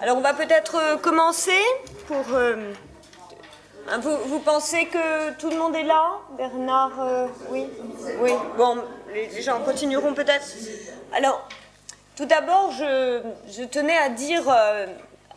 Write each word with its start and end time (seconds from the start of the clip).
Alors 0.00 0.16
on 0.16 0.20
va 0.20 0.32
peut-être 0.32 0.76
euh, 0.76 0.96
commencer 0.96 1.60
pour... 2.06 2.24
Euh, 2.32 2.72
hein, 3.88 3.98
vous, 3.98 4.38
pensez 4.38 4.86
que 4.86 5.32
tout 5.32 5.50
le 5.50 5.56
monde 5.56 5.74
est 5.74 5.82
là? 5.82 6.18
Bernard, 6.36 7.00
euh, 7.00 7.26
oui? 7.50 7.66
Oui, 8.20 8.30
bon, 8.56 8.76
les, 9.12 9.42
gens 9.42 9.60
continueront 9.64 10.14
peut-être. 10.14 10.46
Alors, 11.12 11.48
tout 12.14 12.26
d'abord, 12.26 12.70
je, 12.70 13.64
tenais 13.64 13.96
à 13.96 14.08
dire 14.08 14.44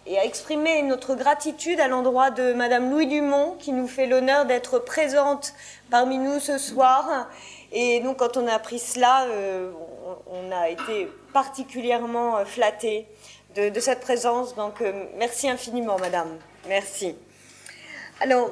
et 0.05 0.19
à 0.19 0.25
exprimer 0.25 0.83
notre 0.83 1.15
gratitude 1.15 1.79
à 1.79 1.87
l'endroit 1.87 2.29
de 2.29 2.53
Madame 2.53 2.91
Louis 2.91 3.07
Dumont, 3.07 3.55
qui 3.57 3.71
nous 3.71 3.87
fait 3.87 4.05
l'honneur 4.05 4.45
d'être 4.45 4.77
présente 4.77 5.53
parmi 5.89 6.19
nous 6.19 6.39
ce 6.39 6.59
soir. 6.59 7.27
Et 7.71 7.99
donc, 8.01 8.17
quand 8.17 8.37
on 8.37 8.47
a 8.47 8.53
appris 8.53 8.77
cela, 8.77 9.25
on, 10.27 10.51
a 10.51 10.69
été 10.69 11.09
particulièrement 11.33 12.45
flattés 12.45 13.07
de, 13.55 13.79
cette 13.79 14.01
présence. 14.01 14.55
Donc, 14.55 14.81
euh, 14.81 15.05
merci 15.17 15.49
infiniment, 15.49 15.97
madame. 15.97 16.37
Merci. 16.67 17.15
Alors, 18.19 18.51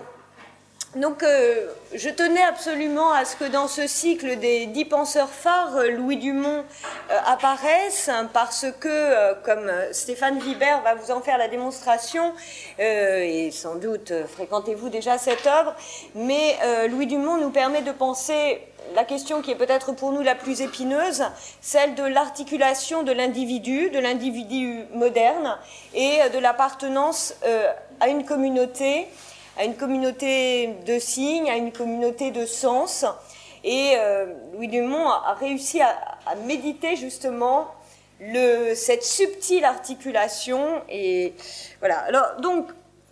donc, 0.95 1.23
euh, 1.23 1.67
je 1.93 2.09
tenais 2.09 2.43
absolument 2.43 3.11
à 3.11 3.25
ce 3.25 3.35
que 3.35 3.45
dans 3.45 3.67
ce 3.67 3.85
cycle 3.87 4.37
des 4.39 4.65
dix 4.65 4.85
penseurs 4.85 5.29
phares, 5.29 5.77
euh, 5.77 5.91
Louis 5.91 6.17
Dumont 6.17 6.63
apparaisse, 7.25 8.09
parce 8.33 8.65
que, 8.79 9.33
comme 9.43 9.71
Stéphane 9.91 10.39
Vibert 10.39 10.81
va 10.81 10.95
vous 10.95 11.11
en 11.11 11.21
faire 11.21 11.37
la 11.37 11.47
démonstration, 11.47 12.33
et 12.77 13.49
sans 13.51 13.75
doute 13.75 14.13
fréquentez-vous 14.35 14.89
déjà 14.89 15.17
cette 15.17 15.47
œuvre, 15.47 15.75
mais 16.13 16.57
Louis 16.87 17.07
Dumont 17.07 17.37
nous 17.37 17.49
permet 17.49 17.81
de 17.81 17.91
penser 17.91 18.61
la 18.95 19.03
question 19.03 19.41
qui 19.41 19.51
est 19.51 19.55
peut-être 19.55 19.91
pour 19.93 20.11
nous 20.11 20.21
la 20.21 20.35
plus 20.35 20.61
épineuse, 20.61 21.23
celle 21.61 21.95
de 21.95 22.03
l'articulation 22.03 23.03
de 23.03 23.11
l'individu, 23.11 23.89
de 23.89 23.99
l'individu 23.99 24.83
moderne 24.93 25.57
et 25.93 26.19
de 26.33 26.39
l'appartenance 26.39 27.35
euh, 27.45 27.71
à 27.99 28.07
une 28.07 28.25
communauté, 28.25 29.07
à 29.59 29.65
une 29.65 29.75
communauté 29.75 30.75
de 30.85 30.97
signes, 30.99 31.49
à 31.49 31.57
une 31.57 31.73
communauté 31.73 32.31
de 32.31 32.45
sens. 32.45 33.05
Et 33.65 33.91
euh, 33.97 34.33
Louis 34.53 34.69
Dumont 34.69 35.09
a, 35.09 35.35
réussi 35.37 35.81
à, 35.81 35.93
méditer 36.47 36.95
justement 36.95 37.67
cette 38.73 39.03
subtile 39.03 39.65
articulation. 39.65 40.81
Et 40.89 41.33
voilà. 41.79 41.99
Alors 41.99 42.37
donc 42.39 42.67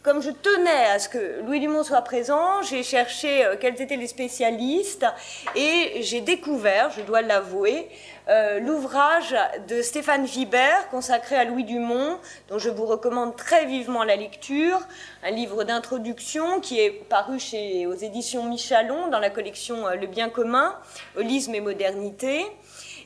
comme 0.07 0.21
je 0.21 0.31
tenais 0.31 0.85
à 0.85 0.99
ce 0.99 1.09
que 1.09 1.41
Louis 1.41 1.59
Dumont 1.59 1.83
soit 1.83 2.01
présent, 2.01 2.61
j'ai 2.61 2.81
cherché 2.81 3.43
euh, 3.43 3.57
quels 3.59 3.81
étaient 3.81 3.97
les 3.97 4.07
spécialistes 4.07 5.05
et 5.53 6.01
j'ai 6.01 6.21
découvert, 6.21 6.91
je 6.91 7.01
dois 7.01 7.21
l'avouer, 7.21 7.89
euh, 8.29 8.61
l'ouvrage 8.61 9.35
de 9.67 9.81
Stéphane 9.81 10.23
Vibert 10.23 10.87
consacré 10.91 11.35
à 11.35 11.43
Louis 11.43 11.65
Dumont, 11.65 12.19
dont 12.47 12.57
je 12.57 12.69
vous 12.69 12.85
recommande 12.85 13.35
très 13.35 13.65
vivement 13.65 14.05
la 14.05 14.15
lecture, 14.15 14.79
un 15.23 15.31
livre 15.31 15.65
d'introduction 15.65 16.61
qui 16.61 16.79
est 16.79 16.91
paru 16.91 17.37
chez, 17.37 17.85
aux 17.85 17.93
éditions 17.93 18.43
Michalon 18.43 19.09
dans 19.09 19.19
la 19.19 19.29
collection 19.29 19.87
euh, 19.87 19.95
Le 19.95 20.07
bien 20.07 20.29
commun, 20.29 20.73
Holisme 21.17 21.53
et 21.53 21.61
modernité. 21.61 22.45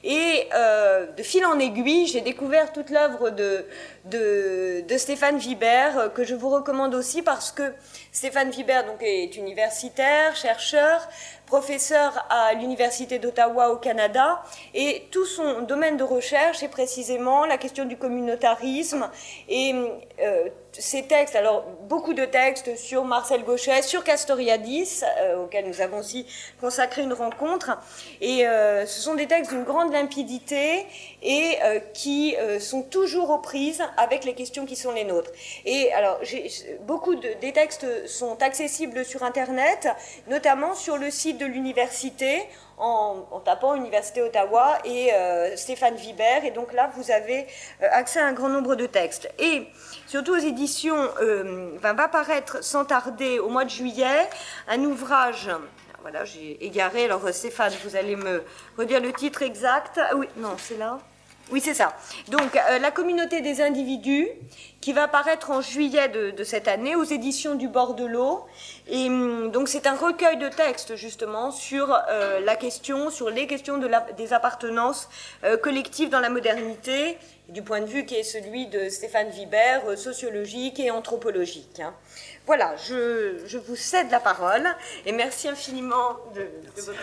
Et 0.03 0.47
euh, 0.53 1.05
de 1.05 1.23
fil 1.23 1.45
en 1.45 1.59
aiguille, 1.59 2.07
j'ai 2.07 2.21
découvert 2.21 2.73
toute 2.73 2.89
l'œuvre 2.89 3.29
de, 3.29 3.65
de, 4.05 4.97
Stéphane 4.97 5.37
Vibert, 5.37 5.97
euh, 5.97 6.09
que 6.09 6.23
je 6.23 6.33
vous 6.33 6.49
recommande 6.49 6.95
aussi 6.95 7.21
parce 7.21 7.51
que 7.51 7.73
Stéphane 8.11 8.49
Vibert 8.49 8.85
donc, 8.85 9.01
est 9.01 9.35
universitaire, 9.35 10.35
chercheur, 10.35 11.07
professeur 11.45 12.25
à 12.29 12.53
l'Université 12.53 13.19
d'Ottawa 13.19 13.69
au 13.69 13.77
Canada, 13.77 14.41
et 14.73 15.07
tout 15.11 15.25
son 15.25 15.61
domaine 15.61 15.97
de 15.97 16.03
recherche 16.03 16.63
est 16.63 16.69
précisément 16.69 17.45
la 17.45 17.57
question 17.57 17.85
du 17.85 17.97
communautarisme 17.97 19.09
euh, 19.51 20.49
ces 20.73 21.03
textes, 21.03 21.35
alors 21.35 21.63
beaucoup 21.87 22.13
de 22.13 22.25
textes 22.25 22.75
sur 22.77 23.03
Marcel 23.03 23.43
Gauchet, 23.43 23.81
sur 23.81 24.03
Castoriadis, 24.03 25.03
euh, 25.19 25.43
auquel 25.43 25.67
nous 25.67 25.81
avons 25.81 25.99
aussi 25.99 26.25
consacré 26.59 27.03
une 27.03 27.13
rencontre, 27.13 27.77
et 28.21 28.47
euh, 28.47 28.85
ce 28.85 29.01
sont 29.01 29.15
des 29.15 29.27
textes 29.27 29.51
d'une 29.51 29.63
grande 29.63 29.91
limpidité 29.91 30.85
et 31.21 31.57
euh, 31.63 31.79
qui 31.93 32.35
sont 32.59 32.83
toujours 32.83 33.29
aux 33.29 33.39
prises 33.39 33.83
avec 33.97 34.23
les 34.23 34.33
questions 34.33 34.65
qui 34.65 34.75
sont 34.75 34.91
les 34.91 35.03
nôtres. 35.03 35.31
Et 35.65 35.91
alors, 35.93 36.19
beaucoup 36.81 37.15
de, 37.15 37.29
des 37.41 37.53
textes 37.53 38.07
sont 38.07 38.41
accessibles 38.41 39.03
sur 39.05 39.23
Internet, 39.23 39.87
notamment 40.27 40.73
sur 40.73 40.97
le 40.97 41.11
site 41.11 41.37
de 41.37 41.45
l'université 41.45 42.47
en, 42.81 43.41
tapant 43.45 43.75
Université 43.75 44.21
Ottawa 44.21 44.79
et 44.85 45.13
euh, 45.13 45.55
Stéphane 45.55 45.95
Vibert. 45.95 46.43
Et 46.43 46.51
donc 46.51 46.73
là, 46.73 46.91
vous 46.95 47.11
avez 47.11 47.45
euh, 47.81 47.87
accès 47.91 48.19
à 48.19 48.25
un 48.25 48.33
grand 48.33 48.49
nombre 48.49 48.75
de 48.75 48.87
textes. 48.87 49.29
Et 49.39 49.67
surtout 50.11 50.33
aux 50.33 50.45
éditions, 50.45 51.09
euh, 51.21 51.71
va 51.81 52.09
paraître 52.09 52.61
sans 52.61 52.83
tarder 52.83 53.39
au 53.39 53.47
mois 53.47 53.63
de 53.63 53.69
juillet 53.69 54.27
un 54.67 54.83
ouvrage. 54.83 55.49
Voilà, 56.01 56.25
j'ai 56.25 56.57
égaré. 56.65 57.05
Alors 57.05 57.29
Stéphane, 57.31 57.71
vous 57.85 57.95
allez 57.95 58.17
me 58.17 58.43
redire 58.77 58.99
le 58.99 59.13
titre 59.13 59.41
exact. 59.41 60.01
Ah 60.03 60.17
oui, 60.17 60.27
non, 60.35 60.55
c'est 60.57 60.77
là. 60.77 60.99
Oui, 61.51 61.59
c'est 61.59 61.73
ça. 61.73 61.93
Donc, 62.29 62.55
euh, 62.55 62.79
la 62.79 62.91
communauté 62.91 63.41
des 63.41 63.61
individus, 63.61 64.27
qui 64.79 64.93
va 64.93 65.03
apparaître 65.03 65.51
en 65.51 65.61
juillet 65.61 66.07
de, 66.09 66.43
cette 66.43 66.67
année 66.67 66.95
aux 66.95 67.03
éditions 67.03 67.55
du 67.55 67.67
bord 67.67 67.93
de 67.93 68.05
l'eau. 68.05 68.45
Et 68.87 69.07
hum, 69.07 69.51
donc, 69.51 69.67
c'est 69.67 69.85
un 69.85 69.95
recueil 69.95 70.37
de 70.37 70.47
textes, 70.47 70.95
justement, 70.95 71.51
sur 71.51 71.93
euh, 72.09 72.39
la 72.39 72.55
question, 72.55 73.09
sur 73.09 73.29
les 73.29 73.47
questions 73.47 73.77
de 73.77 73.89
des 74.17 74.33
appartenances 74.33 75.09
euh, 75.43 75.57
collectives 75.57 76.09
dans 76.09 76.21
la 76.21 76.29
modernité, 76.29 77.17
du 77.51 77.61
point 77.61 77.81
de 77.81 77.85
vue 77.85 78.05
qui 78.05 78.15
est 78.15 78.23
celui 78.23 78.67
de 78.67 78.89
Stéphane 78.89 79.29
Vibert, 79.29 79.97
sociologique 79.97 80.79
et 80.79 80.91
anthropologique. 80.91 81.79
Hein. 81.79 81.93
Voilà, 82.45 82.75
je, 82.77 83.57
vous 83.57 83.75
cède 83.75 84.09
la 84.09 84.19
parole 84.19 84.67
et 85.05 85.11
merci 85.11 85.47
infiniment 85.47 86.17
de, 86.33 86.41
de 86.41 86.81
votre. 86.81 86.99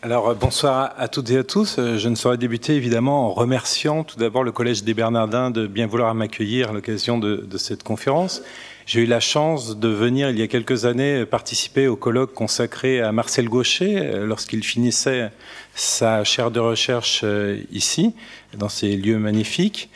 Alors 0.00 0.28
euh, 0.28 0.34
bonsoir 0.34 0.94
à 0.96 1.08
toutes 1.08 1.28
et 1.30 1.38
à 1.38 1.42
tous. 1.42 1.76
Euh, 1.80 1.98
je 1.98 2.08
ne 2.08 2.14
saurais 2.14 2.38
débuter 2.38 2.76
évidemment 2.76 3.26
en 3.26 3.32
remerciant 3.32 4.04
tout 4.04 4.16
d'abord 4.16 4.44
le 4.44 4.52
Collège 4.52 4.84
des 4.84 4.94
Bernardins 4.94 5.50
de 5.50 5.66
bien 5.66 5.88
vouloir 5.88 6.14
m'accueillir 6.14 6.70
à 6.70 6.72
l'occasion 6.72 7.18
de, 7.18 7.48
cette 7.56 7.82
conférence. 7.82 8.40
J'ai 8.86 9.00
eu 9.00 9.06
la 9.06 9.18
chance 9.18 9.76
de 9.76 9.88
venir 9.88 10.30
il 10.30 10.38
y 10.38 10.42
a 10.42 10.46
quelques 10.46 10.84
années 10.84 11.26
participer 11.26 11.88
au 11.88 11.96
colloque 11.96 12.32
consacré 12.32 13.00
à 13.00 13.10
Marcel 13.10 13.48
Gaucher 13.48 13.98
euh, 13.98 14.24
lorsqu'il 14.24 14.62
finissait 14.62 15.32
sa 15.74 16.22
chaire 16.22 16.52
de 16.52 16.60
recherche 16.60 17.24
ici, 17.72 18.14
dans 18.56 18.68
ces 18.68 18.96
lieux 18.96 19.18
magnifiques. 19.18 19.90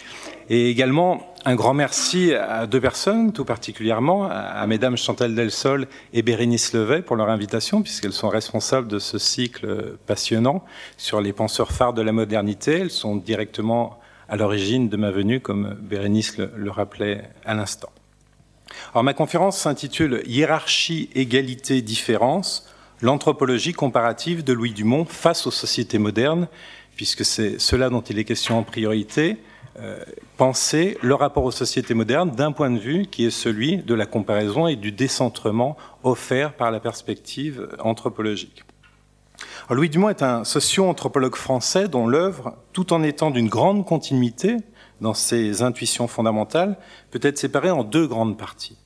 Et 0.51 0.69
également 0.69 1.32
un 1.45 1.55
grand 1.55 1.75
merci 1.75 2.35
à 2.35 2.67
deux 2.67 2.81
personnes, 2.81 3.33
tout 3.33 3.45
particulièrement 3.45 4.29
à 4.31 4.67
Mesdames 4.67 4.97
Chantal 4.97 5.35
Delsol 5.35 5.89
et 6.13 6.23
Bérénice 6.23 6.73
Levet 6.73 7.03
pour 7.03 7.17
leur 7.17 7.29
invitation, 7.29 7.83
puisqu'elles 7.83 8.13
sont 8.13 8.29
responsables 8.29 8.89
de 8.89 8.99
ce 8.99 9.19
cycle 9.19 9.97
passionnant 10.07 10.65
sur 10.97 11.21
les 11.21 11.33
penseurs 11.33 11.73
phares 11.73 11.95
de 11.95 12.03
la 12.03 12.13
modernité. 12.13 12.81
Elles 12.81 12.91
sont 12.91 13.17
directement 13.17 13.99
à 14.29 14.37
l'origine 14.37 14.89
de 14.89 14.97
ma 14.97 15.11
venue, 15.11 15.41
comme 15.41 15.77
Bérénice 15.81 16.39
le, 16.39 16.71
rappelait 16.71 17.31
à 17.45 17.55
l'instant. 17.55 17.91
Alors 18.93 19.05
ma 19.05 19.15
conférence 19.15 19.59
s'intitule 19.59 20.23
Hiérarchie, 20.27 21.11
égalité, 21.15 21.83
différence, 21.83 22.69
l'anthropologie 23.01 23.73
comparative 23.73 24.45
de 24.45 24.53
Louis 24.53 24.73
Dumont 24.73 25.05
face 25.05 25.47
aux 25.47 25.51
sociétés 25.51 25.99
modernes, 25.99 26.47
puisque 26.95 27.25
c'est 27.25 27.59
cela 27.59 27.91
dont 27.91 28.01
il 28.01 28.19
est 28.19 28.25
question 28.25 28.59
en 28.59 28.63
priorité 28.63 29.39
penser 30.37 30.99
le 31.03 31.15
rapport 31.15 31.45
aux 31.45 31.51
sociétés 31.51 31.95
modernes 31.95 32.31
d'un 32.31 32.53
point 32.53 32.71
de 32.71 32.79
vue 32.79 33.07
qui 33.07 33.25
est 33.25 33.31
celui 33.31 33.79
de 33.79 33.95
la 33.95 34.07
comparaison 34.07 34.67
et 34.67 34.77
du 34.77 34.93
décentrement 34.93 35.77
offert 36.03 36.55
par 36.55 36.71
la 36.71 36.81
perspective 36.81 37.69
anthropologique. 37.79 38.65
Louis 39.71 39.89
Dumont 39.89 40.11
est 40.11 40.23
un 40.23 40.45
socio-anthropologue 40.45 41.37
français 41.37 41.89
dont 41.89 42.07
l'œuvre, 42.07 42.57
tout 42.73 42.93
en 42.93 43.03
étant 43.03 43.31
d'une 43.31 43.49
grande 43.49 43.87
continuité 43.87 44.59
dans 45.01 45.15
ses 45.15 45.63
intuitions 45.63 46.07
fondamentales, 46.07 46.77
peut 47.11 47.21
être 47.23 47.39
séparée 47.39 47.71
en 47.71 47.83
deux 47.83 48.07
grandes 48.07 48.39
parties. 48.39 48.77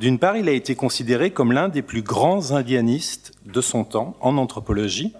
D'une 0.00 0.18
part, 0.18 0.36
il 0.36 0.48
a 0.48 0.52
été 0.52 0.74
considéré 0.74 1.30
comme 1.30 1.52
l'un 1.52 1.68
des 1.68 1.82
plus 1.82 2.02
grands 2.02 2.52
indianistes 2.52 3.32
de 3.44 3.60
son 3.60 3.84
temps 3.84 4.16
en 4.20 4.36
anthropologie, 4.36 5.12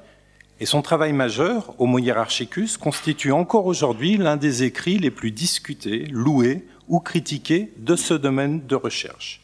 et 0.63 0.65
son 0.65 0.81
travail 0.81 1.13
majeur, 1.13 1.75
Homo 1.81 1.99
hierarchicus, 1.99 2.77
constitue 2.77 3.33
encore 3.33 3.67
aujourd'hui 3.67 4.17
l'un 4.17 4.37
des 4.37 4.63
écrits 4.63 4.97
les 4.97 5.11
plus 5.11 5.33
discutés, 5.33 6.07
loués 6.13 6.65
ou 6.87 7.01
critiqués 7.01 7.73
de 7.79 7.97
ce 7.97 8.15
domaine 8.15 8.65
de 8.65 8.77
recherche, 8.77 9.41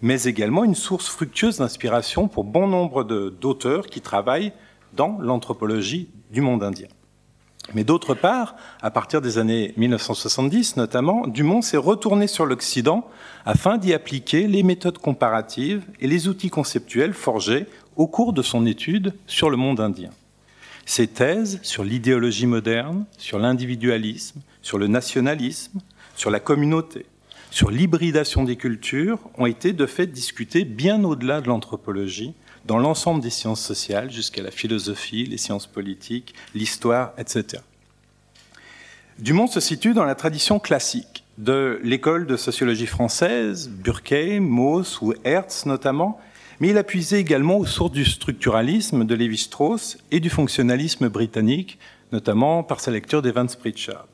mais 0.00 0.22
également 0.22 0.64
une 0.64 0.74
source 0.74 1.06
fructueuse 1.06 1.58
d'inspiration 1.58 2.28
pour 2.28 2.44
bon 2.44 2.66
nombre 2.66 3.04
d'auteurs 3.04 3.88
qui 3.88 4.00
travaillent 4.00 4.54
dans 4.94 5.18
l'anthropologie 5.20 6.08
du 6.30 6.40
monde 6.40 6.62
indien. 6.62 6.88
Mais 7.74 7.84
d'autre 7.84 8.14
part, 8.14 8.56
à 8.80 8.90
partir 8.90 9.20
des 9.20 9.36
années 9.36 9.74
1970 9.76 10.78
notamment, 10.78 11.26
Dumont 11.26 11.60
s'est 11.60 11.76
retourné 11.76 12.26
sur 12.26 12.46
l'Occident 12.46 13.06
afin 13.44 13.76
d'y 13.76 13.92
appliquer 13.92 14.46
les 14.46 14.62
méthodes 14.62 14.96
comparatives 14.96 15.84
et 16.00 16.06
les 16.06 16.26
outils 16.26 16.48
conceptuels 16.48 17.12
forgés 17.12 17.66
au 17.96 18.06
cours 18.06 18.32
de 18.32 18.40
son 18.40 18.64
étude 18.64 19.12
sur 19.26 19.50
le 19.50 19.58
monde 19.58 19.80
indien. 19.80 20.08
Ses 20.86 21.06
thèses 21.06 21.60
sur 21.62 21.82
l'idéologie 21.82 22.46
moderne, 22.46 23.06
sur 23.16 23.38
l'individualisme, 23.38 24.40
sur 24.62 24.78
le 24.78 24.86
nationalisme, 24.86 25.80
sur 26.14 26.30
la 26.30 26.40
communauté, 26.40 27.06
sur 27.50 27.70
l'hybridation 27.70 28.44
des 28.44 28.56
cultures 28.56 29.18
ont 29.38 29.46
été 29.46 29.72
de 29.72 29.86
fait 29.86 30.06
discutées 30.06 30.64
bien 30.64 31.04
au-delà 31.04 31.40
de 31.40 31.48
l'anthropologie, 31.48 32.34
dans 32.66 32.78
l'ensemble 32.78 33.20
des 33.20 33.30
sciences 33.30 33.60
sociales, 33.60 34.10
jusqu'à 34.10 34.42
la 34.42 34.50
philosophie, 34.50 35.26
les 35.26 35.36
sciences 35.36 35.66
politiques, 35.66 36.34
l'histoire, 36.54 37.12
etc. 37.18 37.62
Dumont 39.18 39.46
se 39.46 39.60
situe 39.60 39.94
dans 39.94 40.04
la 40.04 40.14
tradition 40.14 40.58
classique 40.58 41.24
de 41.38 41.80
l'école 41.82 42.26
de 42.26 42.36
sociologie 42.36 42.86
française, 42.86 43.68
Burkheim, 43.68 44.40
Mauss 44.40 45.00
ou 45.00 45.14
Hertz 45.24 45.66
notamment, 45.66 46.20
mais 46.60 46.68
il 46.68 46.78
a 46.78 46.84
puisé 46.84 47.18
également 47.18 47.58
aux 47.58 47.66
sources 47.66 47.92
du 47.92 48.04
structuralisme 48.04 49.04
de 49.04 49.14
Lévi-Strauss 49.14 49.98
et 50.10 50.20
du 50.20 50.30
fonctionnalisme 50.30 51.08
britannique, 51.08 51.78
notamment 52.12 52.62
par 52.62 52.80
sa 52.80 52.90
lecture 52.90 53.22
d'Evans 53.22 53.46
Pritchard. 53.58 54.06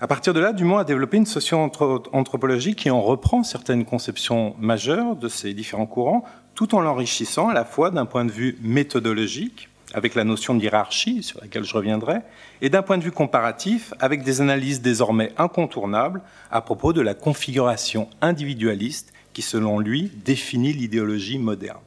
À 0.00 0.06
partir 0.06 0.34
de 0.34 0.40
là, 0.40 0.52
Dumont 0.52 0.78
a 0.78 0.84
développé 0.84 1.16
une 1.16 1.26
socio-anthropologie 1.26 2.74
qui 2.74 2.90
en 2.90 3.00
reprend 3.00 3.42
certaines 3.42 3.84
conceptions 3.84 4.54
majeures 4.58 5.16
de 5.16 5.28
ces 5.28 5.54
différents 5.54 5.86
courants, 5.86 6.24
tout 6.54 6.74
en 6.74 6.80
l'enrichissant 6.80 7.48
à 7.48 7.54
la 7.54 7.64
fois 7.64 7.90
d'un 7.90 8.04
point 8.04 8.24
de 8.24 8.30
vue 8.30 8.58
méthodologique, 8.60 9.68
avec 9.94 10.14
la 10.14 10.24
notion 10.24 10.54
de 10.54 10.62
hiérarchie, 10.62 11.22
sur 11.22 11.40
laquelle 11.40 11.64
je 11.64 11.74
reviendrai, 11.74 12.18
et 12.60 12.68
d'un 12.68 12.82
point 12.82 12.98
de 12.98 13.04
vue 13.04 13.12
comparatif, 13.12 13.94
avec 14.00 14.24
des 14.24 14.40
analyses 14.40 14.82
désormais 14.82 15.32
incontournables 15.38 16.20
à 16.50 16.60
propos 16.60 16.92
de 16.92 17.00
la 17.00 17.14
configuration 17.14 18.08
individualiste 18.20 19.12
qui, 19.34 19.42
selon 19.42 19.78
lui, 19.78 20.10
définit 20.24 20.72
l'idéologie 20.72 21.38
moderne. 21.38 21.82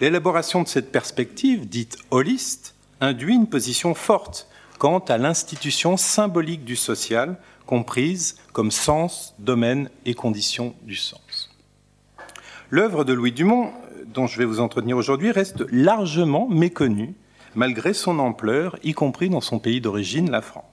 L'élaboration 0.00 0.62
de 0.62 0.68
cette 0.68 0.92
perspective, 0.92 1.68
dite 1.68 1.98
holiste, 2.10 2.74
induit 3.00 3.34
une 3.34 3.48
position 3.48 3.94
forte 3.94 4.48
quant 4.78 5.00
à 5.00 5.18
l'institution 5.18 5.96
symbolique 5.96 6.64
du 6.64 6.76
social, 6.76 7.38
comprise 7.66 8.36
comme 8.52 8.70
sens, 8.70 9.34
domaine 9.38 9.90
et 10.06 10.14
condition 10.14 10.74
du 10.82 10.96
sens. 10.96 11.50
L'œuvre 12.70 13.04
de 13.04 13.12
Louis 13.12 13.32
Dumont, 13.32 13.72
dont 14.06 14.26
je 14.26 14.38
vais 14.38 14.44
vous 14.44 14.60
entretenir 14.60 14.96
aujourd'hui, 14.96 15.32
reste 15.32 15.64
largement 15.70 16.48
méconnue, 16.48 17.14
malgré 17.54 17.92
son 17.92 18.18
ampleur, 18.18 18.78
y 18.82 18.92
compris 18.92 19.28
dans 19.28 19.40
son 19.40 19.58
pays 19.58 19.80
d'origine, 19.80 20.30
la 20.30 20.40
France. 20.40 20.69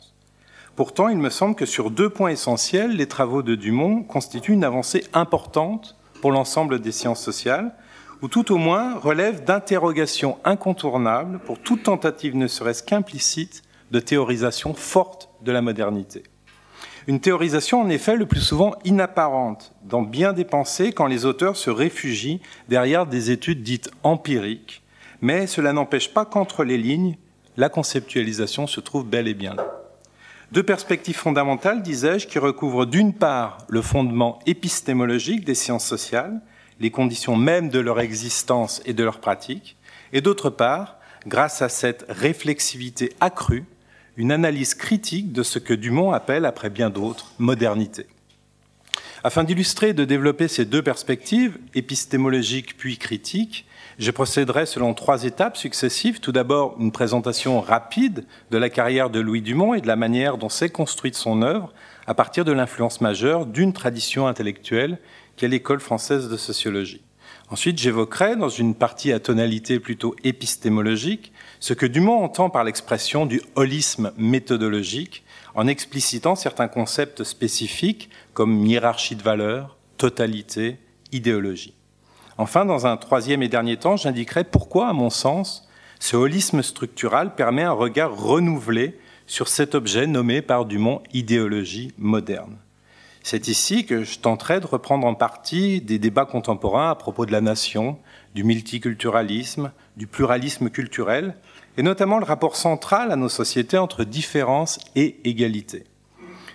Pourtant, 0.78 1.10
il 1.10 1.18
me 1.18 1.32
semble 1.32 1.56
que 1.56 1.66
sur 1.66 1.90
deux 1.90 2.08
points 2.08 2.30
essentiels, 2.30 2.92
les 2.92 3.08
travaux 3.08 3.42
de 3.42 3.56
Dumont 3.56 4.04
constituent 4.04 4.54
une 4.54 4.64
avancée 4.64 5.06
importante 5.12 5.98
pour 6.22 6.32
l'ensemble 6.32 6.80
des 6.82 6.92
sciences 6.92 7.24
sociales, 7.24 7.74
ou 8.22 8.28
tout 8.28 8.52
au 8.52 8.58
moins 8.58 8.94
relèvent 9.00 9.44
d'interrogations 9.44 10.38
incontournables 10.44 11.40
pour 11.40 11.58
toute 11.58 11.82
tentative 11.82 12.36
ne 12.36 12.46
serait-ce 12.46 12.84
qu'implicite 12.84 13.64
de 13.90 14.00
théorisation 14.00 14.76
forte 14.76 15.32
de 15.42 15.52
la 15.52 15.64
modernité. 15.64 16.22
Une 17.08 17.22
théorisation, 17.22 17.82
en 17.82 17.90
effet, 17.90 18.16
le 18.16 18.28
plus 18.28 18.42
souvent 18.42 18.76
inapparente 18.86 19.74
dans 19.84 20.04
bien 20.04 20.32
des 20.32 20.46
pensées 20.46 20.92
quand 20.92 21.08
les 21.08 21.26
auteurs 21.26 21.58
se 21.58 21.72
réfugient 21.72 22.40
derrière 22.70 23.08
des 23.08 23.32
études 23.32 23.64
dites 23.64 23.90
empiriques, 24.04 24.84
mais 25.22 25.48
cela 25.48 25.74
n'empêche 25.74 26.14
pas 26.14 26.26
qu'entre 26.26 26.64
les 26.64 26.78
lignes, 26.78 27.18
la 27.56 27.70
conceptualisation 27.70 28.68
se 28.68 28.80
trouve 28.80 29.08
bel 29.08 29.28
et 29.28 29.34
bien 29.34 29.56
là. 29.56 29.77
Deux 30.54 30.64
perspectives 30.64 31.18
fondamentales, 31.18 31.82
disais-je, 31.82 32.26
qui 32.26 32.40
recouvrent 32.40 32.86
d'une 32.86 33.14
part 33.14 33.58
le 33.68 33.82
fondement 33.82 34.40
épistémologique 34.46 35.44
des 35.44 35.56
sciences 35.56 35.86
sociales, 35.86 36.40
les 36.80 36.90
conditions 36.90 37.36
mêmes 37.36 37.70
de 37.70 37.80
leur 37.80 38.00
existence 38.00 38.82
et 38.86 38.94
de 38.94 39.04
leur 39.04 39.20
pratique, 39.20 39.76
et 40.14 40.22
d'autre 40.22 40.50
part, 40.50 41.00
grâce 41.28 41.62
à 41.62 41.68
cette 41.68 42.06
réflexivité 42.08 43.12
accrue, 43.20 43.66
une 44.16 44.32
analyse 44.32 44.74
critique 44.74 45.34
de 45.34 45.44
ce 45.44 45.60
que 45.60 45.74
Dumont 45.74 46.12
appelle, 46.12 46.46
après 46.46 46.70
bien 46.70 46.90
d'autres, 46.90 47.34
modernité. 47.40 48.08
Afin 49.26 49.44
d'illustrer 49.44 49.90
et 49.90 49.94
de 49.94 50.06
développer 50.06 50.48
ces 50.48 50.64
deux 50.64 50.82
perspectives, 50.82 51.58
épistémologiques 51.76 52.78
puis 52.78 52.98
critiques, 52.98 53.67
je 53.98 54.12
procéderai 54.12 54.66
selon 54.66 54.94
trois 54.94 55.24
étapes 55.24 55.58
successives. 55.58 56.20
Tout 56.20 56.32
d'abord, 56.32 56.76
une 56.80 56.92
présentation 56.92 57.60
rapide 57.62 58.26
de 58.52 58.58
la 58.58 58.70
carrière 58.70 59.10
de 59.10 59.20
Louis 59.20 59.42
Dumont 59.42 59.74
et 59.74 59.82
de 59.82 59.88
la 59.88 59.96
manière 59.96 60.38
dont 60.38 60.50
s'est 60.50 60.70
construite 60.70 61.16
son 61.16 61.42
œuvre 61.42 61.74
à 62.06 62.14
partir 62.14 62.46
de 62.46 62.52
l'influence 62.52 63.02
majeure 63.02 63.46
d'une 63.46 63.74
tradition 63.74 64.28
intellectuelle 64.28 65.00
qu'est 65.36 65.48
l'école 65.48 65.80
française 65.80 66.30
de 66.30 66.38
sociologie. 66.38 67.02
Ensuite, 67.50 67.80
j'évoquerai, 67.80 68.36
dans 68.36 68.50
une 68.50 68.76
partie 68.76 69.12
à 69.14 69.20
tonalité 69.20 69.80
plutôt 69.80 70.16
épistémologique, 70.24 71.32
ce 71.60 71.74
que 71.74 71.86
Dumont 71.86 72.24
entend 72.24 72.50
par 72.50 72.66
l'expression 72.66 73.26
du 73.26 73.42
holisme 73.56 74.12
méthodologique, 74.18 75.24
en 75.56 75.66
explicitant 75.66 76.36
certains 76.36 76.68
concepts 76.68 77.24
spécifiques 77.24 78.10
comme 78.34 78.66
hiérarchie 78.66 79.16
de 79.16 79.24
valeurs, 79.24 79.78
totalité, 79.98 80.78
idéologie. 81.12 81.77
Enfin, 82.38 82.66
dans 82.66 82.86
un 82.86 82.98
troisième 82.98 83.42
et 83.42 83.48
dernier 83.48 83.78
temps, 83.78 83.98
j'indiquerai 83.98 84.44
pourquoi, 84.44 84.89
à 84.89 84.94
mon 84.94 85.10
sens, 85.10 85.68
ce 86.00 86.16
holisme 86.16 86.62
structural 86.62 87.34
permet 87.34 87.63
un 87.63 87.72
regard 87.72 88.16
renouvelé 88.16 89.00
sur 89.25 89.48
cet 89.48 89.74
objet 89.74 90.06
nommé 90.06 90.42
par 90.42 90.66
Dumont 90.66 91.01
idéologie 91.13 91.94
moderne. 91.98 92.57
C'est 93.24 93.48
ici 93.48 93.86
que 93.86 94.04
je 94.04 94.19
tenterai 94.19 94.60
de 94.60 94.68
reprendre 94.68 95.06
en 95.06 95.16
partie 95.16 95.81
des 95.81 96.00
débats 96.00 96.25
contemporains 96.25 96.92
à 96.92 96.95
propos 96.95 97.25
de 97.25 97.31
la 97.31 97.42
nation, 97.42 97.98
du 98.36 98.44
multiculturalisme, 98.44 99.72
du 99.98 100.07
pluralisme 100.07 100.69
culturel, 100.69 101.36
et 101.78 101.83
notamment 101.83 102.19
le 102.19 102.25
rapport 102.25 102.56
central 102.56 103.12
à 103.12 103.16
nos 103.16 103.30
sociétés 103.30 103.78
entre 103.78 104.04
différence 104.04 104.80
et 104.95 105.19
égalité. 105.25 105.83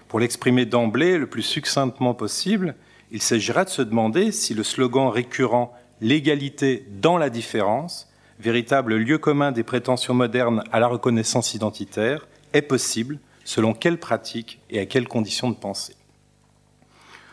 Pour 0.08 0.20
l'exprimer 0.20 0.64
d'emblée 0.64 1.18
le 1.18 1.26
plus 1.26 1.42
succinctement 1.42 2.14
possible, 2.14 2.74
il 3.12 3.22
s'agira 3.22 3.64
de 3.64 3.70
se 3.70 3.82
demander 3.82 4.32
si 4.32 4.54
le 4.54 4.64
slogan 4.64 5.08
récurrent 5.08 5.72
L'égalité 6.02 6.84
dans 7.00 7.16
la 7.16 7.30
différence, 7.30 8.10
véritable 8.40 8.96
lieu 8.96 9.18
commun 9.18 9.52
des 9.52 9.62
prétentions 9.62 10.14
modernes 10.14 10.64
à 10.72 10.80
la 10.80 10.88
reconnaissance 10.88 11.54
identitaire, 11.54 12.26
est 12.52 12.62
possible, 12.62 13.20
selon 13.44 13.72
quelles 13.72 14.00
pratiques 14.00 14.60
et 14.68 14.80
à 14.80 14.86
quelles 14.86 15.06
conditions 15.06 15.48
de 15.48 15.54
pensée. 15.54 15.94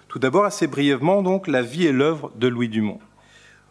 Tout 0.07 0.19
d'abord, 0.19 0.45
assez 0.45 0.67
brièvement, 0.67 1.23
donc, 1.23 1.47
la 1.47 1.63
vie 1.63 1.87
et 1.87 1.91
l'œuvre 1.91 2.31
de 2.35 2.47
Louis 2.47 2.69
Dumont. 2.69 2.99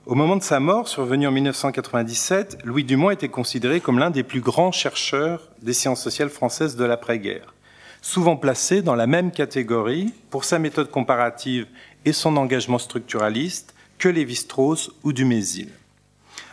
Au 0.04 0.16
moment 0.16 0.34
de 0.34 0.42
sa 0.42 0.58
mort, 0.58 0.88
survenue 0.88 1.28
en 1.28 1.32
1997, 1.32 2.58
Louis 2.64 2.82
Dumont 2.82 3.10
était 3.10 3.28
considéré 3.28 3.80
comme 3.80 4.00
l'un 4.00 4.10
des 4.10 4.24
plus 4.24 4.40
grands 4.40 4.72
chercheurs 4.72 5.48
des 5.62 5.74
sciences 5.74 6.02
sociales 6.02 6.28
françaises 6.28 6.74
de 6.74 6.84
l'après-guerre, 6.84 7.54
souvent 8.02 8.36
placé 8.36 8.82
dans 8.82 8.96
la 8.96 9.06
même 9.06 9.30
catégorie 9.30 10.12
pour 10.30 10.42
sa 10.42 10.58
méthode 10.58 10.90
comparative 10.90 11.68
son 12.12 12.36
engagement 12.36 12.78
structuraliste 12.78 13.74
que 13.98 14.08
Lévi-Strauss 14.08 14.90
ou 15.02 15.12
Dumézil. 15.12 15.70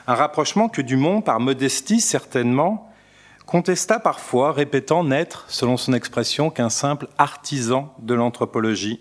Un 0.08 0.16
rapprochement 0.16 0.70
que 0.70 0.82
Dumont, 0.82 1.22
par 1.22 1.40
modestie 1.40 2.02
certainement, 2.02 2.92
contesta 3.46 4.00
parfois, 4.00 4.52
répétant 4.52 5.04
n'être, 5.04 5.46
selon 5.48 5.78
son 5.78 5.94
expression, 5.94 6.50
qu'un 6.50 6.70
simple 6.70 7.08
artisan 7.18 7.94
de 8.00 8.14
l'anthropologie 8.14 9.00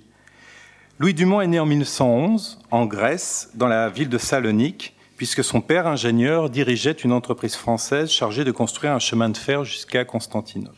Louis 1.00 1.12
Dumont 1.12 1.40
est 1.40 1.49
né 1.49 1.58
en 1.58 1.66
1911 1.66 2.61
en 2.70 2.87
Grèce, 2.87 3.50
dans 3.54 3.66
la 3.66 3.88
ville 3.88 4.08
de 4.08 4.16
Salonique, 4.16 4.94
puisque 5.16 5.42
son 5.42 5.61
père, 5.61 5.88
ingénieur, 5.88 6.50
dirigeait 6.50 6.92
une 6.92 7.11
entreprise 7.11 7.56
française 7.56 8.11
chargée 8.11 8.44
de 8.44 8.52
construire 8.52 8.92
un 8.92 9.00
chemin 9.00 9.28
de 9.28 9.37
fer 9.37 9.64
jusqu'à 9.64 10.04
Constantinople. 10.04 10.76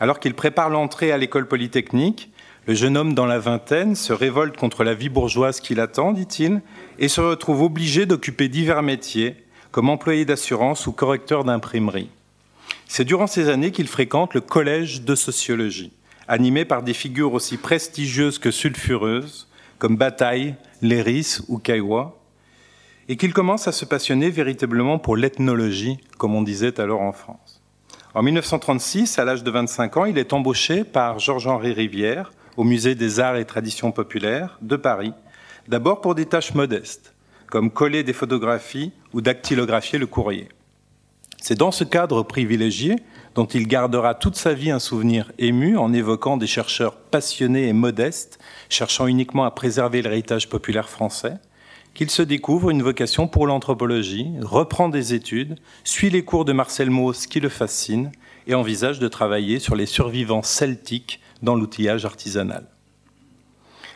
Alors 0.00 0.20
qu'il 0.20 0.34
prépare 0.34 0.68
l'entrée 0.68 1.12
à 1.12 1.16
l'école 1.16 1.48
polytechnique, 1.48 2.30
le 2.66 2.74
jeune 2.74 2.96
homme 2.96 3.14
dans 3.14 3.26
la 3.26 3.38
vingtaine 3.38 3.94
se 3.94 4.12
révolte 4.12 4.56
contre 4.56 4.84
la 4.84 4.94
vie 4.94 5.08
bourgeoise 5.08 5.60
qui 5.60 5.74
l'attend, 5.74 6.12
dit-il, 6.12 6.62
et 6.98 7.08
se 7.08 7.20
retrouve 7.20 7.62
obligé 7.62 8.06
d'occuper 8.06 8.48
divers 8.48 8.82
métiers, 8.82 9.36
comme 9.70 9.88
employé 9.88 10.24
d'assurance 10.24 10.86
ou 10.86 10.92
correcteur 10.92 11.44
d'imprimerie. 11.44 12.10
C'est 12.86 13.04
durant 13.04 13.26
ces 13.26 13.48
années 13.48 13.72
qu'il 13.72 13.88
fréquente 13.88 14.34
le 14.34 14.40
collège 14.40 15.02
de 15.02 15.14
sociologie 15.14 15.92
animé 16.28 16.64
par 16.64 16.82
des 16.82 16.94
figures 16.94 17.34
aussi 17.34 17.56
prestigieuses 17.56 18.38
que 18.38 18.50
sulfureuses, 18.50 19.48
comme 19.78 19.96
Bataille, 19.96 20.54
Léris 20.80 21.38
ou 21.48 21.58
Caillois, 21.58 22.18
et 23.08 23.16
qu'il 23.16 23.32
commence 23.32 23.68
à 23.68 23.72
se 23.72 23.84
passionner 23.84 24.30
véritablement 24.30 24.98
pour 24.98 25.16
l'ethnologie, 25.16 25.98
comme 26.18 26.34
on 26.34 26.42
disait 26.42 26.80
alors 26.80 27.02
en 27.02 27.12
France. 27.12 27.60
En 28.14 28.22
1936, 28.22 29.18
à 29.18 29.24
l'âge 29.24 29.42
de 29.42 29.50
25 29.50 29.96
ans, 29.96 30.04
il 30.04 30.18
est 30.18 30.32
embauché 30.32 30.84
par 30.84 31.18
Georges-Henri 31.18 31.72
Rivière 31.72 32.32
au 32.56 32.64
Musée 32.64 32.94
des 32.94 33.20
Arts 33.20 33.36
et 33.36 33.44
Traditions 33.44 33.92
Populaires 33.92 34.58
de 34.62 34.76
Paris, 34.76 35.12
d'abord 35.68 36.00
pour 36.00 36.14
des 36.14 36.26
tâches 36.26 36.54
modestes, 36.54 37.14
comme 37.46 37.70
coller 37.70 38.02
des 38.02 38.12
photographies 38.12 38.92
ou 39.12 39.20
dactylographier 39.20 39.98
le 39.98 40.06
courrier. 40.06 40.48
C'est 41.40 41.58
dans 41.58 41.72
ce 41.72 41.84
cadre 41.84 42.22
privilégié 42.22 42.96
dont 43.34 43.46
il 43.46 43.66
gardera 43.66 44.14
toute 44.14 44.36
sa 44.36 44.54
vie 44.54 44.70
un 44.70 44.78
souvenir 44.78 45.32
ému 45.38 45.76
en 45.76 45.92
évoquant 45.92 46.36
des 46.36 46.46
chercheurs 46.46 46.96
passionnés 46.96 47.66
et 47.66 47.72
modestes, 47.72 48.38
cherchant 48.68 49.06
uniquement 49.06 49.44
à 49.44 49.50
préserver 49.50 50.02
l'héritage 50.02 50.48
populaire 50.48 50.88
français, 50.88 51.34
qu'il 51.94 52.10
se 52.10 52.22
découvre 52.22 52.70
une 52.70 52.82
vocation 52.82 53.26
pour 53.26 53.46
l'anthropologie, 53.46 54.28
reprend 54.40 54.88
des 54.88 55.14
études, 55.14 55.58
suit 55.84 56.10
les 56.10 56.24
cours 56.24 56.44
de 56.44 56.52
Marcel 56.52 56.90
Mauss 56.90 57.26
qui 57.26 57.40
le 57.40 57.48
fascinent 57.48 58.12
et 58.46 58.54
envisage 58.54 58.98
de 58.98 59.08
travailler 59.08 59.58
sur 59.58 59.74
les 59.74 59.86
survivants 59.86 60.42
celtiques 60.42 61.20
dans 61.42 61.54
l'outillage 61.54 62.04
artisanal. 62.04 62.66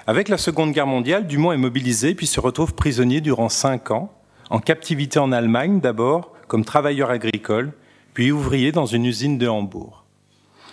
Avec 0.06 0.28
la 0.28 0.38
Seconde 0.38 0.72
Guerre 0.72 0.86
mondiale, 0.86 1.26
Dumont 1.26 1.52
est 1.52 1.56
mobilisé 1.56 2.14
puis 2.14 2.26
se 2.26 2.40
retrouve 2.40 2.74
prisonnier 2.74 3.20
durant 3.20 3.48
cinq 3.48 3.90
ans, 3.90 4.12
en 4.50 4.60
captivité 4.60 5.18
en 5.18 5.32
Allemagne 5.32 5.80
d'abord 5.80 6.32
comme 6.46 6.64
travailleur 6.64 7.10
agricole, 7.10 7.72
puis 8.14 8.30
ouvrier 8.30 8.70
dans 8.70 8.86
une 8.86 9.04
usine 9.04 9.36
de 9.36 9.48
Hambourg. 9.48 10.04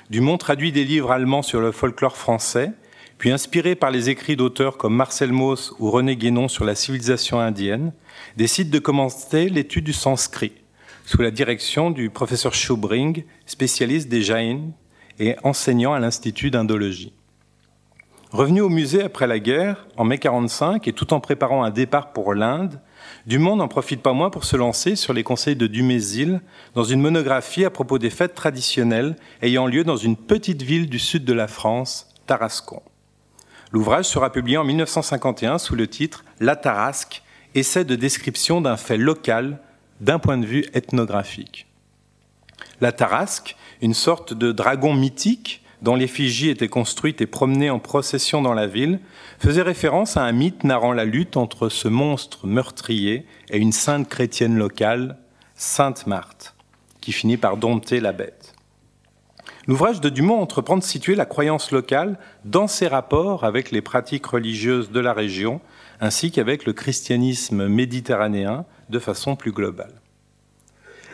Dumont 0.10 0.38
traduit 0.38 0.72
des 0.72 0.84
livres 0.84 1.12
allemands 1.12 1.42
sur 1.42 1.62
le 1.62 1.72
folklore 1.72 2.16
français, 2.16 2.72
puis 3.18 3.32
inspiré 3.32 3.76
par 3.76 3.90
les 3.90 4.10
écrits 4.10 4.36
d'auteurs 4.36 4.78
comme 4.78 4.96
Marcel 4.96 5.32
Mauss 5.32 5.74
ou 5.80 5.90
René 5.90 6.16
Guénon 6.16 6.48
sur 6.48 6.66
la 6.66 6.76
civilisation 6.76 7.40
indienne, 7.40 7.94
décide 8.38 8.70
de 8.70 8.80
commencer 8.80 9.50
l'étude 9.50 9.86
du 9.86 9.94
sanskrit, 9.94 10.54
sous 11.06 11.22
la 11.22 11.32
direction 11.32 11.92
du 11.92 12.10
professeur 12.10 12.54
Schubring, 12.54 13.24
spécialiste 13.46 14.10
des 14.10 14.22
Jains 14.22 14.72
et 15.20 15.36
enseignant 15.44 15.94
à 15.94 16.00
l'Institut 16.00 16.52
d'Indologie. 16.52 17.14
Revenu 18.32 18.62
au 18.62 18.70
musée 18.70 19.04
après 19.04 19.28
la 19.28 19.38
guerre, 19.38 19.86
en 19.96 20.06
mai 20.06 20.18
45, 20.18 20.88
et 20.88 20.94
tout 20.94 21.14
en 21.14 21.20
préparant 21.20 21.64
un 21.64 21.70
départ 21.70 22.14
pour 22.14 22.34
l'Inde, 22.34 22.82
Dumont 23.28 23.56
n'en 23.56 23.68
profite 23.68 24.02
pas 24.02 24.14
moins 24.14 24.32
pour 24.32 24.44
se 24.44 24.56
lancer 24.56 24.96
sur 24.96 25.14
les 25.14 25.22
conseils 25.22 25.56
de 25.56 25.68
Dumézil 25.68 26.42
dans 26.74 26.84
une 26.84 27.00
monographie 27.00 27.64
à 27.64 27.70
propos 27.70 28.00
des 28.00 28.10
fêtes 28.10 28.34
traditionnelles 28.34 29.16
ayant 29.44 29.68
lieu 29.68 29.84
dans 29.84 29.98
une 29.98 30.18
petite 30.18 30.64
ville 30.64 30.90
du 30.90 30.98
sud 30.98 31.26
de 31.26 31.34
la 31.34 31.48
France, 31.48 32.08
Tarascon. 32.26 32.82
L'ouvrage 33.72 34.06
sera 34.06 34.32
publié 34.32 34.58
en 34.58 34.64
1951 34.64 35.60
sous 35.60 35.76
le 35.76 35.88
titre 35.88 36.26
La 36.40 36.56
Tarasque, 36.56 37.22
essai 37.54 37.86
de 37.86 37.96
description 37.96 38.62
d'un 38.62 38.78
fait 38.78 38.98
local 38.98 39.60
d'un 40.04 40.20
point 40.20 40.38
de 40.38 40.46
vue 40.46 40.66
ethnographique. 40.74 41.66
La 42.82 42.92
Tarasque, 42.92 43.56
une 43.82 43.94
sorte 43.94 44.34
de 44.34 44.52
dragon 44.52 44.94
mythique 44.94 45.64
dont 45.82 45.96
l'effigie 45.96 46.50
était 46.50 46.68
construite 46.68 47.22
et 47.22 47.26
promenée 47.26 47.70
en 47.70 47.80
procession 47.80 48.42
dans 48.42 48.54
la 48.54 48.68
ville, 48.68 49.00
faisait 49.40 49.62
référence 49.62 50.18
à 50.18 50.24
un 50.24 50.32
mythe 50.32 50.64
narrant 50.64 50.94
la 50.94 51.06
lutte 51.06 51.38
entre 51.38 51.70
ce 51.70 51.88
monstre 51.88 52.48
meurtrier 52.48 53.26
et 53.50 53.58
une 53.58 53.72
sainte 53.72 54.10
chrétienne 54.10 54.58
locale, 54.58 55.18
Sainte 55.56 56.06
Marthe, 56.08 56.56
qui 57.00 57.12
finit 57.12 57.38
par 57.38 57.58
dompter 57.58 58.00
la 58.00 58.12
bête. 58.12 58.54
L'ouvrage 59.68 60.02
de 60.02 60.10
Dumont 60.10 60.42
entreprend 60.42 60.78
de 60.78 60.84
situer 60.84 61.16
la 61.16 61.26
croyance 61.26 61.72
locale 61.72 62.20
dans 62.44 62.68
ses 62.68 62.88
rapports 62.88 63.46
avec 63.46 63.72
les 63.72 63.82
pratiques 63.82 64.26
religieuses 64.26 64.92
de 64.92 65.00
la 65.00 65.14
région, 65.14 65.62
ainsi 66.02 66.32
qu'avec 66.32 66.66
le 66.66 66.74
christianisme 66.74 67.68
méditerranéen 67.68 68.66
de 68.90 69.00
façon 69.00 69.36
plus 69.36 69.52
globale. 69.52 69.94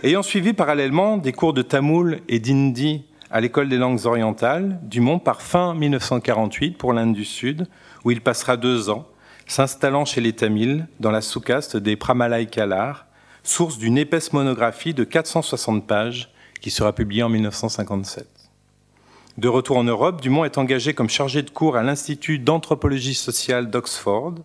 Ayant 0.04 0.24
suivi 0.24 0.54
parallèlement 0.54 1.18
des 1.18 1.34
cours 1.34 1.54
de 1.54 1.62
tamoul 1.62 2.22
et 2.30 2.40
d'hindi 2.40 3.04
à 3.32 3.42
l'école 3.42 3.70
des 3.70 3.78
langues 3.78 4.06
orientales, 4.06 4.80
Dumont 4.84 5.20
part 5.20 5.42
fin 5.42 5.74
1948 5.74 6.78
pour 6.78 6.94
l'Inde 6.94 7.14
du 7.14 7.26
Sud, 7.26 7.68
où 8.04 8.12
il 8.12 8.22
passera 8.22 8.58
deux 8.58 8.90
ans, 8.90 9.08
s'installant 9.46 10.06
chez 10.06 10.22
les 10.22 10.34
Tamils 10.34 10.86
dans 11.00 11.12
la 11.12 11.22
sous-caste 11.22 11.78
des 11.78 11.96
Pramalai 11.96 12.48
Kalar, 12.48 13.08
source 13.44 13.78
d'une 13.78 13.98
épaisse 13.98 14.34
monographie 14.34 14.94
de 14.94 15.04
460 15.04 15.86
pages 15.86 16.32
qui 16.62 16.72
sera 16.72 16.94
publiée 16.94 17.24
en 17.24 17.30
1957. 17.30 18.28
De 19.38 19.48
retour 19.48 19.78
en 19.78 19.84
Europe, 19.84 20.22
Dumont 20.22 20.44
est 20.44 20.58
engagé 20.58 20.94
comme 20.94 21.10
chargé 21.10 21.44
de 21.44 21.50
cours 21.50 21.78
à 21.78 21.84
l'Institut 21.84 22.40
d'anthropologie 22.40 23.14
sociale 23.14 23.70
d'Oxford 23.70 24.36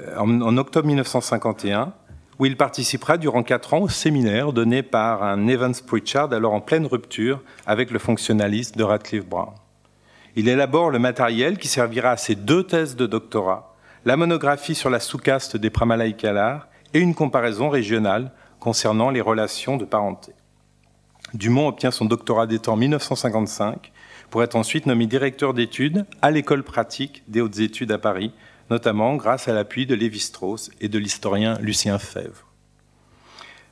euh, 0.00 0.16
en 0.18 0.56
octobre 0.56 0.86
1951 0.86 1.92
où 2.38 2.46
il 2.46 2.56
participera 2.56 3.18
durant 3.18 3.42
quatre 3.42 3.74
ans 3.74 3.80
au 3.80 3.88
séminaire 3.88 4.52
donné 4.52 4.82
par 4.82 5.22
un 5.22 5.48
Evans 5.48 5.74
Pritchard, 5.86 6.32
alors 6.32 6.54
en 6.54 6.60
pleine 6.60 6.86
rupture 6.86 7.42
avec 7.66 7.90
le 7.90 7.98
fonctionnaliste 7.98 8.78
de 8.78 8.84
Radcliffe 8.84 9.26
Brown. 9.26 9.54
Il 10.36 10.48
élabore 10.48 10.90
le 10.90 11.00
matériel 11.00 11.58
qui 11.58 11.68
servira 11.68 12.10
à 12.10 12.16
ses 12.16 12.36
deux 12.36 12.62
thèses 12.62 12.94
de 12.94 13.06
doctorat, 13.06 13.74
la 14.04 14.16
monographie 14.16 14.76
sur 14.76 14.90
la 14.90 15.00
sous-caste 15.00 15.56
des 15.56 15.70
Pramalai 15.70 16.12
Kalar 16.12 16.68
et 16.94 17.00
une 17.00 17.14
comparaison 17.14 17.70
régionale 17.70 18.30
concernant 18.60 19.10
les 19.10 19.20
relations 19.20 19.76
de 19.76 19.84
parenté. 19.84 20.32
Dumont 21.34 21.68
obtient 21.68 21.90
son 21.90 22.04
doctorat 22.04 22.46
d'État 22.46 22.70
en 22.70 22.76
1955 22.76 23.92
pour 24.30 24.42
être 24.42 24.56
ensuite 24.56 24.86
nommé 24.86 25.06
directeur 25.06 25.54
d'études 25.54 26.06
à 26.22 26.30
l'école 26.30 26.62
pratique 26.62 27.24
des 27.28 27.40
hautes 27.40 27.58
études 27.58 27.92
à 27.92 27.98
Paris 27.98 28.32
notamment 28.70 29.16
grâce 29.16 29.48
à 29.48 29.52
l'appui 29.52 29.86
de 29.86 29.94
Lévi-Strauss 29.94 30.70
et 30.80 30.88
de 30.88 30.98
l'historien 30.98 31.58
Lucien 31.60 31.98
Fèvre. 31.98 32.46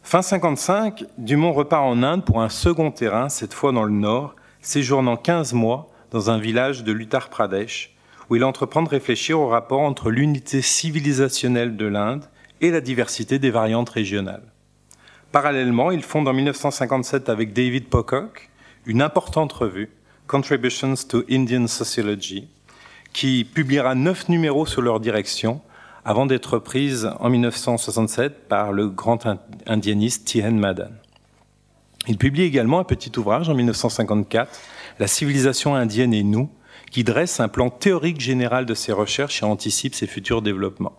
Fin 0.03 0.23
55, 0.23 1.05
Dumont 1.19 1.53
repart 1.53 1.85
en 1.85 2.03
Inde 2.03 2.25
pour 2.25 2.41
un 2.41 2.49
second 2.49 2.91
terrain, 2.93 3.29
cette 3.29 3.55
fois 3.55 3.73
dans 3.73 3.83
le 3.83 3.91
nord, 3.93 4.37
séjournant 4.61 5.17
15 5.17 5.53
mois 5.53 5.91
dans 6.11 6.31
un 6.31 6.39
village 6.39 6.85
de 6.85 6.93
l'Uttar 6.93 7.29
Pradesh, 7.29 7.95
où 8.31 8.37
il 8.37 8.45
entreprend 8.45 8.83
de 8.83 8.89
réfléchir 8.89 9.41
au 9.41 9.49
rapport 9.49 9.81
entre 9.81 10.11
l'unité 10.11 10.63
civilisationnelle 10.63 11.77
de 11.77 11.87
l'Inde 11.87 12.25
et 12.61 12.71
la 12.71 12.81
diversité 12.81 13.39
des 13.39 13.51
variantes 13.51 13.91
régionales. 13.91 14.53
Parallèlement, 15.33 15.91
il 15.91 16.03
fonde 16.03 16.29
en 16.29 16.33
1957 16.33 17.29
avec 17.29 17.53
David 17.53 17.89
Pocock 17.89 18.51
une 18.87 19.03
importante 19.03 19.53
revue, 19.53 19.91
Contributions 20.29 20.95
to 21.09 21.23
Indian 21.29 21.67
Sociology, 21.67 22.49
qui 23.17 23.45
publiera 23.45 23.95
neuf 23.95 24.29
numéros 24.29 24.67
sous 24.67 24.83
leur 24.83 25.01
direction 25.01 25.63
avant 26.05 26.27
d'être 26.27 26.59
prise 26.59 27.09
en 27.19 27.31
1967 27.31 28.47
par 28.47 28.73
le 28.73 28.91
grand 28.91 29.27
indianiste 29.67 30.27
Tihen 30.27 30.59
Madan. 30.59 30.91
Il 32.09 32.19
publie 32.19 32.43
également 32.43 32.79
un 32.79 32.85
petit 32.85 33.11
ouvrage 33.19 33.49
en 33.49 33.55
1954, 33.55 34.61
La 34.99 35.07
civilisation 35.07 35.75
indienne 35.75 36.13
et 36.13 36.23
nous, 36.25 36.51
qui 36.91 37.05
dresse 37.05 37.41
un 37.41 37.49
plan 37.49 37.71
théorique 37.71 38.21
général 38.21 38.67
de 38.67 38.75
ses 38.75 38.93
recherches 38.93 39.43
et 39.43 39.47
anticipe 39.47 39.95
ses 39.95 40.07
futurs 40.07 40.43
développements. 40.43 40.99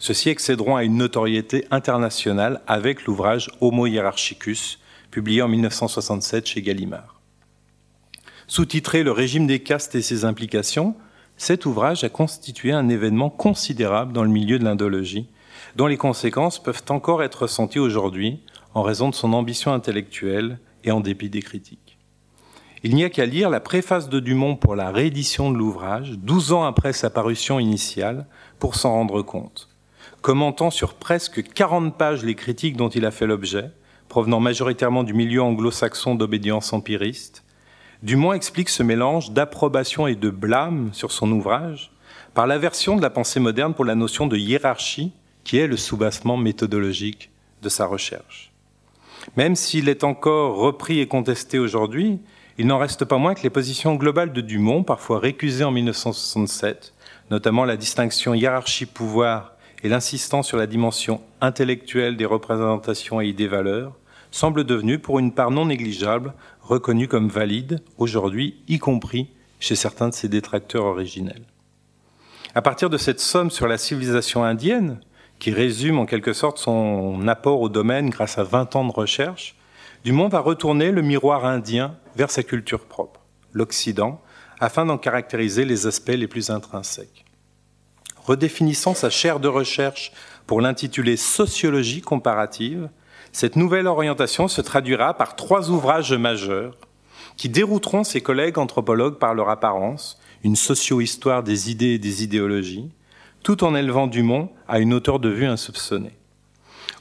Ceux-ci 0.00 0.30
excéderont 0.30 0.74
à 0.74 0.82
une 0.82 0.96
notoriété 0.96 1.66
internationale 1.70 2.62
avec 2.66 3.04
l'ouvrage 3.04 3.48
Homo 3.60 3.86
hierarchicus, 3.86 4.80
publié 5.12 5.40
en 5.42 5.48
1967 5.48 6.46
chez 6.46 6.62
Gallimard. 6.62 7.20
Sous-titré 8.48 9.04
Le 9.04 9.12
régime 9.12 9.46
des 9.46 9.60
castes 9.60 9.94
et 9.94 10.02
ses 10.02 10.24
implications, 10.24 10.96
cet 11.38 11.66
ouvrage 11.66 12.02
a 12.02 12.08
constitué 12.08 12.72
un 12.72 12.88
événement 12.88 13.30
considérable 13.30 14.12
dans 14.12 14.24
le 14.24 14.28
milieu 14.28 14.58
de 14.58 14.64
l'indologie, 14.64 15.28
dont 15.76 15.86
les 15.86 15.96
conséquences 15.96 16.60
peuvent 16.60 16.82
encore 16.88 17.22
être 17.22 17.42
ressenties 17.42 17.78
aujourd'hui 17.78 18.40
en 18.74 18.82
raison 18.82 19.08
de 19.08 19.14
son 19.14 19.32
ambition 19.32 19.72
intellectuelle 19.72 20.58
et 20.82 20.90
en 20.90 21.00
dépit 21.00 21.30
des 21.30 21.42
critiques. 21.42 21.96
Il 22.82 22.94
n'y 22.94 23.04
a 23.04 23.10
qu'à 23.10 23.26
lire 23.26 23.50
la 23.50 23.60
préface 23.60 24.08
de 24.08 24.20
Dumont 24.20 24.56
pour 24.56 24.76
la 24.76 24.90
réédition 24.90 25.50
de 25.50 25.56
l'ouvrage, 25.56 26.12
douze 26.18 26.52
ans 26.52 26.64
après 26.64 26.92
sa 26.92 27.10
parution 27.10 27.58
initiale, 27.58 28.26
pour 28.58 28.74
s'en 28.74 28.92
rendre 28.92 29.22
compte. 29.22 29.68
Commentant 30.22 30.70
sur 30.70 30.94
presque 30.94 31.42
40 31.42 31.96
pages 31.96 32.24
les 32.24 32.34
critiques 32.34 32.76
dont 32.76 32.88
il 32.88 33.06
a 33.06 33.12
fait 33.12 33.26
l'objet, 33.26 33.70
provenant 34.08 34.40
majoritairement 34.40 35.04
du 35.04 35.14
milieu 35.14 35.42
anglo-saxon 35.42 36.14
d'obédience 36.16 36.72
empiriste, 36.72 37.44
Dumont 38.02 38.32
explique 38.32 38.68
ce 38.68 38.84
mélange 38.84 39.32
d'approbation 39.32 40.06
et 40.06 40.14
de 40.14 40.30
blâme 40.30 40.90
sur 40.92 41.10
son 41.10 41.32
ouvrage 41.32 41.90
par 42.32 42.46
l'aversion 42.46 42.94
de 42.94 43.02
la 43.02 43.10
pensée 43.10 43.40
moderne 43.40 43.74
pour 43.74 43.84
la 43.84 43.96
notion 43.96 44.28
de 44.28 44.36
hiérarchie 44.36 45.12
qui 45.42 45.58
est 45.58 45.66
le 45.66 45.76
soubassement 45.76 46.36
méthodologique 46.36 47.30
de 47.62 47.68
sa 47.68 47.86
recherche. 47.86 48.52
Même 49.36 49.56
s'il 49.56 49.88
est 49.88 50.04
encore 50.04 50.56
repris 50.56 51.00
et 51.00 51.08
contesté 51.08 51.58
aujourd'hui, 51.58 52.20
il 52.56 52.68
n'en 52.68 52.78
reste 52.78 53.04
pas 53.04 53.18
moins 53.18 53.34
que 53.34 53.42
les 53.42 53.50
positions 53.50 53.96
globales 53.96 54.32
de 54.32 54.40
Dumont, 54.40 54.84
parfois 54.84 55.18
récusées 55.18 55.64
en 55.64 55.72
1967, 55.72 56.94
notamment 57.32 57.64
la 57.64 57.76
distinction 57.76 58.32
hiérarchie-pouvoir 58.32 59.54
et 59.82 59.88
l'insistance 59.88 60.46
sur 60.46 60.56
la 60.56 60.66
dimension 60.66 61.20
intellectuelle 61.40 62.16
des 62.16 62.26
représentations 62.26 63.20
et 63.20 63.26
idées-valeurs, 63.26 63.96
semblent 64.30 64.64
devenues, 64.64 64.98
pour 64.98 65.18
une 65.18 65.32
part 65.32 65.50
non 65.50 65.66
négligeable, 65.66 66.34
reconnu 66.68 67.08
comme 67.08 67.28
valide 67.28 67.82
aujourd'hui, 67.96 68.62
y 68.68 68.78
compris 68.78 69.30
chez 69.58 69.74
certains 69.74 70.10
de 70.10 70.14
ses 70.14 70.28
détracteurs 70.28 70.84
originels. 70.84 71.46
À 72.54 72.62
partir 72.62 72.90
de 72.90 72.98
cette 72.98 73.20
somme 73.20 73.50
sur 73.50 73.66
la 73.66 73.78
civilisation 73.78 74.44
indienne, 74.44 75.00
qui 75.38 75.50
résume 75.50 75.98
en 75.98 76.06
quelque 76.06 76.32
sorte 76.32 76.58
son 76.58 77.26
apport 77.28 77.60
au 77.60 77.68
domaine 77.68 78.10
grâce 78.10 78.38
à 78.38 78.44
20 78.44 78.76
ans 78.76 78.84
de 78.84 78.92
recherche, 78.92 79.56
Dumont 80.04 80.28
va 80.28 80.40
retourner 80.40 80.90
le 80.90 81.02
miroir 81.02 81.44
indien 81.44 81.96
vers 82.16 82.30
sa 82.30 82.42
culture 82.42 82.84
propre, 82.84 83.20
l'Occident, 83.52 84.20
afin 84.60 84.84
d'en 84.84 84.98
caractériser 84.98 85.64
les 85.64 85.86
aspects 85.86 86.08
les 86.08 86.26
plus 86.26 86.50
intrinsèques. 86.50 87.24
Redéfinissant 88.24 88.94
sa 88.94 89.10
chaire 89.10 89.40
de 89.40 89.48
recherche 89.48 90.12
pour 90.46 90.60
l'intituler 90.60 91.16
Sociologie 91.16 92.02
comparative, 92.02 92.90
cette 93.32 93.56
nouvelle 93.56 93.86
orientation 93.86 94.48
se 94.48 94.60
traduira 94.60 95.14
par 95.14 95.36
trois 95.36 95.70
ouvrages 95.70 96.12
majeurs 96.12 96.76
qui 97.36 97.48
dérouteront 97.48 98.04
ses 98.04 98.20
collègues 98.20 98.58
anthropologues 98.58 99.18
par 99.18 99.34
leur 99.34 99.48
apparence, 99.48 100.18
une 100.42 100.56
socio-histoire 100.56 101.42
des 101.42 101.70
idées 101.70 101.94
et 101.94 101.98
des 101.98 102.24
idéologies, 102.24 102.90
tout 103.42 103.64
en 103.64 103.74
élevant 103.74 104.06
Dumont 104.06 104.50
à 104.66 104.80
une 104.80 104.92
hauteur 104.92 105.20
de 105.20 105.28
vue 105.28 105.46
insoupçonnée. 105.46 106.16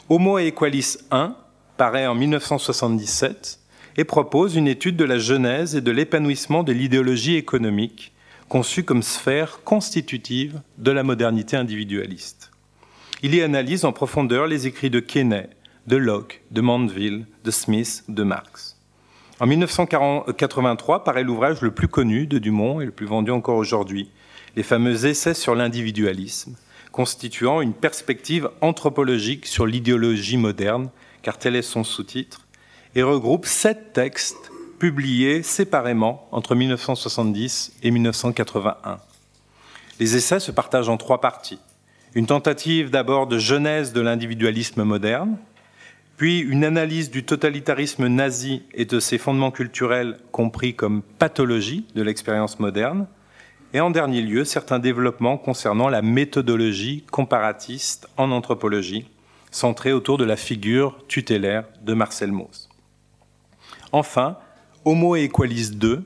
Homo 0.09 0.37
Equalis 0.37 0.97
1 1.11 1.35
paraît 1.75 2.07
en 2.07 2.15
1977 2.15 3.59
et 3.97 4.03
propose 4.03 4.55
une 4.55 4.67
étude 4.67 4.95
de 4.95 5.03
la 5.03 5.17
genèse 5.17 5.75
et 5.75 5.81
de 5.81 5.91
l'épanouissement 5.91 6.63
de 6.63 6.71
l'idéologie 6.71 7.35
économique 7.35 8.13
conçue 8.47 8.83
comme 8.83 9.03
sphère 9.03 9.59
constitutive 9.63 10.61
de 10.77 10.91
la 10.91 11.03
modernité 11.03 11.57
individualiste. 11.57 12.51
Il 13.23 13.33
y 13.35 13.41
analyse 13.41 13.83
en 13.83 13.91
profondeur 13.91 14.47
les 14.47 14.67
écrits 14.67 14.91
de 14.91 14.99
Kenney, 14.99 15.49
de 15.87 15.95
Locke, 15.95 16.41
de 16.51 16.59
Mandeville, 16.59 17.25
de 17.45 17.51
Smith, 17.51 18.03
de 18.09 18.23
Marx. 18.23 18.77
En 19.39 19.45
1983 19.45 21.05
paraît 21.05 21.23
l'ouvrage 21.23 21.61
le 21.61 21.71
plus 21.71 21.87
connu 21.87 22.27
de 22.27 22.39
Dumont 22.39 22.81
et 22.81 22.85
le 22.85 22.91
plus 22.91 23.05
vendu 23.05 23.31
encore 23.31 23.55
aujourd'hui, 23.55 24.11
les 24.57 24.63
fameux 24.63 25.05
essais 25.05 25.33
sur 25.33 25.55
l'individualisme, 25.55 26.55
constituant 26.91 27.61
une 27.61 27.73
perspective 27.73 28.49
anthropologique 28.59 29.45
sur 29.45 29.65
l'idéologie 29.65 30.37
moderne, 30.37 30.89
car 31.21 31.37
tel 31.37 31.55
est 31.55 31.61
son 31.61 31.85
sous-titre, 31.85 32.47
et 32.95 33.03
regroupe 33.03 33.45
sept 33.45 33.93
textes 33.93 34.51
publiés 34.79 35.41
séparément 35.41 36.27
entre 36.31 36.53
1970 36.53 37.77
et 37.81 37.91
1981. 37.91 38.97
Les 39.99 40.15
essais 40.15 40.39
se 40.39 40.51
partagent 40.51 40.89
en 40.89 40.97
trois 40.97 41.21
parties. 41.21 41.59
Une 42.13 42.25
tentative 42.25 42.89
d'abord 42.89 43.27
de 43.27 43.37
genèse 43.37 43.93
de 43.93 44.01
l'individualisme 44.01 44.83
moderne, 44.83 45.37
puis 46.17 46.39
une 46.39 46.63
analyse 46.63 47.11
du 47.11 47.23
totalitarisme 47.23 48.07
nazi 48.07 48.63
et 48.73 48.85
de 48.85 48.99
ses 48.99 49.19
fondements 49.19 49.51
culturels 49.51 50.17
compris 50.31 50.73
comme 50.75 51.03
pathologie 51.03 51.85
de 51.93 52.01
l'expérience 52.01 52.59
moderne, 52.59 53.07
et 53.73 53.79
en 53.79 53.91
dernier 53.91 54.21
lieu, 54.21 54.43
certains 54.43 54.79
développements 54.79 55.37
concernant 55.37 55.89
la 55.89 56.01
méthodologie 56.01 57.03
comparatiste 57.11 58.07
en 58.17 58.31
anthropologie, 58.31 59.05
centrée 59.51 59.93
autour 59.93 60.17
de 60.17 60.25
la 60.25 60.37
figure 60.37 60.97
tutélaire 61.07 61.65
de 61.83 61.93
Marcel 61.93 62.31
Mauss. 62.31 62.67
Enfin, 63.91 64.37
Homo 64.85 65.15
Equalis 65.15 65.71
2, 65.71 66.03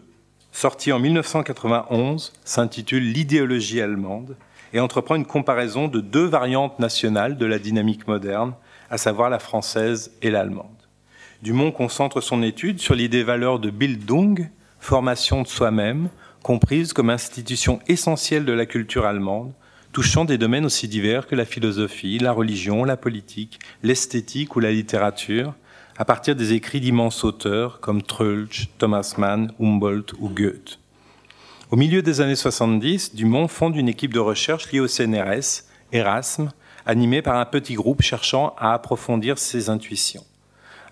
sorti 0.52 0.92
en 0.92 1.00
1991, 1.00 2.34
s'intitule 2.44 3.04
L'idéologie 3.04 3.80
allemande 3.80 4.36
et 4.74 4.80
entreprend 4.80 5.16
une 5.16 5.26
comparaison 5.26 5.88
de 5.88 6.02
deux 6.02 6.26
variantes 6.26 6.80
nationales 6.80 7.38
de 7.38 7.46
la 7.46 7.60
dynamique 7.60 8.08
moderne, 8.08 8.54
à 8.92 8.98
savoir 8.98 9.30
la 9.30 9.40
française 9.40 10.12
et 10.22 10.30
l'allemande. 10.30 10.68
Dumont 11.42 11.72
concentre 11.72 12.22
son 12.22 12.44
étude 12.44 12.80
sur 12.80 12.94
l'idée 12.94 13.24
valeur 13.24 13.58
de 13.58 13.72
Bildung, 13.72 14.50
formation 14.80 15.42
de 15.42 15.48
soi-même, 15.48 16.10
comprise 16.44 16.94
comme 16.94 17.10
institution 17.10 17.80
essentielle 17.88 18.46
de 18.46 18.54
la 18.54 18.66
culture 18.66 19.06
allemande, 19.06 19.54
touchant 19.94 20.26
des 20.26 20.38
domaines 20.38 20.66
aussi 20.66 20.88
divers 20.88 21.26
que 21.26 21.36
la 21.36 21.46
philosophie, 21.46 22.20
la 22.20 22.34
religion, 22.34 22.84
la 22.84 22.98
politique, 22.98 23.60
l'esthétique 23.82 24.56
ou 24.56 24.60
la 24.60 24.72
littérature, 24.72 25.54
à 25.98 26.06
partir 26.06 26.36
des 26.36 26.54
écrits 26.54 26.82
d'immenses 26.82 27.24
auteurs 27.24 27.80
comme 27.80 28.02
Trölsch, 28.02 28.70
Thomas 28.78 29.14
Mann, 29.18 29.54
Humboldt 29.60 30.14
ou 30.20 30.30
Goethe. 30.30 30.80
Au 31.70 31.78
milieu 31.78 32.02
des 32.02 32.20
années 32.20 32.36
70, 32.36 33.16
Dumont 33.16 33.48
fonde 33.48 33.78
une 33.78 33.88
équipe 33.88 34.14
de 34.14 34.20
recherche 34.20 34.72
liée 34.72 34.82
au 34.82 34.88
CNRS, 34.88 35.64
Erasme, 35.94 36.52
animée 36.86 37.22
par 37.22 37.38
un 37.38 37.46
petit 37.46 37.74
groupe 37.74 38.02
cherchant 38.02 38.56
à 38.58 38.74
approfondir 38.74 39.38
ses 39.38 39.70
intuitions. 39.70 40.24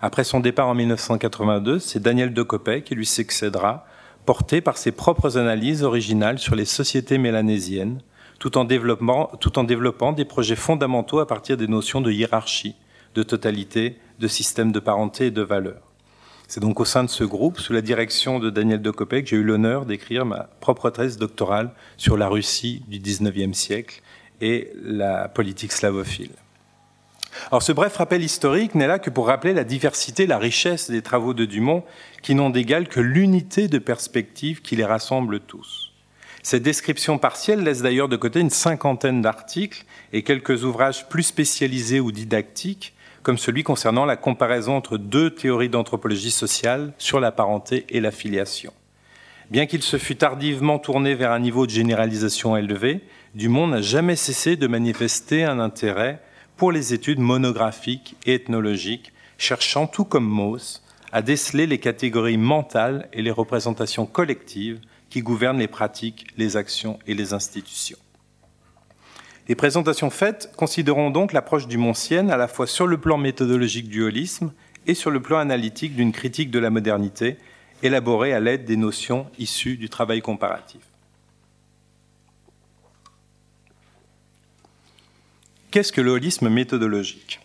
Après 0.02 0.24
son 0.24 0.40
départ 0.40 0.68
en 0.68 0.74
1982, 0.74 1.78
c'est 1.78 2.00
Daniel 2.00 2.32
Decopé 2.32 2.82
qui 2.82 2.94
lui 2.94 3.06
succédera 3.06 3.86
porté 4.24 4.60
par 4.60 4.78
ses 4.78 4.92
propres 4.92 5.36
analyses 5.36 5.82
originales 5.82 6.38
sur 6.38 6.54
les 6.54 6.64
sociétés 6.64 7.18
mélanésiennes, 7.18 8.00
tout 8.38 8.56
en, 8.56 8.64
développant 8.64 10.12
des 10.12 10.24
projets 10.24 10.56
fondamentaux 10.56 11.18
à 11.18 11.26
partir 11.26 11.56
des 11.56 11.68
notions 11.68 12.00
de 12.00 12.10
hiérarchie, 12.10 12.74
de 13.14 13.22
totalité, 13.22 13.98
de 14.18 14.28
système 14.28 14.72
de 14.72 14.80
parenté 14.80 15.26
et 15.26 15.30
de 15.30 15.42
valeurs. 15.42 15.82
C'est 16.48 16.60
donc 16.60 16.80
au 16.80 16.84
sein 16.84 17.04
de 17.04 17.10
ce 17.10 17.22
groupe, 17.22 17.60
sous 17.60 17.72
la 17.72 17.82
direction 17.82 18.38
de 18.38 18.50
Daniel 18.50 18.82
Decopé, 18.82 19.22
que 19.22 19.28
j'ai 19.28 19.36
eu 19.36 19.42
l'honneur 19.42 19.84
d'écrire 19.84 20.24
ma 20.24 20.48
propre 20.60 20.90
thèse 20.90 21.18
doctorale 21.18 21.72
sur 21.96 22.16
la 22.16 22.28
Russie 22.28 22.82
du 22.88 22.98
XIXe 22.98 23.56
siècle 23.56 24.02
et 24.40 24.72
la 24.82 25.28
politique 25.28 25.72
slavophile. 25.72 26.32
Alors 27.50 27.62
ce 27.62 27.72
bref 27.72 27.96
rappel 27.96 28.22
historique 28.22 28.74
n'est 28.74 28.86
là 28.86 28.98
que 28.98 29.10
pour 29.10 29.26
rappeler 29.26 29.54
la 29.54 29.64
diversité, 29.64 30.26
la 30.26 30.38
richesse 30.38 30.90
des 30.90 31.02
travaux 31.02 31.34
de 31.34 31.44
Dumont, 31.44 31.84
qui 32.22 32.34
n'ont 32.34 32.50
d'égal 32.50 32.88
que 32.88 33.00
l'unité 33.00 33.68
de 33.68 33.78
perspective 33.78 34.62
qui 34.62 34.76
les 34.76 34.84
rassemble 34.84 35.40
tous. 35.40 35.92
Cette 36.42 36.62
description 36.62 37.18
partielle 37.18 37.62
laisse 37.62 37.82
d'ailleurs 37.82 38.08
de 38.08 38.16
côté 38.16 38.40
une 38.40 38.50
cinquantaine 38.50 39.20
d'articles 39.20 39.84
et 40.12 40.22
quelques 40.22 40.64
ouvrages 40.64 41.08
plus 41.08 41.22
spécialisés 41.22 42.00
ou 42.00 42.12
didactiques, 42.12 42.94
comme 43.22 43.36
celui 43.36 43.62
concernant 43.62 44.06
la 44.06 44.16
comparaison 44.16 44.76
entre 44.76 44.96
deux 44.96 45.30
théories 45.30 45.68
d'anthropologie 45.68 46.30
sociale 46.30 46.94
sur 46.96 47.20
la 47.20 47.32
parenté 47.32 47.84
et 47.90 48.00
la 48.00 48.10
filiation. 48.10 48.72
Bien 49.50 49.66
qu'il 49.66 49.82
se 49.82 49.98
fût 49.98 50.16
tardivement 50.16 50.78
tourné 50.78 51.14
vers 51.14 51.32
un 51.32 51.40
niveau 51.40 51.66
de 51.66 51.72
généralisation 51.72 52.56
élevé, 52.56 53.02
Dumont 53.34 53.68
n'a 53.68 53.80
jamais 53.80 54.16
cessé 54.16 54.56
de 54.56 54.66
manifester 54.66 55.44
un 55.44 55.60
intérêt 55.60 56.20
pour 56.56 56.72
les 56.72 56.94
études 56.94 57.20
monographiques 57.20 58.16
et 58.26 58.34
ethnologiques, 58.34 59.12
cherchant, 59.38 59.86
tout 59.86 60.04
comme 60.04 60.26
Mauss, 60.26 60.82
à 61.12 61.22
déceler 61.22 61.68
les 61.68 61.78
catégories 61.78 62.36
mentales 62.36 63.08
et 63.12 63.22
les 63.22 63.30
représentations 63.30 64.04
collectives 64.04 64.80
qui 65.10 65.22
gouvernent 65.22 65.60
les 65.60 65.68
pratiques, 65.68 66.26
les 66.38 66.56
actions 66.56 66.98
et 67.06 67.14
les 67.14 67.32
institutions. 67.32 67.98
Les 69.46 69.54
présentations 69.54 70.10
faites 70.10 70.50
considérons 70.56 71.10
donc 71.10 71.32
l'approche 71.32 71.68
du 71.68 71.78
Moncienne 71.78 72.32
à 72.32 72.36
la 72.36 72.48
fois 72.48 72.66
sur 72.66 72.88
le 72.88 72.98
plan 72.98 73.16
méthodologique 73.16 73.88
du 73.88 74.02
holisme 74.02 74.52
et 74.88 74.94
sur 74.94 75.10
le 75.10 75.22
plan 75.22 75.38
analytique 75.38 75.94
d'une 75.94 76.12
critique 76.12 76.50
de 76.50 76.58
la 76.58 76.70
modernité 76.70 77.36
élaborée 77.84 78.32
à 78.32 78.40
l'aide 78.40 78.64
des 78.64 78.76
notions 78.76 79.26
issues 79.38 79.76
du 79.76 79.88
travail 79.88 80.20
comparatif. 80.20 80.89
Qu'est-ce 85.70 85.92
que 85.92 86.00
le 86.00 86.10
holisme 86.10 86.48
méthodologique? 86.48 87.38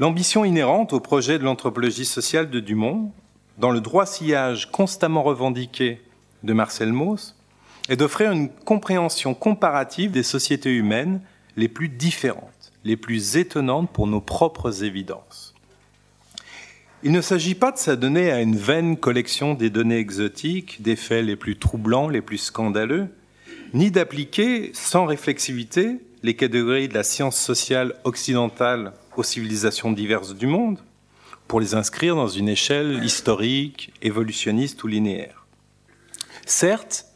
L'ambition 0.00 0.44
inhérente 0.44 0.92
au 0.92 0.98
projet 0.98 1.38
de 1.38 1.44
l'anthropologie 1.44 2.04
sociale 2.04 2.50
de 2.50 2.58
Dumont, 2.58 3.12
dans 3.58 3.70
le 3.70 3.80
droit 3.80 4.06
sillage 4.06 4.72
constamment 4.72 5.22
revendiqué 5.22 6.00
de 6.42 6.52
Marcel 6.52 6.92
Mauss, 6.92 7.36
est 7.88 7.94
d'offrir 7.94 8.32
une 8.32 8.48
compréhension 8.48 9.34
comparative 9.34 10.10
des 10.10 10.24
sociétés 10.24 10.74
humaines 10.74 11.20
les 11.56 11.68
plus 11.68 11.88
différentes, 11.88 12.72
les 12.82 12.96
plus 12.96 13.36
étonnantes 13.36 13.92
pour 13.92 14.08
nos 14.08 14.20
propres 14.20 14.82
évidences. 14.82 15.54
Il 17.04 17.12
ne 17.12 17.20
s'agit 17.20 17.54
pas 17.54 17.70
de 17.70 17.78
s'adonner 17.78 18.32
à 18.32 18.40
une 18.40 18.56
vaine 18.56 18.96
collection 18.96 19.54
des 19.54 19.70
données 19.70 19.98
exotiques, 19.98 20.82
des 20.82 20.96
faits 20.96 21.24
les 21.24 21.36
plus 21.36 21.56
troublants, 21.56 22.08
les 22.08 22.20
plus 22.20 22.38
scandaleux, 22.38 23.06
ni 23.74 23.92
d'appliquer 23.92 24.72
sans 24.74 25.04
réflexivité 25.06 26.00
les 26.26 26.34
catégories 26.34 26.88
de 26.88 26.94
la 26.94 27.04
science 27.04 27.38
sociale 27.38 27.94
occidentale 28.02 28.94
aux 29.16 29.22
civilisations 29.22 29.92
diverses 29.92 30.34
du 30.34 30.48
monde 30.48 30.80
pour 31.46 31.60
les 31.60 31.76
inscrire 31.76 32.16
dans 32.16 32.26
une 32.26 32.48
échelle 32.48 33.04
historique, 33.04 33.94
évolutionniste 34.02 34.82
ou 34.82 34.88
linéaire. 34.88 35.46
Certes, 36.44 37.06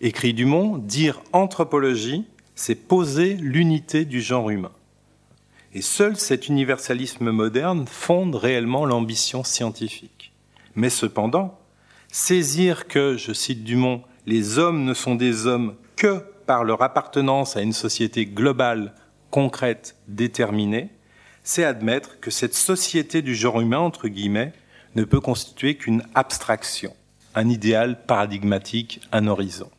écrit 0.00 0.34
Dumont, 0.34 0.78
dire 0.78 1.20
anthropologie, 1.32 2.26
c'est 2.54 2.76
poser 2.76 3.34
l'unité 3.34 4.04
du 4.04 4.20
genre 4.20 4.50
humain. 4.50 4.70
Et 5.74 5.82
seul 5.82 6.16
cet 6.16 6.46
universalisme 6.46 7.32
moderne 7.32 7.86
fonde 7.88 8.36
réellement 8.36 8.86
l'ambition 8.86 9.42
scientifique. 9.42 10.30
Mais 10.76 10.90
cependant, 10.90 11.58
saisir 12.12 12.86
que, 12.86 13.16
je 13.16 13.32
cite 13.32 13.64
Dumont, 13.64 14.04
les 14.26 14.60
hommes 14.60 14.84
ne 14.84 14.94
sont 14.94 15.16
des 15.16 15.48
hommes 15.48 15.74
que 15.96 16.22
par 16.50 16.64
leur 16.64 16.82
appartenance 16.82 17.56
à 17.56 17.60
une 17.60 17.72
société 17.72 18.26
globale, 18.26 18.92
concrète, 19.30 19.94
déterminée, 20.08 20.90
c'est 21.44 21.62
admettre 21.62 22.18
que 22.18 22.32
cette 22.32 22.56
société 22.56 23.22
du 23.22 23.36
genre 23.36 23.60
humain, 23.60 23.78
entre 23.78 24.08
guillemets, 24.08 24.52
ne 24.96 25.04
peut 25.04 25.20
constituer 25.20 25.76
qu'une 25.76 26.02
abstraction, 26.16 26.92
un 27.36 27.48
idéal 27.48 28.04
paradigmatique, 28.04 29.00
un 29.12 29.28
horizon. 29.28 29.70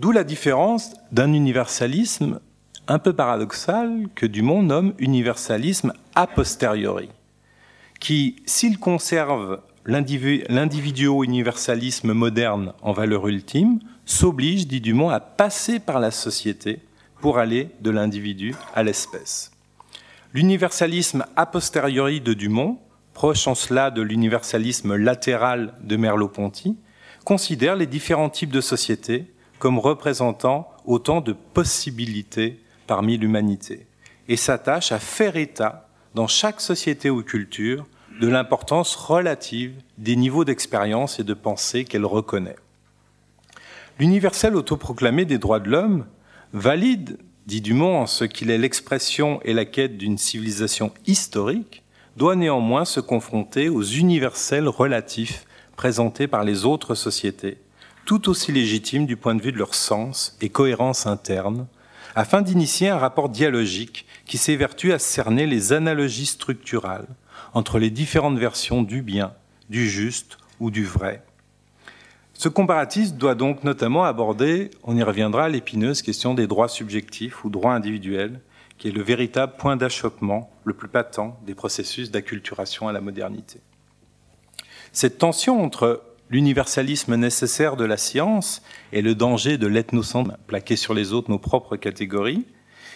D'où 0.00 0.10
la 0.10 0.24
différence 0.24 0.94
d'un 1.12 1.32
universalisme 1.32 2.40
un 2.88 2.98
peu 2.98 3.12
paradoxal 3.12 4.08
que 4.16 4.26
Dumont 4.26 4.64
nomme 4.64 4.92
universalisme 4.98 5.92
a 6.16 6.26
posteriori, 6.26 7.10
qui, 8.00 8.42
s'il 8.44 8.80
conserve 8.80 9.60
l'individuo-universalisme 9.86 12.12
moderne 12.12 12.72
en 12.82 12.90
valeur 12.90 13.28
ultime, 13.28 13.78
s'oblige, 14.08 14.66
dit 14.66 14.80
Dumont, 14.80 15.10
à 15.10 15.20
passer 15.20 15.78
par 15.78 16.00
la 16.00 16.10
société 16.10 16.80
pour 17.20 17.38
aller 17.38 17.68
de 17.80 17.90
l'individu 17.90 18.54
à 18.74 18.82
l'espèce. 18.82 19.52
L'universalisme 20.32 21.26
a 21.36 21.46
posteriori 21.46 22.20
de 22.20 22.32
Dumont, 22.32 22.78
proche 23.12 23.46
en 23.46 23.54
cela 23.54 23.90
de 23.90 24.02
l'universalisme 24.02 24.96
latéral 24.96 25.74
de 25.82 25.96
Merleau-Ponty, 25.96 26.76
considère 27.24 27.76
les 27.76 27.86
différents 27.86 28.30
types 28.30 28.50
de 28.50 28.60
sociétés 28.60 29.26
comme 29.58 29.78
représentant 29.78 30.70
autant 30.86 31.20
de 31.20 31.32
possibilités 31.32 32.60
parmi 32.86 33.18
l'humanité 33.18 33.86
et 34.28 34.36
s'attache 34.36 34.92
à 34.92 34.98
faire 34.98 35.36
état, 35.36 35.88
dans 36.14 36.26
chaque 36.26 36.60
société 36.60 37.10
ou 37.10 37.22
culture, 37.22 37.86
de 38.20 38.28
l'importance 38.28 38.94
relative 38.96 39.74
des 39.98 40.16
niveaux 40.16 40.44
d'expérience 40.44 41.20
et 41.20 41.24
de 41.24 41.34
pensée 41.34 41.84
qu'elle 41.84 42.06
reconnaît. 42.06 42.56
L'universel 43.98 44.54
autoproclamé 44.54 45.24
des 45.24 45.38
droits 45.38 45.58
de 45.58 45.68
l'homme 45.68 46.06
valide, 46.52 47.18
dit 47.46 47.60
Dumont, 47.60 47.98
en 47.98 48.06
ce 48.06 48.24
qu'il 48.24 48.48
est 48.50 48.58
l'expression 48.58 49.40
et 49.42 49.52
la 49.52 49.64
quête 49.64 49.98
d'une 49.98 50.18
civilisation 50.18 50.92
historique, 51.08 51.82
doit 52.16 52.36
néanmoins 52.36 52.84
se 52.84 53.00
confronter 53.00 53.68
aux 53.68 53.82
universels 53.82 54.68
relatifs 54.68 55.46
présentés 55.74 56.28
par 56.28 56.44
les 56.44 56.64
autres 56.64 56.94
sociétés, 56.94 57.58
tout 58.04 58.28
aussi 58.28 58.52
légitimes 58.52 59.04
du 59.04 59.16
point 59.16 59.34
de 59.34 59.42
vue 59.42 59.50
de 59.50 59.58
leur 59.58 59.74
sens 59.74 60.36
et 60.40 60.48
cohérence 60.48 61.06
interne, 61.06 61.66
afin 62.14 62.40
d'initier 62.40 62.90
un 62.90 62.98
rapport 62.98 63.28
dialogique 63.28 64.06
qui 64.26 64.38
s'évertue 64.38 64.92
à 64.92 65.00
cerner 65.00 65.46
les 65.46 65.72
analogies 65.72 66.26
structurales 66.26 67.08
entre 67.52 67.80
les 67.80 67.90
différentes 67.90 68.38
versions 68.38 68.82
du 68.82 69.02
bien, 69.02 69.32
du 69.70 69.88
juste 69.88 70.38
ou 70.60 70.70
du 70.70 70.84
vrai. 70.84 71.24
Ce 72.38 72.48
comparatisme 72.48 73.16
doit 73.16 73.34
donc 73.34 73.64
notamment 73.64 74.04
aborder, 74.04 74.70
on 74.84 74.96
y 74.96 75.02
reviendra, 75.02 75.48
l'épineuse 75.48 76.02
question 76.02 76.34
des 76.34 76.46
droits 76.46 76.68
subjectifs 76.68 77.44
ou 77.44 77.50
droits 77.50 77.74
individuels, 77.74 78.40
qui 78.78 78.86
est 78.86 78.92
le 78.92 79.02
véritable 79.02 79.54
point 79.58 79.76
d'achoppement 79.76 80.48
le 80.62 80.72
plus 80.72 80.86
patent 80.86 81.36
des 81.44 81.56
processus 81.56 82.12
d'acculturation 82.12 82.86
à 82.86 82.92
la 82.92 83.00
modernité. 83.00 83.58
Cette 84.92 85.18
tension 85.18 85.60
entre 85.60 86.04
l'universalisme 86.30 87.16
nécessaire 87.16 87.74
de 87.74 87.84
la 87.84 87.96
science 87.96 88.62
et 88.92 89.02
le 89.02 89.16
danger 89.16 89.58
de 89.58 89.66
l'ethnocentrisme 89.66 90.38
plaqué 90.46 90.76
sur 90.76 90.94
les 90.94 91.12
autres 91.12 91.32
nos 91.32 91.40
propres 91.40 91.74
catégories 91.74 92.46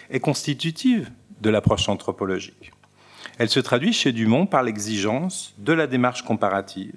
est 0.09 0.21
constitutive 0.21 1.11
de 1.41 1.49
l'approche 1.49 1.89
anthropologique. 1.89 2.71
Elle 3.39 3.49
se 3.49 3.59
traduit 3.59 3.91
chez 3.91 4.13
Dumont 4.13 4.45
par 4.45 4.63
l'exigence 4.63 5.53
de 5.57 5.73
la 5.73 5.87
démarche 5.87 6.21
comparative, 6.21 6.95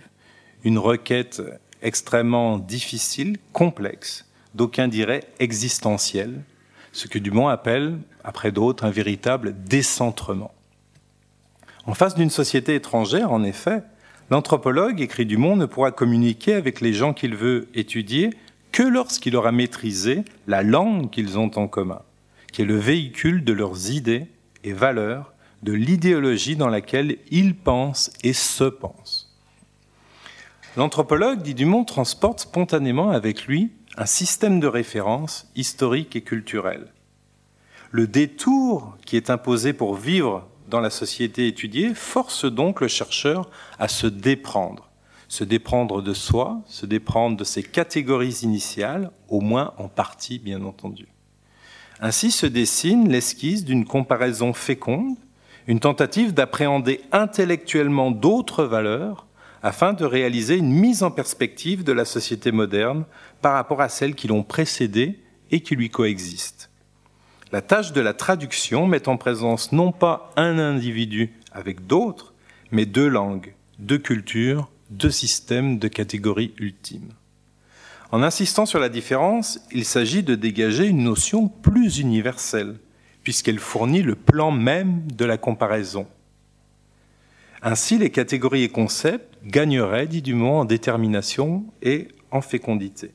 une 0.62 0.78
requête 0.78 1.42
extrêmement 1.82 2.58
difficile, 2.58 3.38
complexe, 3.52 4.26
d'aucuns 4.54 4.88
diraient 4.88 5.24
existentielle, 5.38 6.42
ce 6.92 7.08
que 7.08 7.18
Dumont 7.18 7.48
appelle, 7.48 7.98
après 8.24 8.52
d'autres, 8.52 8.84
un 8.84 8.90
véritable 8.90 9.54
décentrement. 9.64 10.52
En 11.84 11.94
face 11.94 12.14
d'une 12.14 12.30
société 12.30 12.74
étrangère, 12.74 13.32
en 13.32 13.44
effet, 13.44 13.82
l'anthropologue, 14.30 15.00
écrit 15.00 15.26
Dumont, 15.26 15.56
ne 15.56 15.66
pourra 15.66 15.92
communiquer 15.92 16.54
avec 16.54 16.80
les 16.80 16.92
gens 16.92 17.12
qu'il 17.12 17.36
veut 17.36 17.68
étudier 17.74 18.30
que 18.72 18.82
lorsqu'il 18.82 19.36
aura 19.36 19.52
maîtrisé 19.52 20.24
la 20.46 20.62
langue 20.62 21.10
qu'ils 21.10 21.38
ont 21.38 21.50
en 21.56 21.68
commun, 21.68 22.02
qui 22.52 22.62
est 22.62 22.66
le 22.66 22.76
véhicule 22.76 23.44
de 23.44 23.52
leurs 23.52 23.90
idées 23.90 24.26
et 24.64 24.72
valeurs, 24.72 25.32
de 25.62 25.72
l'idéologie 25.72 26.56
dans 26.56 26.68
laquelle 26.68 27.16
ils 27.30 27.54
pensent 27.54 28.10
et 28.22 28.32
se 28.32 28.64
pensent. 28.64 29.15
L'anthropologue, 30.76 31.40
dit 31.40 31.54
Dumont, 31.54 31.84
transporte 31.84 32.40
spontanément 32.40 33.10
avec 33.10 33.46
lui 33.46 33.72
un 33.96 34.04
système 34.04 34.60
de 34.60 34.66
référence 34.66 35.50
historique 35.56 36.16
et 36.16 36.20
culturel. 36.20 36.92
Le 37.90 38.06
détour 38.06 38.94
qui 39.06 39.16
est 39.16 39.30
imposé 39.30 39.72
pour 39.72 39.94
vivre 39.94 40.46
dans 40.68 40.80
la 40.80 40.90
société 40.90 41.46
étudiée 41.46 41.94
force 41.94 42.44
donc 42.44 42.82
le 42.82 42.88
chercheur 42.88 43.48
à 43.78 43.88
se 43.88 44.06
déprendre, 44.06 44.90
se 45.28 45.44
déprendre 45.44 46.02
de 46.02 46.12
soi, 46.12 46.60
se 46.66 46.84
déprendre 46.84 47.38
de 47.38 47.44
ses 47.44 47.62
catégories 47.62 48.40
initiales, 48.42 49.10
au 49.28 49.40
moins 49.40 49.72
en 49.78 49.88
partie 49.88 50.38
bien 50.38 50.62
entendu. 50.62 51.08
Ainsi 52.00 52.30
se 52.30 52.44
dessine 52.44 53.08
l'esquisse 53.08 53.64
d'une 53.64 53.86
comparaison 53.86 54.52
féconde, 54.52 55.16
une 55.66 55.80
tentative 55.80 56.34
d'appréhender 56.34 57.00
intellectuellement 57.12 58.10
d'autres 58.10 58.64
valeurs 58.64 59.25
afin 59.66 59.94
de 59.94 60.04
réaliser 60.04 60.56
une 60.56 60.70
mise 60.70 61.02
en 61.02 61.10
perspective 61.10 61.82
de 61.82 61.90
la 61.90 62.04
société 62.04 62.52
moderne 62.52 63.04
par 63.42 63.54
rapport 63.54 63.82
à 63.82 63.88
celles 63.88 64.14
qui 64.14 64.28
l'ont 64.28 64.44
précédée 64.44 65.18
et 65.50 65.58
qui 65.58 65.74
lui 65.74 65.90
coexistent. 65.90 66.70
La 67.50 67.62
tâche 67.62 67.92
de 67.92 68.00
la 68.00 68.14
traduction 68.14 68.86
met 68.86 69.08
en 69.08 69.16
présence 69.16 69.72
non 69.72 69.90
pas 69.90 70.32
un 70.36 70.60
individu 70.60 71.32
avec 71.50 71.84
d'autres, 71.84 72.32
mais 72.70 72.86
deux 72.86 73.08
langues, 73.08 73.54
deux 73.80 73.98
cultures, 73.98 74.70
deux 74.90 75.10
systèmes 75.10 75.80
de 75.80 75.88
catégories 75.88 76.54
ultimes. 76.58 77.10
En 78.12 78.22
insistant 78.22 78.66
sur 78.66 78.78
la 78.78 78.88
différence, 78.88 79.58
il 79.72 79.84
s'agit 79.84 80.22
de 80.22 80.36
dégager 80.36 80.86
une 80.86 81.02
notion 81.02 81.48
plus 81.48 81.98
universelle, 81.98 82.76
puisqu'elle 83.24 83.58
fournit 83.58 84.02
le 84.02 84.14
plan 84.14 84.52
même 84.52 85.10
de 85.10 85.24
la 85.24 85.38
comparaison. 85.38 86.06
Ainsi, 87.62 87.98
les 87.98 88.10
catégories 88.10 88.62
et 88.62 88.68
concepts 88.68 89.35
gagneraient, 89.46 90.06
dit 90.06 90.22
Dumont, 90.22 90.60
en 90.60 90.64
détermination 90.64 91.64
et 91.82 92.08
en 92.30 92.40
fécondité. 92.40 93.12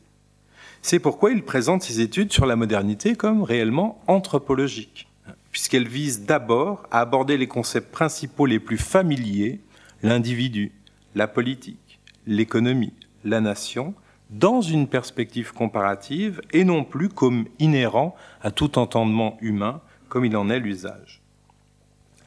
C'est 0.81 0.99
pourquoi 0.99 1.31
il 1.31 1.43
présente 1.43 1.83
ses 1.83 2.01
études 2.01 2.33
sur 2.33 2.45
la 2.45 2.55
modernité 2.55 3.15
comme 3.15 3.43
réellement 3.43 4.01
anthropologiques, 4.07 5.07
puisqu'elles 5.51 5.87
visent 5.87 6.25
d'abord 6.25 6.87
à 6.89 7.01
aborder 7.01 7.37
les 7.37 7.47
concepts 7.47 7.91
principaux 7.91 8.45
les 8.45 8.59
plus 8.59 8.77
familiers, 8.77 9.59
l'individu, 10.01 10.71
la 11.13 11.27
politique, 11.27 11.99
l'économie, 12.25 12.93
la 13.23 13.41
nation, 13.41 13.93
dans 14.31 14.61
une 14.61 14.87
perspective 14.87 15.53
comparative 15.53 16.41
et 16.51 16.63
non 16.63 16.83
plus 16.83 17.09
comme 17.09 17.45
inhérent 17.59 18.15
à 18.41 18.49
tout 18.49 18.79
entendement 18.79 19.37
humain, 19.41 19.81
comme 20.07 20.25
il 20.25 20.35
en 20.37 20.49
est 20.49 20.59
l'usage. 20.59 21.21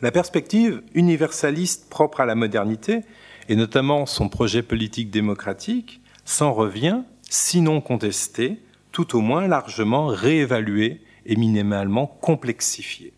La 0.03 0.13
perspective 0.13 0.83
universaliste 0.93 1.89
propre 1.89 2.21
à 2.21 2.27
la 2.27 2.35
modernité, 2.35 3.01
et 3.49 3.57
notamment 3.57 4.07
son 4.07 4.29
projet 4.29 4.63
politique 4.63 5.11
démocratique, 5.11 6.01
s'en 6.25 6.53
revient, 6.53 7.03
sinon 7.29 7.81
contesté, 7.81 8.61
tout 8.93 9.17
au 9.17 9.21
moins 9.21 9.49
largement 9.49 10.07
réévalué 10.07 11.03
et 11.27 11.37
minimalement 11.37 12.07
complexifié. 12.07 13.13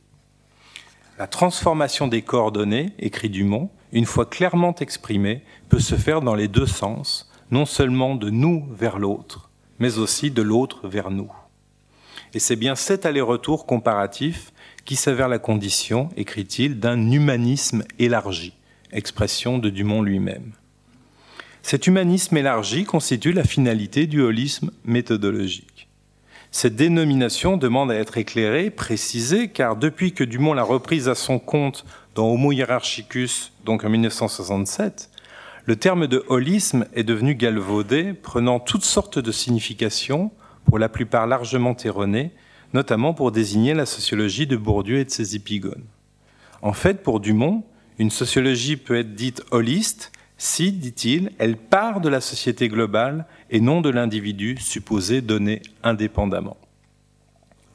La 1.19 1.27
transformation 1.27 2.09
des 2.09 2.23
coordonnées, 2.23 2.93
écrit 2.99 3.31
Dumont, 3.31 3.71
une 3.93 4.05
fois 4.05 4.27
clairement 4.27 4.75
exprimée, 4.75 5.43
peut 5.69 5.79
se 5.79 5.95
faire 5.95 6.21
dans 6.21 6.35
les 6.35 6.49
deux 6.49 6.67
sens, 6.67 7.31
non 7.51 7.65
seulement 7.65 8.17
de 8.17 8.31
nous 8.31 8.67
vers 8.73 8.99
l'autre, 8.99 9.51
mais 9.79 9.99
aussi 9.99 10.31
de 10.31 10.43
l'autre 10.43 10.89
vers 10.89 11.11
nous. 11.11 11.33
Et 12.35 12.39
c'est 12.39 12.57
bien 12.57 12.75
cet 12.75 13.07
aller-retour 13.07 13.67
comparatif 13.67 14.53
qui 14.85 14.97
s'avère 14.97 15.29
la 15.29 15.39
condition, 15.39 16.11
écrit-il, 16.17 16.81
d'un 16.81 17.11
humanisme 17.11 17.85
élargi, 17.99 18.56
expression 18.93 19.59
de 19.59 19.71
Dumont 19.71 20.03
lui-même. 20.03 20.53
Cet 21.63 21.87
humanisme 21.87 22.37
élargi 22.37 22.85
constitue 22.85 23.33
la 23.33 23.45
finalité 23.45 24.07
du 24.07 24.21
holisme 24.21 24.71
méthodologique. 24.85 25.89
Cette 26.53 26.77
dénomination 26.77 27.57
demande 27.57 27.91
à 27.91 27.97
être 27.97 28.19
éclairée, 28.19 28.71
précisée, 28.71 29.49
car 29.49 29.77
depuis 29.77 30.13
que 30.13 30.25
Dumont 30.25 30.55
l'a 30.55 30.63
reprise 30.63 31.09
à 31.09 31.15
son 31.15 31.39
compte 31.39 31.85
dans 32.15 32.29
Homo 32.29 32.53
hierarchicus, 32.53 33.53
donc 33.65 33.85
en 33.85 33.91
1967, 33.91 35.11
le 35.65 35.77
terme 35.77 36.07
de 36.07 36.25
holisme 36.29 36.87
est 36.95 37.03
devenu 37.03 37.35
galvaudé, 37.35 38.13
prenant 38.15 38.61
toutes 38.61 38.85
sortes 38.85 39.19
de 39.19 39.33
significations, 39.33 40.31
pour 40.65 40.79
la 40.79 40.89
plupart 40.89 41.27
largement 41.27 41.77
erronées, 41.85 42.31
notamment 42.75 43.15
pour 43.15 43.33
désigner 43.33 43.75
la 43.75 43.87
sociologie 43.87 44.47
de 44.47 44.57
Bourdieu 44.57 44.99
et 44.99 45.05
de 45.05 45.11
ses 45.11 45.35
épigones. 45.35 45.85
En 46.63 46.73
fait, 46.73 47.03
pour 47.03 47.21
Dumont, 47.21 47.65
une 47.99 48.11
sociologie 48.11 48.77
peut 48.77 48.97
être 48.97 49.15
dite 49.15 49.43
holiste 49.51 50.13
si, 50.39 50.71
dit-il, 50.73 51.33
elle 51.39 51.57
part 51.57 52.01
de 52.01 52.11
la 52.11 52.21
société 52.21 52.69
globale 52.69 53.27
et 53.51 53.61
non 53.61 53.81
de 53.81 53.89
l'individu 53.89 54.59
supposé 54.59 55.23
donné 55.23 55.63
indépendamment. 55.83 56.59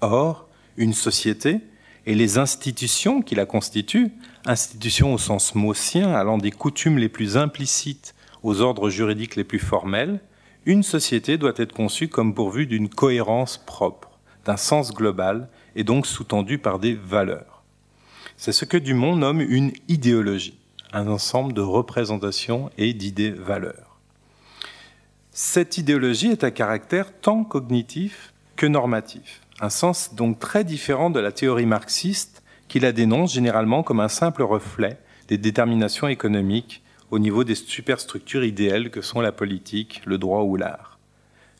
Or, 0.01 0.47
une 0.77 0.93
société 0.93 1.59
et 2.05 2.13
les 2.13 2.37
institutions 2.37 3.21
qui 3.21 3.35
la 3.35 3.45
constituent 3.45 4.11
institution 4.45 5.13
au 5.13 5.17
sens 5.17 5.55
maussien, 5.55 6.13
allant 6.13 6.37
des 6.37 6.51
coutumes 6.51 6.97
les 6.97 7.09
plus 7.09 7.37
implicites 7.37 8.15
aux 8.43 8.61
ordres 8.61 8.89
juridiques 8.89 9.35
les 9.35 9.43
plus 9.43 9.59
formels, 9.59 10.19
une 10.65 10.83
société 10.83 11.37
doit 11.37 11.53
être 11.57 11.73
conçue 11.73 12.07
comme 12.07 12.35
pourvue 12.35 12.67
d'une 12.67 12.89
cohérence 12.89 13.57
propre, 13.57 14.19
d'un 14.45 14.57
sens 14.57 14.93
global 14.93 15.49
et 15.75 15.83
donc 15.83 16.05
sous-tendue 16.05 16.59
par 16.59 16.77
des 16.77 16.93
valeurs. 16.93 17.50
C'est 18.43 18.53
ce 18.53 18.65
que 18.65 18.77
Dumont 18.77 19.15
nomme 19.15 19.39
une 19.39 19.71
idéologie, 19.87 20.57
un 20.93 21.07
ensemble 21.07 21.53
de 21.53 21.61
représentations 21.61 22.71
et 22.75 22.95
d'idées-valeurs. 22.95 23.99
Cette 25.29 25.77
idéologie 25.77 26.31
est 26.31 26.43
à 26.43 26.49
caractère 26.49 27.13
tant 27.19 27.43
cognitif 27.43 28.33
que 28.55 28.65
normatif, 28.65 29.41
un 29.59 29.69
sens 29.69 30.15
donc 30.15 30.39
très 30.39 30.63
différent 30.63 31.11
de 31.11 31.19
la 31.19 31.31
théorie 31.31 31.67
marxiste 31.67 32.41
qui 32.67 32.79
la 32.79 32.93
dénonce 32.93 33.31
généralement 33.31 33.83
comme 33.83 33.99
un 33.99 34.07
simple 34.07 34.41
reflet 34.41 34.97
des 35.27 35.37
déterminations 35.37 36.07
économiques 36.07 36.81
au 37.11 37.19
niveau 37.19 37.43
des 37.43 37.53
superstructures 37.53 38.43
idéales 38.43 38.89
que 38.89 39.01
sont 39.01 39.21
la 39.21 39.31
politique, 39.31 40.01
le 40.07 40.17
droit 40.17 40.41
ou 40.41 40.55
l'art. 40.55 40.97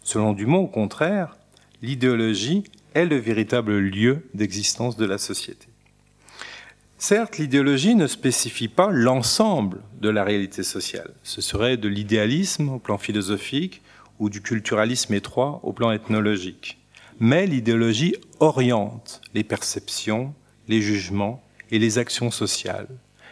Selon 0.01 0.33
Dumont, 0.33 0.63
au 0.63 0.67
contraire, 0.67 1.37
l'idéologie 1.83 2.63
est 2.95 3.05
le 3.05 3.17
véritable 3.17 3.77
lieu 3.77 4.25
d'existence 4.33 4.97
de 4.97 5.05
la 5.05 5.19
société. 5.19 5.70
Certes, 7.03 7.39
l'idéologie 7.39 7.95
ne 7.95 8.05
spécifie 8.05 8.67
pas 8.67 8.91
l'ensemble 8.91 9.81
de 9.99 10.09
la 10.09 10.23
réalité 10.23 10.61
sociale. 10.61 11.15
Ce 11.23 11.41
serait 11.41 11.75
de 11.75 11.87
l'idéalisme 11.87 12.69
au 12.69 12.77
plan 12.77 12.99
philosophique 12.99 13.81
ou 14.19 14.29
du 14.29 14.43
culturalisme 14.43 15.15
étroit 15.15 15.61
au 15.63 15.73
plan 15.73 15.91
ethnologique. 15.91 16.77
Mais 17.19 17.47
l'idéologie 17.47 18.15
oriente 18.39 19.19
les 19.33 19.43
perceptions, 19.43 20.35
les 20.67 20.79
jugements 20.79 21.43
et 21.71 21.79
les 21.79 21.97
actions 21.97 22.29
sociales. 22.29 22.87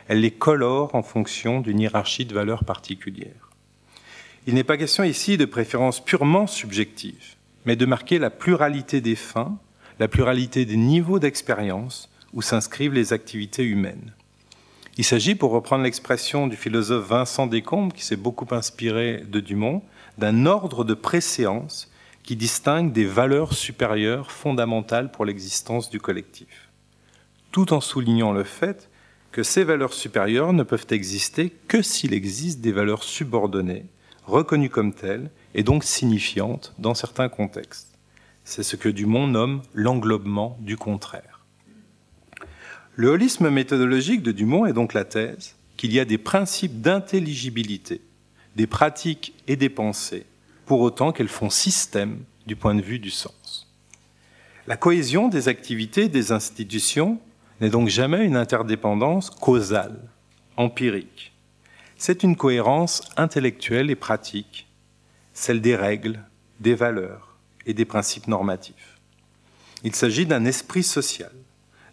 Elle 0.08 0.22
les 0.22 0.32
colore 0.32 0.96
en 0.96 1.04
fonction 1.04 1.62
d'une 1.62 1.80
hiérarchie 1.80 2.26
de 2.26 2.34
valeurs 2.34 2.64
particulières. 2.64 3.52
Il 4.48 4.56
n'est 4.56 4.64
pas 4.64 4.78
question 4.78 5.04
ici 5.04 5.38
de 5.38 5.46
préférences 5.46 6.04
purement 6.04 6.48
subjectives 6.48 7.36
mais 7.66 7.76
de 7.76 7.86
marquer 7.86 8.18
la 8.18 8.32
pluralité 8.32 9.00
des 9.00 9.16
fins, 9.16 9.60
la 10.00 10.08
pluralité 10.08 10.66
des 10.66 10.76
niveaux 10.76 11.20
d'expérience 11.20 12.09
où 12.34 12.42
s'inscrivent 12.42 12.94
les 12.94 13.14
activités 13.14 13.64
humaines. 13.64 14.14
Il 14.98 15.06
s'agit, 15.06 15.36
pour 15.36 15.52
reprendre 15.52 15.84
l'expression 15.84 16.48
du 16.48 16.58
philosophe 16.58 17.08
Vincent 17.08 17.48
Descombes, 17.48 17.94
qui 17.94 18.04
s'est 18.04 18.18
beaucoup 18.18 18.54
inspiré 18.54 19.24
de 19.26 19.40
Dumont, 19.40 19.82
d'un 20.18 20.46
ordre 20.46 20.84
de 20.84 20.94
préséance 20.94 21.90
qui 22.24 22.36
distingue 22.36 22.92
des 22.92 23.06
valeurs 23.06 23.54
supérieures 23.54 24.32
fondamentales 24.32 25.10
pour 25.10 25.26
l'existence 25.26 25.90
du 25.90 26.00
collectif, 26.00 26.70
tout 27.52 27.74
en 27.74 27.82
soulignant 27.82 28.34
le 28.34 28.44
fait 28.44 28.90
que 29.32 29.42
ces 29.42 29.64
valeurs 29.64 29.94
supérieures 29.94 30.54
ne 30.54 30.64
peuvent 30.64 30.88
exister 30.90 31.52
que 31.68 31.82
s'il 31.82 32.14
existe 32.14 32.62
des 32.62 32.72
valeurs 32.72 33.04
subordonnées, 33.04 33.86
reconnues 34.26 34.70
comme 34.70 34.94
telles, 34.94 35.32
et 35.56 35.64
donc 35.64 35.84
signifiante 35.84 36.74
dans 36.78 36.94
certains 36.94 37.30
contextes. 37.30 37.98
C'est 38.44 38.64
ce 38.64 38.76
que 38.76 38.90
Dumont 38.90 39.28
nomme 39.28 39.62
l'englobement 39.74 40.58
du 40.60 40.78
contraire. 40.78 41.39
Le 43.00 43.08
holisme 43.08 43.50
méthodologique 43.50 44.24
de 44.24 44.34
Dumont 44.34 44.66
est 44.66 44.74
donc 44.74 44.94
la 44.94 45.06
thèse 45.06 45.56
qu'il 45.78 45.94
y 45.94 46.02
a 46.02 46.04
des 46.04 46.18
principes 46.18 46.82
d'intelligibilité, 46.82 48.02
des 48.58 48.68
pratiques 48.68 49.34
et 49.48 49.56
des 49.56 49.70
pensées, 49.70 50.26
pour 50.66 50.82
autant 50.82 51.14
qu'elles 51.14 51.30
font 51.30 51.50
système 51.50 52.18
du 52.46 52.58
point 52.58 52.76
de 52.76 52.82
vue 52.82 53.00
du 53.00 53.10
sens. 53.10 53.72
La 54.68 54.76
cohésion 54.76 55.30
des 55.30 55.48
activités 55.48 56.10
des 56.10 56.34
institutions 56.34 57.22
n'est 57.62 57.70
donc 57.70 57.88
jamais 57.88 58.26
une 58.26 58.36
interdépendance 58.36 59.30
causale, 59.30 60.02
empirique. 60.58 61.32
C'est 61.96 62.22
une 62.22 62.36
cohérence 62.36 63.02
intellectuelle 63.16 63.90
et 63.90 63.96
pratique 63.96 64.68
celle 65.34 65.62
des 65.62 65.78
règles, 65.78 66.20
des 66.60 66.76
valeurs 66.76 67.38
et 67.66 67.74
des 67.74 67.86
principes 67.86 68.28
normatifs. 68.28 69.00
Il 69.86 69.96
s'agit 69.96 70.26
d'un 70.26 70.44
esprit 70.44 70.84
social, 70.84 71.32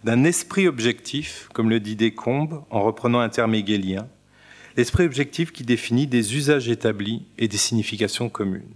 d'un 0.06 0.22
esprit 0.22 0.68
objectif, 0.68 1.48
comme 1.52 1.68
le 1.68 1.80
dit 1.80 1.96
Descombes 1.96 2.62
en 2.70 2.80
reprenant 2.80 3.18
un 3.18 3.28
terme 3.28 3.56
hegelien, 3.56 4.06
l'esprit 4.76 5.04
objectif 5.04 5.50
qui 5.50 5.64
définit 5.64 6.06
des 6.06 6.36
usages 6.36 6.68
établis 6.68 7.26
et 7.38 7.48
des 7.48 7.56
significations 7.56 8.28
communes. 8.28 8.72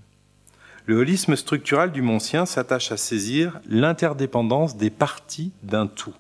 Le 0.86 0.96
holisme 0.96 1.36
structural 1.36 1.92
du 1.92 2.02
Montien 2.02 2.46
s'attache 2.46 2.90
à 2.90 2.96
saisir 2.96 3.60
l'interdépendance 3.68 4.76
des 4.76 4.90
parties 4.90 5.52
d'un 5.62 5.86
tout, 5.86 6.16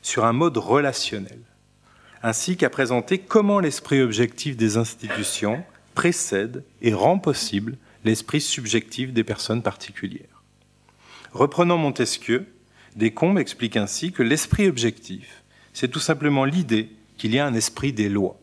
sur 0.00 0.24
un 0.24 0.32
mode 0.32 0.56
relationnel, 0.56 1.40
ainsi 2.22 2.56
qu'à 2.56 2.70
présenter 2.70 3.18
comment 3.18 3.60
l'esprit 3.60 4.00
objectif 4.00 4.56
des 4.56 4.78
institutions 4.78 5.62
précède 5.94 6.64
et 6.80 6.94
rend 6.94 7.18
possible 7.18 7.76
l'esprit 8.06 8.40
subjectif 8.40 9.12
des 9.12 9.22
personnes 9.22 9.62
particulières. 9.62 10.42
Reprenant 11.32 11.76
Montesquieu, 11.76 12.46
Descombes 12.96 13.38
explique 13.38 13.76
ainsi 13.76 14.12
que 14.12 14.22
l'esprit 14.22 14.68
objectif, 14.68 15.42
c'est 15.72 15.90
tout 15.90 16.00
simplement 16.00 16.44
l'idée 16.44 16.90
qu'il 17.18 17.34
y 17.34 17.40
a 17.40 17.46
un 17.46 17.54
esprit 17.54 17.92
des 17.92 18.08
lois. 18.08 18.38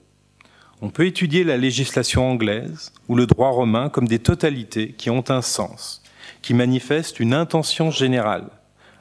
On 0.82 0.90
peut 0.90 1.06
étudier 1.06 1.44
la 1.44 1.58
législation 1.58 2.30
anglaise 2.30 2.92
ou 3.08 3.16
le 3.16 3.28
droit 3.28 3.52
romain 3.52 3.90
comme 3.90 4.08
des 4.08 4.20
totalités 4.20 4.94
qui 4.94 5.10
ont 5.10 5.24
un 5.30 5.42
sens, 5.42 6.04
qui 6.42 6.54
manifestent 6.54 7.20
une 7.20 7.34
intention 7.34 7.92
générale, 7.92 8.50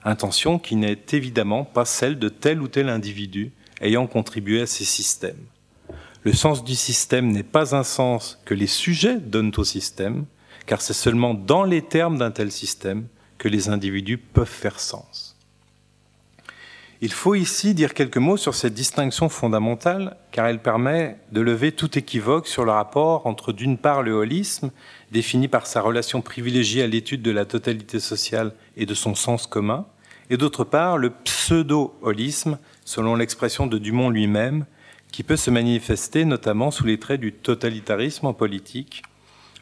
intention 0.05 0.59
qui 0.59 0.77
n'est 0.77 0.99
évidemment 1.13 1.65
pas 1.65 1.85
celle 1.85 2.19
de 2.19 2.29
tel 2.29 2.63
ou 2.63 2.69
tel 2.69 2.89
individu 2.89 3.51
ayant 3.81 4.07
contribué 4.07 4.61
à 4.61 4.67
ces 4.67 4.85
systèmes. 4.85 5.47
Le 6.23 6.33
sens 6.33 6.63
du 6.63 6.77
système 6.77 7.33
n'est 7.33 7.43
pas 7.43 7.75
un 7.75 7.83
sens 7.83 8.39
que 8.45 8.55
les 8.55 8.67
sujets 8.67 9.19
donnent 9.19 9.53
au 9.57 9.65
système, 9.65 10.27
car 10.67 10.81
c'est 10.81 10.93
seulement 10.93 11.35
dans 11.35 11.65
les 11.65 11.83
termes 11.83 12.19
d'un 12.19 12.31
tel 12.31 12.53
système 12.53 13.07
que 13.39 13.49
les 13.49 13.69
individus 13.69 14.19
peuvent 14.19 14.47
faire 14.47 14.79
sens. 14.79 15.30
Il 17.03 17.13
faut 17.13 17.35
ici 17.35 17.73
dire 17.73 17.95
quelques 17.95 18.19
mots 18.19 18.37
sur 18.37 18.55
cette 18.55 18.75
distinction 18.75 19.31
fondamentale, 19.31 20.19
car 20.33 20.47
elle 20.47 20.61
permet 20.61 21.17
de 21.33 21.41
lever 21.41 21.73
tout 21.73 21.99
équivoque 21.99 22.47
sur 22.47 22.67
le 22.67 22.73
rapport 22.73 23.27
entre, 23.27 23.55
d'une 23.55 23.79
part, 23.79 24.03
le 24.03 24.13
holisme, 24.13 24.71
défini 25.11 25.49
par 25.49 25.67
sa 25.67 25.81
relation 25.81 26.21
privilégiée 26.21 26.83
à 26.83 26.87
l'étude 26.87 27.23
de 27.23 27.31
la 27.31 27.47
totalité 27.47 28.01
sociale 28.01 28.53
et 28.77 28.85
de 28.85 28.93
son 28.93 29.15
sens 29.15 29.47
commun, 29.47 29.87
et 30.29 30.37
d'autre 30.37 30.63
part, 30.63 30.99
le 30.99 31.09
pseudo-holisme, 31.09 32.59
selon 32.85 33.15
l'expression 33.15 33.67
de 33.67 33.79
Dumont 33.79 34.11
lui-même, 34.11 34.67
qui 35.11 35.23
peut 35.23 35.37
se 35.37 35.51
manifester 35.51 36.27
notamment 36.27 36.71
sous 36.71 36.85
les 36.85 36.99
traits 36.99 37.21
du 37.21 37.33
totalitarisme 37.33 38.27
en 38.27 38.35
politique, 38.35 39.03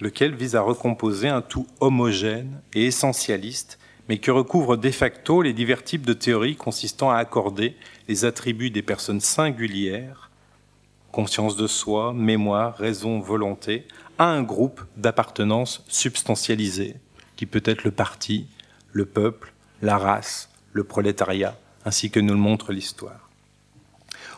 lequel 0.00 0.34
vise 0.34 0.56
à 0.56 0.60
recomposer 0.60 1.28
un 1.28 1.40
tout 1.40 1.68
homogène 1.78 2.60
et 2.74 2.86
essentialiste, 2.86 3.77
mais 4.08 4.18
qui 4.18 4.30
recouvre 4.30 4.76
de 4.76 4.90
facto 4.90 5.42
les 5.42 5.52
divers 5.52 5.84
types 5.84 6.06
de 6.06 6.14
théories 6.14 6.56
consistant 6.56 7.10
à 7.10 7.16
accorder 7.16 7.76
les 8.08 8.24
attributs 8.24 8.70
des 8.70 8.82
personnes 8.82 9.20
singulières, 9.20 10.30
conscience 11.12 11.56
de 11.56 11.66
soi, 11.66 12.12
mémoire, 12.14 12.76
raison, 12.76 13.20
volonté, 13.20 13.86
à 14.18 14.26
un 14.26 14.42
groupe 14.42 14.82
d'appartenance 14.96 15.84
substantialisé, 15.88 16.96
qui 17.36 17.46
peut 17.46 17.62
être 17.64 17.84
le 17.84 17.90
parti, 17.90 18.46
le 18.92 19.04
peuple, 19.04 19.52
la 19.82 19.98
race, 19.98 20.50
le 20.72 20.84
prolétariat, 20.84 21.56
ainsi 21.84 22.10
que 22.10 22.20
nous 22.20 22.34
le 22.34 22.40
montre 22.40 22.72
l'histoire. 22.72 23.28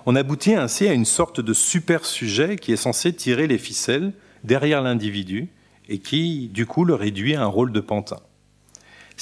On 0.07 0.17
aboutit 0.17 0.55
ainsi 0.55 0.89
à 0.89 0.93
une 0.93 1.05
sorte 1.05 1.41
de 1.41 1.53
super 1.53 2.05
sujet 2.05 2.57
qui 2.57 2.73
est 2.73 2.77
censé 2.77 3.13
tirer 3.13 3.47
les 3.47 3.59
ficelles 3.59 4.13
derrière 4.45 4.83
l'individu 4.83 5.49
et 5.89 5.99
qui, 5.99 6.49
du 6.49 6.67
coup, 6.67 6.85
le 6.85 6.95
réduit 6.95 7.35
à 7.35 7.43
un 7.43 7.47
rôle 7.47 7.73
de 7.73 7.81
pantin. 7.81 8.21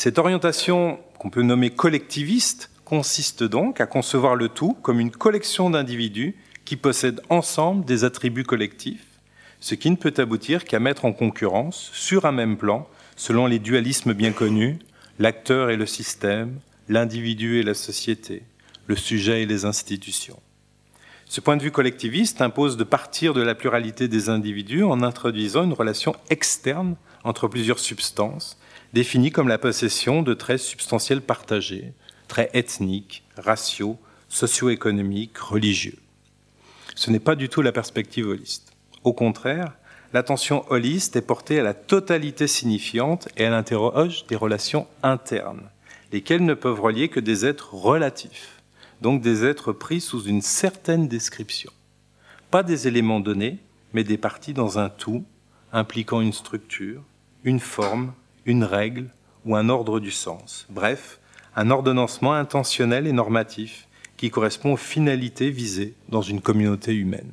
Cette 0.01 0.21
orientation 0.21 1.01
qu'on 1.19 1.29
peut 1.29 1.43
nommer 1.43 1.71
collectiviste 1.71 2.71
consiste 2.85 3.43
donc 3.43 3.81
à 3.81 3.87
concevoir 3.87 4.37
le 4.37 4.49
tout 4.49 4.75
comme 4.75 5.01
une 5.01 5.11
collection 5.11 5.71
d'individus 5.71 6.37
qui 6.65 6.77
possèdent 6.77 7.21
ensemble 7.31 7.85
des 7.85 8.05
attributs 8.05 8.45
collectifs, 8.45 9.05
ce 9.59 9.75
qui 9.75 9.91
ne 9.91 9.97
peut 9.97 10.15
aboutir 10.19 10.65
qu'à 10.65 10.79
mettre 10.79 11.05
en 11.05 11.13
concurrence, 11.13 11.91
sur 11.95 12.27
un 12.27 12.31
même 12.31 12.57
plan, 12.57 12.89
selon 13.17 13.49
les 13.49 13.59
dualismes 13.59 14.15
bien 14.15 14.31
connus, 14.31 14.79
l'acteur 15.19 15.69
et 15.69 15.77
le 15.77 15.87
système, 15.87 16.61
l'individu 16.89 17.59
et 17.59 17.65
la 17.65 17.75
société, 17.75 18.45
le 18.87 18.95
sujet 18.95 19.43
et 19.43 19.47
les 19.47 19.65
institutions. 19.65 20.39
Ce 21.27 21.41
point 21.41 21.57
de 21.57 21.63
vue 21.65 21.73
collectiviste 21.73 22.41
impose 22.41 22.77
de 22.77 22.85
partir 22.85 23.35
de 23.35 23.43
la 23.43 23.57
pluralité 23.57 24.07
des 24.07 24.29
individus 24.29 24.85
en 24.85 25.03
introduisant 25.03 25.65
une 25.65 25.73
relation 25.73 26.15
externe 26.31 26.95
entre 27.25 27.49
plusieurs 27.49 27.81
substances, 27.81 28.59
définies 28.93 29.31
comme 29.31 29.49
la 29.49 29.59
possession 29.59 30.23
de 30.23 30.35
traits 30.35 30.61
substantiels 30.61 31.21
partagés, 31.21 31.93
traits 32.27 32.51
ethniques, 32.55 33.25
raciaux, 33.37 33.99
socio-économiques, 34.29 35.39
religieux. 35.39 35.99
Ce 36.95 37.11
n'est 37.11 37.21
pas 37.21 37.37
du 37.37 37.49
tout 37.49 37.63
la 37.63 37.73
perspective 37.73 38.29
holiste. 38.29 38.73
Au 39.05 39.13
contraire, 39.13 39.73
l'attention 40.13 40.65
holiste 40.71 41.17
est 41.17 41.23
portée 41.23 41.61
à 41.61 41.63
la 41.63 41.75
totalité 41.75 42.47
signifiante 42.47 43.29
et 43.37 43.45
elle 43.45 43.55
interroge 43.55 44.27
des 44.27 44.37
relations 44.37 44.87
internes, 45.03 45.71
lesquelles 46.13 46.45
ne 46.45 46.55
peuvent 46.55 46.81
relier 46.81 47.09
que 47.09 47.21
des 47.21 47.47
êtres 47.47 47.75
relatifs 47.75 48.59
donc 49.01 49.23
des 49.23 49.45
êtres 49.45 49.73
pris 49.73 50.01
sous 50.01 50.23
une 50.25 50.43
certaine 50.43 51.09
description. 51.09 51.73
Pas 52.51 52.63
des 52.63 52.89
éléments 52.89 53.21
donnés, 53.21 53.59
mais 53.93 54.05
des 54.05 54.19
parties 54.19 54.55
dans 54.55 54.79
un 54.79 54.89
tout, 54.89 55.25
impliquant 55.73 56.21
une 56.21 56.33
structure, 56.33 57.03
une 57.45 57.61
forme, 57.61 58.13
une 58.49 58.65
règle 58.65 59.11
ou 59.45 59.55
un 59.55 59.69
ordre 59.69 60.01
du 60.01 60.11
sens. 60.11 60.67
Bref, 60.69 61.21
un 61.55 61.71
ordonnancement 61.71 62.35
intentionnel 62.35 63.07
et 63.07 63.13
normatif 63.13 63.87
qui 64.17 64.31
correspond 64.31 64.73
aux 64.73 64.77
finalités 64.77 65.51
visées 65.51 65.95
dans 66.09 66.23
une 66.23 66.41
communauté 66.41 66.93
humaine. 66.93 67.31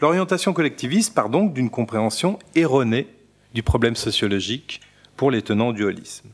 L'orientation 0.00 0.54
collectiviste 0.54 1.14
part 1.14 1.28
donc 1.28 1.52
d'une 1.52 1.68
compréhension 1.68 2.38
erronée 2.54 3.06
du 3.52 3.62
problème 3.62 3.96
sociologique 3.96 4.80
pour 5.16 5.30
les 5.30 5.42
tenants 5.42 5.72
du 5.72 5.84
holisme, 5.84 6.30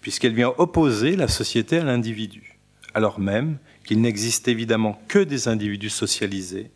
puisqu'elle 0.00 0.34
vient 0.34 0.54
opposer 0.56 1.16
la 1.16 1.28
société 1.28 1.76
à 1.76 1.84
l'individu 1.84 2.54
alors 2.94 3.18
même 3.18 3.58
qu'il 3.84 4.00
n'existe 4.00 4.48
évidemment 4.48 4.98
que 5.08 5.18
des 5.18 5.48
individus 5.48 5.90
socialisés 5.90 6.70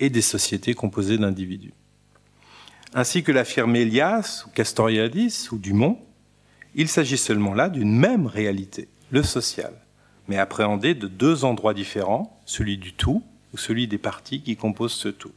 et 0.00 0.08
des 0.08 0.22
sociétés 0.22 0.74
composées 0.74 1.18
d'individus. 1.18 1.74
Ainsi 2.96 3.24
que 3.24 3.32
l'affirme 3.32 3.74
Elias 3.74 4.44
ou 4.46 4.50
Castoriadis 4.50 5.48
ou 5.50 5.58
Dumont, 5.58 5.98
Il 6.76 6.88
s'agit 6.88 7.18
seulement 7.18 7.52
là 7.52 7.68
d'une 7.68 7.96
même 7.96 8.26
réalité, 8.26 8.88
le 9.10 9.22
social, 9.24 9.72
mais 10.26 10.38
appréhendé 10.38 10.94
de 10.94 11.08
deux 11.08 11.44
endroits 11.44 11.74
différents, 11.74 12.40
celui 12.46 12.78
du 12.78 12.92
tout 12.92 13.22
ou 13.52 13.58
celui 13.58 13.86
des 13.88 13.98
parties 13.98 14.42
qui 14.42 14.56
composent 14.56 14.92
ce 14.92 15.08
tout. 15.08 15.32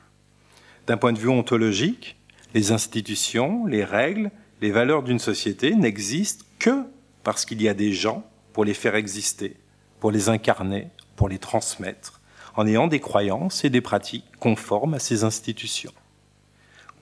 D'un 0.85 0.97
point 0.97 1.13
de 1.13 1.19
vue 1.19 1.29
ontologique, 1.29 2.15
les 2.53 2.71
institutions, 2.71 3.65
les 3.65 3.83
règles, 3.83 4.31
les 4.61 4.71
valeurs 4.71 5.03
d'une 5.03 5.19
société 5.19 5.75
n'existent 5.75 6.45
que 6.59 6.85
parce 7.23 7.45
qu'il 7.45 7.61
y 7.61 7.69
a 7.69 7.75
des 7.75 7.93
gens 7.93 8.23
pour 8.53 8.65
les 8.65 8.73
faire 8.73 8.95
exister, 8.95 9.57
pour 9.99 10.11
les 10.11 10.29
incarner, 10.29 10.89
pour 11.15 11.29
les 11.29 11.39
transmettre, 11.39 12.21
en 12.55 12.65
ayant 12.65 12.87
des 12.87 12.99
croyances 12.99 13.63
et 13.63 13.69
des 13.71 13.81
pratiques 13.81 14.25
conformes 14.39 14.93
à 14.93 14.99
ces 14.99 15.23
institutions. 15.23 15.93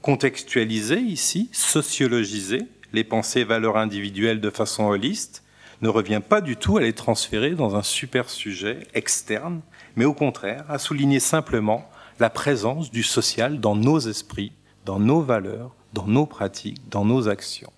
Contextualiser 0.05 0.99
ici, 0.99 1.49
sociologiser 1.51 2.67
les 2.93 3.03
pensées 3.03 3.39
et 3.39 3.43
valeurs 3.43 3.75
individuelles 3.75 4.39
de 4.39 4.51
façon 4.51 4.83
holiste 4.83 5.41
ne 5.81 5.89
revient 5.89 6.21
pas 6.21 6.41
du 6.41 6.57
tout 6.57 6.77
à 6.77 6.81
les 6.81 6.93
transférer 6.93 7.55
dans 7.55 7.75
un 7.75 7.81
super 7.81 8.29
sujet 8.29 8.85
externe, 8.93 9.61
mais 9.95 10.05
au 10.05 10.13
contraire 10.13 10.63
à 10.69 10.77
souligner 10.77 11.19
simplement 11.19 11.89
la 12.19 12.29
présence 12.29 12.91
du 12.91 13.01
social 13.01 13.59
dans 13.59 13.75
nos 13.75 13.97
esprits, 13.97 14.51
dans 14.85 14.99
nos 14.99 15.21
valeurs, 15.23 15.73
dans 15.93 16.05
nos 16.05 16.27
pratiques, 16.27 16.87
dans 16.87 17.03
nos 17.03 17.27
actions. 17.27 17.73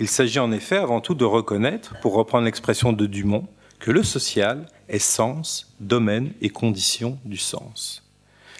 Il 0.00 0.08
s'agit 0.08 0.40
en 0.40 0.50
effet 0.50 0.78
avant 0.78 1.00
tout 1.00 1.14
de 1.14 1.24
reconnaître, 1.24 1.94
pour 2.00 2.14
reprendre 2.14 2.46
l'expression 2.46 2.92
de 2.92 3.06
Dumont, 3.06 3.46
que 3.78 3.92
le 3.92 4.02
social 4.02 4.66
est 4.88 4.98
sens, 4.98 5.76
domaine 5.78 6.32
et 6.40 6.50
condition 6.50 7.20
du 7.24 7.36
sens. 7.36 8.03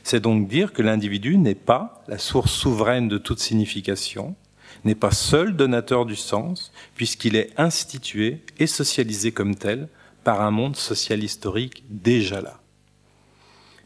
C'est 0.05 0.21
donc 0.21 0.49
dire 0.49 0.75
que 0.75 0.83
l'individu 0.83 1.39
n'est 1.39 1.55
pas 1.55 2.05
la 2.09 2.19
source 2.19 2.53
souveraine 2.53 3.09
de 3.09 3.17
toute 3.17 3.41
signification, 3.41 4.37
n'est 4.85 4.95
pas 4.95 5.11
seul 5.11 5.57
donateur 5.57 6.05
du 6.05 6.15
sens, 6.15 6.73
puisqu'il 6.95 7.37
est 7.37 7.51
institué 7.57 8.43
et 8.59 8.67
socialisé 8.67 9.33
comme 9.33 9.55
tel 9.55 9.89
par 10.23 10.43
un 10.43 10.51
monde 10.51 10.77
social 10.77 11.25
historique 11.25 11.85
déjà 11.89 12.43
là. 12.43 12.61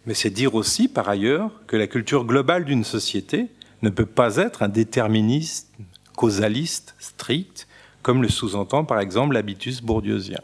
Mais 0.06 0.14
c'est 0.14 0.30
dire 0.30 0.56
aussi, 0.56 0.88
par 0.88 1.08
ailleurs, 1.08 1.52
que 1.68 1.76
la 1.76 1.86
culture 1.86 2.24
globale 2.24 2.64
d'une 2.64 2.84
société 2.84 3.46
ne 3.82 3.90
peut 3.90 4.06
pas 4.06 4.38
être 4.38 4.64
un 4.64 4.68
déterminisme 4.68 5.68
causaliste 6.16 6.96
strict, 6.98 7.68
comme 8.02 8.22
le 8.22 8.28
sous-entend 8.28 8.84
par 8.84 8.98
exemple 8.98 9.34
l'habitus 9.34 9.82
bourdieusien. 9.82 10.40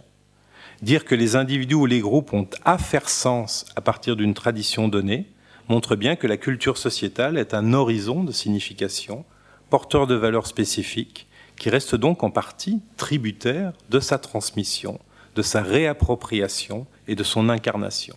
Dire 0.83 1.05
que 1.05 1.17
les 1.17 1.35
individus 1.35 1.75
ou 1.75 1.87
les 1.87 2.01
groupes 2.01 2.33
ont 2.33 2.47
à 2.65 2.79
faire 2.79 3.09
sens 3.09 3.67
à 3.75 3.81
partir 3.81 4.15
d'une 4.15 4.35
tradition 4.35 4.87
donnée 4.87 5.27
montre 5.68 5.96
bien 5.96 6.16
que 6.16 6.27
la 6.27 6.37
culture 6.37 6.79
sociétale 6.79 7.38
est 7.38 7.55
un 7.55 7.72
horizon 7.72 8.24
de 8.24 8.33
signification, 8.33 9.24
porteur 9.70 10.07
de 10.07 10.14
valeurs 10.14 10.46
spécifiques, 10.46 11.27
qui 11.57 11.70
reste 11.70 11.94
donc 11.94 12.22
en 12.22 12.31
partie 12.31 12.81
tributaire 12.96 13.72
de 13.90 14.00
sa 14.00 14.18
transmission, 14.18 14.98
de 15.35 15.42
sa 15.42 15.62
réappropriation 15.62 16.87
et 17.09 17.14
de 17.14 17.22
son 17.22 17.48
incarnation. 17.48 18.16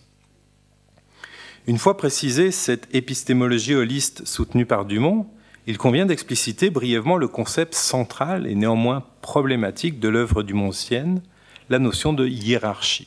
Une 1.66 1.78
fois 1.78 1.96
précisée 1.96 2.50
cette 2.50 2.88
épistémologie 2.94 3.74
holiste 3.74 4.26
soutenue 4.26 4.66
par 4.66 4.84
Dumont, 4.84 5.26
il 5.66 5.76
convient 5.76 6.06
d'expliciter 6.06 6.70
brièvement 6.70 7.18
le 7.18 7.28
concept 7.28 7.74
central 7.74 8.46
et 8.46 8.54
néanmoins 8.54 9.04
problématique 9.20 10.00
de 10.00 10.08
l'œuvre 10.08 10.42
dumontienne, 10.42 11.20
la 11.68 11.78
notion 11.78 12.14
de 12.14 12.26
hiérarchie. 12.26 13.06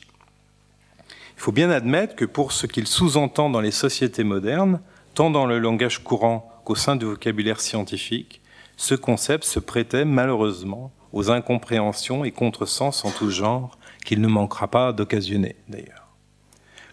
Il 1.42 1.46
faut 1.46 1.50
bien 1.50 1.72
admettre 1.72 2.14
que 2.14 2.24
pour 2.24 2.52
ce 2.52 2.68
qu'il 2.68 2.86
sous-entend 2.86 3.50
dans 3.50 3.60
les 3.60 3.72
sociétés 3.72 4.22
modernes, 4.22 4.80
tant 5.12 5.28
dans 5.28 5.44
le 5.44 5.58
langage 5.58 5.98
courant 6.04 6.48
qu'au 6.64 6.76
sein 6.76 6.94
du 6.94 7.04
vocabulaire 7.04 7.60
scientifique, 7.60 8.40
ce 8.76 8.94
concept 8.94 9.42
se 9.42 9.58
prêtait 9.58 10.04
malheureusement 10.04 10.92
aux 11.12 11.32
incompréhensions 11.32 12.24
et 12.24 12.30
contresens 12.30 13.04
en 13.04 13.10
tout 13.10 13.30
genre 13.30 13.76
qu'il 14.04 14.20
ne 14.20 14.28
manquera 14.28 14.68
pas 14.68 14.92
d'occasionner 14.92 15.56
d'ailleurs. 15.68 16.06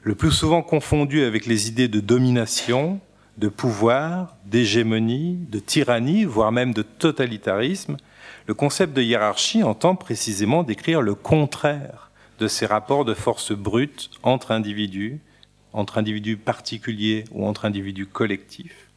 Le 0.01 0.15
plus 0.15 0.31
souvent 0.31 0.63
confondu 0.63 1.21
avec 1.25 1.45
les 1.45 1.67
idées 1.67 1.87
de 1.87 1.99
domination, 1.99 2.99
de 3.37 3.49
pouvoir, 3.49 4.35
d'hégémonie, 4.47 5.45
de 5.47 5.59
tyrannie, 5.59 6.25
voire 6.25 6.51
même 6.51 6.73
de 6.73 6.81
totalitarisme, 6.81 7.97
le 8.47 8.55
concept 8.55 8.93
de 8.93 9.03
hiérarchie 9.03 9.61
entend 9.61 9.93
précisément 9.93 10.63
décrire 10.63 11.03
le 11.03 11.13
contraire 11.13 12.08
de 12.39 12.47
ces 12.47 12.65
rapports 12.65 13.05
de 13.05 13.13
force 13.13 13.51
brutes 13.51 14.09
entre 14.23 14.51
individus, 14.51 15.19
entre 15.73 15.97
individus 15.97 16.37
particuliers 16.37 17.25
ou 17.31 17.45
entre 17.45 17.65
individus 17.65 18.07
collectifs, 18.07 18.89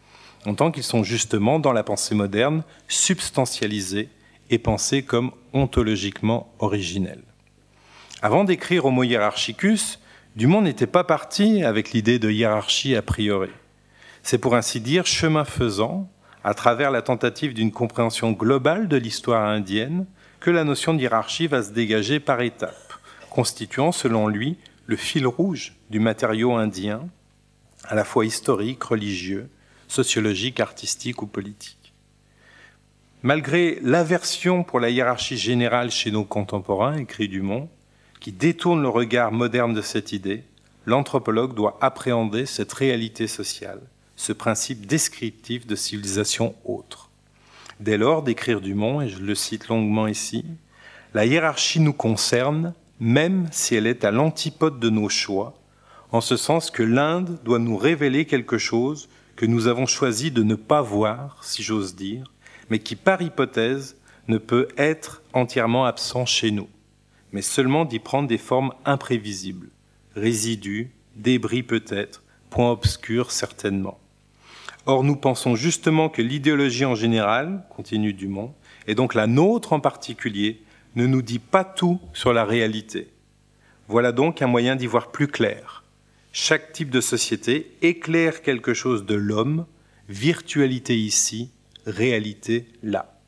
en 0.46 0.54
tant 0.54 0.70
qu'ils 0.70 0.82
sont 0.82 1.02
justement, 1.02 1.58
dans 1.58 1.72
la 1.72 1.82
pensée 1.82 2.14
moderne, 2.14 2.62
substantialisés 2.88 4.08
et 4.50 4.58
pensés 4.58 5.02
comme 5.02 5.32
ontologiquement 5.52 6.52
originels. 6.58 7.24
Avant 8.22 8.44
d'écrire 8.44 8.84
Homo 8.84 9.02
hierarchicus, 9.02 9.98
Dumont 10.36 10.62
n'était 10.62 10.86
pas 10.86 11.04
parti 11.04 11.62
avec 11.62 11.92
l'idée 11.92 12.18
de 12.18 12.30
hiérarchie 12.30 12.96
a 12.96 13.02
priori. 13.02 13.50
C'est 14.22 14.38
pour 14.38 14.54
ainsi 14.54 14.80
dire 14.80 15.04
chemin 15.04 15.44
faisant, 15.44 16.08
à 16.44 16.54
travers 16.54 16.90
la 16.90 17.02
tentative 17.02 17.54
d'une 17.54 17.72
compréhension 17.72 18.32
globale 18.32 18.88
de 18.88 18.96
l'histoire 18.96 19.44
indienne, 19.44 20.06
que 20.40 20.50
la 20.50 20.64
notion 20.64 20.94
de 20.94 21.00
hiérarchie 21.00 21.46
va 21.46 21.62
se 21.62 21.72
dégager 21.72 22.18
par 22.18 22.40
étapes, 22.40 22.91
constituant 23.32 23.92
selon 23.92 24.28
lui 24.28 24.58
le 24.86 24.96
fil 24.96 25.26
rouge 25.26 25.74
du 25.90 26.00
matériau 26.00 26.52
indien, 26.52 27.08
à 27.84 27.94
la 27.94 28.04
fois 28.04 28.26
historique, 28.26 28.84
religieux, 28.84 29.48
sociologique, 29.88 30.60
artistique 30.60 31.22
ou 31.22 31.26
politique. 31.26 31.94
Malgré 33.22 33.78
l'aversion 33.82 34.64
pour 34.64 34.80
la 34.80 34.90
hiérarchie 34.90 35.38
générale 35.38 35.90
chez 35.90 36.10
nos 36.10 36.24
contemporains, 36.24 36.98
écrit 36.98 37.28
Dumont, 37.28 37.68
qui 38.20 38.32
détourne 38.32 38.82
le 38.82 38.88
regard 38.88 39.32
moderne 39.32 39.74
de 39.74 39.82
cette 39.82 40.12
idée, 40.12 40.44
l'anthropologue 40.86 41.54
doit 41.54 41.78
appréhender 41.80 42.46
cette 42.46 42.72
réalité 42.72 43.26
sociale, 43.28 43.80
ce 44.16 44.32
principe 44.32 44.86
descriptif 44.86 45.66
de 45.66 45.74
civilisation 45.74 46.54
autre. 46.64 47.10
Dès 47.80 47.96
lors, 47.96 48.22
d'écrire 48.22 48.60
Dumont, 48.60 49.00
et 49.00 49.08
je 49.08 49.18
le 49.18 49.34
cite 49.34 49.68
longuement 49.68 50.06
ici, 50.06 50.44
la 51.14 51.24
hiérarchie 51.24 51.80
nous 51.80 51.92
concerne, 51.92 52.74
même 53.02 53.48
si 53.52 53.74
elle 53.74 53.86
est 53.86 54.04
à 54.04 54.10
l'antipode 54.10 54.80
de 54.80 54.88
nos 54.88 55.10
choix, 55.10 55.52
en 56.10 56.22
ce 56.22 56.38
sens 56.38 56.70
que 56.70 56.82
l'Inde 56.82 57.38
doit 57.44 57.58
nous 57.58 57.76
révéler 57.76 58.24
quelque 58.24 58.56
chose 58.56 59.10
que 59.36 59.44
nous 59.44 59.66
avons 59.66 59.86
choisi 59.86 60.30
de 60.30 60.42
ne 60.42 60.54
pas 60.54 60.80
voir, 60.80 61.44
si 61.44 61.62
j'ose 61.62 61.94
dire, 61.94 62.32
mais 62.70 62.78
qui, 62.78 62.96
par 62.96 63.20
hypothèse, 63.20 63.96
ne 64.28 64.38
peut 64.38 64.68
être 64.78 65.22
entièrement 65.34 65.84
absent 65.84 66.24
chez 66.24 66.50
nous 66.50 66.68
mais 67.32 67.42
seulement 67.42 67.84
d'y 67.84 67.98
prendre 67.98 68.28
des 68.28 68.38
formes 68.38 68.72
imprévisibles, 68.84 69.70
résidus, 70.14 70.90
débris 71.16 71.62
peut-être, 71.62 72.22
points 72.50 72.70
obscurs 72.70 73.30
certainement. 73.30 73.98
Or, 74.84 75.04
nous 75.04 75.16
pensons 75.16 75.54
justement 75.54 76.08
que 76.08 76.22
l'idéologie 76.22 76.84
en 76.84 76.94
général, 76.94 77.64
continue 77.70 78.12
Dumont, 78.12 78.52
et 78.86 78.94
donc 78.94 79.14
la 79.14 79.26
nôtre 79.26 79.72
en 79.72 79.80
particulier, 79.80 80.62
ne 80.96 81.06
nous 81.06 81.22
dit 81.22 81.38
pas 81.38 81.64
tout 81.64 82.00
sur 82.12 82.32
la 82.32 82.44
réalité. 82.44 83.08
Voilà 83.88 84.12
donc 84.12 84.42
un 84.42 84.46
moyen 84.46 84.76
d'y 84.76 84.86
voir 84.86 85.10
plus 85.10 85.28
clair. 85.28 85.84
Chaque 86.32 86.72
type 86.72 86.90
de 86.90 87.00
société 87.00 87.76
éclaire 87.82 88.42
quelque 88.42 88.74
chose 88.74 89.04
de 89.04 89.14
l'homme, 89.14 89.66
virtualité 90.08 90.96
ici, 90.96 91.50
réalité 91.86 92.66
là. 92.82 93.18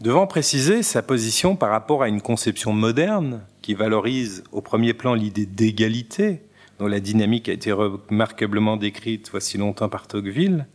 Devant 0.00 0.26
préciser 0.26 0.82
sa 0.82 1.02
position 1.02 1.56
par 1.56 1.70
rapport 1.70 2.02
à 2.02 2.08
une 2.08 2.20
conception 2.20 2.72
moderne 2.72 3.42
qui 3.62 3.74
valorise 3.74 4.44
au 4.52 4.60
premier 4.60 4.94
plan 4.94 5.14
l'idée 5.14 5.46
d'égalité, 5.46 6.42
dont 6.78 6.86
la 6.86 7.00
dynamique 7.00 7.48
a 7.48 7.52
été 7.52 7.72
remarquablement 7.72 8.76
décrite 8.76 9.30
voici 9.30 9.58
longtemps 9.58 9.88
par 9.88 10.06
Tocqueville, 10.06 10.66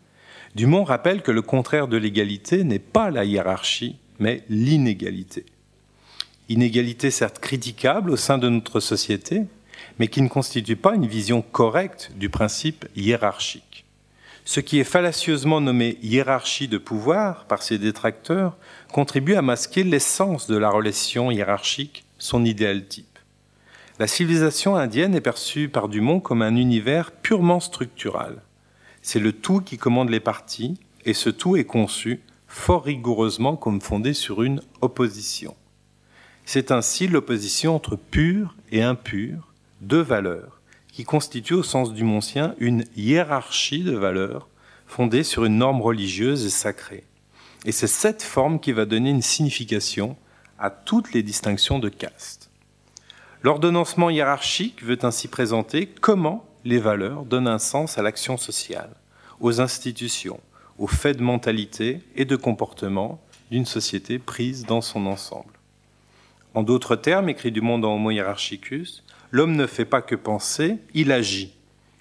Dumont 0.56 0.84
rappelle 0.84 1.22
que 1.22 1.32
le 1.32 1.42
contraire 1.42 1.88
de 1.88 1.98
l'égalité 1.98 2.64
n'est 2.64 2.80
pas 2.80 3.10
la 3.10 3.24
hiérarchie, 3.24 3.96
mais 4.20 4.44
l'inégalité. 4.50 5.46
Inégalité 6.50 7.10
certes 7.10 7.40
critiquable 7.40 8.12
au 8.12 8.18
sein 8.18 8.38
de 8.38 8.50
notre 8.50 8.82
société, 8.82 9.44
mais 9.98 10.10
qui 10.10 10.22
ne 10.22 10.28
constitue 10.28 10.76
pas 10.76 10.96
une 10.96 11.08
vision 11.08 11.42
correcte 11.42 12.12
du 12.16 12.30
principe 12.30 12.86
hiérarchique. 12.96 13.86
Ce 14.44 14.60
qui 14.60 14.80
est 14.80 14.84
fallacieusement 14.84 15.62
nommé 15.62 15.98
hiérarchie 16.02 16.68
de 16.68 16.78
pouvoir 16.78 17.46
par 17.46 17.64
ses 17.64 17.78
détracteurs 17.78 18.58
contribue 18.92 19.36
à 19.36 19.42
masquer 19.42 19.84
l'essence 19.84 20.48
de 20.48 20.58
la 20.58 20.70
relation 20.70 21.32
hiérarchique, 21.32 22.04
son 22.18 22.44
idéal 22.44 22.86
type. 22.86 23.20
La 24.00 24.08
civilisation 24.08 24.76
indienne 24.76 25.16
est 25.16 25.22
perçue 25.22 25.70
par 25.70 25.88
Dumont 25.88 26.20
comme 26.20 26.42
un 26.42 26.56
univers 26.56 27.12
purement 27.12 27.60
structural. 27.60 28.42
C'est 29.02 29.20
le 29.20 29.34
tout 29.34 29.62
qui 29.62 29.78
commande 29.78 30.10
les 30.10 30.20
parties, 30.20 30.80
et 31.06 31.14
ce 31.14 31.30
tout 31.30 31.56
est 31.56 31.66
conçu 31.66 32.22
fort 32.48 32.84
rigoureusement 32.84 33.56
comme 33.56 33.82
fondé 33.82 34.14
sur 34.14 34.44
une 34.44 34.62
opposition. 34.82 35.56
C'est 36.46 36.72
ainsi 36.72 37.08
l'opposition 37.08 37.76
entre 37.76 37.96
pur 37.96 38.56
et 38.72 38.84
impur, 38.84 39.54
deux 39.80 40.02
valeurs, 40.02 40.62
qui 40.92 41.04
constitue 41.04 41.54
au 41.54 41.64
sens 41.64 41.94
du 41.94 42.04
Montien 42.04 42.56
une 42.60 42.84
hiérarchie 42.96 43.84
de 43.84 43.96
valeurs 43.96 44.50
fondée 44.86 45.24
sur 45.24 45.46
une 45.46 45.58
norme 45.58 45.82
religieuse 45.82 46.46
et 46.46 46.50
sacrée 46.50 47.06
Et 47.64 47.72
c'est 47.72 47.88
cette 47.88 48.22
forme 48.22 48.60
qui 48.60 48.74
va 48.74 48.86
donner 48.86 49.10
une 49.10 49.22
signification 49.22 50.18
à 50.60 50.70
toutes 50.70 51.14
les 51.14 51.24
distinctions 51.24 51.80
de 51.80 51.88
caste. 51.88 52.50
L'ordonnancement 53.42 54.10
hiérarchique 54.10 54.84
veut 54.84 55.00
ainsi 55.04 55.30
présenter 55.30 55.88
comment 55.88 56.46
les 56.64 56.80
valeurs 56.80 57.26
donnent 57.26 57.48
un 57.48 57.60
sens 57.60 57.98
à 57.98 58.02
l'action 58.02 58.38
sociale, 58.38 58.96
aux 59.40 59.62
institutions, 59.62 60.40
aux 60.78 60.88
faits 60.88 61.18
de 61.18 61.24
mentalité 61.24 62.02
et 62.16 62.26
de 62.26 62.36
comportement 62.36 63.22
d'une 63.50 63.66
société 63.66 64.20
prise 64.20 64.66
dans 64.66 64.82
son 64.82 65.06
ensemble. 65.06 65.54
En 66.54 66.64
d'autres 66.64 66.96
termes, 66.96 67.30
écrit 67.30 67.52
du 67.52 67.62
monde 67.62 67.86
en 67.86 67.96
Homo 67.96 68.12
hierarchicus, 68.12 69.04
l'homme 69.32 69.56
ne 69.56 69.68
fait 69.68 69.86
pas 69.86 70.02
que 70.02 70.16
penser, 70.16 70.78
il 70.94 71.12
agit. 71.12 71.54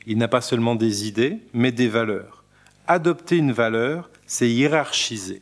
Il 0.07 0.19
n'a 0.19 0.29
pas 0.29 0.41
seulement 0.41 0.75
des 0.75 1.07
idées, 1.07 1.39
mais 1.53 1.73
des 1.73 1.89
valeurs. 1.89 2.45
Adopter 2.87 3.37
une 3.37 3.53
valeur, 3.53 4.11
c'est 4.27 4.51
hiérarchiser. 4.51 5.41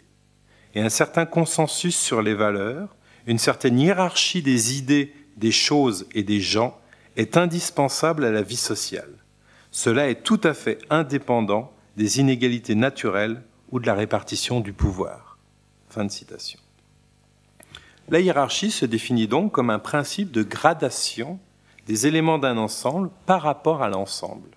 Et 0.74 0.80
un 0.80 0.90
certain 0.90 1.24
consensus 1.24 1.96
sur 1.96 2.20
les 2.20 2.34
valeurs, 2.34 2.94
une 3.26 3.38
certaine 3.38 3.78
hiérarchie 3.78 4.42
des 4.42 4.76
idées, 4.76 5.14
des 5.36 5.52
choses 5.52 6.06
et 6.12 6.22
des 6.22 6.40
gens 6.40 6.78
est 7.18 7.36
indispensable 7.36 8.24
à 8.24 8.30
la 8.30 8.42
vie 8.42 8.56
sociale. 8.56 9.10
Cela 9.70 10.08
est 10.08 10.22
tout 10.22 10.40
à 10.44 10.54
fait 10.54 10.78
indépendant 10.88 11.72
des 11.96 12.20
inégalités 12.20 12.76
naturelles 12.76 13.42
ou 13.70 13.80
de 13.80 13.86
la 13.86 13.94
répartition 13.94 14.60
du 14.60 14.72
pouvoir. 14.72 15.36
Fin 15.90 16.04
de 16.04 16.10
citation. 16.10 16.60
La 18.08 18.20
hiérarchie 18.20 18.70
se 18.70 18.86
définit 18.86 19.26
donc 19.26 19.52
comme 19.52 19.68
un 19.68 19.80
principe 19.80 20.30
de 20.30 20.44
gradation 20.44 21.40
des 21.86 22.06
éléments 22.06 22.38
d'un 22.38 22.56
ensemble 22.56 23.10
par 23.26 23.42
rapport 23.42 23.82
à 23.82 23.88
l'ensemble. 23.88 24.48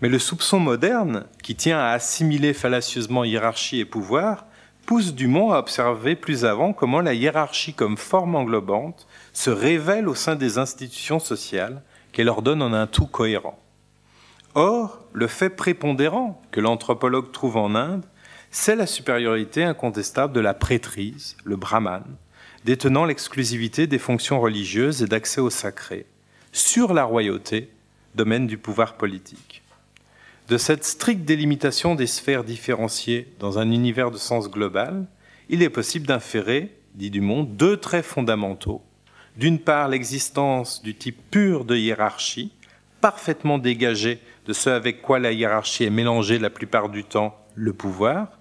Mais 0.00 0.08
le 0.08 0.20
soupçon 0.20 0.60
moderne, 0.60 1.26
qui 1.42 1.56
tient 1.56 1.78
à 1.78 1.90
assimiler 1.90 2.54
fallacieusement 2.54 3.24
hiérarchie 3.24 3.80
et 3.80 3.84
pouvoir, 3.84 4.46
pousse 4.86 5.14
Dumont 5.14 5.50
à 5.50 5.58
observer 5.58 6.14
plus 6.14 6.44
avant 6.44 6.72
comment 6.72 7.00
la 7.00 7.12
hiérarchie 7.12 7.74
comme 7.74 7.96
forme 7.96 8.36
englobante 8.36 9.08
se 9.32 9.50
révèle 9.50 10.08
au 10.08 10.14
sein 10.14 10.36
des 10.36 10.58
institutions 10.58 11.18
sociales 11.18 11.82
qu'elle 12.12 12.28
ordonne 12.28 12.62
en 12.62 12.72
un 12.72 12.86
tout 12.86 13.06
cohérent. 13.06 13.58
Or, 14.54 15.00
le 15.12 15.26
fait 15.26 15.50
prépondérant 15.50 16.40
que 16.52 16.60
l'anthropologue 16.60 17.32
trouve 17.32 17.56
en 17.56 17.74
Inde, 17.74 18.06
c'est 18.50 18.76
la 18.76 18.86
supériorité 18.86 19.64
incontestable 19.64 20.32
de 20.32 20.40
la 20.40 20.54
prêtrise, 20.54 21.36
le 21.44 21.56
brahman, 21.56 22.04
détenant 22.64 23.04
l'exclusivité 23.04 23.86
des 23.86 23.98
fonctions 23.98 24.40
religieuses 24.40 25.02
et 25.02 25.06
d'accès 25.06 25.40
au 25.40 25.50
sacré, 25.50 26.06
sur 26.52 26.94
la 26.94 27.04
royauté, 27.04 27.70
domaine 28.14 28.46
du 28.46 28.56
pouvoir 28.56 28.94
politique. 28.94 29.62
De 30.48 30.58
cette 30.58 30.84
stricte 30.84 31.24
délimitation 31.24 31.96
des 31.96 32.06
sphères 32.06 32.44
différenciées 32.44 33.26
dans 33.40 33.58
un 33.58 33.72
univers 33.72 34.12
de 34.12 34.16
sens 34.16 34.48
global, 34.48 35.06
il 35.48 35.60
est 35.60 35.70
possible 35.70 36.06
d'inférer, 36.06 36.72
dit 36.94 37.10
Dumont, 37.10 37.42
deux 37.42 37.78
traits 37.78 38.04
fondamentaux. 38.04 38.80
D'une 39.36 39.58
part, 39.58 39.88
l'existence 39.88 40.82
du 40.82 40.94
type 40.94 41.18
pur 41.32 41.64
de 41.64 41.74
hiérarchie, 41.74 42.52
parfaitement 43.00 43.58
dégagé 43.58 44.20
de 44.46 44.52
ce 44.52 44.70
avec 44.70 45.02
quoi 45.02 45.18
la 45.18 45.32
hiérarchie 45.32 45.82
est 45.82 45.90
mélangée 45.90 46.38
la 46.38 46.48
plupart 46.48 46.90
du 46.90 47.02
temps, 47.02 47.36
le 47.56 47.72
pouvoir, 47.72 48.38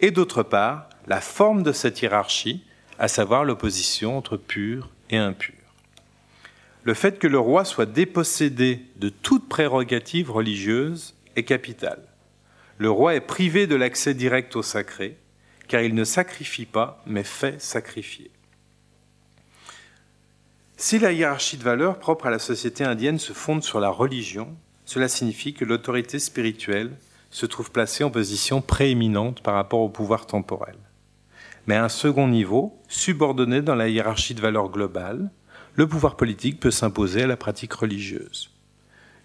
et 0.00 0.10
d'autre 0.10 0.42
part, 0.42 0.90
la 1.06 1.22
forme 1.22 1.62
de 1.62 1.72
cette 1.72 2.02
hiérarchie, 2.02 2.64
à 2.98 3.08
savoir 3.08 3.44
l'opposition 3.44 4.18
entre 4.18 4.36
pur 4.36 4.90
et 5.08 5.16
impur. 5.16 5.54
Le 6.82 6.92
fait 6.92 7.18
que 7.18 7.26
le 7.26 7.38
roi 7.38 7.64
soit 7.64 7.86
dépossédé 7.86 8.82
de 8.96 9.08
toute 9.08 9.48
prérogative 9.48 10.30
religieuse 10.30 11.15
est. 11.36 12.08
Le 12.78 12.90
roi 12.90 13.14
est 13.14 13.20
privé 13.20 13.66
de 13.66 13.76
l'accès 13.76 14.14
direct 14.14 14.56
au 14.56 14.62
sacré, 14.62 15.16
car 15.68 15.82
il 15.82 15.94
ne 15.94 16.04
sacrifie 16.04 16.66
pas, 16.66 17.02
mais 17.06 17.24
fait 17.24 17.60
sacrifier. 17.60 18.30
Si 20.76 20.98
la 20.98 21.12
hiérarchie 21.12 21.56
de 21.56 21.62
valeurs 21.62 21.98
propre 21.98 22.26
à 22.26 22.30
la 22.30 22.38
société 22.38 22.84
indienne 22.84 23.18
se 23.18 23.32
fonde 23.32 23.62
sur 23.62 23.80
la 23.80 23.88
religion, 23.88 24.54
cela 24.84 25.08
signifie 25.08 25.54
que 25.54 25.64
l'autorité 25.64 26.18
spirituelle 26.18 26.92
se 27.30 27.46
trouve 27.46 27.70
placée 27.70 28.04
en 28.04 28.10
position 28.10 28.60
prééminente 28.60 29.42
par 29.42 29.54
rapport 29.54 29.80
au 29.80 29.88
pouvoir 29.88 30.26
temporel 30.26 30.76
mais 31.66 31.74
à 31.74 31.84
un 31.84 31.88
second 31.88 32.28
niveau, 32.28 32.80
subordonné 32.88 33.60
dans 33.60 33.74
la 33.74 33.88
hiérarchie 33.88 34.34
de 34.34 34.40
valeurs 34.40 34.70
globale, 34.70 35.30
le 35.74 35.86
pouvoir 35.86 36.16
politique 36.16 36.60
peut 36.60 36.70
s'imposer 36.70 37.24
à 37.24 37.26
la 37.26 37.36
pratique 37.36 37.72
religieuse. 37.72 38.50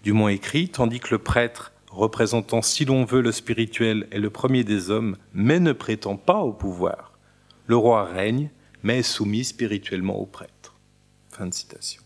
Dumont 0.02 0.28
écrit, 0.28 0.68
tandis 0.68 1.00
que 1.00 1.12
le 1.12 1.18
prêtre, 1.18 1.71
représentant 1.92 2.62
si 2.62 2.84
l'on 2.84 3.04
veut 3.04 3.20
le 3.20 3.32
spirituel, 3.32 4.08
est 4.10 4.18
le 4.18 4.30
premier 4.30 4.64
des 4.64 4.90
hommes, 4.90 5.16
mais 5.34 5.60
ne 5.60 5.72
prétend 5.72 6.16
pas 6.16 6.40
au 6.40 6.52
pouvoir. 6.52 7.12
Le 7.66 7.76
roi 7.76 8.04
règne, 8.04 8.50
mais 8.82 8.98
est 8.98 9.02
soumis 9.02 9.44
spirituellement 9.44 10.18
au 10.18 10.26
prêtre. 10.26 10.74
Fin 11.30 11.46
de 11.46 11.54
citation. 11.54 12.02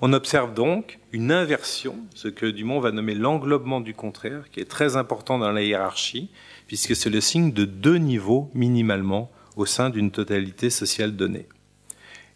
On 0.00 0.12
observe 0.12 0.52
donc 0.52 0.98
une 1.12 1.30
inversion, 1.30 1.96
ce 2.14 2.26
que 2.26 2.46
Dumont 2.46 2.80
va 2.80 2.90
nommer 2.90 3.14
l'englobement 3.14 3.80
du 3.80 3.94
contraire, 3.94 4.50
qui 4.50 4.58
est 4.58 4.68
très 4.68 4.96
important 4.96 5.38
dans 5.38 5.52
la 5.52 5.62
hiérarchie, 5.62 6.30
puisque 6.66 6.96
c'est 6.96 7.10
le 7.10 7.20
signe 7.20 7.52
de 7.52 7.64
deux 7.64 7.98
niveaux 7.98 8.50
minimalement 8.52 9.30
au 9.54 9.64
sein 9.64 9.90
d'une 9.90 10.10
totalité 10.10 10.70
sociale 10.70 11.14
donnée. 11.14 11.46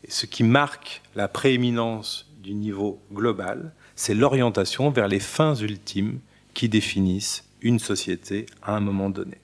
Et 0.05 0.11
ce 0.11 0.26
qui 0.26 0.44
marque 0.44 1.03
la 1.16 1.26
prééminence 1.26 2.30
du 2.40 2.55
niveau 2.55 3.01
global, 3.12 3.74
c'est 3.97 4.14
l'orientation 4.14 4.90
vers 4.90 5.09
les 5.09 5.18
fins 5.18 5.57
ultimes 5.57 6.20
qui 6.57 6.71
définissent 6.71 7.45
une 7.61 7.79
société 7.79 8.47
à 8.63 8.75
un 8.75 8.81
moment 8.81 9.11
donné. 9.11 9.37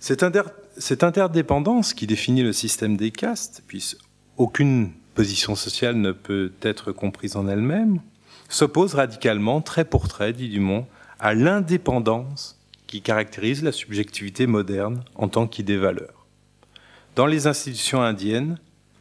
Cette, 0.00 1.04
interdépendance 1.04 1.94
qui 1.94 2.08
définit 2.08 2.42
le 2.42 2.52
système 2.52 2.96
des 2.96 3.12
castes, 3.12 3.62
puisque 3.68 3.98
aucune 4.36 4.90
position 5.14 5.54
sociale 5.54 5.94
ne 5.94 6.10
peut 6.10 6.52
être 6.62 6.90
comprise 6.90 7.36
en 7.36 7.46
elle-même, 7.46 8.00
s'oppose 8.48 8.94
radicalement, 8.94 9.60
trait 9.60 9.84
pour 9.84 10.08
trait, 10.08 10.32
dit 10.32 10.48
Dumont, 10.48 10.86
à 11.20 11.34
l'indépendance 11.34 12.58
qui 12.88 13.00
caractérise 13.00 13.62
la 13.62 13.72
subjectivité 13.72 14.48
moderne 14.48 15.04
en 15.14 15.28
tant 15.28 15.46
qu'idée 15.46 15.76
valeur. 15.76 16.26
Dans 17.14 17.26
les 17.26 17.46
institutions 17.46 18.02
indiennes, 18.02 18.58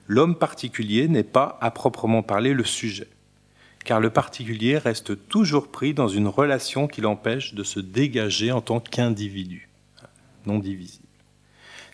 l'homme 0.08 0.36
particulier 0.36 1.08
n'est 1.08 1.24
pas 1.24 1.58
à 1.62 1.72
proprement 1.72 2.22
parler 2.22 2.54
le 2.54 2.64
sujet, 2.64 3.08
car 3.90 4.00
le 4.00 4.12
particulier 4.12 4.78
reste 4.78 5.28
toujours 5.30 5.72
pris 5.72 5.96
dans 5.96 6.08
une 6.08 6.28
relation 6.28 6.88
qui 6.88 7.02
l'empêche 7.02 7.56
de 7.56 7.64
se 7.64 7.80
dégager 7.80 8.52
en 8.52 8.62
tant 8.62 8.80
qu'individu, 8.80 9.68
non 10.46 10.60
divisible. 10.60 11.08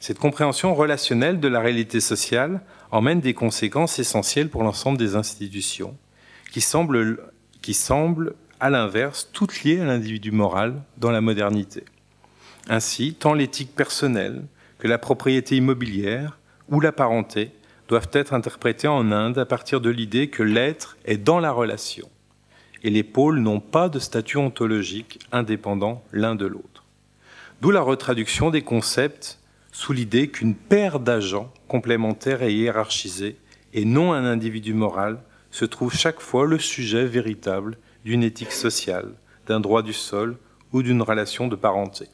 Cette 0.01 0.19
compréhension 0.19 0.75
relationnelle 0.75 1.39
de 1.39 1.47
la 1.47 1.61
réalité 1.61 2.01
sociale 2.01 2.59
emmène 2.91 3.21
des 3.21 3.33
conséquences 3.33 3.97
essentielles 3.97 4.49
pour 4.49 4.63
l'ensemble 4.63 4.97
des 4.97 5.15
institutions, 5.15 5.95
qui 6.51 6.59
semblent, 6.59 7.31
qui 7.61 7.73
semblent 7.73 8.35
à 8.59 8.69
l'inverse, 8.69 9.29
toutes 9.31 9.63
liées 9.63 9.79
à 9.79 9.85
l'individu 9.85 10.31
moral 10.31 10.81
dans 10.97 11.11
la 11.11 11.21
modernité. 11.21 11.85
Ainsi, 12.67 13.13
tant 13.13 13.33
l'éthique 13.33 13.73
personnelle 13.73 14.43
que 14.79 14.89
la 14.89 14.97
propriété 14.97 15.55
immobilière 15.55 16.39
ou 16.67 16.81
la 16.81 16.91
parenté 16.91 17.51
doivent 17.87 18.09
être 18.13 18.33
interprétées 18.33 18.87
en 18.87 19.11
Inde 19.11 19.37
à 19.37 19.45
partir 19.45 19.81
de 19.81 19.89
l'idée 19.89 20.29
que 20.29 20.43
l'être 20.43 20.97
est 21.05 21.17
dans 21.17 21.39
la 21.39 21.51
relation 21.51 22.09
et 22.85 22.91
les 22.91 23.03
pôles 23.03 23.39
n'ont 23.39 23.59
pas 23.59 23.89
de 23.89 23.97
statut 23.97 24.37
ontologique 24.37 25.19
indépendant 25.31 26.03
l'un 26.11 26.35
de 26.35 26.45
l'autre. 26.45 26.83
D'où 27.59 27.71
la 27.71 27.81
retraduction 27.81 28.51
des 28.51 28.61
concepts 28.61 29.39
sous 29.71 29.91
l'idée 29.91 30.29
qu'une 30.29 30.53
paire 30.53 30.99
d'agents 30.99 31.51
complémentaires 31.67 32.43
et 32.43 32.53
hiérarchisés 32.53 33.37
et 33.73 33.85
non 33.85 34.13
un 34.13 34.23
individu 34.23 34.75
moral 34.75 35.19
se 35.49 35.65
trouve 35.65 35.95
chaque 35.95 36.19
fois 36.19 36.45
le 36.45 36.59
sujet 36.59 37.05
véritable 37.05 37.79
d'une 38.03 38.21
éthique 38.21 38.51
sociale, 38.51 39.13
d'un 39.47 39.59
droit 39.59 39.81
du 39.81 39.93
sol 39.93 40.37
ou 40.71 40.83
d'une 40.83 41.01
relation 41.01 41.47
de 41.47 41.55
parenté. 41.55 42.07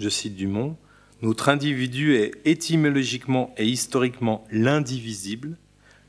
Je 0.00 0.08
cite 0.08 0.34
Dumont, 0.34 0.76
Notre 1.22 1.48
individu 1.48 2.16
est 2.16 2.32
étymologiquement 2.44 3.54
et 3.56 3.64
historiquement 3.64 4.44
l'indivisible, 4.50 5.56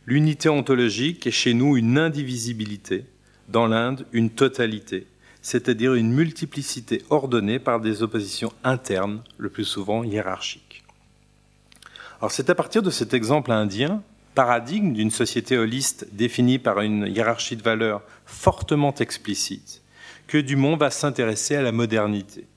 l'unité 0.07 0.49
ontologique 0.49 1.27
est 1.27 1.31
chez 1.31 1.53
nous 1.53 1.77
une 1.77 1.99
indivisibilité, 1.99 3.05
dans 3.47 3.67
l'Inde 3.67 4.07
une 4.11 4.31
totalité, 4.31 5.05
c'est-à-dire 5.43 5.93
une 5.93 6.11
multiplicité 6.11 7.03
ordonnée 7.11 7.59
par 7.59 7.79
des 7.79 8.01
oppositions 8.01 8.51
internes, 8.63 9.21
le 9.37 9.49
plus 9.49 9.65
souvent 9.65 10.03
hiérarchiques. 10.03 10.83
Alors 12.19 12.31
c'est 12.31 12.49
à 12.49 12.55
partir 12.55 12.81
de 12.81 12.89
cet 12.89 13.13
exemple 13.13 13.51
indien 13.51 14.01
paradigme 14.33 14.93
d'une 14.93 15.11
société 15.11 15.59
holiste 15.59 16.07
définie 16.11 16.57
par 16.57 16.81
une 16.81 17.05
hiérarchie 17.05 17.55
de 17.55 17.61
valeurs 17.61 18.01
fortement 18.25 18.95
explicite, 18.95 19.83
que 20.25 20.39
Dumont 20.39 20.75
va 20.75 20.89
s'intéresser 20.89 21.55
à 21.55 21.61
la 21.61 21.71
modernité, 21.71 22.47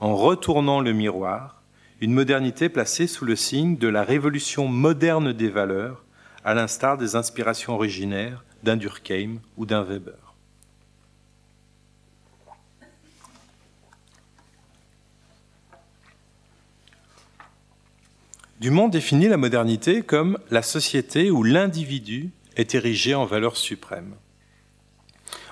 en 0.00 0.16
retournant 0.16 0.80
le 0.80 0.94
miroir, 0.94 1.55
une 2.00 2.12
modernité 2.12 2.68
placée 2.68 3.06
sous 3.06 3.24
le 3.24 3.36
signe 3.36 3.76
de 3.76 3.88
la 3.88 4.02
révolution 4.02 4.68
moderne 4.68 5.32
des 5.32 5.48
valeurs, 5.48 6.04
à 6.44 6.54
l'instar 6.54 6.98
des 6.98 7.16
inspirations 7.16 7.74
originaires 7.74 8.44
d'un 8.62 8.76
Durkheim 8.76 9.38
ou 9.56 9.66
d'un 9.66 9.82
Weber. 9.82 10.34
Dumont 18.60 18.88
définit 18.88 19.28
la 19.28 19.36
modernité 19.36 20.02
comme 20.02 20.38
la 20.50 20.62
société 20.62 21.30
où 21.30 21.42
l'individu 21.42 22.30
est 22.56 22.74
érigé 22.74 23.14
en 23.14 23.26
valeur 23.26 23.56
suprême. 23.56 24.14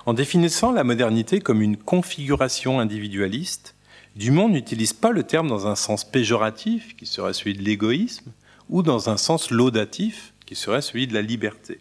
En 0.07 0.15
définissant 0.15 0.73
la 0.73 0.85
modernité 0.85 1.41
comme 1.41 1.63
une 1.63 1.77
configuration 1.77 2.81
individualiste, 2.81 3.74
Dumont 4.17 4.49
n'utilise 4.49 4.93
pas 4.93 5.11
le 5.11 5.25
terme 5.25 5.49
dans 5.49 5.67
un 5.67 5.75
sens 5.75 6.05
péjoratif, 6.05 6.95
qui 6.97 7.07
serait 7.07 7.33
celui 7.35 7.55
de 7.55 7.63
l'égoïsme, 7.63 8.33
ou 8.69 8.83
dans 8.83 9.11
un 9.11 9.17
sens 9.17 9.51
laudatif, 9.51 10.35
qui 10.47 10.55
serait 10.55 10.83
celui 10.83 11.07
de 11.07 11.15
la 11.15 11.23
liberté. 11.23 11.81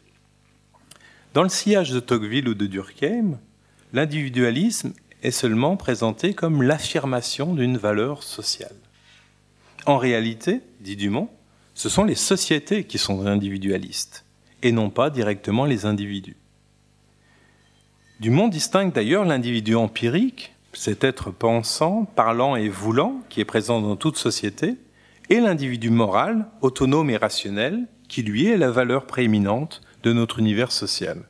Dans 1.33 1.43
le 1.43 1.49
sillage 1.49 1.91
de 1.91 1.99
Tocqueville 1.99 2.47
ou 2.47 2.53
de 2.53 2.65
Durkheim, 2.65 3.39
l'individualisme 3.91 4.93
est 5.21 5.31
seulement 5.31 5.77
présenté 5.77 6.33
comme 6.33 6.63
l'affirmation 6.63 7.53
d'une 7.53 7.77
valeur 7.77 8.23
sociale. 8.23 8.75
En 9.85 9.97
réalité, 9.97 10.61
dit 10.79 10.95
Dumont, 10.95 11.29
ce 11.75 11.89
sont 11.89 12.03
les 12.03 12.15
sociétés 12.15 12.83
qui 12.83 12.97
sont 12.97 13.25
individualistes, 13.25 14.25
et 14.61 14.71
non 14.71 14.89
pas 14.89 15.09
directement 15.09 15.65
les 15.65 15.85
individus. 15.85 16.37
Dumont 18.19 18.47
distingue 18.47 18.93
d'ailleurs 18.93 19.25
l'individu 19.25 19.75
empirique, 19.75 20.53
cet 20.73 21.03
être 21.03 21.31
pensant, 21.31 22.05
parlant 22.05 22.55
et 22.55 22.69
voulant 22.69 23.21
qui 23.29 23.39
est 23.39 23.45
présent 23.45 23.81
dans 23.81 23.95
toute 23.95 24.17
société, 24.17 24.75
et 25.29 25.39
l'individu 25.39 25.89
moral, 25.89 26.47
autonome 26.61 27.09
et 27.09 27.17
rationnel, 27.17 27.87
qui 28.09 28.23
lui 28.23 28.47
est 28.47 28.57
la 28.57 28.71
valeur 28.71 29.05
prééminente 29.05 29.81
de 30.03 30.13
notre 30.13 30.39
univers 30.39 30.71
social. 30.71 31.23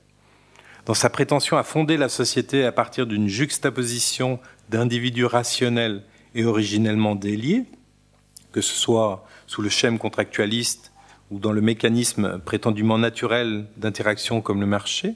Dans 0.86 0.94
sa 0.94 1.10
prétention 1.10 1.58
à 1.58 1.64
fonder 1.64 1.96
la 1.96 2.10
société 2.10 2.66
à 2.66 2.72
partir 2.72 3.08
d'une 3.08 3.28
juxtaposition 3.28 4.40
d'individus 4.70 5.26
rationnels 5.26 6.04
et 6.36 6.44
originellement 6.44 7.16
déliés, 7.16 7.64
que 8.52 8.62
ce 8.62 8.74
soit 8.76 9.26
sous 9.48 9.62
le 9.62 9.70
schème 9.70 9.98
contractualiste 9.98 10.92
ou 11.32 11.40
dans 11.40 11.52
le 11.52 11.62
mécanisme 11.62 12.40
prétendument 12.40 12.98
naturel 12.98 13.66
d'interaction 13.78 14.42
comme 14.42 14.60
le 14.60 14.68
marché, 14.68 15.16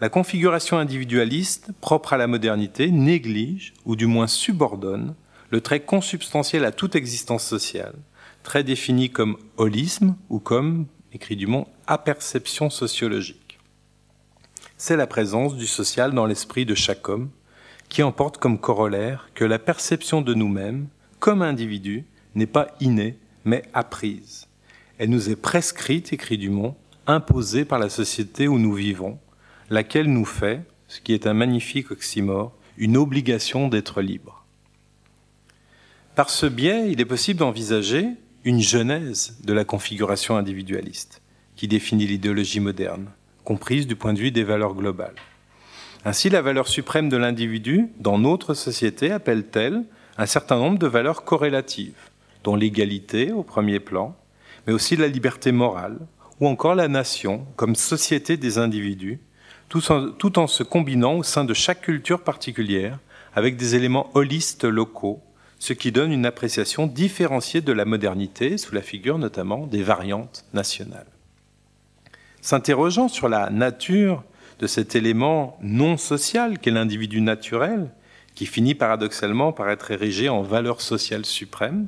la 0.00 0.08
configuration 0.08 0.78
individualiste 0.78 1.72
propre 1.80 2.14
à 2.14 2.16
la 2.16 2.26
modernité 2.26 2.90
néglige, 2.90 3.74
ou 3.84 3.96
du 3.96 4.06
moins 4.06 4.26
subordonne, 4.26 5.14
le 5.50 5.60
trait 5.60 5.80
consubstantiel 5.80 6.64
à 6.64 6.72
toute 6.72 6.96
existence 6.96 7.44
sociale, 7.44 7.94
très 8.42 8.64
défini 8.64 9.10
comme 9.10 9.36
holisme 9.58 10.16
ou 10.30 10.38
comme, 10.38 10.86
écrit 11.12 11.36
Dumont, 11.36 11.66
aperception 11.86 12.70
sociologique. 12.70 13.58
C'est 14.78 14.96
la 14.96 15.06
présence 15.06 15.56
du 15.56 15.66
social 15.66 16.12
dans 16.12 16.24
l'esprit 16.24 16.64
de 16.64 16.74
chaque 16.74 17.08
homme, 17.10 17.28
qui 17.90 18.02
emporte 18.02 18.38
comme 18.38 18.58
corollaire 18.58 19.28
que 19.34 19.44
la 19.44 19.58
perception 19.58 20.22
de 20.22 20.32
nous-mêmes, 20.32 20.86
comme 21.18 21.42
individus, 21.42 22.06
n'est 22.34 22.46
pas 22.46 22.68
innée, 22.80 23.18
mais 23.44 23.64
apprise. 23.74 24.46
Elle 24.96 25.10
nous 25.10 25.28
est 25.28 25.36
prescrite, 25.36 26.12
écrit 26.14 26.38
Dumont, 26.38 26.76
imposée 27.06 27.66
par 27.66 27.78
la 27.78 27.90
société 27.90 28.48
où 28.48 28.58
nous 28.58 28.72
vivons, 28.72 29.18
laquelle 29.70 30.12
nous 30.12 30.24
fait, 30.24 30.62
ce 30.88 31.00
qui 31.00 31.14
est 31.14 31.26
un 31.26 31.34
magnifique 31.34 31.92
oxymore, 31.92 32.52
une 32.76 32.96
obligation 32.96 33.68
d'être 33.68 34.02
libre. 34.02 34.44
Par 36.16 36.28
ce 36.28 36.46
biais, 36.46 36.90
il 36.90 37.00
est 37.00 37.06
possible 37.06 37.38
d'envisager 37.38 38.08
une 38.44 38.60
genèse 38.60 39.38
de 39.44 39.52
la 39.52 39.64
configuration 39.64 40.36
individualiste, 40.36 41.22
qui 41.54 41.68
définit 41.68 42.06
l'idéologie 42.06 42.60
moderne, 42.60 43.06
comprise 43.44 43.86
du 43.86 43.96
point 43.96 44.12
de 44.12 44.18
vue 44.18 44.32
des 44.32 44.44
valeurs 44.44 44.74
globales. 44.74 45.14
Ainsi, 46.04 46.30
la 46.30 46.42
valeur 46.42 46.66
suprême 46.66 47.08
de 47.08 47.16
l'individu 47.16 47.88
dans 47.98 48.18
notre 48.18 48.54
société 48.54 49.12
appelle-t-elle 49.12 49.84
un 50.18 50.26
certain 50.26 50.56
nombre 50.56 50.78
de 50.78 50.86
valeurs 50.86 51.24
corrélatives, 51.24 52.10
dont 52.42 52.56
l'égalité 52.56 53.32
au 53.32 53.42
premier 53.42 53.78
plan, 53.78 54.16
mais 54.66 54.72
aussi 54.72 54.96
la 54.96 55.08
liberté 55.08 55.52
morale, 55.52 55.98
ou 56.40 56.48
encore 56.48 56.74
la 56.74 56.88
nation 56.88 57.46
comme 57.56 57.76
société 57.76 58.36
des 58.36 58.58
individus, 58.58 59.20
tout 59.70 60.38
en, 60.38 60.46
se 60.48 60.62
combinant 60.64 61.14
au 61.14 61.22
sein 61.22 61.44
de 61.44 61.54
chaque 61.54 61.82
culture 61.82 62.22
particulière 62.22 62.98
avec 63.34 63.56
des 63.56 63.76
éléments 63.76 64.10
holistes 64.14 64.64
locaux, 64.64 65.22
ce 65.60 65.72
qui 65.72 65.92
donne 65.92 66.12
une 66.12 66.26
appréciation 66.26 66.88
différenciée 66.88 67.60
de 67.60 67.72
la 67.72 67.84
modernité 67.84 68.58
sous 68.58 68.74
la 68.74 68.82
figure 68.82 69.18
notamment 69.18 69.68
des 69.68 69.84
variantes 69.84 70.44
nationales. 70.52 71.06
S'interrogeant 72.40 73.06
sur 73.06 73.28
la 73.28 73.48
nature 73.50 74.24
de 74.58 74.66
cet 74.66 74.96
élément 74.96 75.56
non 75.62 75.96
social 75.96 76.58
qu'est 76.58 76.72
l'individu 76.72 77.20
naturel, 77.20 77.90
qui 78.34 78.46
finit 78.46 78.74
paradoxalement 78.74 79.52
par 79.52 79.70
être 79.70 79.92
érigé 79.92 80.28
en 80.28 80.42
valeur 80.42 80.80
sociale 80.80 81.24
suprême, 81.24 81.86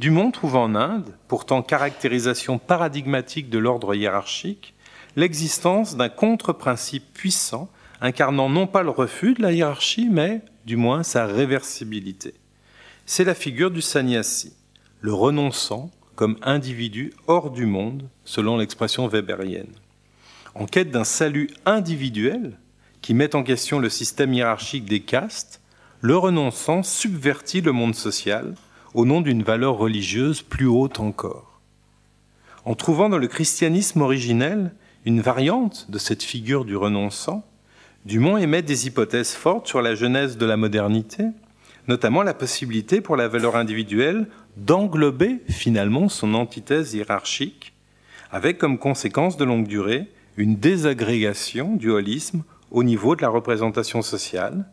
Dumont 0.00 0.32
trouve 0.32 0.56
en 0.56 0.74
Inde, 0.74 1.14
pourtant 1.28 1.62
caractérisation 1.62 2.58
paradigmatique 2.58 3.48
de 3.48 3.58
l'ordre 3.58 3.94
hiérarchique, 3.94 4.71
l'existence 5.16 5.96
d'un 5.96 6.08
contre-principe 6.08 7.12
puissant 7.12 7.70
incarnant 8.00 8.48
non 8.48 8.66
pas 8.66 8.82
le 8.82 8.90
refus 8.90 9.34
de 9.34 9.42
la 9.42 9.52
hiérarchie, 9.52 10.08
mais 10.10 10.42
du 10.66 10.76
moins 10.76 11.02
sa 11.02 11.26
réversibilité. 11.26 12.34
C'est 13.06 13.24
la 13.24 13.34
figure 13.34 13.70
du 13.70 13.80
sannyasi, 13.80 14.54
le 15.00 15.14
renonçant 15.14 15.90
comme 16.16 16.36
individu 16.42 17.12
hors 17.26 17.50
du 17.50 17.66
monde, 17.66 18.08
selon 18.24 18.56
l'expression 18.56 19.06
weberienne. 19.06 19.72
En 20.54 20.66
quête 20.66 20.90
d'un 20.90 21.04
salut 21.04 21.48
individuel 21.64 22.58
qui 23.00 23.14
met 23.14 23.34
en 23.34 23.42
question 23.42 23.78
le 23.78 23.88
système 23.88 24.34
hiérarchique 24.34 24.84
des 24.84 25.00
castes, 25.00 25.60
le 26.00 26.16
renonçant 26.16 26.82
subvertit 26.82 27.60
le 27.60 27.72
monde 27.72 27.94
social 27.94 28.54
au 28.94 29.06
nom 29.06 29.20
d'une 29.20 29.42
valeur 29.42 29.76
religieuse 29.76 30.42
plus 30.42 30.66
haute 30.66 31.00
encore. 31.00 31.60
En 32.64 32.74
trouvant 32.74 33.08
dans 33.08 33.18
le 33.18 33.28
christianisme 33.28 34.02
originel 34.02 34.72
une 35.04 35.20
variante 35.20 35.90
de 35.90 35.98
cette 35.98 36.22
figure 36.22 36.64
du 36.64 36.76
renonçant, 36.76 37.44
Dumont 38.04 38.36
émet 38.36 38.62
des 38.62 38.88
hypothèses 38.88 39.32
fortes 39.32 39.68
sur 39.68 39.80
la 39.80 39.94
genèse 39.94 40.36
de 40.36 40.44
la 40.46 40.56
modernité, 40.56 41.26
notamment 41.86 42.22
la 42.22 42.34
possibilité 42.34 43.00
pour 43.00 43.16
la 43.16 43.28
valeur 43.28 43.54
individuelle 43.54 44.26
d'englober 44.56 45.40
finalement 45.48 46.08
son 46.08 46.34
antithèse 46.34 46.94
hiérarchique, 46.94 47.72
avec 48.32 48.58
comme 48.58 48.78
conséquence 48.78 49.36
de 49.36 49.44
longue 49.44 49.68
durée 49.68 50.08
une 50.36 50.56
désagrégation 50.56 51.76
du 51.76 51.90
holisme 51.90 52.42
au 52.70 52.82
niveau 52.82 53.14
de 53.14 53.22
la 53.22 53.28
représentation 53.28 54.02
sociale 54.02 54.64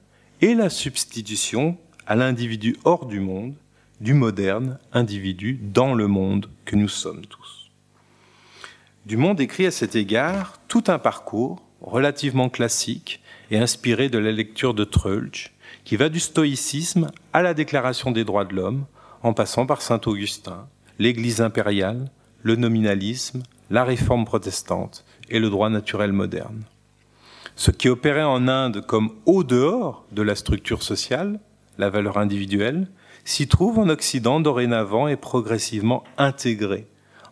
et 0.41 0.55
la 0.55 0.69
substitution 0.69 1.77
à 2.07 2.15
l'individu 2.15 2.77
hors 2.84 3.05
du 3.05 3.19
monde 3.19 3.53
du 4.01 4.13
moderne 4.13 4.80
individu 4.93 5.59
dans 5.61 5.93
le 5.93 6.07
monde 6.07 6.49
que 6.65 6.75
nous 6.75 6.88
sommes 6.88 7.25
tous. 7.25 7.59
Dumont 9.10 9.34
décrit 9.34 9.66
à 9.66 9.72
cet 9.72 9.95
égard 9.95 10.60
tout 10.68 10.84
un 10.86 10.99
parcours 10.99 11.64
relativement 11.82 12.47
classique 12.47 13.24
et 13.49 13.57
inspiré 13.57 14.07
de 14.07 14.20
la 14.20 14.32
lecture 14.32 14.76
de 14.76 14.84
Treulch, 14.84 15.51
qui 15.84 15.95
va 15.95 16.10
du 16.10 16.20
stoïcisme 16.20 17.10
à 17.34 17.41
la 17.41 17.55
déclaration 17.55 18.12
des 18.12 18.24
droits 18.24 18.45
de 18.45 18.53
l'homme, 18.53 18.86
en 19.24 19.34
passant 19.34 19.66
par 19.66 19.82
saint 19.82 19.99
Augustin, 20.05 20.68
l'Église 20.99 21.41
impériale, 21.41 22.12
le 22.43 22.55
nominalisme, 22.55 23.41
la 23.72 23.84
réforme 23.84 24.26
protestante 24.26 25.03
et 25.32 25.39
le 25.39 25.49
droit 25.49 25.72
naturel 25.72 26.14
moderne. 26.14 26.62
Ce 27.55 27.72
qui 27.72 27.89
opérait 27.89 28.22
en 28.22 28.47
Inde 28.47 28.86
comme 28.86 29.16
au 29.26 29.43
dehors 29.43 30.05
de 30.12 30.22
la 30.22 30.36
structure 30.36 30.84
sociale, 30.84 31.39
la 31.80 31.89
valeur 31.89 32.20
individuelle, 32.20 32.88
s'y 33.26 33.47
trouve 33.47 33.80
en 33.80 33.89
Occident 33.89 34.39
dorénavant 34.39 35.07
et 35.07 35.16
progressivement 35.16 36.03
intégré 36.20 36.86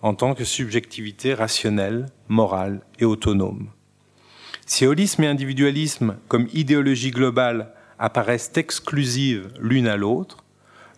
en 0.08 0.14
tant 0.14 0.34
que 0.34 0.46
subjectivité 0.46 1.34
rationnelle, 1.34 2.06
morale 2.30 2.80
et 2.98 3.04
autonome. 3.04 3.70
Si 4.66 4.86
holisme 4.86 5.26
et 5.26 5.28
individualisme, 5.28 6.16
comme 6.30 6.48
idéologie 6.54 7.12
globale, 7.12 7.74
apparaissent 8.00 8.54
exclusives 8.56 9.50
l'une 9.60 9.88
à 9.88 9.98
l'autre, 9.98 10.46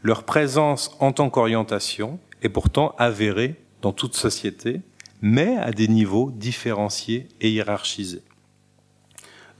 leur 0.04 0.24
présence 0.26 0.96
en 1.00 1.12
tant 1.12 1.32
qu'orientation 1.32 2.20
est 2.44 2.50
pourtant 2.50 2.94
avérée 3.00 3.56
dans 3.82 3.94
toute 3.94 4.16
société, 4.16 4.82
mais 5.22 5.58
à 5.58 5.72
des 5.72 5.88
niveaux 5.88 6.32
différenciés 6.32 7.28
et 7.42 7.50
hiérarchisés. 7.50 8.22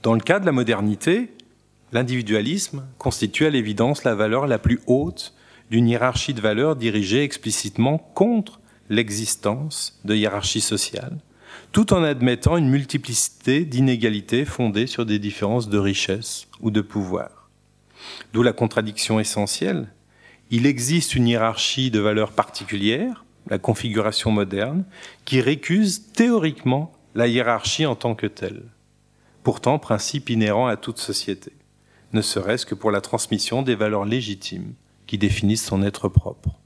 Dans 0.04 0.14
le 0.14 0.20
cas 0.20 0.38
de 0.38 0.46
la 0.46 0.52
modernité, 0.52 1.32
l'individualisme 1.92 2.86
constitue 2.98 3.46
à 3.46 3.50
l'évidence 3.50 4.04
la 4.04 4.14
valeur 4.14 4.46
la 4.46 4.58
plus 4.58 4.80
haute 4.86 5.34
d'une 5.72 5.88
hiérarchie 5.88 6.34
de 6.34 6.40
valeurs 6.40 6.76
dirigée 6.76 7.24
explicitement 7.24 7.98
contre 7.98 8.59
l'existence 8.90 9.98
de 10.04 10.14
hiérarchies 10.14 10.60
sociales, 10.60 11.16
tout 11.72 11.94
en 11.94 12.02
admettant 12.02 12.56
une 12.56 12.68
multiplicité 12.68 13.64
d'inégalités 13.64 14.44
fondées 14.44 14.88
sur 14.88 15.06
des 15.06 15.20
différences 15.20 15.68
de 15.68 15.78
richesse 15.78 16.48
ou 16.60 16.70
de 16.70 16.80
pouvoir. 16.80 17.48
D'où 18.32 18.42
la 18.42 18.52
contradiction 18.52 19.20
essentielle. 19.20 19.88
Il 20.50 20.66
existe 20.66 21.14
une 21.14 21.28
hiérarchie 21.28 21.92
de 21.92 22.00
valeurs 22.00 22.32
particulières, 22.32 23.24
la 23.48 23.58
configuration 23.58 24.32
moderne, 24.32 24.84
qui 25.24 25.40
récuse 25.40 26.12
théoriquement 26.12 26.92
la 27.14 27.28
hiérarchie 27.28 27.86
en 27.86 27.94
tant 27.94 28.16
que 28.16 28.26
telle. 28.26 28.64
Pourtant, 29.44 29.78
principe 29.78 30.28
inhérent 30.28 30.66
à 30.66 30.76
toute 30.76 30.98
société, 30.98 31.52
ne 32.12 32.20
serait-ce 32.20 32.66
que 32.66 32.74
pour 32.74 32.90
la 32.90 33.00
transmission 33.00 33.62
des 33.62 33.76
valeurs 33.76 34.04
légitimes 34.04 34.74
qui 35.06 35.18
définissent 35.18 35.64
son 35.64 35.82
être 35.84 36.08
propre. 36.08 36.59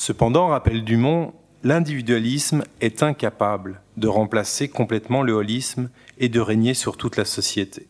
Cependant, 0.00 0.46
rappelle 0.46 0.84
Dumont, 0.84 1.34
l'individualisme 1.64 2.62
est 2.80 3.02
incapable 3.02 3.80
de 3.96 4.06
remplacer 4.06 4.68
complètement 4.68 5.22
le 5.22 5.32
holisme 5.32 5.90
et 6.18 6.28
de 6.28 6.38
régner 6.38 6.72
sur 6.74 6.96
toute 6.96 7.16
la 7.16 7.24
société. 7.24 7.88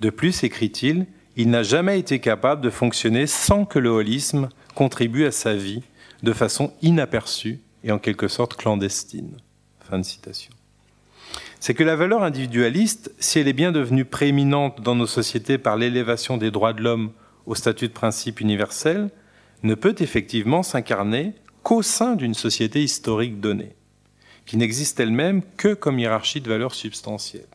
De 0.00 0.08
plus, 0.08 0.44
écrit-il, 0.44 1.04
il 1.36 1.50
n'a 1.50 1.62
jamais 1.62 1.98
été 1.98 2.20
capable 2.20 2.62
de 2.62 2.70
fonctionner 2.70 3.26
sans 3.26 3.66
que 3.66 3.78
le 3.78 3.90
holisme 3.90 4.48
contribue 4.74 5.26
à 5.26 5.30
sa 5.30 5.54
vie 5.54 5.82
de 6.22 6.32
façon 6.32 6.72
inaperçue 6.80 7.60
et 7.84 7.92
en 7.92 7.98
quelque 7.98 8.26
sorte 8.26 8.56
clandestine. 8.56 9.36
Fin 9.80 9.98
de 9.98 10.04
citation. 10.04 10.54
C'est 11.60 11.74
que 11.74 11.84
la 11.84 11.96
valeur 11.96 12.22
individualiste, 12.22 13.12
si 13.18 13.38
elle 13.38 13.48
est 13.48 13.52
bien 13.52 13.72
devenue 13.72 14.06
prééminente 14.06 14.80
dans 14.80 14.94
nos 14.94 15.06
sociétés 15.06 15.58
par 15.58 15.76
l'élévation 15.76 16.38
des 16.38 16.50
droits 16.50 16.72
de 16.72 16.80
l'homme 16.80 17.12
au 17.44 17.54
statut 17.54 17.88
de 17.88 17.92
principe 17.92 18.40
universel, 18.40 19.10
ne 19.62 19.74
peut 19.74 19.96
effectivement 19.98 20.62
s'incarner 20.62 21.34
qu'au 21.62 21.82
sein 21.82 22.16
d'une 22.16 22.34
société 22.34 22.82
historique 22.82 23.40
donnée, 23.40 23.74
qui 24.46 24.56
n'existe 24.56 25.00
elle-même 25.00 25.42
que 25.56 25.74
comme 25.74 25.98
hiérarchie 25.98 26.40
de 26.40 26.48
valeurs 26.48 26.74
substantielles. 26.74 27.46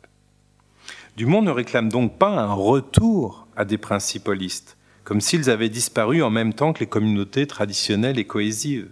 Dumont 1.16 1.42
ne 1.42 1.50
réclame 1.50 1.88
donc 1.88 2.18
pas 2.18 2.30
un 2.30 2.52
retour 2.52 3.46
à 3.56 3.64
des 3.64 3.78
principes 3.78 4.28
holistes, 4.28 4.76
comme 5.04 5.20
s'ils 5.20 5.50
avaient 5.50 5.68
disparu 5.68 6.22
en 6.22 6.30
même 6.30 6.54
temps 6.54 6.72
que 6.72 6.80
les 6.80 6.88
communautés 6.88 7.46
traditionnelles 7.46 8.18
et 8.18 8.26
cohésives, 8.26 8.90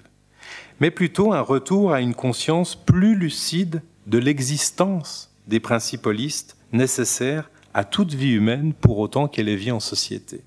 mais 0.81 0.91
plutôt 0.91 1.33
un 1.33 1.41
retour 1.41 1.93
à 1.93 2.01
une 2.01 2.15
conscience 2.15 2.75
plus 2.75 3.15
lucide 3.15 3.83
de 4.07 4.19
l'existence 4.19 5.35
des 5.47 5.61
principes 5.61 6.07
holistes 6.07 6.57
nécessaires 6.73 7.51
à 7.75 7.85
toute 7.85 8.15
vie 8.15 8.33
humaine 8.33 8.73
pour 8.73 8.99
autant 8.99 9.29
qu'elle 9.29 9.49
ait 9.49 9.57
vie 9.57 9.71
en 9.71 9.81
société. 9.81 10.43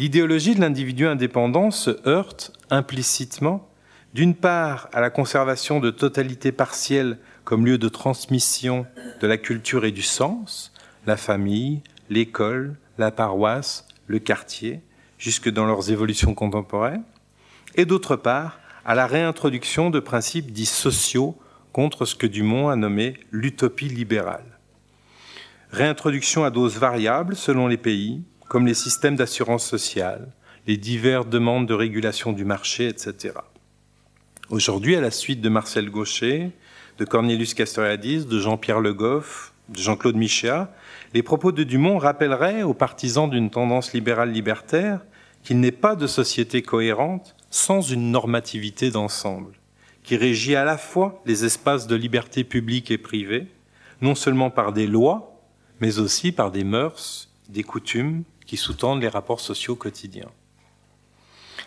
L'idéologie 0.00 0.54
de 0.54 0.62
l'individu 0.62 1.06
indépendant 1.06 1.70
se 1.70 1.90
heurte 2.08 2.54
implicitement, 2.70 3.68
d'une 4.14 4.34
part, 4.34 4.88
à 4.94 5.00
la 5.02 5.10
conservation 5.10 5.78
de 5.78 5.90
totalité 5.90 6.52
partielle 6.52 7.18
comme 7.44 7.66
lieu 7.66 7.76
de 7.76 7.90
transmission 7.90 8.86
de 9.20 9.26
la 9.26 9.36
culture 9.36 9.84
et 9.84 9.90
du 9.90 10.00
sens, 10.00 10.72
la 11.06 11.18
famille, 11.18 11.82
l'école, 12.08 12.78
la 12.96 13.10
paroisse, 13.10 13.86
le 14.06 14.18
quartier, 14.18 14.80
jusque 15.18 15.50
dans 15.50 15.66
leurs 15.66 15.90
évolutions 15.90 16.32
contemporaines, 16.32 17.04
et 17.74 17.84
d'autre 17.84 18.16
part, 18.16 18.58
à 18.86 18.94
la 18.94 19.06
réintroduction 19.06 19.90
de 19.90 20.00
principes 20.00 20.50
dits 20.50 20.64
sociaux 20.64 21.38
contre 21.74 22.06
ce 22.06 22.14
que 22.14 22.26
Dumont 22.26 22.70
a 22.70 22.76
nommé 22.76 23.20
l'utopie 23.32 23.90
libérale. 23.90 24.58
Réintroduction 25.72 26.42
à 26.42 26.48
doses 26.48 26.78
variables 26.78 27.36
selon 27.36 27.66
les 27.66 27.76
pays, 27.76 28.22
comme 28.50 28.66
les 28.66 28.74
systèmes 28.74 29.14
d'assurance 29.14 29.64
sociale, 29.64 30.26
les 30.66 30.76
diverses 30.76 31.28
demandes 31.28 31.68
de 31.68 31.72
régulation 31.72 32.32
du 32.32 32.44
marché, 32.44 32.88
etc. 32.88 33.34
Aujourd'hui, 34.48 34.96
à 34.96 35.00
la 35.00 35.12
suite 35.12 35.40
de 35.40 35.48
Marcel 35.48 35.88
Gaucher, 35.88 36.50
de 36.98 37.04
Cornelius 37.04 37.54
Castoriadis, 37.54 38.26
de 38.26 38.40
Jean-Pierre 38.40 38.80
Le 38.80 38.92
Goff, 38.92 39.52
de 39.68 39.78
Jean-Claude 39.78 40.16
Michéa, 40.16 40.74
les 41.14 41.22
propos 41.22 41.52
de 41.52 41.62
Dumont 41.62 41.96
rappelleraient 41.96 42.64
aux 42.64 42.74
partisans 42.74 43.30
d'une 43.30 43.50
tendance 43.50 43.92
libérale 43.92 44.32
libertaire 44.32 44.98
qu'il 45.44 45.60
n'est 45.60 45.70
pas 45.70 45.94
de 45.94 46.08
société 46.08 46.60
cohérente 46.60 47.36
sans 47.50 47.82
une 47.82 48.10
normativité 48.10 48.90
d'ensemble, 48.90 49.52
qui 50.02 50.16
régit 50.16 50.56
à 50.56 50.64
la 50.64 50.76
fois 50.76 51.22
les 51.24 51.44
espaces 51.44 51.86
de 51.86 51.94
liberté 51.94 52.42
publique 52.42 52.90
et 52.90 52.98
privée, 52.98 53.46
non 54.00 54.16
seulement 54.16 54.50
par 54.50 54.72
des 54.72 54.88
lois, 54.88 55.40
mais 55.80 56.00
aussi 56.00 56.32
par 56.32 56.50
des 56.50 56.64
mœurs, 56.64 57.30
des 57.48 57.62
coutumes, 57.62 58.24
qui 58.50 58.56
sous-tendent 58.56 59.00
les 59.00 59.08
rapports 59.08 59.38
sociaux 59.38 59.76
quotidiens. 59.76 60.32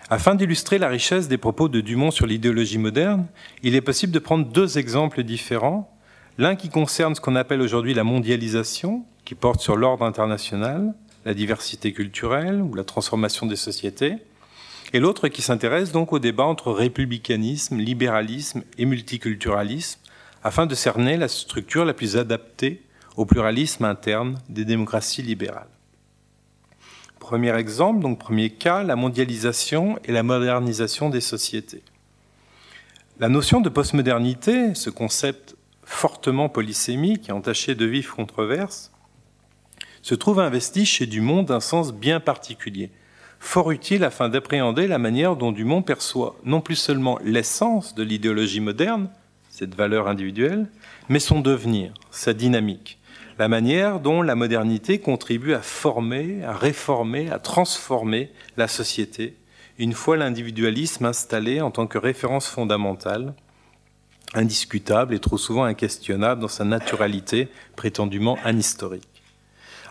Afin 0.09 0.35
d'illustrer 0.35 0.79
la 0.79 0.89
richesse 0.89 1.29
des 1.29 1.37
propos 1.37 1.69
de 1.69 1.79
Dumont 1.79 2.11
sur 2.11 2.25
l'idéologie 2.25 2.77
moderne, 2.77 3.27
il 3.61 3.73
est 3.75 3.79
possible 3.79 4.11
de 4.11 4.19
prendre 4.19 4.45
deux 4.45 4.77
exemples 4.77 5.23
différents. 5.23 5.97
L'un 6.37 6.57
qui 6.57 6.67
concerne 6.67 7.15
ce 7.15 7.21
qu'on 7.21 7.37
appelle 7.37 7.61
aujourd'hui 7.61 7.93
la 7.93 8.03
mondialisation, 8.03 9.05
qui 9.23 9.33
porte 9.33 9.61
sur 9.61 9.77
l'ordre 9.77 10.03
international, 10.03 10.93
la 11.23 11.33
diversité 11.33 11.93
culturelle 11.93 12.61
ou 12.61 12.75
la 12.75 12.83
transformation 12.83 13.45
des 13.45 13.55
sociétés, 13.55 14.17
et 14.91 14.99
l'autre 14.99 15.29
qui 15.29 15.41
s'intéresse 15.41 15.93
donc 15.93 16.11
au 16.11 16.19
débat 16.19 16.43
entre 16.43 16.73
républicanisme, 16.73 17.77
libéralisme 17.77 18.63
et 18.77 18.83
multiculturalisme, 18.83 20.01
afin 20.43 20.65
de 20.65 20.75
cerner 20.75 21.15
la 21.15 21.29
structure 21.29 21.85
la 21.85 21.93
plus 21.93 22.17
adaptée 22.17 22.81
au 23.15 23.25
pluralisme 23.25 23.85
interne 23.85 24.37
des 24.49 24.65
démocraties 24.65 25.21
libérales. 25.21 25.72
Premier 27.23 27.55
exemple, 27.55 28.01
donc 28.01 28.19
premier 28.19 28.49
cas, 28.49 28.83
la 28.83 28.97
mondialisation 28.97 29.97
et 30.03 30.11
la 30.11 30.23
modernisation 30.23 31.09
des 31.09 31.21
sociétés. 31.21 31.81
La 33.17 33.29
notion 33.29 33.61
de 33.61 33.69
postmodernité, 33.69 34.75
ce 34.75 34.89
concept 34.89 35.55
fortement 35.85 36.49
polysémique 36.49 37.29
et 37.29 37.31
entaché 37.31 37.75
de 37.75 37.85
vives 37.85 38.11
controverses, 38.11 38.91
se 40.01 40.15
trouve 40.15 40.41
investi 40.41 40.85
chez 40.85 41.05
Dumont 41.05 41.43
d'un 41.43 41.61
sens 41.61 41.93
bien 41.93 42.19
particulier, 42.19 42.91
fort 43.39 43.71
utile 43.71 44.03
afin 44.03 44.27
d'appréhender 44.27 44.85
la 44.85 44.97
manière 44.97 45.37
dont 45.37 45.53
Dumont 45.53 45.81
perçoit 45.81 46.35
non 46.43 46.59
plus 46.59 46.75
seulement 46.75 47.19
l'essence 47.23 47.95
de 47.95 48.03
l'idéologie 48.03 48.59
moderne, 48.59 49.09
cette 49.49 49.75
valeur 49.75 50.09
individuelle, 50.09 50.67
mais 51.07 51.19
son 51.19 51.39
devenir, 51.39 51.93
sa 52.11 52.33
dynamique, 52.33 52.99
la 53.43 53.49
manière 53.49 53.99
dont 53.99 54.21
la 54.21 54.35
modernité 54.35 54.99
contribue 54.99 55.53
à 55.53 55.61
former, 55.61 56.45
à 56.45 56.53
réformer, 56.53 57.29
à 57.29 57.39
transformer 57.39 58.31
la 58.55 58.69
société, 58.69 59.35
une 59.77 59.91
fois 59.91 60.15
l'individualisme 60.15 61.03
installé 61.03 61.59
en 61.59 61.69
tant 61.69 61.85
que 61.85 61.97
référence 61.97 62.47
fondamentale, 62.47 63.33
indiscutable 64.33 65.13
et 65.13 65.19
trop 65.19 65.37
souvent 65.37 65.65
inquestionnable 65.65 66.39
dans 66.39 66.47
sa 66.47 66.63
naturalité 66.63 67.49
prétendument 67.75 68.37
anhistorique. 68.45 69.21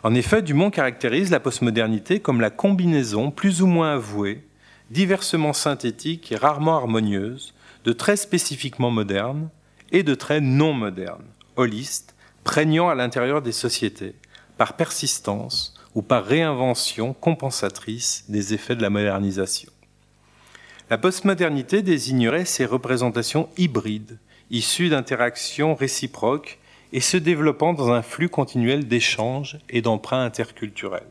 En 0.02 0.14
effet, 0.14 0.40
Dumont 0.40 0.70
caractérise 0.70 1.30
la 1.30 1.38
postmodernité 1.38 2.20
comme 2.20 2.40
la 2.40 2.48
combinaison 2.48 3.30
plus 3.30 3.60
ou 3.60 3.66
moins 3.66 3.92
avouée, 3.92 4.46
diversement 4.90 5.52
synthétique 5.52 6.32
et 6.32 6.36
rarement 6.36 6.76
harmonieuse, 6.76 7.52
de 7.84 7.92
traits 7.92 8.16
spécifiquement 8.16 8.90
modernes 8.90 9.50
et 9.90 10.02
de 10.02 10.14
traits 10.14 10.42
non 10.42 10.72
modernes, 10.72 11.28
holistes, 11.56 12.11
prégnant 12.44 12.88
à 12.88 12.94
l'intérieur 12.94 13.42
des 13.42 13.52
sociétés, 13.52 14.14
par 14.56 14.76
persistance 14.76 15.74
ou 15.94 16.02
par 16.02 16.24
réinvention 16.24 17.12
compensatrice 17.12 18.24
des 18.28 18.54
effets 18.54 18.76
de 18.76 18.82
la 18.82 18.90
modernisation. 18.90 19.70
La 20.90 20.98
postmodernité 20.98 21.82
désignerait 21.82 22.44
ces 22.44 22.66
représentations 22.66 23.48
hybrides, 23.56 24.18
issues 24.50 24.90
d'interactions 24.90 25.74
réciproques 25.74 26.58
et 26.92 27.00
se 27.00 27.16
développant 27.16 27.72
dans 27.72 27.92
un 27.92 28.02
flux 28.02 28.28
continuel 28.28 28.86
d'échanges 28.86 29.58
et 29.70 29.80
d'emprunts 29.80 30.24
interculturels. 30.24 31.08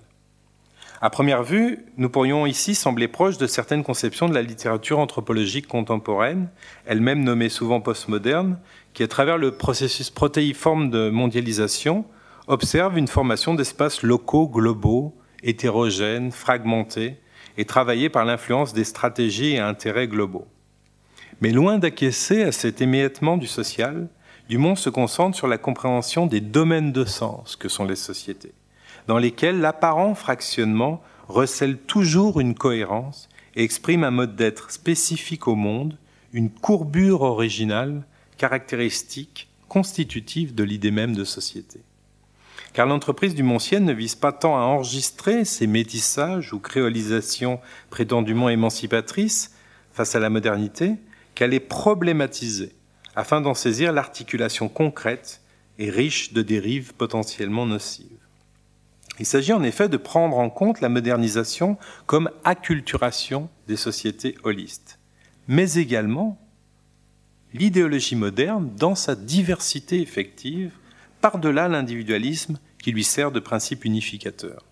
À 1.03 1.09
première 1.09 1.41
vue, 1.41 1.79
nous 1.97 2.11
pourrions 2.11 2.45
ici 2.45 2.75
sembler 2.75 3.07
proches 3.07 3.39
de 3.39 3.47
certaines 3.47 3.83
conceptions 3.83 4.29
de 4.29 4.35
la 4.35 4.43
littérature 4.43 4.99
anthropologique 4.99 5.67
contemporaine, 5.67 6.49
elle-même 6.85 7.23
nommée 7.23 7.49
souvent 7.49 7.81
postmoderne, 7.81 8.59
qui, 8.93 9.03
à 9.03 9.07
travers 9.07 9.37
le 9.37 9.51
processus 9.51 10.09
protéiforme 10.09 10.89
de 10.89 11.09
mondialisation, 11.09 12.05
observe 12.47 12.97
une 12.97 13.07
formation 13.07 13.53
d'espaces 13.53 14.03
locaux, 14.03 14.47
globaux, 14.47 15.15
hétérogènes, 15.43 16.31
fragmentés, 16.31 17.17
et 17.57 17.65
travaillés 17.65 18.09
par 18.09 18.25
l'influence 18.25 18.73
des 18.73 18.83
stratégies 18.83 19.53
et 19.53 19.59
intérêts 19.59 20.07
globaux. 20.07 20.47
Mais 21.41 21.51
loin 21.51 21.79
d'acquiescer 21.79 22.43
à 22.43 22.51
cet 22.51 22.81
émiettement 22.81 23.37
du 23.37 23.47
social, 23.47 24.07
Dumont 24.49 24.75
se 24.75 24.89
concentre 24.89 25.37
sur 25.37 25.47
la 25.47 25.57
compréhension 25.57 26.27
des 26.27 26.41
domaines 26.41 26.91
de 26.91 27.05
sens 27.05 27.55
que 27.55 27.69
sont 27.69 27.85
les 27.85 27.95
sociétés, 27.95 28.53
dans 29.07 29.17
lesquels 29.17 29.59
l'apparent 29.59 30.13
fractionnement 30.13 31.01
recèle 31.29 31.77
toujours 31.77 32.39
une 32.39 32.53
cohérence 32.53 33.29
et 33.55 33.63
exprime 33.63 34.03
un 34.03 34.11
mode 34.11 34.35
d'être 34.35 34.71
spécifique 34.71 35.47
au 35.47 35.55
monde, 35.55 35.97
une 36.33 36.49
courbure 36.49 37.21
originale 37.21 38.03
caractéristique 38.41 39.49
constitutive 39.67 40.55
de 40.55 40.63
l'idée 40.63 40.89
même 40.89 41.15
de 41.15 41.23
société. 41.23 41.79
Car 42.73 42.87
l'entreprise 42.87 43.35
du 43.35 43.43
Montcienne 43.43 43.85
ne 43.85 43.93
vise 43.93 44.15
pas 44.15 44.31
tant 44.31 44.57
à 44.57 44.61
enregistrer 44.61 45.45
ces 45.45 45.67
métissages 45.67 46.51
ou 46.51 46.57
créolisations 46.57 47.59
prétendument 47.91 48.49
émancipatrices 48.49 49.51
face 49.91 50.15
à 50.15 50.19
la 50.19 50.31
modernité, 50.31 50.95
qu'à 51.35 51.45
les 51.45 51.59
problématiser 51.59 52.73
afin 53.15 53.41
d'en 53.41 53.53
saisir 53.53 53.93
l'articulation 53.93 54.69
concrète 54.69 55.41
et 55.77 55.91
riche 55.91 56.33
de 56.33 56.41
dérives 56.41 56.95
potentiellement 56.95 57.67
nocives. 57.67 58.07
Il 59.19 59.27
s'agit 59.27 59.53
en 59.53 59.61
effet 59.61 59.87
de 59.87 59.97
prendre 59.97 60.39
en 60.39 60.49
compte 60.49 60.81
la 60.81 60.89
modernisation 60.89 61.77
comme 62.07 62.31
acculturation 62.43 63.51
des 63.67 63.77
sociétés 63.77 64.35
holistes, 64.43 64.97
mais 65.47 65.75
également 65.75 66.39
l'idéologie 67.53 68.15
moderne 68.15 68.71
dans 68.77 68.95
sa 68.95 69.15
diversité 69.15 70.01
effective, 70.01 70.71
par-delà 71.21 71.67
l'individualisme 71.67 72.57
qui 72.81 72.91
lui 72.91 73.03
sert 73.03 73.31
de 73.31 73.39
principe 73.39 73.85
unificateur. 73.85 74.63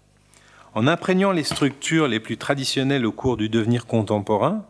En 0.74 0.88
imprégnant 0.88 1.32
les 1.32 1.44
structures 1.44 2.08
les 2.08 2.20
plus 2.20 2.38
traditionnelles 2.38 3.06
au 3.06 3.12
cours 3.12 3.38
du 3.38 3.50
devenir 3.50 3.86
contemporain, 3.86 4.66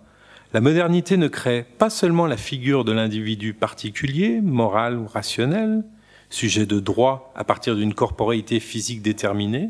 La 0.52 0.62
modernité 0.62 1.16
ne 1.16 1.28
crée 1.28 1.64
pas 1.78 1.92
seulement 1.92 2.26
la 2.26 2.36
figure 2.36 2.84
de 2.84 2.92
l'individu 2.92 3.54
particulier, 3.54 4.42
moral 4.42 4.98
ou 4.98 5.06
rationnel, 5.06 5.84
sujet 6.32 6.66
de 6.66 6.80
droit 6.80 7.32
à 7.36 7.44
partir 7.44 7.76
d'une 7.76 7.94
corporéité 7.94 8.60
physique 8.60 9.04
déterminée, 9.04 9.70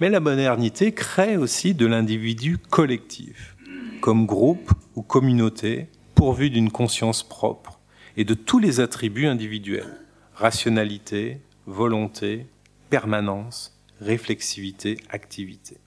mais 0.00 0.10
la 0.10 0.20
modernité 0.20 0.92
crée 0.92 1.36
aussi 1.36 1.74
de 1.74 1.86
l'individu 1.86 2.58
collectif, 2.58 3.56
comme 4.00 4.24
groupe 4.24 4.70
ou 4.94 5.02
communauté 5.02 5.88
pourvu 6.14 6.50
d'une 6.50 6.70
conscience 6.70 7.24
propre 7.24 7.71
et 8.16 8.24
de 8.24 8.34
tous 8.34 8.58
les 8.58 8.80
attributs 8.80 9.26
individuels, 9.26 10.00
rationalité, 10.34 11.40
volonté, 11.66 12.46
permanence, 12.90 13.76
réflexivité, 14.00 14.98
activité. 15.10 15.78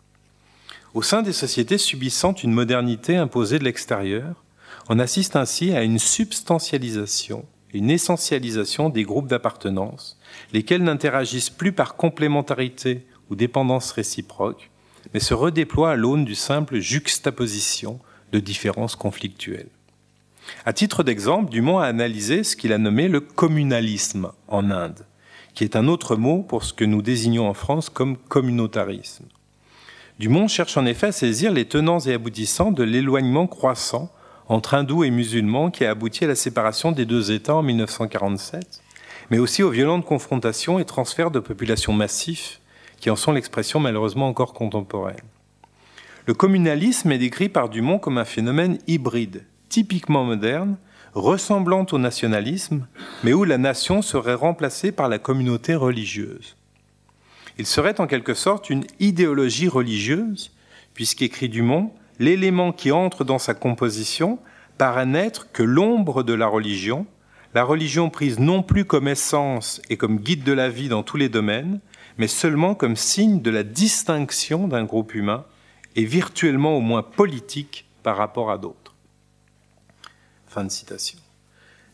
Au 0.93 1.01
sein 1.01 1.21
des 1.21 1.33
sociétés 1.33 1.77
subissant 1.77 2.33
une 2.33 2.53
modernité 2.53 3.17
imposée 3.17 3.59
de 3.59 3.65
l'extérieur, 3.65 4.43
on 4.87 4.99
assiste 4.99 5.35
ainsi 5.35 5.73
à 5.73 5.83
une 5.83 5.99
substantialisation, 5.99 7.45
une 7.73 7.89
essentialisation 7.89 8.89
des 8.89 9.03
groupes 9.03 9.27
d'appartenance, 9.27 10.17
lesquels 10.53 10.83
n'interagissent 10.83 11.49
plus 11.49 11.73
par 11.73 11.95
complémentarité 11.95 13.05
ou 13.29 13.35
dépendance 13.35 13.91
réciproque, 13.91 14.71
mais 15.13 15.19
se 15.19 15.33
redéploient 15.33 15.91
à 15.91 15.95
l'aune 15.95 16.23
du 16.23 16.35
simple 16.35 16.79
juxtaposition 16.79 17.99
de 18.31 18.39
différences 18.39 18.95
conflictuelles. 18.95 19.69
À 20.65 20.73
titre 20.73 21.03
d'exemple, 21.03 21.51
Dumont 21.51 21.79
a 21.79 21.85
analysé 21.85 22.43
ce 22.43 22.55
qu'il 22.55 22.73
a 22.73 22.77
nommé 22.77 23.07
le 23.07 23.19
communalisme 23.19 24.31
en 24.47 24.71
Inde, 24.71 25.05
qui 25.53 25.63
est 25.63 25.75
un 25.75 25.87
autre 25.87 26.15
mot 26.15 26.43
pour 26.43 26.63
ce 26.63 26.73
que 26.73 26.85
nous 26.85 27.01
désignons 27.01 27.47
en 27.47 27.53
France 27.53 27.89
comme 27.89 28.17
communautarisme. 28.17 29.25
Dumont 30.19 30.47
cherche 30.47 30.77
en 30.77 30.85
effet 30.85 31.07
à 31.07 31.11
saisir 31.11 31.51
les 31.51 31.65
tenants 31.65 31.99
et 31.99 32.13
aboutissants 32.13 32.71
de 32.71 32.83
l'éloignement 32.83 33.47
croissant 33.47 34.09
entre 34.47 34.75
hindous 34.75 35.03
et 35.03 35.11
musulmans 35.11 35.71
qui 35.71 35.85
a 35.85 35.91
abouti 35.91 36.23
à 36.23 36.27
la 36.27 36.35
séparation 36.35 36.91
des 36.91 37.05
deux 37.05 37.31
États 37.31 37.55
en 37.55 37.63
1947, 37.63 38.81
mais 39.29 39.39
aussi 39.39 39.63
aux 39.63 39.71
violentes 39.71 40.05
confrontations 40.05 40.79
et 40.79 40.85
transferts 40.85 41.31
de 41.31 41.39
populations 41.39 41.93
massifs 41.93 42.61
qui 42.97 43.09
en 43.09 43.15
sont 43.15 43.33
l'expression 43.33 43.79
malheureusement 43.79 44.27
encore 44.27 44.53
contemporaine. 44.53 45.17
Le 46.27 46.33
communalisme 46.33 47.11
est 47.11 47.17
décrit 47.17 47.49
par 47.49 47.69
Dumont 47.69 47.99
comme 47.99 48.17
un 48.17 48.25
phénomène 48.25 48.79
hybride, 48.87 49.43
typiquement 49.75 50.23
moderne, 50.23 50.77
ressemblant 51.15 51.85
au 51.91 51.97
nationalisme, 51.97 52.87
mais 53.25 53.33
où 53.33 53.43
la 53.43 53.57
nation 53.57 54.01
serait 54.01 54.33
remplacée 54.33 54.93
par 54.93 55.09
la 55.09 55.19
communauté 55.19 55.75
religieuse. 55.75 56.55
Il 57.57 57.65
serait 57.65 57.99
en 57.99 58.07
quelque 58.07 58.35
sorte 58.35 58.69
une 58.69 58.85
idéologie 59.01 59.67
religieuse, 59.67 60.53
puisqu'écrit 60.93 61.49
Dumont, 61.49 61.91
l'élément 62.19 62.71
qui 62.71 62.93
entre 62.93 63.25
dans 63.25 63.37
sa 63.37 63.53
composition 63.53 64.39
paraît 64.77 65.05
n'être 65.05 65.51
que 65.51 65.61
l'ombre 65.61 66.23
de 66.23 66.33
la 66.33 66.47
religion, 66.47 67.05
la 67.53 67.65
religion 67.65 68.09
prise 68.09 68.39
non 68.39 68.63
plus 68.63 68.85
comme 68.85 69.09
essence 69.09 69.81
et 69.89 69.97
comme 69.97 70.19
guide 70.19 70.45
de 70.45 70.53
la 70.53 70.69
vie 70.69 70.87
dans 70.87 71.03
tous 71.03 71.17
les 71.17 71.27
domaines, 71.27 71.81
mais 72.17 72.27
seulement 72.27 72.75
comme 72.75 72.95
signe 72.95 73.41
de 73.41 73.51
la 73.51 73.63
distinction 73.63 74.69
d'un 74.69 74.85
groupe 74.85 75.15
humain 75.15 75.43
et 75.97 76.05
virtuellement 76.05 76.77
au 76.77 76.81
moins 76.81 77.03
politique 77.03 77.85
par 78.03 78.15
rapport 78.15 78.51
à 78.51 78.57
d'autres. 78.57 78.84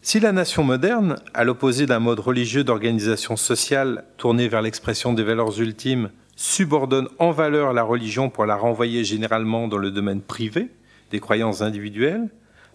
Si 0.01 0.19
la 0.19 0.31
nation 0.31 0.63
moderne, 0.63 1.17
à 1.33 1.43
l'opposé 1.43 1.85
d'un 1.85 1.99
mode 1.99 2.19
religieux 2.19 2.63
d'organisation 2.63 3.35
sociale 3.35 4.05
tourné 4.17 4.47
vers 4.47 4.61
l'expression 4.61 5.13
des 5.13 5.23
valeurs 5.23 5.59
ultimes, 5.59 6.09
subordonne 6.35 7.07
en 7.19 7.31
valeur 7.31 7.73
la 7.73 7.83
religion 7.83 8.29
pour 8.29 8.45
la 8.45 8.55
renvoyer 8.55 9.03
généralement 9.03 9.67
dans 9.67 9.77
le 9.77 9.91
domaine 9.91 10.21
privé 10.21 10.69
des 11.11 11.19
croyances 11.19 11.61
individuelles, 11.61 12.29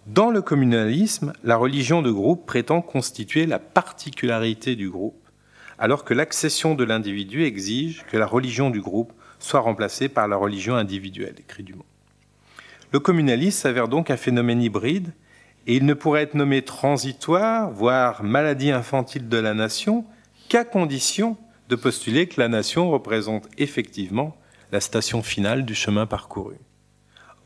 dans 0.07 0.31
le 0.31 0.41
communalisme, 0.41 1.33
la 1.43 1.57
religion 1.57 2.01
de 2.01 2.13
groupe 2.13 2.47
prétend 2.47 2.81
constituer 2.81 3.45
la 3.47 3.59
particularité 3.59 4.77
du 4.77 4.89
groupe, 4.89 5.29
alors 5.79 6.05
que 6.05 6.15
l'accession 6.15 6.77
de 6.77 6.85
l'individu 6.85 7.45
exige 7.45 8.05
que 8.07 8.17
la 8.17 8.27
religion 8.27 8.71
du 8.71 8.81
groupe 8.81 9.13
soit 9.41 9.61
remplacée 9.61 10.09
par 10.09 10.29
la 10.29 10.37
religion 10.37 10.77
individuelle, 10.77 11.35
écrit 11.39 11.65
Dumont. 11.65 11.85
Le 12.93 13.01
communalisme 13.01 13.59
s'avère 13.59 13.89
donc 13.89 14.11
un 14.11 14.17
phénomène 14.17 14.63
hybride 14.63 15.13
et 15.67 15.77
il 15.77 15.85
ne 15.85 15.95
pourrait 15.95 16.23
être 16.23 16.35
nommé 16.35 16.63
transitoire, 16.63 17.71
voire 17.71 18.23
maladie 18.23 18.71
infantile 18.71 19.29
de 19.29 19.37
la 19.37 19.55
nation, 19.55 20.05
qu'à 20.49 20.65
condition 20.65 21.37
de 21.69 21.77
postuler 21.77 22.29
que 22.29 22.41
la 22.41 22.49
nation 22.49 22.91
représente 22.91 23.49
effectivement 23.59 24.37
la 24.71 24.81
station 24.81 25.23
finale 25.23 25.65
du 25.65 25.75
chemin 25.75 26.07
parcouru. 26.07 26.57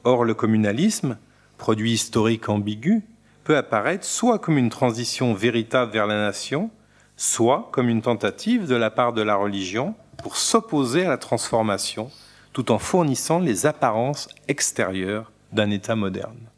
Or, 0.05 0.25
le 0.25 0.35
communalisme, 0.35 1.19
produit 1.57 1.93
historique 1.93 2.49
ambigu, 2.49 3.03
peut 3.45 3.57
apparaître 3.57 4.05
soit 4.05 4.39
comme 4.39 4.59
une 4.59 4.71
transition 4.71 5.33
véritable 5.33 5.93
vers 5.93 6.07
la 6.07 6.21
nation, 6.21 6.71
soit 7.17 7.69
comme 7.73 7.89
une 7.89 8.03
tentative 8.03 8.67
de 8.67 8.75
la 8.75 8.91
part 8.91 9.13
de 9.13 9.23
la 9.23 9.37
religion 9.37 9.95
pour 10.19 10.37
s'opposer 10.37 11.07
à 11.07 11.11
la 11.11 11.19
transformation 11.19 12.11
tout 12.53 12.73
en 12.73 12.79
fournissant 12.79 13.39
les 13.39 13.67
apparences 13.67 14.29
extérieures 14.49 15.31
d'un 15.53 15.71
État 15.71 15.97
moderne. 15.97 16.50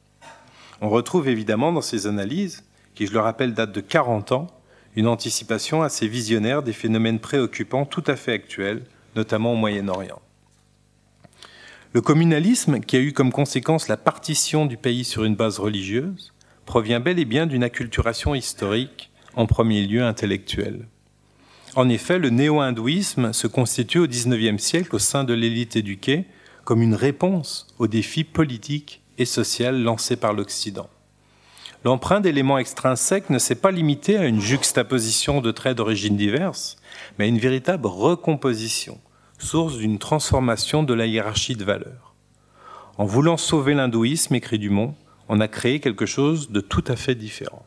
On 0.84 0.88
retrouve 0.88 1.28
évidemment 1.28 1.70
dans 1.70 1.80
ces 1.80 2.08
analyses, 2.08 2.64
qui 2.96 3.06
je 3.06 3.12
le 3.12 3.20
rappelle 3.20 3.54
datent 3.54 3.70
de 3.70 3.80
40 3.80 4.32
ans, 4.32 4.48
une 4.96 5.06
anticipation 5.06 5.80
assez 5.80 6.08
visionnaire 6.08 6.64
des 6.64 6.72
phénomènes 6.72 7.20
préoccupants 7.20 7.86
tout 7.86 8.02
à 8.08 8.16
fait 8.16 8.32
actuels, 8.32 8.82
notamment 9.14 9.52
au 9.52 9.56
Moyen-Orient. 9.56 10.20
Le 11.92 12.00
communalisme, 12.00 12.80
qui 12.80 12.96
a 12.96 13.00
eu 13.00 13.12
comme 13.12 13.30
conséquence 13.30 13.86
la 13.86 13.96
partition 13.96 14.66
du 14.66 14.76
pays 14.76 15.04
sur 15.04 15.22
une 15.22 15.36
base 15.36 15.60
religieuse, 15.60 16.32
provient 16.66 16.98
bel 16.98 17.20
et 17.20 17.26
bien 17.26 17.46
d'une 17.46 17.62
acculturation 17.62 18.34
historique, 18.34 19.12
en 19.36 19.46
premier 19.46 19.86
lieu 19.86 20.02
intellectuelle. 20.02 20.88
En 21.76 21.88
effet, 21.88 22.18
le 22.18 22.30
néo-hindouisme 22.30 23.32
se 23.32 23.46
constitue 23.46 24.00
au 24.00 24.08
XIXe 24.08 24.60
siècle 24.60 24.96
au 24.96 24.98
sein 24.98 25.22
de 25.22 25.32
l'élite 25.32 25.76
éduquée 25.76 26.24
comme 26.64 26.82
une 26.82 26.96
réponse 26.96 27.68
aux 27.78 27.86
défis 27.86 28.24
politiques 28.24 29.01
et 29.18 29.24
sociale 29.24 29.82
lancée 29.82 30.16
par 30.16 30.32
l'Occident. 30.32 30.88
L'emprunt 31.84 32.20
d'éléments 32.20 32.58
extrinsèques 32.58 33.30
ne 33.30 33.38
s'est 33.38 33.56
pas 33.56 33.72
limité 33.72 34.16
à 34.16 34.26
une 34.26 34.40
juxtaposition 34.40 35.40
de 35.40 35.50
traits 35.50 35.76
d'origine 35.76 36.16
diverses, 36.16 36.76
mais 37.18 37.24
à 37.24 37.28
une 37.28 37.38
véritable 37.38 37.86
recomposition, 37.86 39.00
source 39.38 39.78
d'une 39.78 39.98
transformation 39.98 40.84
de 40.84 40.94
la 40.94 41.06
hiérarchie 41.06 41.56
de 41.56 41.64
valeurs. 41.64 42.14
En 42.98 43.04
voulant 43.04 43.36
sauver 43.36 43.74
l'hindouisme, 43.74 44.34
écrit 44.34 44.58
Dumont, 44.58 44.94
on 45.28 45.40
a 45.40 45.48
créé 45.48 45.80
quelque 45.80 46.06
chose 46.06 46.50
de 46.50 46.60
tout 46.60 46.84
à 46.86 46.94
fait 46.94 47.14
différent. 47.14 47.66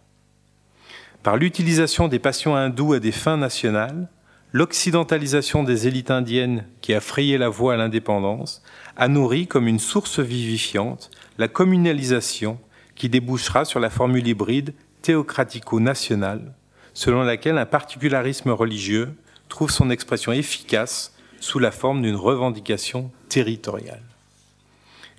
Par 1.24 1.36
l'utilisation 1.36 2.08
des 2.08 2.20
passions 2.20 2.56
hindoues 2.56 2.94
à 2.94 3.00
des 3.00 3.12
fins 3.12 3.38
nationales, 3.38 4.08
l'occidentalisation 4.54 5.64
des 5.64 5.88
élites 5.88 6.12
indiennes 6.12 6.66
qui 6.80 6.94
a 6.94 7.02
frayé 7.02 7.38
la 7.38 7.50
voie 7.50 7.74
à 7.74 7.78
l'indépendance 7.78 8.64
a 8.96 9.08
nourri 9.08 9.48
comme 9.48 9.68
une 9.68 9.80
source 9.80 10.20
vivifiante 10.20 11.10
la 11.38 11.48
communalisation 11.48 12.60
qui 12.96 13.10
débouchera 13.10 13.66
sur 13.66 13.80
la 13.80 13.90
formule 13.90 14.28
hybride 14.28 14.74
théocratico-nationale, 15.02 16.54
selon 16.94 17.24
laquelle 17.24 17.58
un 17.58 17.66
particularisme 17.66 18.50
religieux 18.52 19.14
trouve 19.50 19.70
son 19.70 19.90
expression 19.90 20.32
efficace 20.32 21.14
sous 21.40 21.60
la 21.60 21.72
forme 21.72 22.02
d'une 22.02 22.16
revendication 22.16 23.12
territoriale. 23.30 24.04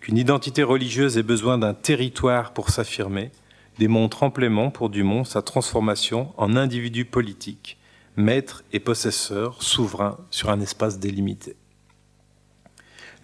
Qu'une 0.00 0.16
identité 0.16 0.62
religieuse 0.62 1.18
ait 1.18 1.22
besoin 1.22 1.58
d'un 1.58 1.74
territoire 1.74 2.52
pour 2.52 2.70
s'affirmer 2.70 3.30
démontre 3.78 4.22
amplement 4.22 4.70
pour 4.70 4.88
Dumont 4.88 5.24
sa 5.24 5.42
transformation 5.42 6.32
en 6.36 6.56
individu 6.56 7.04
politique, 7.04 7.76
maître 8.16 8.64
et 8.72 8.80
possesseur 8.80 9.62
souverain 9.62 10.16
sur 10.30 10.50
un 10.50 10.60
espace 10.60 10.98
délimité. 10.98 11.56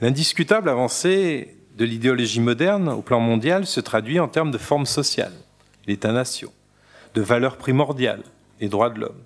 L'indiscutable 0.00 0.68
avancée 0.68 1.56
de 1.82 1.86
l'idéologie 1.88 2.38
moderne 2.38 2.88
au 2.90 3.02
plan 3.02 3.18
mondial 3.18 3.66
se 3.66 3.80
traduit 3.80 4.20
en 4.20 4.28
termes 4.28 4.52
de 4.52 4.58
forme 4.58 4.86
sociale, 4.86 5.32
l'État-nation, 5.88 6.52
de 7.14 7.20
valeurs 7.20 7.56
primordiales, 7.56 8.22
les 8.60 8.68
droits 8.68 8.88
de 8.88 9.00
l'homme, 9.00 9.20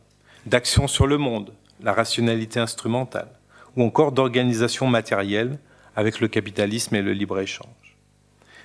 d'action 0.46 0.88
sur 0.88 1.06
le 1.06 1.18
monde, 1.18 1.52
la 1.82 1.92
rationalité 1.92 2.58
instrumentale, 2.58 3.28
ou 3.76 3.82
encore 3.82 4.10
d'organisation 4.10 4.86
matérielle 4.86 5.58
avec 5.96 6.18
le 6.18 6.28
capitalisme 6.28 6.94
et 6.94 7.02
le 7.02 7.12
libre-échange. 7.12 7.68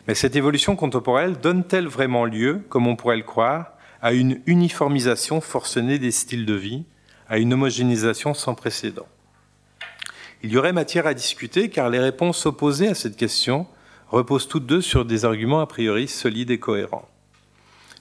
Mais 0.07 0.15
cette 0.15 0.37
évolution 0.37 0.77
contemporaine 0.77 1.33
donne-t-elle 1.33 1.87
vraiment 1.87 2.23
lieu, 2.23 2.61
comme 2.69 2.87
on 2.87 2.95
pourrait 2.95 3.17
le 3.17 3.23
croire, 3.23 3.73
à 4.01 4.13
une 4.13 4.39
uniformisation 4.45 5.41
forcenée 5.41 5.99
des 5.99 6.11
styles 6.11 6.45
de 6.45 6.53
vie, 6.53 6.85
à 7.27 7.39
une 7.39 7.51
homogénéisation 7.51 8.33
sans 8.33 8.55
précédent? 8.55 9.07
Il 10.43 10.51
y 10.53 10.57
aurait 10.57 10.71
matière 10.71 11.07
à 11.07 11.13
discuter 11.13 11.69
car 11.69 11.89
les 11.89 11.99
réponses 11.99 12.45
opposées 12.45 12.87
à 12.87 12.95
cette 12.95 13.17
question 13.17 13.67
reposent 14.11 14.47
toutes 14.47 14.65
deux 14.65 14.81
sur 14.81 15.05
des 15.05 15.25
arguments 15.25 15.61
a 15.61 15.65
priori 15.65 16.07
solides 16.07 16.51
et 16.51 16.59
cohérents. 16.59 17.07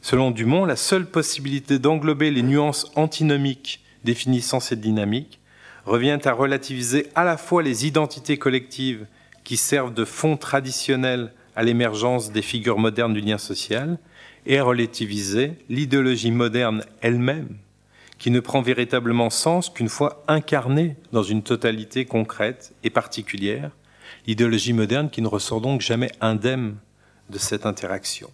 Selon 0.03 0.31
Dumont, 0.31 0.65
la 0.65 0.77
seule 0.77 1.07
possibilité 1.07 1.79
d'englober 1.79 2.31
les 2.31 2.43
nuances 2.43 2.91
antinomiques 2.97 3.85
définissant 4.05 4.61
cette 4.61 4.81
dynamique 4.81 5.41
revient 5.85 6.19
à 6.25 6.33
relativiser 6.33 7.07
à 7.15 7.25
la 7.25 7.37
fois 7.37 7.63
les 7.63 7.87
identités 7.87 8.39
collectives 8.39 9.07
qui 9.45 9.57
servent 9.57 9.95
de 9.95 10.05
fond 10.05 10.37
traditionnel 10.37 11.33
à 11.57 11.63
l'émergence 11.63 12.33
des 12.33 12.43
figures 12.43 12.79
modernes 12.79 13.15
du 13.15 13.21
lien 13.21 13.39
social 13.39 13.99
et 14.47 14.59
à 14.59 14.65
relativiser 14.65 15.53
l'idéologie 15.69 16.31
moderne 16.31 16.85
elle-même, 17.03 17.57
qui 18.19 18.31
ne 18.31 18.41
prend 18.41 18.63
véritablement 18.63 19.31
sens 19.31 19.71
qu'une 19.71 19.89
fois 19.89 20.25
incarnée 20.29 20.97
dans 21.13 21.23
une 21.23 21.43
totalité 21.43 22.05
concrète 22.05 22.73
et 22.85 22.91
particulière, 22.91 23.71
l'idéologie 24.31 24.73
moderne 24.73 25.11
qui 25.11 25.23
ne 25.23 25.27
ressort 25.27 25.61
donc 25.61 25.81
jamais 25.81 26.13
indemne 26.21 26.77
de 27.31 27.39
cette 27.39 27.67
interaction. 27.67 28.31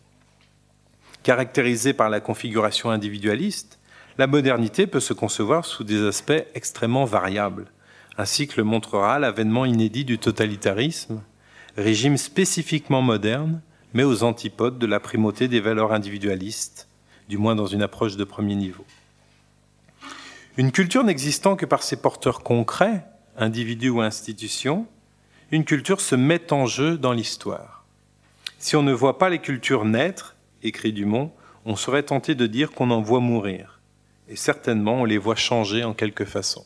Caractérisée 1.22 1.94
par 1.94 2.10
la 2.10 2.20
configuration 2.20 2.90
individualiste, 2.90 3.78
la 4.18 4.26
modernité 4.26 4.86
peut 4.86 5.00
se 5.00 5.14
concevoir 5.14 5.64
sous 5.64 5.84
des 5.84 6.06
aspects 6.06 6.44
extrêmement 6.54 7.06
variables, 7.06 7.72
ainsi 8.18 8.46
que 8.46 8.58
le 8.58 8.64
montrera 8.64 9.18
l'avènement 9.18 9.64
inédit 9.64 10.04
du 10.04 10.18
totalitarisme, 10.18 11.22
régime 11.78 12.18
spécifiquement 12.18 13.00
moderne, 13.00 13.62
mais 13.94 14.04
aux 14.04 14.22
antipodes 14.22 14.78
de 14.78 14.86
la 14.86 15.00
primauté 15.00 15.48
des 15.48 15.60
valeurs 15.60 15.94
individualistes, 15.94 16.88
du 17.30 17.38
moins 17.38 17.54
dans 17.54 17.66
une 17.66 17.80
approche 17.80 18.16
de 18.16 18.24
premier 18.24 18.54
niveau. 18.54 18.84
Une 20.58 20.72
culture 20.72 21.04
n'existant 21.04 21.56
que 21.56 21.64
par 21.64 21.82
ses 21.82 21.96
porteurs 21.96 22.42
concrets, 22.42 23.06
individus 23.38 23.88
ou 23.88 24.02
institutions, 24.02 24.86
une 25.52 25.64
culture 25.64 26.00
se 26.00 26.16
met 26.16 26.52
en 26.52 26.66
jeu 26.66 26.98
dans 26.98 27.12
l'histoire. 27.12 27.84
Si 28.58 28.74
on 28.74 28.82
ne 28.82 28.92
voit 28.92 29.18
pas 29.18 29.28
les 29.28 29.38
cultures 29.38 29.84
naître, 29.84 30.36
écrit 30.62 30.92
Dumont, 30.92 31.32
on 31.64 31.76
serait 31.76 32.02
tenté 32.02 32.34
de 32.34 32.46
dire 32.46 32.72
qu'on 32.72 32.90
en 32.90 33.00
voit 33.00 33.20
mourir, 33.20 33.80
et 34.28 34.36
certainement 34.36 35.02
on 35.02 35.04
les 35.04 35.18
voit 35.18 35.36
changer 35.36 35.84
en 35.84 35.94
quelque 35.94 36.24
façon. 36.24 36.64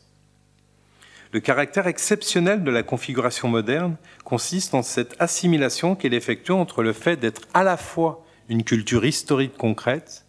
Le 1.32 1.40
caractère 1.40 1.86
exceptionnel 1.86 2.64
de 2.64 2.70
la 2.70 2.82
configuration 2.82 3.48
moderne 3.48 3.96
consiste 4.24 4.74
en 4.74 4.82
cette 4.82 5.14
assimilation 5.20 5.94
qu'elle 5.94 6.14
effectue 6.14 6.52
entre 6.52 6.82
le 6.82 6.92
fait 6.92 7.16
d'être 7.16 7.42
à 7.54 7.62
la 7.62 7.76
fois 7.76 8.24
une 8.48 8.64
culture 8.64 9.04
historique 9.04 9.56
concrète 9.56 10.24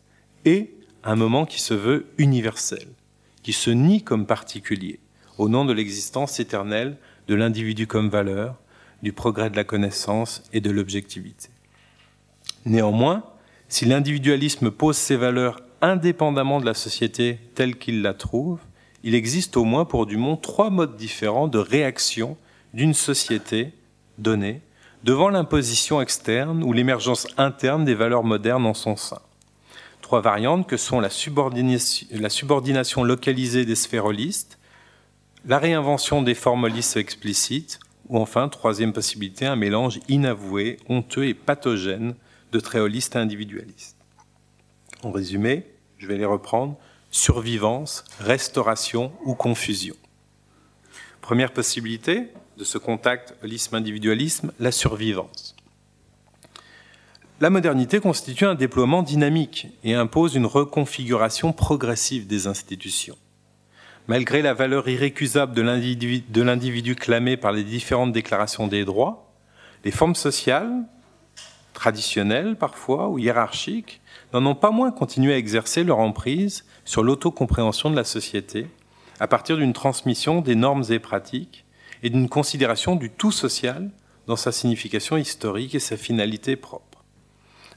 et 0.46 0.72
un 1.04 1.16
moment 1.16 1.46
qui 1.46 1.60
se 1.60 1.74
veut 1.74 2.08
universel, 2.18 2.88
qui 3.42 3.54
se 3.54 3.72
nie 3.72 4.04
comme 4.04 4.28
particulier, 4.28 5.00
au 5.38 5.50
nom 5.50 5.66
de 5.66 5.74
l'existence 5.74 6.40
éternelle 6.40 6.98
de 7.32 7.36
l'individu 7.38 7.88
comme 7.88 8.10
valeur, 8.10 8.56
du 9.04 9.14
progrès 9.14 9.50
de 9.50 9.56
la 9.56 9.64
connaissance 9.64 10.44
et 10.52 10.60
de 10.60 10.70
l'objectivité. 10.70 11.48
Néanmoins, 12.66 13.24
si 13.70 13.86
l'individualisme 13.86 14.70
pose 14.70 14.98
ses 14.98 15.16
valeurs 15.16 15.62
indépendamment 15.82 16.60
de 16.60 16.66
la 16.66 16.74
société 16.74 17.40
telle 17.56 17.78
qu'il 17.78 18.02
la 18.02 18.14
trouve, 18.14 18.60
il 19.04 19.16
existe 19.16 19.56
au 19.56 19.64
moins 19.64 19.86
pour 19.86 20.08
Dumont 20.08 20.36
trois 20.36 20.70
modes 20.70 20.98
différents 20.98 21.48
de 21.48 21.58
réaction 21.58 22.36
d'une 22.74 22.94
société 22.94 23.72
donnée 24.18 24.60
devant 25.06 25.30
l'imposition 25.30 26.02
externe 26.02 26.64
ou 26.66 26.74
l'émergence 26.74 27.28
interne 27.38 27.86
des 27.86 27.96
valeurs 27.96 28.26
modernes 28.26 28.66
en 28.66 28.74
son 28.74 28.98
sein. 28.98 29.22
Trois 30.02 30.20
variantes 30.20 30.68
que 30.68 30.76
sont 30.76 31.00
la 31.00 31.10
subordination, 31.10 32.08
la 32.12 32.30
subordination 32.30 33.06
localisée 33.06 33.64
des 33.64 33.76
sphérolistes, 33.76 34.60
la 35.46 35.58
réinvention 35.58 36.22
des 36.22 36.36
formes 36.36 36.68
lisses 36.68 36.96
explicites, 36.96 37.80
ou 38.10 38.18
enfin, 38.18 38.50
troisième 38.50 38.94
possibilité, 38.94 39.46
un 39.46 39.56
mélange 39.56 40.00
inavoué, 40.08 40.78
honteux 40.90 41.26
et 41.26 41.34
pathogène 41.34 42.16
de 42.52 42.60
traits 42.60 42.82
holistes 42.82 43.16
individualistes. 43.16 43.98
En 45.04 45.12
résumé, 45.12 45.66
je 45.98 46.08
vais 46.08 46.18
les 46.18 46.26
reprendre 46.26 46.78
survivance, 47.10 48.04
restauration 48.20 49.12
ou 49.26 49.34
confusion. 49.34 49.96
Première 51.22 51.54
possibilité 51.54 52.28
de 52.58 52.64
ce 52.64 52.78
contact 52.78 53.36
holisme-individualisme, 53.44 54.52
la 54.60 54.72
survivance. 54.72 55.56
La 57.40 57.50
modernité 57.50 58.00
constitue 58.00 58.46
un 58.46 58.56
déploiement 58.56 59.02
dynamique 59.02 59.68
et 59.84 59.96
impose 59.96 60.36
une 60.36 60.46
reconfiguration 60.46 61.54
progressive 61.54 62.28
des 62.28 62.46
institutions. 62.48 63.18
Malgré 64.08 64.42
la 64.42 64.54
valeur 64.54 64.90
irrécusable 64.90 65.54
de 65.54 66.42
l'individu 66.42 66.96
clamé 66.96 67.38
par 67.38 67.52
les 67.52 67.64
différentes 67.64 68.12
déclarations 68.12 68.68
des 68.68 68.84
droits, 68.84 69.32
les 69.84 69.92
formes 69.92 70.16
sociales, 70.16 70.86
traditionnelles 71.74 72.56
parfois 72.56 73.10
ou 73.10 73.20
hiérarchiques, 73.20 74.02
n'en 74.34 74.46
ont 74.46 74.56
pas 74.56 74.72
moins 74.72 74.92
continué 74.92 75.34
à 75.34 75.38
exercer 75.38 75.84
leur 75.84 76.00
emprise 76.00 76.66
sur 76.86 77.04
l'autocompréhension 77.04 77.90
de 77.90 77.96
la 77.96 78.04
société 78.04 78.68
à 79.20 79.28
partir 79.28 79.58
d'une 79.58 79.74
transmission 79.74 80.42
des 80.42 80.56
normes 80.56 80.84
et 80.90 81.00
pratiques 81.00 81.66
et 82.04 82.10
d'une 82.10 82.30
considération 82.30 82.96
du 82.96 83.12
tout 83.12 83.32
social 83.32 83.92
dans 84.28 84.36
sa 84.36 84.52
signification 84.52 85.18
historique 85.18 85.76
et 85.76 85.80
sa 85.80 85.98
finalité 85.98 86.56
propre. 86.56 87.04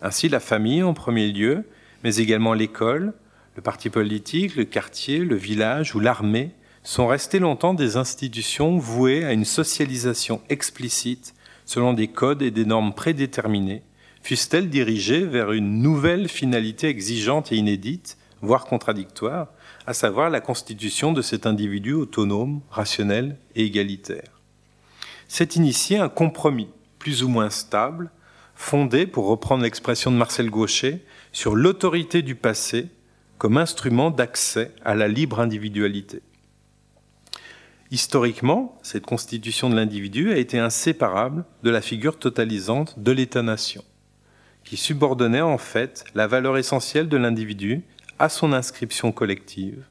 Ainsi, 0.01 0.29
la 0.29 0.41
famille 0.41 0.83
en 0.83 0.95
premier 0.95 1.31
lieu, 1.31 1.65
mais 2.03 2.17
également 2.17 2.55
l'école, 2.55 3.13
le 3.57 3.63
parti 3.63 3.91
politique, 3.91 4.57
le 4.57 4.65
quartier, 4.65 5.19
le 5.19 5.37
village 5.37 5.95
ou 5.95 6.01
l'armée 6.01 6.51
sont 6.83 7.07
restés 7.07 7.39
longtemps 7.39 7.75
des 7.75 7.97
institutions 7.97 8.79
vouées 8.79 9.25
à 9.25 9.33
une 9.33 9.45
socialisation 9.45 10.43
explicite 10.49 11.35
selon 11.65 11.95
des 11.95 12.09
codes 12.09 12.43
et 12.43 12.51
des 12.51 12.67
normes 12.67 12.93
prédéterminés, 12.93 13.83
fussent-elles 14.23 14.69
dirigées 14.69 15.25
vers 15.25 15.53
une 15.53 15.81
nouvelle 15.81 16.29
finalité 16.29 16.89
exigeante 16.89 17.53
et 17.53 17.57
inédite, 17.57 18.19
voire 18.43 18.67
contradictoire, 18.67 19.49
à 19.87 19.95
savoir 19.95 20.29
la 20.29 20.41
constitution 20.41 21.13
de 21.13 21.23
cet 21.23 21.47
individu 21.47 21.93
autonome, 21.93 22.61
rationnel 22.71 23.37
et 23.55 23.65
égalitaire. 23.65 24.41
C'est 25.27 25.57
initié 25.57 25.99
un 25.99 26.09
compromis, 26.09 26.69
plus 26.99 27.23
ou 27.23 27.29
moins 27.29 27.51
stable, 27.51 28.11
fondé, 28.55 29.07
pour 29.07 29.27
reprendre 29.27 29.63
l'expression 29.63 30.11
de 30.11 30.17
Marcel 30.17 30.51
Gaucher, 30.51 31.03
sur 31.33 31.57
l'autorité 31.57 32.23
du 32.23 32.35
passé 32.35 32.89
comme 33.45 33.59
instrument 33.59 34.11
d'accès 34.11 34.73
à 34.87 34.95
la 34.95 35.07
libre 35.07 35.39
individualité. 35.39 36.23
Historiquement, 37.91 38.79
cette 38.83 39.05
constitution 39.05 39.69
de 39.69 39.77
l'individu 39.77 40.33
a 40.33 40.39
été 40.39 40.59
inséparable 40.59 41.45
de 41.63 41.69
la 41.69 41.83
figure 41.83 42.19
totalisante 42.19 42.99
de 42.99 43.13
l'État-nation, 43.13 43.85
qui 44.65 44.79
subordonnait 44.79 45.43
en 45.43 45.59
fait 45.59 46.07
la 46.15 46.27
valeur 46.27 46.57
essentielle 46.57 47.11
de 47.11 47.19
l'individu 47.19 47.83
à 48.19 48.31
son 48.31 48.55
inscription 48.55 49.13
collective, 49.13 49.85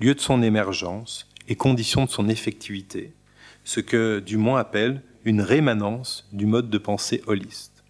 lieu 0.00 0.14
de 0.14 0.20
son 0.20 0.40
émergence 0.40 1.26
et 1.48 1.56
condition 1.56 2.04
de 2.04 2.10
son 2.10 2.28
effectivité, 2.28 3.12
ce 3.64 3.80
que 3.80 4.20
Dumont 4.20 4.54
appelle 4.54 5.02
une 5.24 5.42
rémanence 5.42 6.28
du 6.30 6.46
mode 6.46 6.70
de 6.70 6.78
pensée 6.78 7.24
holiste. 7.26 7.82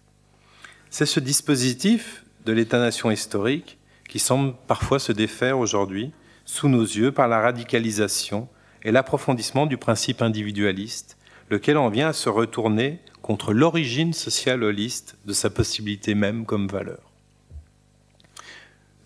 C'est 0.89 1.05
ce 1.05 1.19
dispositif 1.19 2.25
de 2.43 2.53
l'État-nation 2.53 3.11
historique 3.11 3.77
qui 4.11 4.19
semble 4.19 4.53
parfois 4.67 4.99
se 4.99 5.13
défaire 5.13 5.57
aujourd'hui 5.57 6.11
sous 6.43 6.67
nos 6.67 6.83
yeux 6.83 7.13
par 7.13 7.29
la 7.29 7.39
radicalisation 7.39 8.49
et 8.83 8.91
l'approfondissement 8.91 9.65
du 9.65 9.77
principe 9.77 10.21
individualiste, 10.21 11.17
lequel 11.49 11.77
en 11.77 11.87
vient 11.87 12.09
à 12.09 12.13
se 12.13 12.27
retourner 12.27 12.99
contre 13.21 13.53
l'origine 13.53 14.11
sociale 14.11 14.63
holiste 14.63 15.15
de 15.25 15.31
sa 15.31 15.49
possibilité 15.49 16.13
même 16.13 16.45
comme 16.45 16.67
valeur. 16.67 16.99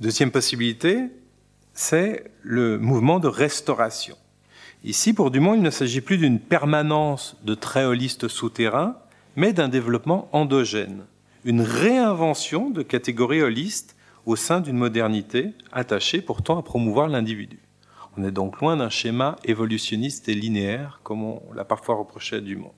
Deuxième 0.01 0.32
possibilité, 0.32 1.03
c'est 1.76 2.24
le 2.41 2.80
mouvement 2.80 3.20
de 3.20 3.28
restauration. 3.28 4.18
Ici, 4.84 5.14
pour 5.14 5.30
Dumont, 5.30 5.53
il 5.53 5.62
ne 5.62 5.70
s'agit 5.70 6.01
plus 6.01 6.18
d'une 6.18 6.39
permanence 6.39 7.38
de 7.43 7.53
traits 7.53 7.86
holistes 7.86 8.28
souterrains, 8.28 8.97
mais 9.36 9.53
d'un 9.53 9.68
développement 9.68 10.30
endogène, 10.32 11.06
une 11.43 11.62
réinvention 11.62 12.72
de 12.72 12.82
catégories 12.82 13.43
holistes 13.43 13.95
au 14.26 14.36
sein 14.36 14.62
d'une 14.62 14.78
modernité 14.78 15.54
attachée 15.72 16.22
pourtant 16.22 16.58
à 16.58 16.64
promouvoir 16.64 17.08
l'individu. 17.08 17.60
On 18.18 18.24
est 18.24 18.32
donc 18.32 18.62
loin 18.62 18.78
d'un 18.78 18.90
schéma 18.90 19.36
évolutionniste 19.44 20.30
et 20.30 20.34
linéaire, 20.34 21.00
comme 21.04 21.24
on 21.24 21.42
l'a 21.54 21.66
parfois 21.66 21.96
reproché 21.96 22.38
à 22.38 22.40
Dumont. 22.40 22.74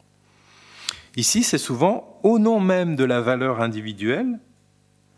Ici, 1.16 1.43
c'est 1.43 1.58
souvent 1.58 2.20
au 2.24 2.39
nom 2.39 2.60
même 2.60 2.95
de 2.95 3.04
la 3.04 3.22
valeur 3.22 3.62
individuelle, 3.62 4.39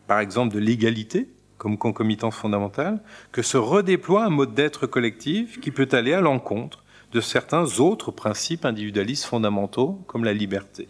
par 0.07 0.19
exemple 0.19 0.53
de 0.53 0.59
l'égalité 0.59 1.29
comme 1.57 1.77
concomitance 1.77 2.35
fondamentale, 2.35 3.01
que 3.31 3.41
se 3.41 3.57
redéploie 3.57 4.23
un 4.23 4.29
mode 4.29 4.53
d'être 4.53 4.87
collectif 4.87 5.59
qui 5.59 5.71
peut 5.71 5.89
aller 5.91 6.13
à 6.13 6.21
l'encontre 6.21 6.83
de 7.11 7.21
certains 7.21 7.79
autres 7.79 8.11
principes 8.11 8.65
individualistes 8.65 9.25
fondamentaux, 9.25 9.99
comme 10.07 10.23
la 10.23 10.33
liberté. 10.33 10.87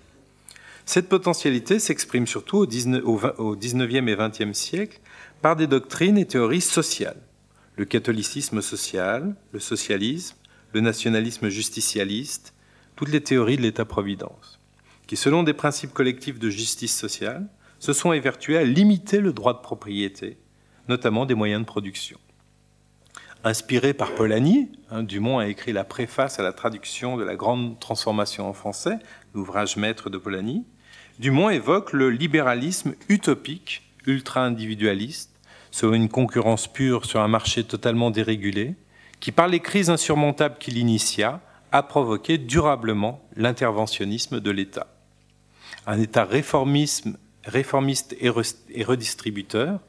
Cette 0.86 1.10
potentialité 1.10 1.80
s'exprime 1.80 2.28
surtout 2.28 2.58
au 2.58 2.66
19e 2.66 4.08
et 4.08 4.16
20e 4.16 4.54
siècle 4.54 5.00
par 5.42 5.56
des 5.56 5.68
doctrines 5.68 6.18
et 6.18 6.26
théories 6.26 6.62
sociales. 6.62 7.22
Le 7.76 7.86
catholicisme 7.86 8.62
social, 8.62 9.36
le 9.52 9.60
socialisme, 9.60 10.36
le 10.74 10.82
nationalisme 10.82 11.50
justicialiste, 11.50 12.54
toutes 12.96 13.10
les 13.10 13.22
théories 13.22 13.58
de 13.58 13.62
l'État-providence, 13.62 14.60
qui, 15.08 15.16
selon 15.16 15.44
des 15.44 15.54
principes 15.54 15.94
collectifs 15.94 16.40
de 16.40 16.50
justice 16.50 16.96
sociale, 16.96 17.48
se 17.80 17.94
sont 17.94 18.12
évertués 18.12 18.58
à 18.58 18.64
limiter 18.64 19.22
le 19.22 19.32
droit 19.32 19.54
de 19.54 19.62
propriété, 19.62 20.38
notamment 20.90 21.26
des 21.26 21.36
moyens 21.36 21.62
de 21.62 21.66
production. 21.66 22.20
Inspiré 23.46 23.94
par 23.94 24.14
Polanyi, 24.16 24.70
hein, 24.92 25.02
Dumont 25.02 25.40
a 25.40 25.48
écrit 25.48 25.72
la 25.72 25.86
préface 25.86 26.40
à 26.40 26.44
la 26.44 26.52
traduction 26.52 27.16
de 27.16 27.24
la 27.24 27.38
Grande 27.38 27.80
Transformation 27.80 28.50
en 28.50 28.54
français, 28.54 29.00
l'ouvrage 29.34 29.78
maître 29.78 30.10
de 30.10 30.18
Polanyi, 30.18 30.66
Dumont 31.20 31.50
évoque 31.50 31.94
le 31.94 32.10
libéralisme 32.10 32.96
utopique, 33.08 33.89
ultra-individualiste, 34.10 35.32
selon 35.72 35.94
une 35.94 36.10
concurrence 36.10 36.68
pure 36.68 37.06
sur 37.06 37.22
un 37.22 37.28
marché 37.28 37.64
totalement 37.64 38.12
dérégulé, 38.12 38.76
qui, 39.20 39.32
par 39.32 39.48
les 39.48 39.60
crises 39.60 39.90
insurmontables 39.90 40.58
qu'il 40.60 40.78
initia, 40.78 41.42
a 41.72 41.84
provoqué 41.84 42.38
durablement 42.38 43.22
l'interventionnisme 43.36 44.40
de 44.40 44.52
l'État. 44.52 44.88
Un 45.86 46.00
État 46.00 46.26
réformiste 46.26 47.08
et 48.20 48.84
redistributeur, 48.84 49.80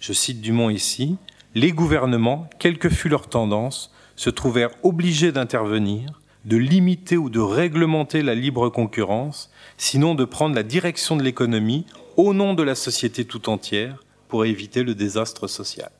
je 0.00 0.12
cite 0.12 0.40
Dumont 0.40 0.70
ici, 0.70 1.16
les 1.54 1.72
gouvernements, 1.72 2.48
quelle 2.58 2.78
que 2.78 2.88
fût 2.88 3.08
leur 3.08 3.28
tendance, 3.28 3.92
se 4.16 4.30
trouvèrent 4.30 4.74
obligés 4.82 5.32
d'intervenir, 5.32 6.20
de 6.44 6.56
limiter 6.56 7.16
ou 7.16 7.30
de 7.30 7.40
réglementer 7.40 8.22
la 8.22 8.34
libre 8.34 8.68
concurrence, 8.68 9.50
sinon 9.76 10.14
de 10.14 10.24
prendre 10.24 10.54
la 10.54 10.62
direction 10.62 11.16
de 11.16 11.22
l'économie 11.22 11.86
au 12.18 12.34
nom 12.34 12.52
de 12.52 12.64
la 12.64 12.74
société 12.74 13.24
tout 13.24 13.48
entière 13.48 14.02
pour 14.26 14.44
éviter 14.44 14.82
le 14.82 14.96
désastre 14.96 15.46
social. 15.46 15.92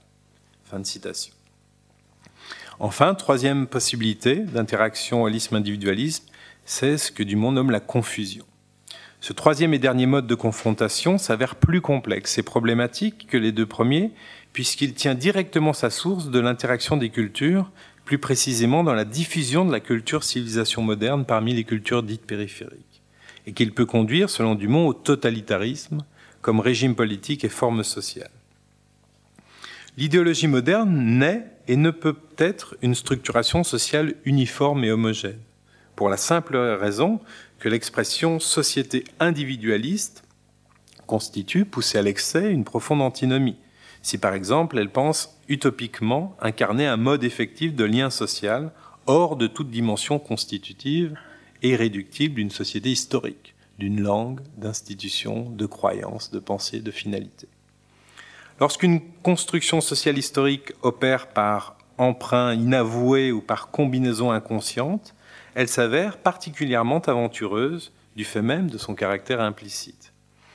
Fin 0.65 0.81
de 0.81 0.85
citation. 0.85 1.33
Enfin, 2.81 3.15
troisième 3.15 3.69
possibilité 3.69 4.35
d'interaction 4.35 5.23
holisme-individualisme, 5.23 6.25
c'est 6.65 6.99
ce 6.99 7.13
que 7.13 7.23
Dumont 7.23 7.53
nomme 7.53 7.71
la 7.71 7.79
confusion. 7.79 8.45
Ce 9.21 9.33
troisième 9.33 9.75
et 9.75 9.79
dernier 9.79 10.07
mode 10.07 10.27
de 10.27 10.35
confrontation 10.35 11.19
s'avère 11.19 11.55
plus 11.55 11.81
complexe 11.81 12.37
et 12.37 12.43
problématique 12.43 13.29
que 13.29 13.37
les 13.37 13.53
deux 13.53 13.67
premiers, 13.67 14.11
puisqu'il 14.53 14.95
tient 14.95 15.15
directement 15.15 15.73
sa 15.73 15.89
source 15.89 16.31
de 16.31 16.41
l'interaction 16.41 16.97
des 16.97 17.11
cultures, 17.11 17.71
plus 18.05 18.19
précisément 18.19 18.83
dans 18.83 18.95
la 18.95 19.05
diffusion 19.05 19.65
de 19.65 19.71
la 19.71 19.81
culture 19.81 20.25
civilisation 20.25 20.83
moderne 20.83 21.25
parmi 21.25 21.55
les 21.55 21.65
cultures 21.65 22.03
dites 22.03 22.27
périphériques, 22.27 22.88
et 23.49 23.53
qu'il 23.53 23.73
peut 23.73 23.87
conduire, 23.87 24.29
selon 24.29 24.55
Dumont, 24.55 24.87
au 24.87 24.93
totalitarisme 24.93 26.05
comme 26.43 26.61
régime 26.61 26.95
politique 26.95 27.45
et 27.45 27.49
forme 27.49 27.83
sociale. 27.83 28.31
L'idéologie 29.97 30.47
moderne 30.47 31.19
naît 31.19 31.47
et 31.67 31.77
ne 31.77 31.91
peut 31.91 32.17
être 32.37 32.77
une 32.83 32.95
structuration 32.95 33.65
sociale 33.65 34.17
uniforme 34.27 34.85
et 34.85 34.93
homogène, 34.93 35.41
pour 35.97 36.11
la 36.11 36.19
simple 36.19 36.59
raison 36.59 37.21
que 37.59 37.71
l'expression 37.71 38.39
société 38.39 39.05
individualiste 39.19 40.25
constitue, 41.07 41.65
poussée 41.65 41.97
à 41.97 42.03
l'excès, 42.03 42.53
une 42.53 42.65
profonde 42.65 43.01
antinomie. 43.01 43.57
Si 44.03 44.19
par 44.19 44.35
exemple 44.35 44.77
elle 44.77 44.91
pense 44.91 45.41
utopiquement 45.49 46.37
incarner 46.43 46.87
un 46.87 46.99
mode 46.99 47.25
effectif 47.25 47.75
de 47.75 47.85
lien 47.85 48.11
social 48.11 48.73
hors 49.07 49.37
de 49.37 49.47
toute 49.47 49.71
dimension 49.71 50.19
constitutive 50.19 51.17
et 51.63 51.77
réductible 51.77 52.37
d'une 52.37 52.51
société 52.51 52.91
historique, 52.91 53.55
d'une 53.79 54.01
langue, 54.01 54.41
d'institutions, 54.57 55.51
de 55.51 55.67
croyances, 55.67 56.31
de 56.31 56.39
pensées, 56.39 56.81
de 56.81 56.91
finalités. 56.91 57.49
Lorsqu'une 58.61 59.01
construction 59.23 59.81
sociale 59.81 60.19
historique 60.19 60.73
opère 60.83 61.29
par 61.29 61.77
emprunt 61.97 62.55
inavoué 62.55 63.31
ou 63.33 63.41
par 63.41 63.71
combinaison 63.71 64.31
inconsciente, 64.31 65.15
elle 65.55 65.69
s'avère 65.69 66.19
particulièrement 66.19 67.01
aventureuse 67.01 67.93
du 68.17 68.25
fait 68.25 68.43
même 68.43 68.69
de 68.69 68.79
son 68.79 68.95
caractère 68.95 69.41
implicite, 69.41 70.13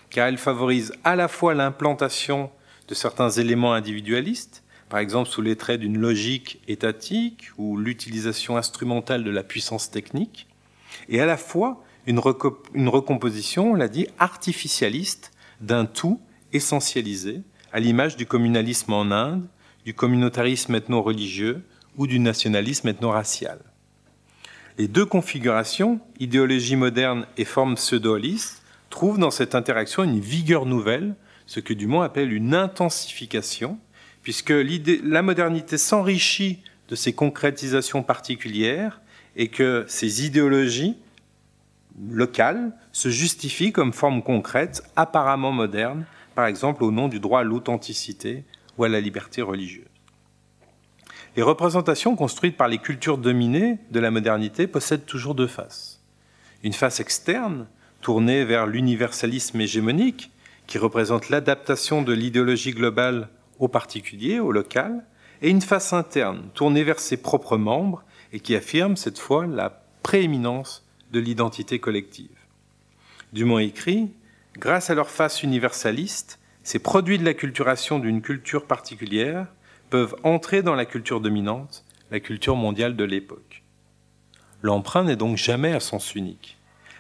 car 0.10 0.28
elle 0.28 0.38
favorise 0.38 0.94
à 1.04 1.16
la 1.16 1.28
fois 1.28 1.54
l'implantation 1.54 2.50
de 2.88 2.94
certains 2.94 3.30
éléments 3.30 3.74
individualistes, 3.74 4.64
par 4.90 5.00
exemple 5.00 5.30
sous 5.30 5.42
les 5.42 5.56
traits 5.56 5.80
d'une 5.80 5.98
logique 5.98 6.62
étatique 6.68 7.52
ou 7.58 7.78
l'utilisation 7.78 8.58
instrumentale 8.58 9.24
de 9.24 9.32
la 9.32 9.44
puissance 9.44 9.90
technique, 9.90 10.48
et 11.10 11.22
à 11.22 11.26
la 11.26 11.38
fois 11.38 11.84
une, 12.06 12.20
recomposition, 12.20 13.72
on 13.72 13.76
l'a 13.76 13.88
dit, 13.88 14.08
artificialiste 14.20 15.32
d'un 15.62 15.86
tout 15.86 16.20
essentialisé, 16.52 17.42
à 17.72 17.80
l'image 17.80 18.18
du 18.18 18.26
communalisme 18.26 18.94
en 18.94 19.12
Inde, 19.12 19.48
du 19.86 19.94
communautarisme 19.94 20.76
ethno-religieux 20.76 21.64
ou 21.98 22.08
du 22.08 22.20
nationalisme 22.20 22.90
ethno-racial. 22.90 23.60
Les 24.78 24.88
deux 24.88 25.06
configurations, 25.06 26.00
idéologie 26.20 26.76
moderne 26.76 27.26
et 27.38 27.46
forme 27.46 27.76
pseudo-holiste, 27.76 28.64
trouvent 28.90 29.20
dans 29.20 29.32
cette 29.32 29.56
interaction 29.56 30.04
une 30.04 30.20
vigueur 30.20 30.66
nouvelle, 30.66 31.16
ce 31.46 31.60
que 31.60 31.74
Dumont 31.74 32.02
appelle 32.02 32.34
une 32.34 32.54
intensification, 32.54 33.78
puisque 34.24 34.54
la 35.04 35.22
modernité 35.22 35.78
s'enrichit 35.78 36.60
de 36.90 36.96
ces 36.96 37.14
concrétisations 37.14 38.04
particulières 38.04 39.02
et 39.36 39.48
que 39.48 39.86
ces 39.88 40.26
idéologies 40.26 40.98
locales 42.10 42.74
se 42.92 43.10
justifient 43.10 43.72
comme 43.72 43.94
forme 43.94 44.24
concrète, 44.24 44.84
apparemment 44.96 45.52
moderne, 45.52 46.06
par 46.36 46.46
exemple 46.46 46.84
au 46.84 46.92
nom 46.92 47.08
du 47.08 47.20
droit 47.20 47.42
à 47.42 47.44
l'authenticité 47.44 48.44
ou 48.78 48.84
à 48.84 48.90
la 48.90 49.00
liberté 49.00 49.42
religieuse. 49.42 49.86
Les 51.36 51.44
représentations 51.44 52.16
construites 52.16 52.58
par 52.58 52.68
les 52.68 52.78
cultures 52.78 53.18
dominées 53.18 53.80
de 53.90 54.00
la 54.00 54.12
modernité 54.12 54.68
possèdent 54.68 55.06
toujours 55.06 55.34
deux 55.34 55.48
faces. 55.48 56.00
Une 56.64 56.74
face 56.74 57.00
externe, 57.00 57.68
tournée 58.02 58.46
vers 58.46 58.68
l'universalisme 58.68 59.60
hégémonique, 59.60 60.32
qui 60.68 60.78
représente 60.78 61.30
l'adaptation 61.30 62.04
de 62.04 62.14
l'idéologie 62.14 62.72
globale 62.72 63.30
au 63.60 63.68
particulier, 63.68 64.40
au 64.40 64.52
local, 64.52 65.04
et 65.42 65.50
une 65.50 65.62
face 65.62 65.92
interne, 65.92 66.44
tournée 66.54 66.84
vers 66.84 67.00
ses 67.00 67.18
propres 67.18 67.58
membres 67.58 68.04
et 68.34 68.40
qui 68.40 68.56
affirme 68.56 68.98
cette 68.98 69.20
fois 69.20 69.46
la 69.46 69.70
prééminence 70.02 70.86
de 71.12 71.20
l'identité 71.20 71.80
collective. 71.80 72.36
Dumont 73.32 73.60
écrit 73.60 74.12
Grâce 74.58 74.90
à 74.90 74.96
leur 74.96 75.10
face 75.10 75.42
universaliste, 75.42 76.40
ces 76.64 76.80
produits 76.80 77.18
de 77.18 77.26
la 77.26 77.34
culturation 77.34 78.00
d'une 78.00 78.22
culture 78.22 78.66
particulière 78.66 79.48
peuvent 79.90 80.16
entrer 80.24 80.62
dans 80.62 80.76
la 80.76 80.86
culture 80.86 81.22
dominante, 81.22 81.86
la 82.12 82.20
culture 82.20 82.56
mondiale 82.56 82.96
de 82.96 83.04
l'époque. 83.04 83.64
L'emprunt 84.62 85.04
n'est 85.04 85.16
donc 85.16 85.38
jamais 85.38 85.74
à 85.74 85.80
sens 85.80 86.16
unique. 86.16 86.58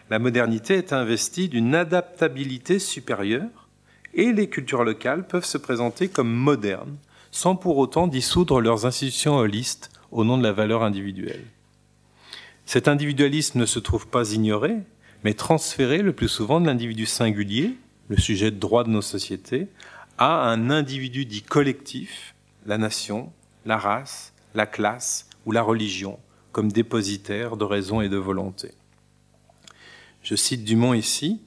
La 0.09 0.19
modernité 0.19 0.75
est 0.75 0.93
investie 0.93 1.49
d'une 1.49 1.75
adaptabilité 1.75 2.77
supérieure 2.77 3.69
et 4.13 4.34
les 4.34 4.49
cultures 4.49 4.84
locales 4.84 5.25
peuvent 5.25 5.45
se 5.45 5.57
présenter 5.57 6.07
comme 6.07 6.31
modernes 6.31 6.97
sans 7.31 7.55
pour 7.55 7.77
autant 7.77 8.05
dissoudre 8.07 8.61
leurs 8.61 8.86
institutions 8.86 9.38
holistes 9.38 9.89
au 10.14 10.24
nom 10.24 10.38
de 10.38 10.43
la 10.43 10.53
valeur 10.53 10.84
individuelle. 10.84 11.43
Cet 12.66 12.88
individualisme 12.88 13.59
ne 13.59 13.66
se 13.66 13.80
trouve 13.80 14.07
pas 14.07 14.32
ignoré, 14.32 14.78
mais 15.24 15.34
transférer 15.34 16.01
le 16.01 16.14
plus 16.14 16.28
souvent 16.28 16.61
de 16.61 16.68
l'individu 16.68 17.05
singulier, 17.05 17.76
le 18.09 18.18
sujet 18.18 18.51
de 18.51 18.59
droit 18.59 18.84
de 18.84 18.89
nos 18.89 19.01
sociétés, 19.01 19.68
à 20.18 20.49
un 20.49 20.70
individu 20.70 21.26
dit 21.26 21.41
collectif, 21.41 22.36
la 22.66 22.78
nation, 22.78 23.32
la 23.66 23.78
race, 23.78 24.34
la 24.53 24.68
classe 24.68 25.28
ou 25.45 25.51
la 25.51 25.64
religion, 25.64 26.20
comme 26.51 26.72
dépositaire 26.72 27.57
de 27.57 27.66
raison 27.66 27.99
et 27.99 28.09
de 28.09 28.18
volonté. 28.18 28.72
Je 30.22 30.36
cite 30.36 30.64
Dumont 30.64 30.93
ici, 30.93 31.41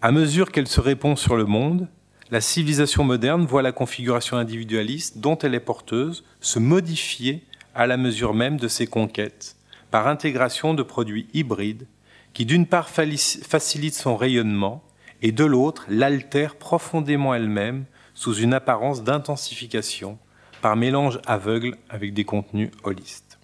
À 0.00 0.10
mesure 0.12 0.50
qu'elle 0.50 0.66
se 0.66 0.80
répand 0.80 1.16
sur 1.16 1.36
le 1.36 1.44
monde, 1.44 1.88
la 2.34 2.40
civilisation 2.40 3.04
moderne 3.04 3.46
voit 3.46 3.62
la 3.62 3.70
configuration 3.70 4.36
individualiste 4.36 5.18
dont 5.18 5.38
elle 5.38 5.54
est 5.54 5.60
porteuse 5.60 6.24
se 6.40 6.58
modifier 6.58 7.44
à 7.76 7.86
la 7.86 7.96
mesure 7.96 8.34
même 8.34 8.56
de 8.56 8.66
ses 8.66 8.88
conquêtes, 8.88 9.54
par 9.92 10.08
intégration 10.08 10.74
de 10.74 10.82
produits 10.82 11.28
hybrides 11.32 11.86
qui 12.32 12.44
d'une 12.44 12.66
part 12.66 12.88
facilite 12.88 13.94
son 13.94 14.16
rayonnement 14.16 14.82
et 15.22 15.30
de 15.30 15.44
l'autre 15.44 15.86
l'altère 15.88 16.56
profondément 16.56 17.36
elle-même 17.36 17.84
sous 18.14 18.34
une 18.34 18.52
apparence 18.52 19.04
d'intensification 19.04 20.18
par 20.60 20.74
mélange 20.74 21.20
aveugle 21.26 21.76
avec 21.88 22.14
des 22.14 22.24
contenus 22.24 22.72
holistes. 22.82 23.38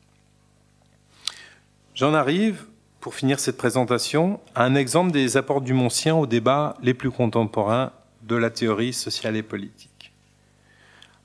J'en 1.94 2.12
arrive, 2.12 2.66
pour 2.98 3.14
finir 3.14 3.38
cette 3.38 3.56
présentation, 3.56 4.40
à 4.56 4.64
un 4.64 4.74
exemple 4.74 5.12
des 5.12 5.36
apports 5.36 5.60
du 5.60 5.74
Montien 5.74 6.16
aux 6.16 6.26
débats 6.26 6.76
les 6.82 6.92
plus 6.92 7.12
contemporains 7.12 7.92
de 8.30 8.36
la 8.36 8.50
théorie 8.50 8.92
sociale 8.92 9.34
et 9.34 9.42
politique. 9.42 10.12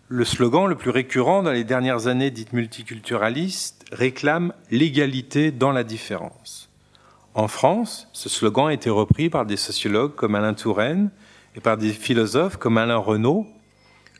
Le 0.08 0.26
slogan 0.26 0.66
le 0.66 0.76
plus 0.76 0.90
récurrent 0.90 1.44
dans 1.44 1.52
les 1.52 1.64
dernières 1.64 2.08
années 2.08 2.32
dites 2.32 2.52
multiculturalistes 2.52 3.86
réclame 3.92 4.54
l'égalité 4.72 5.52
dans 5.52 5.72
la 5.72 5.84
différence. 5.84 6.70
En 7.36 7.48
France, 7.48 8.08
ce 8.12 8.28
slogan 8.28 8.70
a 8.70 8.74
été 8.74 8.90
repris 8.90 9.30
par 9.30 9.46
des 9.46 9.58
sociologues 9.58 10.16
comme 10.16 10.34
Alain 10.34 10.56
Touraine 10.56 11.12
et 11.56 11.60
par 11.60 11.78
des 11.78 11.92
philosophes 11.92 12.58
comme 12.58 12.80
Alain 12.80 12.98
Renaud, 12.98 13.46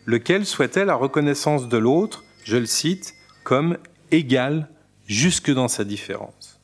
lequel 0.06 0.46
souhaitait 0.46 0.86
la 0.86 0.96
reconnaissance 0.96 1.68
de 1.68 1.78
l'autre, 1.78 2.24
je 2.44 2.58
le 2.58 2.68
cite, 2.68 3.16
comme 3.44 3.78
égal 4.12 4.70
jusque 5.08 5.52
dans 5.52 5.68
sa 5.68 5.84
différence. 5.84 6.60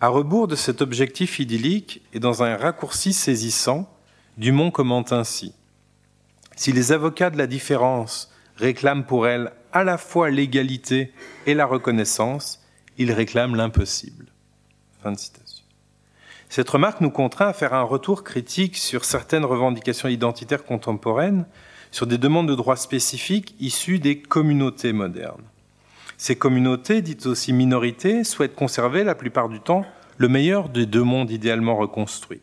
À 0.00 0.08
rebours 0.08 0.48
de 0.48 0.56
cet 0.56 0.80
objectif 0.80 1.38
idyllique 1.38 2.00
et 2.14 2.18
dans 2.18 2.42
un 2.42 2.56
raccourci 2.56 3.12
saisissant, 3.12 3.92
Dumont 4.38 4.70
commente 4.70 5.12
ainsi 5.12 5.54
Si 6.56 6.72
les 6.72 6.92
avocats 6.92 7.28
de 7.28 7.36
la 7.36 7.46
différence 7.46 8.32
réclament 8.56 9.04
pour 9.04 9.26
elle 9.26 9.52
à 9.72 9.84
la 9.84 9.98
fois 9.98 10.30
l'égalité 10.30 11.12
et 11.46 11.52
la 11.54 11.66
reconnaissance, 11.66 12.64
ils 12.96 13.12
réclament 13.12 13.56
l'impossible. 13.56 14.26
Cette 16.48 16.70
remarque 16.70 17.00
nous 17.00 17.10
contraint 17.10 17.48
à 17.48 17.52
faire 17.52 17.74
un 17.74 17.82
retour 17.82 18.24
critique 18.24 18.76
sur 18.76 19.04
certaines 19.04 19.44
revendications 19.44 20.08
identitaires 20.08 20.64
contemporaines, 20.64 21.46
sur 21.90 22.06
des 22.06 22.18
demandes 22.18 22.48
de 22.48 22.54
droits 22.54 22.76
spécifiques 22.76 23.54
issues 23.60 23.98
des 23.98 24.22
communautés 24.22 24.94
modernes. 24.94 25.44
Ces 26.16 26.36
communautés, 26.36 27.02
dites 27.02 27.26
aussi 27.26 27.52
minorités, 27.52 28.24
souhaitent 28.24 28.54
conserver 28.54 29.04
la 29.04 29.14
plupart 29.14 29.48
du 29.48 29.60
temps 29.60 29.84
le 30.16 30.28
meilleur 30.28 30.68
des 30.68 30.86
deux 30.86 31.02
mondes 31.02 31.30
idéalement 31.30 31.76
reconstruits. 31.76 32.40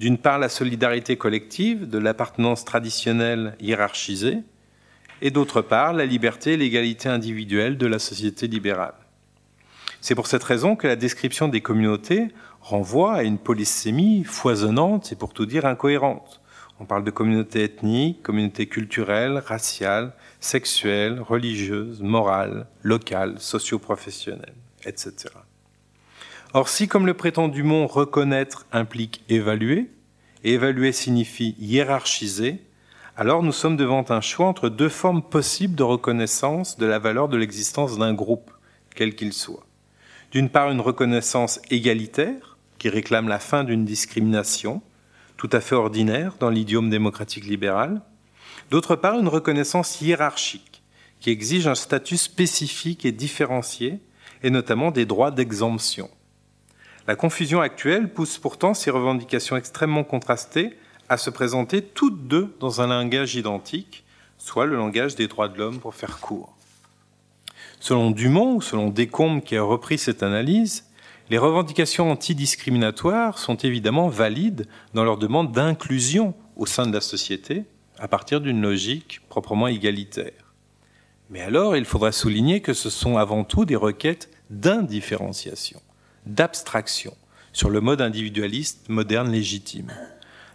D'une 0.00 0.18
part, 0.18 0.38
la 0.38 0.48
solidarité 0.48 1.16
collective 1.16 1.88
de 1.88 1.98
l'appartenance 1.98 2.64
traditionnelle 2.64 3.56
hiérarchisée, 3.60 4.38
et 5.22 5.30
d'autre 5.30 5.62
part, 5.62 5.92
la 5.92 6.06
liberté 6.06 6.52
et 6.52 6.56
l'égalité 6.56 7.08
individuelle 7.08 7.78
de 7.78 7.86
la 7.86 7.98
société 7.98 8.46
libérale. 8.46 8.94
C'est 10.00 10.14
pour 10.14 10.26
cette 10.26 10.44
raison 10.44 10.76
que 10.76 10.86
la 10.86 10.96
description 10.96 11.48
des 11.48 11.62
communautés 11.62 12.28
renvoie 12.60 13.14
à 13.14 13.22
une 13.22 13.38
polysémie 13.38 14.24
foisonnante 14.24 15.12
et 15.12 15.16
pour 15.16 15.32
tout 15.32 15.46
dire 15.46 15.64
incohérente. 15.64 16.42
On 16.80 16.86
parle 16.86 17.04
de 17.04 17.10
communautés 17.10 17.62
ethniques, 17.62 18.22
communautés 18.22 18.66
culturelles, 18.66 19.38
raciales, 19.38 20.12
sexuelles, 20.40 21.20
religieuses, 21.20 22.02
morales, 22.02 22.66
locales, 22.82 23.36
socio-professionnelles, 23.38 24.54
etc. 24.84 25.30
Or, 26.56 26.68
si, 26.68 26.86
comme 26.86 27.04
le 27.04 27.14
prétend 27.14 27.48
Dumont, 27.48 27.88
reconnaître 27.88 28.64
implique 28.70 29.24
évaluer, 29.28 29.90
et 30.44 30.52
évaluer 30.52 30.92
signifie 30.92 31.56
hiérarchiser, 31.58 32.62
alors 33.16 33.42
nous 33.42 33.50
sommes 33.50 33.76
devant 33.76 34.04
un 34.08 34.20
choix 34.20 34.46
entre 34.46 34.68
deux 34.68 34.88
formes 34.88 35.22
possibles 35.22 35.74
de 35.74 35.82
reconnaissance 35.82 36.78
de 36.78 36.86
la 36.86 37.00
valeur 37.00 37.28
de 37.28 37.36
l'existence 37.36 37.98
d'un 37.98 38.14
groupe, 38.14 38.52
quel 38.94 39.16
qu'il 39.16 39.32
soit. 39.32 39.66
D'une 40.30 40.48
part, 40.48 40.70
une 40.70 40.80
reconnaissance 40.80 41.60
égalitaire, 41.70 42.56
qui 42.78 42.88
réclame 42.88 43.26
la 43.26 43.40
fin 43.40 43.64
d'une 43.64 43.84
discrimination, 43.84 44.80
tout 45.36 45.50
à 45.50 45.60
fait 45.60 45.74
ordinaire 45.74 46.36
dans 46.38 46.50
l'idiome 46.50 46.88
démocratique 46.88 47.46
libéral. 47.46 48.00
D'autre 48.70 48.94
part, 48.94 49.18
une 49.18 49.26
reconnaissance 49.26 50.00
hiérarchique, 50.00 50.84
qui 51.18 51.30
exige 51.30 51.66
un 51.66 51.74
statut 51.74 52.16
spécifique 52.16 53.04
et 53.04 53.12
différencié, 53.12 53.98
et 54.44 54.50
notamment 54.50 54.92
des 54.92 55.04
droits 55.04 55.32
d'exemption. 55.32 56.08
La 57.06 57.16
confusion 57.16 57.60
actuelle 57.60 58.10
pousse 58.10 58.38
pourtant 58.38 58.72
ces 58.72 58.90
revendications 58.90 59.56
extrêmement 59.56 60.04
contrastées 60.04 60.74
à 61.10 61.18
se 61.18 61.28
présenter 61.28 61.82
toutes 61.82 62.28
deux 62.28 62.56
dans 62.60 62.80
un 62.80 62.86
langage 62.86 63.34
identique, 63.34 64.04
soit 64.38 64.64
le 64.64 64.76
langage 64.76 65.14
des 65.14 65.28
droits 65.28 65.48
de 65.48 65.58
l'homme 65.58 65.80
pour 65.80 65.94
faire 65.94 66.18
court. 66.18 66.56
Selon 67.78 68.10
Dumont, 68.10 68.54
ou 68.54 68.62
selon 68.62 68.88
Descombes 68.88 69.42
qui 69.42 69.54
a 69.54 69.62
repris 69.62 69.98
cette 69.98 70.22
analyse, 70.22 70.86
les 71.28 71.36
revendications 71.36 72.10
antidiscriminatoires 72.10 73.36
sont 73.36 73.56
évidemment 73.56 74.08
valides 74.08 74.66
dans 74.94 75.04
leur 75.04 75.18
demande 75.18 75.52
d'inclusion 75.52 76.34
au 76.56 76.64
sein 76.64 76.86
de 76.86 76.94
la 76.94 77.02
société 77.02 77.64
à 77.98 78.08
partir 78.08 78.40
d'une 78.40 78.62
logique 78.62 79.20
proprement 79.28 79.68
égalitaire. 79.68 80.54
Mais 81.28 81.42
alors, 81.42 81.76
il 81.76 81.84
faudra 81.84 82.12
souligner 82.12 82.62
que 82.62 82.72
ce 82.72 82.88
sont 82.88 83.18
avant 83.18 83.44
tout 83.44 83.66
des 83.66 83.76
requêtes 83.76 84.30
d'indifférenciation 84.48 85.80
d'abstraction 86.26 87.14
sur 87.52 87.70
le 87.70 87.80
mode 87.80 88.00
individualiste 88.00 88.88
moderne 88.88 89.30
légitime. 89.30 89.92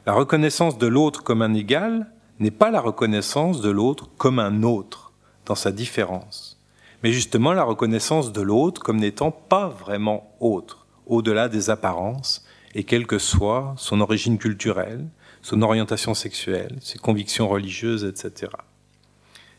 La 0.06 0.14
reconnaissance 0.14 0.78
de 0.78 0.88
l'autre 0.88 1.24
comme 1.24 1.42
un 1.42 1.54
égal 1.54 2.12
n'est 2.40 2.52
pas 2.52 2.72
la 2.72 2.82
reconnaissance 2.82 3.62
de 3.62 3.70
l'autre 3.70 4.10
comme 4.18 4.40
un 4.40 4.64
autre 4.64 5.14
dans 5.46 5.56
sa 5.56 5.72
différence, 5.72 6.60
mais 7.04 7.12
justement 7.12 7.54
la 7.54 7.64
reconnaissance 7.64 8.32
de 8.32 8.42
l'autre 8.42 8.82
comme 8.82 8.98
n'étant 8.98 9.32
pas 9.32 9.68
vraiment 9.68 10.36
autre, 10.40 10.88
au-delà 11.06 11.50
des 11.50 11.70
apparences, 11.70 12.46
et 12.76 12.84
quelle 12.84 13.08
que 13.08 13.18
soit 13.18 13.74
son 13.78 14.00
origine 14.00 14.38
culturelle, 14.38 15.08
son 15.42 15.62
orientation 15.62 16.14
sexuelle, 16.14 16.78
ses 16.82 17.00
convictions 17.00 17.48
religieuses, 17.48 18.04
etc. 18.04 18.52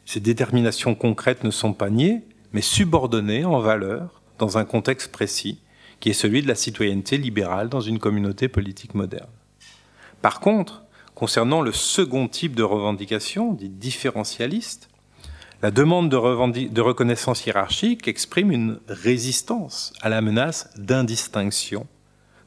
Ces 0.05 0.21
déterminations 0.21 0.95
concrètes 0.95 1.45
ne 1.45 1.51
sont 1.51 1.73
pas 1.73 1.91
niées, 1.91 2.23
mais 2.53 2.61
subordonnées 2.61 3.45
en 3.45 3.61
valeur 3.61 4.23
dans 4.39 4.59
un 4.59 4.65
contexte 4.65 5.13
précis 5.13 5.61
qui 6.01 6.11
est 6.11 6.15
celui 6.15 6.43
de 6.43 6.49
la 6.49 6.55
citoyenneté 6.55 7.19
libérale 7.19 7.69
dans 7.69 7.81
une 7.81 7.99
communauté 7.99 8.49
politique 8.49 8.95
moderne. 8.95 9.31
Par 10.23 10.41
contre, 10.41 10.83
concernant 11.15 11.61
le 11.61 11.73
second 11.73 12.29
type 12.29 12.55
de 12.55 12.63
revendication, 12.63 13.53
dit 13.53 13.69
différentialiste, 13.69 14.89
la 15.63 15.71
demande 15.71 16.09
de, 16.09 16.81
reconnaissance 16.81 17.45
hiérarchique 17.45 18.09
exprime 18.09 18.51
une 18.51 18.81
résistance 18.89 19.93
à 20.01 20.09
la 20.09 20.23
menace 20.23 20.71
d'indistinction, 20.79 21.87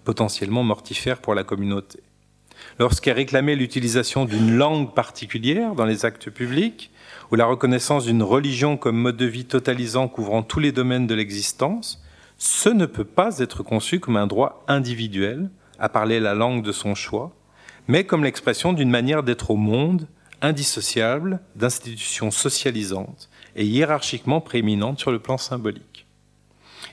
potentiellement 0.03 0.63
mortifère 0.63 1.19
pour 1.19 1.35
la 1.35 1.43
communauté. 1.43 1.99
Lorsqu'est 2.79 3.11
réclamée 3.11 3.55
l'utilisation 3.55 4.25
d'une 4.25 4.57
langue 4.57 4.95
particulière 4.95 5.75
dans 5.75 5.85
les 5.85 6.05
actes 6.05 6.31
publics, 6.31 6.89
ou 7.31 7.35
la 7.35 7.45
reconnaissance 7.45 8.05
d'une 8.05 8.23
religion 8.23 8.77
comme 8.77 8.97
mode 8.97 9.17
de 9.17 9.25
vie 9.25 9.45
totalisant 9.45 10.07
couvrant 10.07 10.41
tous 10.41 10.59
les 10.59 10.71
domaines 10.71 11.07
de 11.07 11.13
l'existence, 11.13 12.02
ce 12.45 12.67
ne 12.67 12.85
peut 12.85 13.05
pas 13.05 13.39
être 13.39 13.63
conçu 13.63 14.01
comme 14.01 14.17
un 14.17 14.27
droit 14.27 14.65
individuel 14.67 15.49
à 15.79 15.87
parler 15.87 16.19
la 16.19 16.33
langue 16.33 16.61
de 16.61 16.73
son 16.73 16.93
choix, 16.93 17.31
mais 17.87 18.03
comme 18.03 18.25
l'expression 18.25 18.73
d'une 18.73 18.89
manière 18.89 19.23
d'être 19.23 19.49
au 19.49 19.55
monde 19.55 20.09
indissociable 20.41 21.39
d'institutions 21.55 22.31
socialisantes 22.31 23.29
et 23.55 23.65
hiérarchiquement 23.65 24.41
prééminentes 24.41 24.99
sur 24.99 25.13
le 25.13 25.19
plan 25.19 25.37
symbolique. 25.37 26.05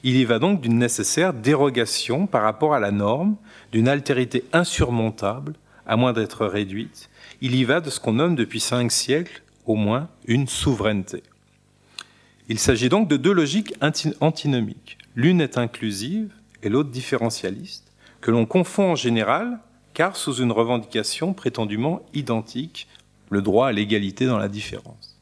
Il 0.05 0.14
y 0.14 0.24
va 0.24 0.38
donc 0.38 0.61
d'une 0.61 0.78
nécessaire 0.78 1.34
dérogation 1.34 2.28
par 2.28 2.42
rapport 2.42 2.72
à 2.72 2.78
la 2.78 2.92
norme, 2.92 3.34
d'une 3.72 3.88
altérité 3.88 4.44
insurmontable, 4.53 5.55
à 5.84 5.96
moins 5.96 6.12
d'être 6.12 6.46
réduite. 6.46 7.11
Il 7.40 7.57
y 7.57 7.64
va 7.64 7.80
de 7.80 7.90
ce 7.90 7.98
qu'on 7.98 8.12
nomme 8.12 8.36
depuis 8.36 8.61
cinq 8.61 8.92
siècles, 8.92 9.42
au 9.66 9.74
moins, 9.74 10.11
une 10.26 10.46
souveraineté. 10.46 11.24
Il 12.48 12.61
s'agit 12.61 12.88
donc 12.88 13.09
de 13.09 13.16
deux 13.16 13.32
logiques 13.32 13.74
antinomiques. 14.20 14.96
L'une 15.17 15.41
est 15.41 15.59
inclusive 15.59 16.33
et 16.63 16.69
l'autre 16.69 16.91
différentialiste, 16.91 17.93
que 18.21 18.31
l'on 18.31 18.47
confond 18.47 18.93
en 18.93 18.97
général 18.97 19.59
car 19.95 20.17
sous 20.17 20.35
une 20.35 20.53
revendication 20.53 21.35
prétendument 21.35 22.03
identique, 22.15 22.89
le 23.29 23.43
droit 23.43 23.69
à 23.69 23.73
l'égalité 23.73 24.27
dans 24.27 24.39
la 24.39 24.49
différence. 24.49 25.21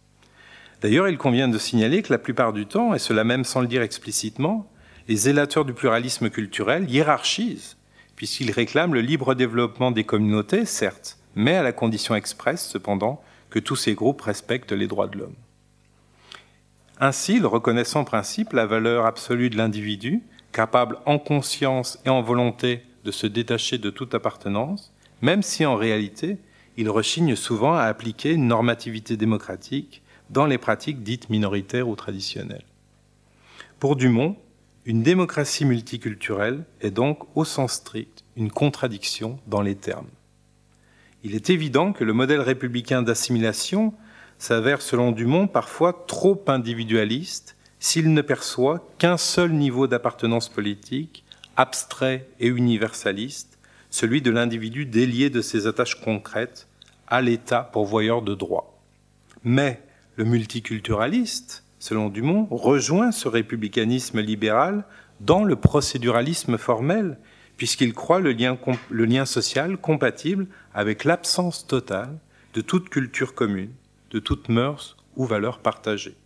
D'ailleurs, 0.81 1.09
il 1.09 1.19
convient 1.19 1.49
de 1.49 1.59
signaler 1.59 2.03
que 2.03 2.13
la 2.13 2.19
plupart 2.19 2.53
du 2.53 2.67
temps, 2.67 2.95
et 2.95 2.99
cela 2.99 3.25
même 3.25 3.45
sans 3.45 3.61
le 3.61 3.67
dire 3.67 3.83
explicitement, 3.83 4.71
les 5.09 5.17
zélateurs 5.17 5.65
du 5.65 5.73
pluralisme 5.73 6.31
culturel 6.31 6.89
hiérarchisent, 6.89 7.77
puisqu'ils 8.15 8.51
réclament 8.51 8.95
le 8.95 9.01
libre 9.01 9.35
développement 9.35 9.91
des 9.91 10.05
communautés, 10.05 10.65
certes, 10.65 11.19
mais 11.35 11.57
à 11.57 11.63
la 11.63 11.73
condition 11.73 12.15
expresse, 12.15 12.69
cependant, 12.69 13.23
que 13.51 13.59
tous 13.59 13.77
ces 13.77 13.95
groupes 13.95 14.21
respectent 14.21 14.73
les 14.73 14.87
droits 14.87 15.09
de 15.09 15.19
l'homme. 15.19 15.37
Ainsi, 17.01 17.37
il 17.37 17.47
reconnaît 17.47 17.97
en 17.97 18.05
principe 18.05 18.53
la 18.53 18.67
valeur 18.67 19.07
absolue 19.07 19.51
de 19.51 19.57
l'individu, 19.57 20.23
capable 20.53 20.99
en 21.07 21.19
conscience 21.19 21.99
et 22.05 22.09
en 22.09 22.23
volonté 22.23 22.83
de 23.05 23.13
se 23.13 23.27
détacher 23.27 23.79
de 23.79 23.91
toute 23.91 24.15
appartenance, 24.15 24.93
même 25.23 25.43
si 25.43 25.65
en 25.65 25.77
réalité, 25.77 26.39
il 26.77 26.91
rechigne 26.91 27.37
souvent 27.37 27.75
à 27.75 27.83
appliquer 27.83 28.33
une 28.33 28.49
normativité 28.49 29.17
démocratique 29.17 30.03
dans 30.31 30.47
les 30.47 30.59
pratiques 30.59 31.03
dites 31.03 31.31
minoritaires 31.31 31.89
ou 31.89 31.95
traditionnelles. 31.95 32.65
Pour 33.79 33.95
Dumont, 33.95 34.37
une 34.85 35.03
démocratie 35.03 35.65
multiculturelle 35.65 36.65
est 36.81 36.91
donc, 36.91 37.21
au 37.37 37.45
sens 37.45 37.75
strict, 37.75 38.25
une 38.37 38.51
contradiction 38.51 39.39
dans 39.47 39.63
les 39.63 39.77
termes. 39.77 40.09
Il 41.25 41.35
est 41.35 41.51
évident 41.51 41.93
que 41.93 42.05
le 42.05 42.13
modèle 42.13 42.41
républicain 42.41 43.03
d'assimilation 43.03 43.93
s'avère, 44.39 44.83
selon 44.83 45.13
Dumont, 45.13 45.47
parfois 45.47 46.05
trop 46.07 46.43
individualiste 46.47 47.57
s'il 47.81 48.13
ne 48.13 48.23
perçoit 48.23 48.89
qu'un 48.99 49.17
seul 49.17 49.53
niveau 49.53 49.87
d'appartenance 49.87 50.49
politique, 50.49 51.25
abstrait 51.57 52.29
et 52.41 52.49
universaliste, 52.49 53.59
celui 53.91 54.23
de 54.23 54.31
l'individu 54.31 54.87
délié 54.87 55.31
de 55.31 55.41
ses 55.41 55.67
attaches 55.67 56.01
concrètes 56.01 56.69
à 57.07 57.21
l'État 57.21 57.63
pourvoyeur 57.63 58.23
de 58.23 58.35
droit. 58.35 58.81
Mais 59.45 59.83
le 60.17 60.25
multiculturaliste, 60.25 61.65
selon 61.79 62.09
Dumont, 62.09 62.47
rejoint 62.51 63.13
ce 63.13 63.29
républicanisme 63.29 64.21
libéral 64.21 64.85
dans 65.21 65.45
le 65.45 65.57
procéduralisme 65.57 66.59
formel, 66.59 67.19
puisqu'il 67.57 67.95
croit 67.95 68.21
le 68.21 68.33
lien, 68.33 68.57
le 68.91 69.05
lien 69.05 69.25
social 69.25 69.79
compatible 69.79 70.47
avec 70.75 71.05
l'absence 71.05 71.67
totale 71.67 72.19
de 72.55 72.61
toute 72.61 72.89
culture 72.89 73.35
commune, 73.35 73.73
de 74.11 74.19
toutes 74.19 74.49
mœurs 74.49 74.97
ou 75.17 75.25
valeurs 75.25 75.59
partagées. 75.59 76.17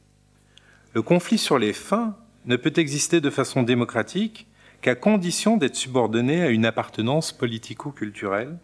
Le 0.95 1.03
conflit 1.03 1.39
sur 1.39 1.59
les 1.59 1.73
fins 1.73 2.17
ne 2.45 2.57
peut 2.57 2.73
exister 2.77 3.21
de 3.21 3.31
façon 3.31 3.63
démocratique 3.63 4.47
qu'à 4.81 4.95
condition 4.95 5.57
d'être 5.57 5.77
subordonné 5.77 6.43
à 6.43 6.49
une 6.49 6.67
appartenance 6.67 7.33
politico-culturelle 7.33 8.59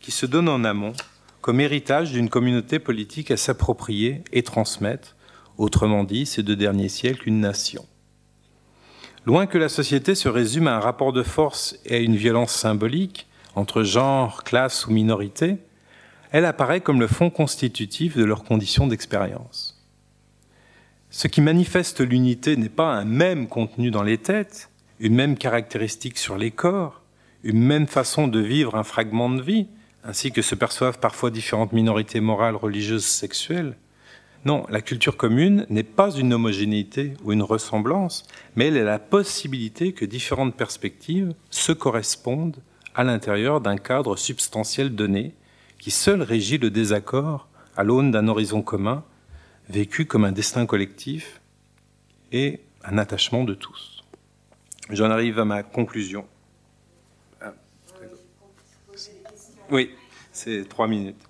qui 0.00 0.10
se 0.10 0.26
donne 0.26 0.48
en 0.48 0.64
amont 0.64 0.92
comme 1.40 1.60
héritage 1.60 2.12
d'une 2.12 2.28
communauté 2.28 2.78
politique 2.78 3.30
à 3.30 3.36
s'approprier 3.36 4.22
et 4.32 4.44
transmettre, 4.44 5.16
autrement 5.58 6.04
dit, 6.04 6.24
ces 6.24 6.42
deux 6.42 6.54
derniers 6.54 6.88
siècles, 6.88 7.28
une 7.28 7.40
nation. 7.40 7.84
Loin 9.26 9.46
que 9.46 9.58
la 9.58 9.68
société 9.68 10.14
se 10.14 10.28
résume 10.28 10.68
à 10.68 10.76
un 10.76 10.80
rapport 10.80 11.12
de 11.12 11.22
force 11.22 11.78
et 11.84 11.96
à 11.96 11.98
une 11.98 12.16
violence 12.16 12.52
symbolique 12.52 13.26
entre 13.54 13.82
genre, 13.82 14.44
classe 14.44 14.86
ou 14.86 14.92
minorité, 14.92 15.58
elle 16.32 16.46
apparaît 16.46 16.80
comme 16.80 16.98
le 16.98 17.06
fond 17.06 17.30
constitutif 17.30 18.16
de 18.16 18.24
leurs 18.24 18.42
conditions 18.42 18.86
d'expérience. 18.86 19.78
Ce 21.10 21.28
qui 21.28 21.42
manifeste 21.42 22.00
l'unité 22.00 22.56
n'est 22.56 22.70
pas 22.70 22.94
un 22.94 23.04
même 23.04 23.46
contenu 23.46 23.90
dans 23.90 24.02
les 24.02 24.16
têtes, 24.16 24.70
une 24.98 25.14
même 25.14 25.36
caractéristique 25.36 26.16
sur 26.16 26.38
les 26.38 26.50
corps, 26.50 27.02
une 27.44 27.60
même 27.60 27.86
façon 27.86 28.28
de 28.28 28.40
vivre 28.40 28.76
un 28.76 28.82
fragment 28.82 29.28
de 29.28 29.42
vie, 29.42 29.66
ainsi 30.04 30.32
que 30.32 30.40
se 30.40 30.54
perçoivent 30.54 30.98
parfois 30.98 31.30
différentes 31.30 31.74
minorités 31.74 32.20
morales, 32.20 32.56
religieuses, 32.56 33.04
sexuelles. 33.04 33.76
Non, 34.46 34.64
la 34.70 34.80
culture 34.80 35.18
commune 35.18 35.66
n'est 35.68 35.82
pas 35.82 36.12
une 36.12 36.32
homogénéité 36.32 37.12
ou 37.22 37.32
une 37.32 37.42
ressemblance, 37.42 38.24
mais 38.56 38.68
elle 38.68 38.78
est 38.78 38.84
la 38.84 38.98
possibilité 38.98 39.92
que 39.92 40.06
différentes 40.06 40.56
perspectives 40.56 41.34
se 41.50 41.72
correspondent 41.72 42.56
à 42.94 43.04
l'intérieur 43.04 43.60
d'un 43.60 43.76
cadre 43.76 44.16
substantiel 44.16 44.94
donné, 44.94 45.34
qui 45.82 45.90
seul 45.90 46.22
régit 46.22 46.58
le 46.58 46.70
désaccord 46.70 47.48
à 47.76 47.82
l'aune 47.82 48.12
d'un 48.12 48.28
horizon 48.28 48.62
commun, 48.62 49.02
vécu 49.68 50.06
comme 50.06 50.24
un 50.24 50.30
destin 50.30 50.64
collectif 50.64 51.40
et 52.30 52.60
un 52.84 52.98
attachement 52.98 53.42
de 53.42 53.54
tous. 53.54 54.04
J'en 54.90 55.10
arrive 55.10 55.40
à 55.40 55.44
ma 55.44 55.64
conclusion. 55.64 56.24
Oui, 59.72 59.90
c'est 60.30 60.68
trois 60.68 60.86
minutes. 60.86 61.20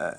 Euh, 0.00 0.10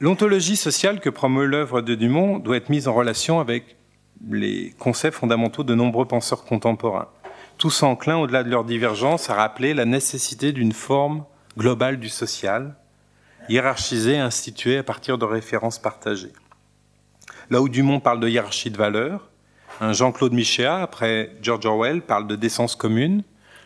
l'ontologie 0.00 0.56
sociale 0.56 0.98
que 0.98 1.10
promeut 1.10 1.46
l'œuvre 1.46 1.80
de 1.80 1.94
Dumont 1.94 2.40
doit 2.40 2.56
être 2.56 2.70
mise 2.70 2.88
en 2.88 2.94
relation 2.94 3.38
avec 3.38 3.76
les 4.28 4.74
concepts 4.80 5.16
fondamentaux 5.16 5.62
de 5.62 5.76
nombreux 5.76 6.08
penseurs 6.08 6.44
contemporains, 6.44 7.08
tous 7.58 7.82
enclins, 7.82 8.18
au-delà 8.18 8.42
de 8.42 8.50
leurs 8.50 8.64
divergences, 8.64 9.30
à 9.30 9.34
rappeler 9.34 9.74
la 9.74 9.84
nécessité 9.84 10.52
d'une 10.52 10.72
forme 10.72 11.24
globale 11.56 11.98
du 11.98 12.08
social, 12.08 12.76
hiérarchisée, 13.48 14.18
instituée 14.18 14.78
à 14.78 14.82
partir 14.82 15.18
de 15.18 15.24
références 15.24 15.78
partagées. 15.78 16.32
Là 17.50 17.60
où 17.60 17.68
Dumont 17.68 18.00
parle 18.00 18.20
de 18.20 18.28
hiérarchie 18.28 18.70
de 18.70 18.76
valeurs, 18.76 19.28
Jean-Claude 19.80 20.32
Michéa, 20.32 20.82
après 20.82 21.36
George 21.42 21.66
Orwell, 21.66 22.02
parle 22.02 22.26
de 22.26 22.36
décence 22.36 22.76
commune, 22.76 23.22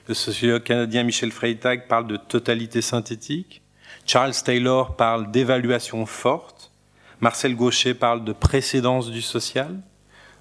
le 0.09 0.15
sociologue 0.15 0.65
canadien 0.65 1.05
Michel 1.05 1.31
Freytag 1.31 1.87
parle 1.87 2.07
de 2.07 2.17
totalité 2.17 2.83
synthétique. 2.83 3.63
Charles 4.07 4.35
Taylor 4.45 4.97
parle 4.97 5.31
d'évaluation 5.31 6.05
forte. 6.05 6.73
Marcel 7.21 7.55
Gaucher 7.55 7.95
parle 7.95 8.25
de 8.25 8.33
précédence 8.33 9.11
du 9.11 9.23
social. 9.23 9.81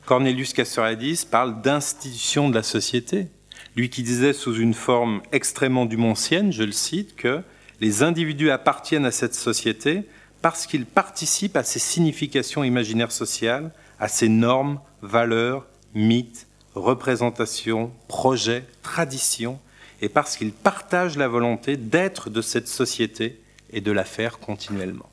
Cornelius 0.05 0.53
Castoriadis 0.53 1.23
parle 1.29 1.61
d'institution 1.61 2.49
de 2.49 2.55
la 2.55 2.63
société. 2.63 3.27
Lui 3.75 3.89
qui 3.89 4.03
disait 4.03 4.33
sous 4.33 4.55
une 4.55 4.73
forme 4.73 5.21
extrêmement 5.31 5.85
dumontienne, 5.85 6.51
je 6.51 6.63
le 6.63 6.71
cite, 6.71 7.15
que 7.15 7.41
les 7.81 8.03
individus 8.03 8.51
appartiennent 8.51 9.05
à 9.05 9.11
cette 9.11 9.35
société 9.35 10.03
parce 10.41 10.67
qu'ils 10.67 10.85
participent 10.85 11.57
à 11.57 11.63
ses 11.63 11.79
significations 11.79 12.63
imaginaires 12.63 13.11
sociales, 13.11 13.71
à 13.99 14.07
ses 14.07 14.29
normes, 14.29 14.79
valeurs, 15.01 15.65
mythes, 15.93 16.47
représentation, 16.75 17.91
projet, 18.07 18.63
tradition, 18.81 19.59
et 20.01 20.09
parce 20.09 20.37
qu'ils 20.37 20.53
partagent 20.53 21.17
la 21.17 21.27
volonté 21.27 21.75
d'être 21.75 22.29
de 22.29 22.41
cette 22.41 22.67
société 22.67 23.39
et 23.71 23.81
de 23.81 23.91
la 23.91 24.05
faire 24.05 24.39
continuellement. 24.39 25.08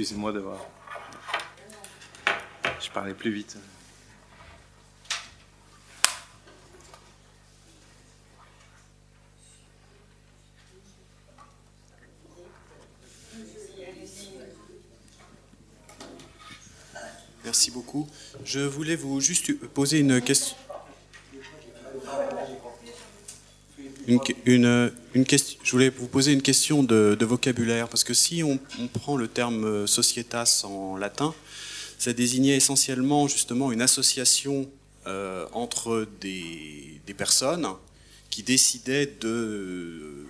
Excusez-moi 0.00 0.32
d'avoir... 0.32 0.66
Je 2.80 2.90
parlais 2.90 3.12
plus 3.12 3.30
vite. 3.30 3.58
Merci 17.44 17.70
beaucoup. 17.70 18.08
Je 18.46 18.60
voulais 18.60 18.96
vous 18.96 19.20
juste 19.20 19.52
poser 19.68 19.98
une 19.98 20.22
question. 20.22 20.56
Je 24.08 25.70
voulais 25.70 25.90
vous 25.90 26.08
poser 26.08 26.32
une 26.32 26.42
question 26.42 26.82
de, 26.82 27.16
vocabulaire, 27.20 27.88
parce 27.88 28.04
que 28.04 28.14
si 28.14 28.42
on, 28.42 28.58
prend 28.88 29.16
le 29.16 29.28
terme 29.28 29.86
societas 29.86 30.62
en 30.64 30.96
latin, 30.96 31.34
ça 31.98 32.12
désignait 32.12 32.56
essentiellement 32.56 33.28
justement 33.28 33.72
une 33.72 33.82
association 33.82 34.70
euh, 35.06 35.46
entre 35.52 36.06
des, 36.20 37.00
personnes 37.16 37.66
qui 38.30 38.44
décidaient 38.44 39.06
de, 39.20 40.24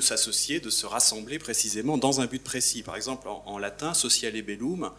s'associer, 0.00 0.58
de 0.58 0.70
se 0.70 0.84
rassembler 0.84 1.38
précisément 1.38 1.96
dans 1.96 2.20
un 2.20 2.26
but 2.26 2.42
précis. 2.42 2.82
Par 2.82 2.96
exemple, 2.96 3.28
en, 3.28 3.44
en 3.46 3.58
latin, 3.58 3.94
sociale 3.94 4.42
bellum, 4.42 4.90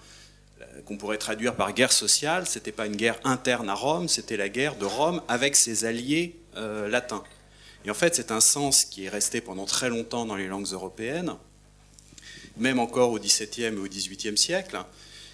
euh, 0.61 0.81
qu'on 0.85 0.95
pourrait 0.95 1.17
traduire 1.17 1.55
par 1.55 1.73
guerre 1.73 1.91
sociale, 1.91 2.47
c'était 2.47 2.71
pas 2.71 2.85
une 2.85 2.95
guerre 2.95 3.19
interne 3.25 3.69
à 3.69 3.73
Rome, 3.73 4.07
c'était 4.07 4.37
la 4.37 4.47
guerre 4.47 4.77
de 4.77 4.85
Rome 4.85 5.21
avec 5.27 5.57
ses 5.57 5.83
alliés 5.83 6.39
euh, 6.55 6.87
latins. 6.87 7.23
Et 7.85 7.91
en 7.91 7.93
fait, 7.93 8.15
c'est 8.15 8.31
un 8.31 8.41
sens 8.41 8.83
qui 8.83 9.05
est 9.05 9.09
resté 9.09 9.41
pendant 9.41 9.65
très 9.65 9.89
longtemps 9.89 10.25
dans 10.25 10.35
les 10.35 10.47
langues 10.47 10.71
européennes, 10.71 11.35
même 12.57 12.79
encore 12.79 13.11
au 13.11 13.19
XVIIe 13.19 13.65
et 13.65 13.77
au 13.77 13.87
XVIIIe 13.87 14.37
siècle, 14.37 14.83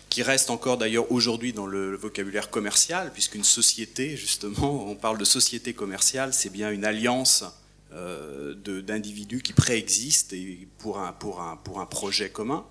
qui 0.09 0.23
reste 0.23 0.49
encore 0.49 0.77
d'ailleurs 0.77 1.09
aujourd'hui 1.11 1.53
dans 1.53 1.65
le 1.65 1.95
vocabulaire 1.95 2.49
commercial, 2.49 3.13
puisqu'une 3.13 3.45
société, 3.45 4.17
justement, 4.17 4.85
on 4.89 4.95
parle 4.95 5.17
de 5.17 5.23
société 5.23 5.73
commerciale, 5.73 6.33
c'est 6.33 6.49
bien 6.49 6.71
une 6.71 6.83
alliance 6.83 7.45
euh, 7.93 8.53
d'individus 8.55 9.41
qui 9.41 9.53
préexistent 9.53 10.35
pour 10.77 10.99
un, 10.99 11.85
projet 11.85 12.29
commun. 12.29 12.65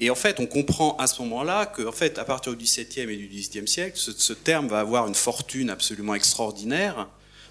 Et 0.00 0.10
en 0.10 0.14
fait, 0.16 0.40
on 0.40 0.46
comprend 0.46 0.96
à 0.96 1.06
ce 1.06 1.22
moment-là 1.22 1.66
qu'en 1.66 1.92
fait, 1.92 2.18
à 2.18 2.24
partir 2.24 2.54
du 2.56 2.64
XVIIe 2.64 3.10
et 3.10 3.16
du 3.16 3.28
XVIIIe 3.28 3.68
siècle, 3.68 3.96
ce, 3.96 4.32
terme 4.32 4.66
va 4.68 4.80
avoir 4.80 5.06
une 5.06 5.14
fortune 5.14 5.70
absolument 5.70 6.14
extraordinaire, 6.14 7.08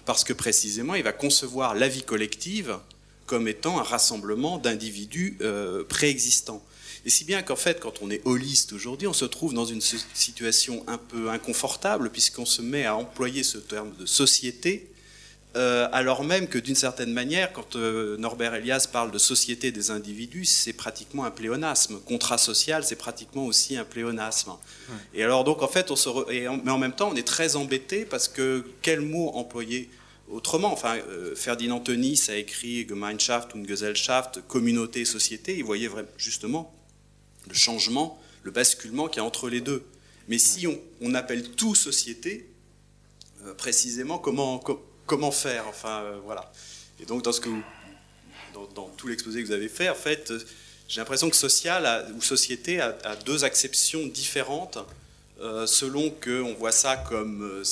parce 0.08 0.24
que 0.24 0.32
précisément, 0.32 0.94
il 0.94 1.02
va 1.02 1.12
concevoir 1.12 1.74
la 1.74 1.86
vie 1.86 2.02
collective 2.02 2.78
comme 3.26 3.46
étant 3.46 3.78
un 3.78 3.82
rassemblement 3.82 4.56
d'individus 4.56 5.36
euh, 5.42 5.84
préexistants. 5.84 6.64
Et 7.04 7.10
si 7.10 7.26
bien 7.26 7.42
qu'en 7.42 7.56
fait, 7.56 7.78
quand 7.78 8.00
on 8.00 8.10
est 8.10 8.22
holiste 8.24 8.72
aujourd'hui, 8.72 9.06
on 9.06 9.12
se 9.12 9.26
trouve 9.26 9.52
dans 9.52 9.66
une 9.66 9.82
situation 9.82 10.82
un 10.86 10.96
peu 10.96 11.28
inconfortable, 11.28 12.08
puisqu'on 12.08 12.46
se 12.46 12.62
met 12.62 12.86
à 12.86 12.96
employer 12.96 13.42
ce 13.42 13.58
terme 13.58 13.92
de 14.00 14.06
société 14.06 14.88
euh, 15.56 15.88
alors 15.92 16.24
même 16.24 16.46
que 16.46 16.58
d'une 16.58 16.74
certaine 16.74 17.12
manière, 17.12 17.52
quand 17.52 17.74
euh, 17.74 18.16
Norbert 18.18 18.54
Elias 18.54 18.86
parle 18.90 19.10
de 19.10 19.18
société 19.18 19.72
des 19.72 19.90
individus, 19.90 20.44
c'est 20.44 20.74
pratiquement 20.74 21.24
un 21.24 21.30
pléonasme. 21.30 22.00
Contrat 22.00 22.38
social, 22.38 22.84
c'est 22.84 22.96
pratiquement 22.96 23.46
aussi 23.46 23.76
un 23.76 23.84
pléonasme. 23.84 24.52
Et 25.14 25.24
alors 25.24 25.44
donc 25.44 25.62
en 25.62 25.68
fait, 25.68 25.90
on 25.90 25.96
se 25.96 26.08
mais 26.30 26.70
en 26.70 26.78
même 26.78 26.92
temps, 26.92 27.10
on 27.12 27.16
est 27.16 27.26
très 27.26 27.56
embêté 27.56 28.04
parce 28.04 28.28
que 28.28 28.64
quel 28.82 29.00
mot 29.00 29.30
employer 29.30 29.88
autrement? 30.30 30.70
Enfin, 30.72 30.96
euh, 30.96 31.34
Ferdinand 31.34 31.80
Tönnies 31.80 32.20
a 32.28 32.36
écrit 32.36 32.86
Gemeinschaft 32.86 33.54
und 33.54 33.66
Gesellschaft, 33.66 34.40
communauté, 34.46 35.06
société. 35.06 35.56
Il 35.56 35.64
voyait 35.64 35.88
vraiment, 35.88 36.08
justement 36.18 36.74
le 37.48 37.54
changement, 37.54 38.20
le 38.42 38.50
basculement 38.50 39.08
qu'il 39.08 39.18
y 39.18 39.20
a 39.20 39.24
entre 39.24 39.48
les 39.48 39.62
deux. 39.62 39.82
Mais 40.28 40.36
si 40.36 40.66
on, 41.00 41.14
appelle 41.14 41.50
tout 41.52 41.74
société, 41.74 42.50
précisément, 43.56 44.18
comment, 44.18 44.58
comment 45.08 45.32
faire 45.32 45.66
Enfin, 45.66 46.02
euh, 46.04 46.20
voilà. 46.24 46.52
Et 47.00 47.06
donc, 47.06 47.24
dans, 47.24 48.88
tout 48.96 49.08
l'exposé 49.08 49.42
que 49.42 49.46
vous 49.46 49.52
avez 49.52 49.68
fait, 49.68 49.88
en 49.88 49.94
fait, 49.94 50.30
euh, 50.30 50.38
j'ai 50.86 51.00
l'impression 51.00 51.28
que 51.28 51.36
social 51.36 52.12
ou 52.16 52.22
société 52.22 52.80
a, 52.80 53.16
deux 53.24 53.44
acceptions 53.44 54.06
différentes 54.06 54.78
euh, 55.40 55.66
selon 55.66 56.10
qu'on 56.10 56.54
voit 56.54 56.72
ça 56.72 56.96
comme 56.96 57.62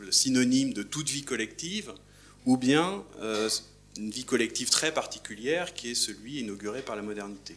le 0.00 0.12
synonyme 0.12 0.72
de 0.72 0.82
toute 0.82 1.08
vie 1.08 1.22
collective 1.22 1.92
ou 2.46 2.56
bien 2.56 3.02
une 3.96 4.10
vie 4.10 4.24
collective 4.24 4.70
très 4.70 4.92
particulière 4.92 5.72
qui 5.72 5.92
est 5.92 5.94
celui 5.94 6.40
inauguré 6.40 6.82
par 6.82 6.96
la 6.96 7.02
modernité. 7.02 7.56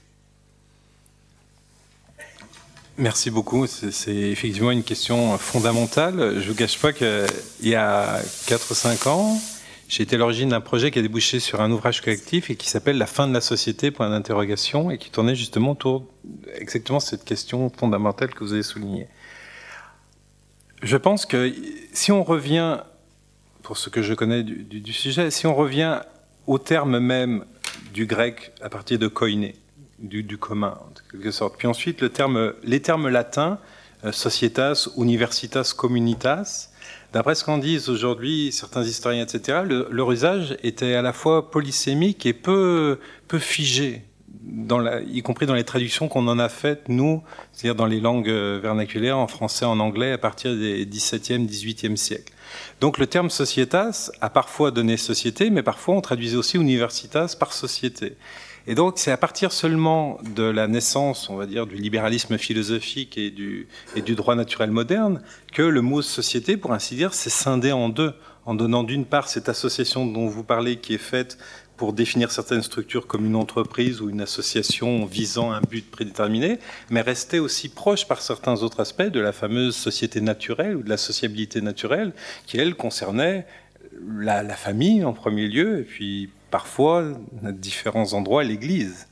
Merci 2.97 3.29
beaucoup. 3.29 3.67
C'est 3.67 4.15
effectivement 4.15 4.71
une 4.71 4.83
question 4.83 5.37
fondamentale. 5.37 6.39
Je 6.39 6.43
ne 6.43 6.49
vous 6.49 6.55
cache 6.55 6.79
pas 6.79 6.93
qu'il 6.93 7.27
y 7.61 7.75
a 7.75 8.19
4 8.47 8.71
ou 8.71 8.73
5 8.73 9.07
ans, 9.07 9.39
j'ai 9.87 10.03
été 10.03 10.17
l'origine 10.17 10.49
d'un 10.49 10.59
projet 10.59 10.91
qui 10.91 10.99
a 10.99 11.01
débouché 11.01 11.39
sur 11.39 11.61
un 11.61 11.71
ouvrage 11.71 12.01
collectif 12.01 12.49
et 12.49 12.55
qui 12.55 12.67
s'appelle 12.67 12.97
La 12.97 13.05
fin 13.05 13.27
de 13.27 13.33
la 13.33 13.39
société, 13.39 13.89
point 13.89 14.09
d'interrogation, 14.09 14.91
et 14.91 14.97
qui 14.97 15.09
tournait 15.09 15.35
justement 15.35 15.71
autour 15.71 16.05
exactement 16.55 16.99
cette 16.99 17.23
question 17.23 17.69
fondamentale 17.69 18.33
que 18.33 18.43
vous 18.43 18.51
avez 18.51 18.63
soulignée. 18.63 19.07
Je 20.83 20.97
pense 20.97 21.25
que 21.25 21.53
si 21.93 22.11
on 22.11 22.23
revient 22.23 22.79
pour 23.67 23.77
ce 23.77 23.89
que 23.89 24.01
je 24.01 24.13
connais 24.13 24.43
du, 24.43 24.93
sujet. 24.93 25.29
Si 25.29 25.45
on 25.45 25.53
revient 25.53 25.99
au 26.45 26.57
terme 26.57 26.99
même 26.99 27.43
du 27.93 28.05
grec 28.05 28.53
à 28.61 28.69
partir 28.69 28.97
de 28.97 29.09
koiné, 29.09 29.55
du, 29.99 30.37
commun, 30.37 30.79
quelque 31.11 31.31
sorte, 31.31 31.57
puis 31.57 31.67
ensuite 31.67 32.01
le 32.01 32.09
terme, 32.09 32.53
les 32.63 32.81
termes 32.81 33.09
latins, 33.09 33.59
euh, 34.05 34.11
societas, 34.11 34.89
universitas, 34.97 35.73
communitas, 35.75 36.69
D'après 37.13 37.35
ce 37.35 37.45
qu'en 37.45 37.57
disent 37.57 37.87
aujourd'hui 37.87 38.51
certains 38.51 38.83
historiens, 38.83 39.23
etc., 39.23 39.59
leur 39.89 40.11
usage 40.11 40.57
était 40.61 40.93
à 40.93 41.01
la 41.01 41.13
fois 41.13 41.49
polysémique 41.49 42.25
et 42.25 42.33
peu, 42.33 42.99
peu 43.29 43.39
figé 43.39 44.03
y 45.07 45.21
compris 45.21 45.45
dans 45.45 45.53
les 45.53 45.63
traductions 45.63 46.07
qu'on 46.07 46.27
en 46.27 46.39
a 46.39 46.49
faites, 46.49 46.89
nous, 46.89 47.23
c'est-à-dire 47.51 47.75
dans 47.75 47.85
les 47.85 47.99
langues 47.99 48.29
euh, 48.29 48.59
vernaculaires, 48.61 49.17
en 49.17 49.27
français, 49.27 49.65
en 49.65 49.79
anglais, 49.79 50.11
à 50.11 50.17
partir 50.17 50.55
des 50.55 50.85
17e, 50.85 51.47
18e 51.47 51.95
siècles. 51.95 52.33
Donc 52.79 52.97
le 52.97 53.07
terme 53.07 53.29
societas 53.29 54.11
a 54.21 54.29
parfois 54.29 54.71
donné 54.71 54.97
société, 54.97 55.49
mais 55.49 55.63
parfois 55.63 55.95
on 55.95 56.01
traduisait 56.01 56.37
aussi 56.37 56.57
universitas 56.57 57.35
par 57.37 57.53
société. 57.53 58.15
Et 58.67 58.75
donc 58.75 58.95
c'est 58.97 59.11
à 59.11 59.17
partir 59.17 59.53
seulement 59.53 60.19
de 60.35 60.43
la 60.43 60.67
naissance, 60.67 61.29
on 61.29 61.37
va 61.37 61.45
dire, 61.45 61.65
du 61.65 61.75
libéralisme 61.75 62.37
philosophique 62.37 63.17
et 63.17 63.31
du, 63.31 63.67
droit 64.15 64.35
naturel 64.35 64.71
moderne 64.71 65.21
que 65.53 65.61
le 65.61 65.81
mot 65.81 66.01
société, 66.01 66.57
pour 66.57 66.73
ainsi 66.73 66.95
dire, 66.95 67.13
s'est 67.13 67.29
scindé 67.29 67.71
en 67.71 67.87
deux, 67.87 68.13
en 68.45 68.55
donnant 68.55 68.83
d'une 68.83 69.05
part 69.05 69.29
cette 69.29 69.47
association 69.47 70.05
dont 70.05 70.27
vous 70.27 70.43
parlez 70.43 70.77
qui 70.77 70.93
est 70.93 70.99
faite 70.99 71.37
pour 71.77 71.93
définir 71.93 72.31
certaines 72.31 72.63
structures 72.63 73.07
comme 73.07 73.25
une 73.25 73.35
entreprise 73.35 74.01
ou 74.01 74.09
une 74.09 74.19
association 74.19 75.05
visant 75.05 75.51
un 75.51 75.61
but 75.61 75.89
prédéterminé, 75.89 76.59
mais 76.89 77.01
rester 77.01 77.39
aussi 77.39 77.69
proche 77.69 78.05
par 78.05 78.19
certains 78.19 78.63
autres 78.63 78.79
aspects 78.81 79.03
de 79.03 79.19
la 79.19 79.31
fameuse 79.31 79.75
société 79.75 80.19
naturelle 80.19 80.75
ou 80.75 80.83
de 80.83 80.89
la 80.89 80.97
sociabilité 80.97 81.61
naturelle, 81.61 82.13
qui, 82.47 82.57
elle, 82.57 82.75
concernait 82.75 83.45
la, 84.17 84.43
famille 84.55 85.05
en 85.05 85.13
premier 85.13 85.47
lieu, 85.47 85.79
et 85.79 85.83
puis 85.83 86.29
parfois, 86.51 87.03
à 87.45 87.51
différents 87.51 88.13
endroits, 88.13 88.43
l'Église. 88.43 89.07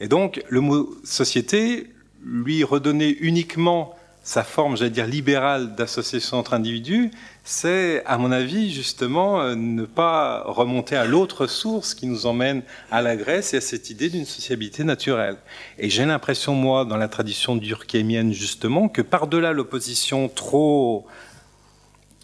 Et 0.00 0.08
donc, 0.08 0.42
le 0.48 0.60
mot 0.60 0.94
société 1.04 1.90
lui 2.24 2.64
redonnait 2.64 3.16
uniquement 3.20 3.94
sa 4.26 4.42
forme, 4.42 4.76
j'allais 4.76 4.90
dire, 4.90 5.06
libérale 5.06 5.76
d'association 5.76 6.38
entre 6.38 6.54
individus, 6.54 7.12
c'est, 7.44 8.02
à 8.06 8.18
mon 8.18 8.32
avis, 8.32 8.72
justement, 8.74 9.40
euh, 9.40 9.54
ne 9.54 9.84
pas 9.84 10.42
remonter 10.46 10.96
à 10.96 11.04
l'autre 11.04 11.46
source 11.46 11.94
qui 11.94 12.08
nous 12.08 12.26
emmène 12.26 12.62
à 12.90 13.02
la 13.02 13.14
Grèce 13.14 13.54
et 13.54 13.58
à 13.58 13.60
cette 13.60 13.88
idée 13.88 14.08
d'une 14.08 14.24
sociabilité 14.24 14.82
naturelle. 14.82 15.36
Et 15.78 15.90
j'ai 15.90 16.04
l'impression, 16.04 16.54
moi, 16.54 16.84
dans 16.84 16.96
la 16.96 17.06
tradition 17.06 17.54
durkheimienne, 17.54 18.32
justement, 18.32 18.88
que 18.88 19.00
par-delà 19.00 19.52
l'opposition 19.52 20.28
trop 20.28 21.06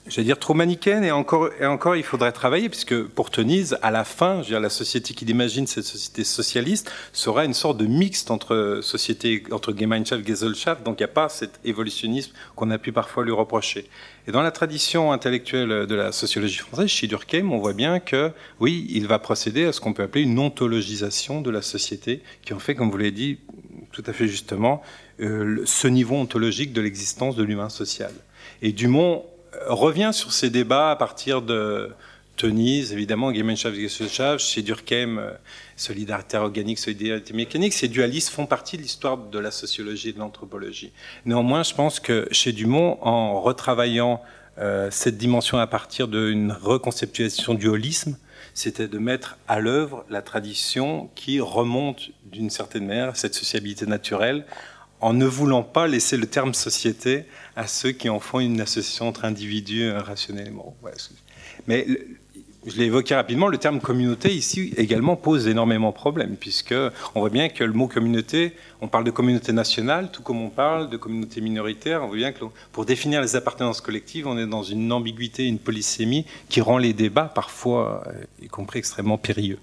J'allais 0.09 0.25
dire 0.25 0.39
trop 0.41 0.53
manichéenne 0.53 1.05
et 1.05 1.13
encore, 1.13 1.51
et 1.61 1.65
encore 1.65 1.95
il 1.95 2.03
faudrait 2.03 2.33
travailler 2.33 2.69
puisque 2.69 3.05
pour 3.05 3.31
Tenise, 3.31 3.79
à 3.83 3.93
la 3.93 4.03
fin, 4.03 4.39
je 4.39 4.49
veux 4.49 4.55
dire, 4.55 4.61
la 4.61 4.69
société 4.69 5.15
qu'il 5.15 5.31
imagine, 5.31 5.69
cette 5.69 5.85
société 5.85 6.25
socialiste, 6.25 6.91
sera 7.13 7.45
une 7.45 7.55
sorte 7.55 7.79
de 7.79 7.87
mixte 7.87 8.33
entre 8.33 8.81
société, 8.83 9.45
entre 9.53 9.73
Gemeinschaft, 9.73 10.27
Gesellschaft, 10.27 10.83
donc 10.83 10.99
il 10.99 11.03
n'y 11.03 11.11
a 11.11 11.15
pas 11.15 11.29
cet 11.29 11.61
évolutionnisme 11.65 12.33
qu'on 12.57 12.71
a 12.73 12.79
pu 12.79 12.91
parfois 12.91 13.25
lui 13.25 13.31
reprocher. 13.31 13.89
Et 14.27 14.33
dans 14.33 14.43
la 14.43 14.51
tradition 14.51 15.13
intellectuelle 15.13 15.87
de 15.87 15.95
la 15.95 16.11
sociologie 16.11 16.59
française, 16.59 16.89
chez 16.89 17.07
Durkheim, 17.07 17.53
on 17.53 17.59
voit 17.59 17.73
bien 17.73 18.01
que, 18.01 18.33
oui, 18.59 18.89
il 18.91 19.07
va 19.07 19.21
procéder 19.21 19.67
à 19.67 19.73
ce 19.73 19.81
qu'on 19.81 19.93
peut 19.93 20.03
appeler 20.03 20.25
une 20.25 20.39
ontologisation 20.41 21.41
de 21.41 21.51
la 21.51 21.63
société, 21.63 22.23
qui 22.45 22.55
en 22.55 22.59
fait, 22.59 22.75
comme 22.75 22.91
vous 22.91 22.99
l'avez 22.99 23.13
dit 23.13 23.39
tout 23.93 24.03
à 24.07 24.13
fait 24.13 24.27
justement, 24.27 24.83
euh, 25.21 25.63
ce 25.65 25.87
niveau 25.87 26.17
ontologique 26.17 26.73
de 26.73 26.81
l'existence 26.81 27.37
de 27.37 27.45
l'humain 27.45 27.69
social. 27.69 28.13
Et 28.63 28.73
Dumont 28.73 29.25
revient 29.67 30.11
sur 30.13 30.33
ces 30.33 30.51
débats 30.51 30.91
à 30.91 30.97
partir 30.97 31.43
de 31.43 31.91
Tenise, 32.37 32.93
évidemment, 32.93 33.33
Gemeinschaft, 33.33 34.39
chez 34.39 34.63
Durkheim, 34.63 35.19
euh, 35.19 35.31
solidarité 35.77 36.39
organique, 36.39 36.79
solidarité 36.79 37.35
mécanique. 37.35 37.73
Ces 37.75 37.89
dualistes 37.89 38.31
font 38.31 38.47
partie 38.47 38.77
de 38.77 38.83
l'histoire 38.83 39.17
de 39.19 39.39
la 39.39 39.51
sociologie 39.51 40.11
et 40.11 40.13
de 40.13 40.19
l'anthropologie. 40.19 40.93
Néanmoins, 41.27 41.63
je 41.63 41.75
pense 41.75 42.01
que 42.01 42.27
chez 42.31 42.53
Dumont, 42.53 42.99
en 43.03 43.41
retravaillant 43.41 44.23
euh, 44.59 44.89
cette 44.91 45.19
dimension 45.19 45.59
à 45.59 45.67
partir 45.67 46.09
d'une 46.09 46.53
reconceptualisation 46.53 47.55
du 47.55 47.69
holisme, 47.69 48.17
c'était 48.55 48.89
de 48.89 48.99
mettre 48.99 49.39
à 49.49 49.61
l'œuvre 49.61 50.05
la 50.11 50.23
tradition 50.23 51.11
qui 51.15 51.41
remonte 51.41 52.11
d'une 52.25 52.51
certaine 52.51 52.87
manière 52.87 53.11
à 53.11 53.15
cette 53.15 53.35
sociabilité 53.35 53.87
naturelle 53.87 54.45
en 55.03 55.13
ne 55.13 55.27
voulant 55.27 55.65
pas 55.65 55.87
laisser 55.87 56.17
le 56.17 56.27
terme 56.27 56.55
société 56.55 57.25
à 57.57 57.67
ceux 57.67 57.93
qui 57.93 58.09
en 58.09 58.21
font 58.21 58.41
une 58.41 58.61
association 58.61 59.09
entre 59.09 59.25
individus 59.25 59.91
rationnellement. 59.91 60.75
Mais 61.67 61.87
je 62.65 62.77
l'ai 62.77 62.85
évoqué 62.85 63.17
rapidement, 63.17 63.49
le 63.49 63.59
terme 63.59 63.81
communauté 63.81 64.33
ici 64.33 64.73
également 64.77 65.17
pose 65.17 65.49
énormément 65.49 65.91
de 65.91 65.95
problèmes, 65.95 66.37
puisque 66.37 66.75
on 67.17 67.21
voit 67.21 67.31
bien 67.31 67.49
que 67.49 67.65
le 67.65 67.73
mot 67.73 67.89
communauté, 67.89 68.53
on 68.81 68.87
parle 68.87 69.03
de 69.03 69.11
communauté 69.11 69.53
nationale, 69.53 70.11
tout 70.13 70.23
comme 70.23 70.41
on 70.41 70.51
parle 70.51 70.89
de 70.89 70.97
communauté 70.97 71.41
minoritaire. 71.41 72.05
On 72.05 72.07
voit 72.07 72.17
bien 72.17 72.33
que 72.33 72.45
pour 72.71 72.85
définir 72.85 73.21
les 73.21 73.35
appartenances 73.35 73.81
collectives, 73.81 74.29
on 74.29 74.39
est 74.39 74.47
dans 74.47 74.63
une 74.63 74.93
ambiguïté, 74.93 75.49
une 75.49 75.59
polysémie 75.59 76.25
qui 76.49 76.61
rend 76.61 76.79
les 76.79 76.93
débats 76.93 77.31
parfois, 77.35 78.05
euh, 78.07 78.45
y 78.45 78.47
compris 78.47 78.79
extrêmement 78.79 79.19
périlleux. 79.19 79.59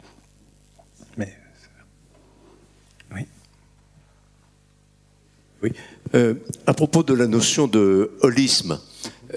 Oui. 5.62 5.74
Euh, 6.16 6.36
à 6.68 6.74
propos 6.74 7.04
de 7.04 7.14
la 7.14 7.28
notion 7.28 7.68
de 7.68 8.12
holisme, 8.22 8.80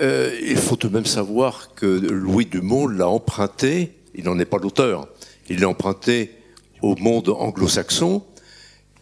euh, 0.00 0.38
il 0.40 0.56
faut 0.56 0.76
tout 0.76 0.88
de 0.88 0.94
même 0.94 1.06
savoir 1.06 1.74
que 1.74 1.86
Louis 1.86 2.46
Dumont 2.46 2.86
l'a 2.86 3.08
emprunté, 3.08 3.92
il 4.14 4.24
n'en 4.24 4.38
est 4.38 4.44
pas 4.44 4.58
l'auteur, 4.58 5.08
il 5.50 5.60
l'a 5.60 5.68
emprunté 5.68 6.30
au 6.80 6.94
monde 6.96 7.28
anglo-saxon, 7.28 8.22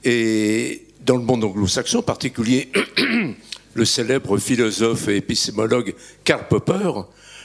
et 0.02 0.86
dans 1.04 1.16
le 1.16 1.22
monde 1.22 1.44
anglo-saxon 1.44 1.98
en 1.98 2.02
particulier, 2.02 2.72
le 3.74 3.84
célèbre 3.84 4.38
philosophe 4.38 5.08
et 5.08 5.16
épistémologue 5.16 5.94
Karl 6.24 6.48
Popper 6.48 6.92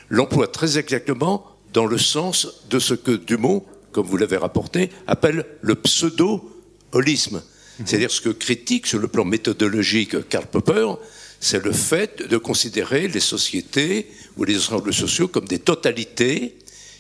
l'emploie 0.10 0.48
très 0.48 0.78
exactement 0.78 1.46
dans 1.74 1.86
le 1.86 1.98
sens 1.98 2.66
de 2.70 2.80
ce 2.80 2.94
que 2.94 3.12
Dumont, 3.12 3.64
comme 3.92 4.06
vous 4.06 4.18
l'avez 4.18 4.38
rapporté, 4.38 4.90
appelle 5.06 5.46
le 5.62 5.76
pseudo-holisme. 5.76 7.42
C'est-à-dire 7.84 8.12
ce 8.12 8.22
que 8.22 8.30
critique 8.30 8.88
sur 8.88 9.00
le 9.00 9.08
plan 9.08 9.26
méthodologique 9.26 10.30
Karl 10.30 10.46
Popper, 10.48 10.94
c'est 11.40 11.64
le 11.64 11.72
fait 11.72 12.28
de 12.28 12.38
considérer 12.38 13.08
les 13.08 13.20
sociétés 13.20 14.08
ou 14.38 14.44
les 14.46 14.58
ensembles 14.58 14.94
sociaux 14.94 15.28
comme 15.28 15.46
des 15.46 15.60
totalités 15.60 16.56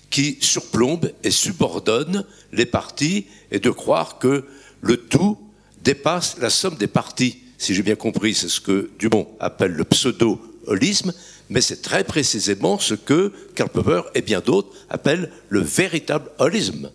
qui 0.09 0.37
surplombent 0.41 1.11
et 1.23 1.31
subordonnent 1.31 2.25
les 2.51 2.65
parties 2.65 3.25
et 3.51 3.59
de 3.59 3.69
croire 3.69 4.19
que 4.19 4.43
le 4.81 4.97
tout 4.97 5.37
dépasse 5.83 6.37
la 6.39 6.49
somme 6.49 6.75
des 6.75 6.87
parties. 6.87 7.39
Si 7.57 7.73
j'ai 7.73 7.83
bien 7.83 7.95
compris, 7.95 8.33
c'est 8.33 8.49
ce 8.49 8.59
que 8.59 8.89
Dumont 8.99 9.27
appelle 9.39 9.71
le 9.71 9.83
pseudo-holisme, 9.83 11.13
mais 11.49 11.61
c'est 11.61 11.81
très 11.81 12.03
précisément 12.03 12.79
ce 12.79 12.93
que 12.93 13.31
Karl 13.55 13.69
Popper 13.69 14.01
et 14.13 14.21
bien 14.21 14.41
d'autres 14.41 14.75
appellent 14.89 15.31
le 15.49 15.61
véritable 15.61 16.29
holisme. 16.37 16.91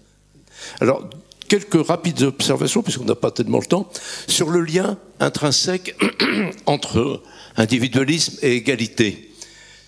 Alors, 0.80 1.08
quelques 1.50 1.84
rapides 1.84 2.22
observations, 2.22 2.80
puisqu'on 2.80 3.04
n'a 3.04 3.16
pas 3.16 3.32
tellement 3.32 3.58
le 3.58 3.66
temps, 3.66 3.90
sur 4.28 4.50
le 4.50 4.60
lien 4.60 4.96
intrinsèque 5.18 5.96
entre 6.66 7.22
individualisme 7.56 8.38
et 8.40 8.54
égalité. 8.54 9.32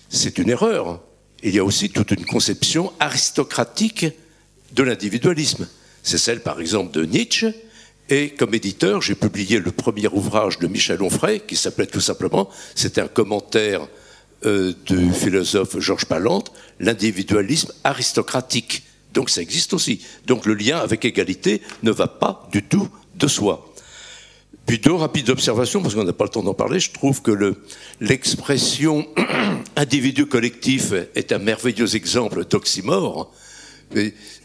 C'est 0.09 0.37
une 0.37 0.49
erreur. 0.49 1.01
Il 1.41 1.55
y 1.55 1.59
a 1.59 1.63
aussi 1.63 1.89
toute 1.89 2.11
une 2.11 2.25
conception 2.25 2.91
aristocratique 2.99 4.05
de 4.73 4.83
l'individualisme. 4.83 5.67
C'est 6.03 6.17
celle, 6.17 6.41
par 6.41 6.59
exemple, 6.59 6.91
de 6.91 7.05
Nietzsche. 7.05 7.47
Et 8.09 8.31
comme 8.31 8.53
éditeur, 8.53 9.01
j'ai 9.01 9.15
publié 9.15 9.59
le 9.59 9.71
premier 9.71 10.09
ouvrage 10.09 10.59
de 10.59 10.67
Michel 10.67 11.01
Onfray, 11.01 11.39
qui 11.47 11.55
s'appelait 11.55 11.87
tout 11.87 12.01
simplement, 12.01 12.49
c'était 12.75 12.99
un 12.99 13.07
commentaire 13.07 13.87
euh, 14.45 14.73
du 14.85 15.13
philosophe 15.13 15.79
Georges 15.79 16.05
Palante, 16.05 16.51
l'individualisme 16.81 17.71
aristocratique. 17.85 18.83
Donc 19.13 19.29
ça 19.29 19.41
existe 19.41 19.73
aussi. 19.73 20.01
Donc 20.27 20.45
le 20.45 20.53
lien 20.53 20.77
avec 20.77 21.05
égalité 21.05 21.61
ne 21.83 21.91
va 21.91 22.07
pas 22.07 22.47
du 22.51 22.63
tout 22.63 22.89
de 23.15 23.27
soi. 23.27 23.73
Puis 24.65 24.79
deux 24.79 24.93
rapides 24.93 25.29
observations, 25.29 25.81
parce 25.81 25.93
qu'on 25.93 26.05
n'a 26.05 26.13
pas 26.13 26.23
le 26.23 26.29
temps 26.29 26.43
d'en 26.43 26.53
parler. 26.53 26.79
Je 26.79 26.91
trouve 26.91 27.21
que 27.21 27.55
l'expression 27.99 29.05
individu 29.75 30.25
collectif 30.25 30.93
est 31.15 31.31
un 31.31 31.39
merveilleux 31.39 31.95
exemple 31.95 32.45
d'oxymore. 32.45 33.33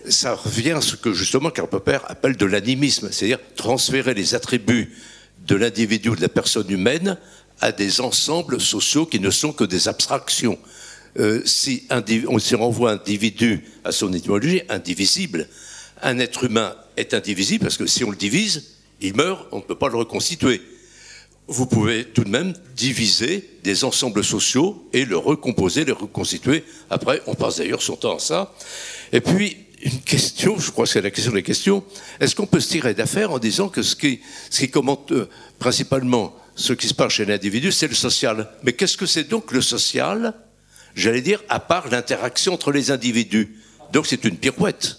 Ça 0.08 0.34
revient 0.34 0.72
à 0.72 0.80
ce 0.80 0.96
que 0.96 1.12
justement 1.12 1.50
Karl 1.50 1.68
Popper 1.68 2.00
appelle 2.06 2.36
de 2.36 2.46
l'animisme, 2.46 3.10
c'est-à-dire 3.12 3.38
transférer 3.56 4.12
les 4.12 4.34
attributs 4.34 4.92
de 5.46 5.54
l'individu, 5.54 6.10
de 6.10 6.20
la 6.20 6.28
personne 6.28 6.70
humaine, 6.70 7.16
à 7.60 7.72
des 7.72 8.00
ensembles 8.00 8.60
sociaux 8.60 9.06
qui 9.06 9.20
ne 9.20 9.30
sont 9.30 9.52
que 9.52 9.64
des 9.64 9.88
abstractions. 9.88 10.58
Euh, 11.18 11.42
si 11.44 11.86
on 12.28 12.38
s'y 12.38 12.54
renvoie 12.54 12.92
individu 12.92 13.64
à 13.84 13.92
son 13.92 14.12
étymologie, 14.12 14.62
indivisible, 14.68 15.48
un 16.02 16.18
être 16.18 16.44
humain 16.44 16.76
est 16.96 17.12
indivisible 17.12 17.64
parce 17.64 17.76
que 17.76 17.86
si 17.86 18.04
on 18.04 18.10
le 18.10 18.16
divise, 18.16 18.76
il 19.00 19.14
meurt, 19.14 19.46
on 19.52 19.56
ne 19.56 19.62
peut 19.62 19.74
pas 19.74 19.88
le 19.88 19.96
reconstituer. 19.96 20.60
vous 21.48 21.66
pouvez 21.66 22.04
tout 22.04 22.24
de 22.24 22.28
même 22.28 22.52
diviser 22.76 23.48
des 23.64 23.82
ensembles 23.82 24.22
sociaux 24.22 24.86
et 24.92 25.04
le 25.06 25.16
recomposer, 25.16 25.84
les 25.84 25.92
reconstituer. 25.92 26.62
Après, 26.90 27.22
on 27.26 27.34
passe 27.34 27.56
d'ailleurs 27.56 27.82
son 27.82 27.96
temps 27.96 28.16
à 28.16 28.18
ça. 28.18 28.54
Et 29.12 29.22
puis, 29.22 29.56
une 29.82 30.00
question, 30.00 30.58
je 30.58 30.70
crois 30.70 30.84
que 30.84 30.90
c'est 30.90 31.00
la 31.00 31.10
question 31.10 31.32
des 31.32 31.42
questions, 31.42 31.84
est-ce 32.20 32.36
qu'on 32.36 32.46
peut 32.46 32.60
se 32.60 32.68
tirer 32.68 32.94
d'affaire 32.94 33.32
en 33.32 33.38
disant 33.38 33.68
que 33.68 33.82
ce 33.82 33.96
qui, 33.96 34.20
ce 34.50 34.60
qui 34.60 34.70
commente 34.70 35.12
euh, 35.12 35.28
principalement 35.58 36.36
ce 36.54 36.72
qui 36.72 36.88
se 36.88 36.94
passe 36.94 37.12
chez 37.14 37.24
l'individu, 37.24 37.72
c'est 37.72 37.88
le 37.88 37.94
social? 37.94 38.50
Mais 38.62 38.72
qu'est-ce 38.72 38.96
que 38.96 39.06
c'est 39.06 39.28
donc 39.28 39.52
le 39.52 39.62
social? 39.62 40.34
J'allais 40.98 41.20
dire, 41.20 41.40
à 41.48 41.60
part 41.60 41.86
l'interaction 41.90 42.54
entre 42.54 42.72
les 42.72 42.90
individus. 42.90 43.56
Donc 43.92 44.06
c'est 44.06 44.24
une 44.24 44.36
pirouette. 44.36 44.97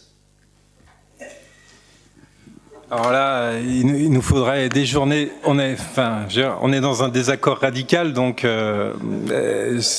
Alors 2.91 3.11
là, 3.11 3.59
il 3.59 4.09
nous 4.09 4.21
faudrait 4.23 4.67
des 4.67 4.83
journées. 4.83 5.29
On 5.43 5.59
est, 5.59 5.73
enfin, 5.73 6.25
on 6.61 6.73
est 6.73 6.81
dans 6.81 7.03
un 7.03 7.09
désaccord 7.09 7.59
radical, 7.59 8.13
donc 8.13 8.43
euh, 8.43 8.93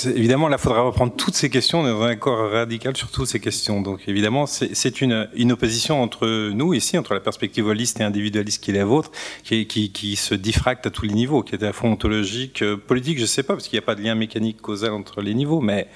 évidemment, 0.07 0.49
là, 0.49 0.57
il 0.59 0.61
faudra 0.61 0.81
reprendre 0.81 1.13
toutes 1.15 1.37
ces 1.37 1.51
questions. 1.51 1.83
On 1.83 1.87
est 1.87 1.91
dans 1.91 2.03
un 2.03 2.09
accord 2.09 2.51
radical 2.51 2.97
sur 2.97 3.09
toutes 3.13 3.29
ces 3.29 3.39
questions. 3.39 3.81
Donc 3.81 4.01
évidemment, 4.09 4.47
c'est 4.47 5.01
une, 5.01 5.29
une, 5.35 5.53
opposition 5.53 6.03
entre 6.03 6.51
nous 6.51 6.75
ici, 6.75 6.99
entre 6.99 7.15
la 7.15 7.21
perspective 7.21 7.65
holiste 7.69 8.01
et 8.01 8.03
individualiste 8.03 8.65
qui 8.65 8.73
est 8.73 8.75
la 8.75 8.85
vôtre, 8.85 9.13
qui, 9.45 9.69
qui, 9.69 9.93
qui, 9.93 10.17
se 10.17 10.35
diffracte 10.35 10.85
à 10.85 10.91
tous 10.91 11.05
les 11.05 11.15
niveaux, 11.15 11.45
qui 11.45 11.55
est 11.55 11.63
à 11.63 11.71
la 11.71 11.89
ontologique, 11.89 12.63
euh, 12.63 12.77
politique, 12.77 13.21
je 13.21 13.27
sais 13.27 13.45
pas, 13.45 13.55
parce 13.55 13.69
qu'il 13.69 13.79
n'y 13.79 13.85
a 13.85 13.87
pas 13.87 13.95
de 13.95 14.03
lien 14.03 14.17
mécanique 14.17 14.61
causal 14.61 14.95
entre 14.95 15.23
les 15.23 15.35
niveaux, 15.35 15.61
mais 15.61 15.87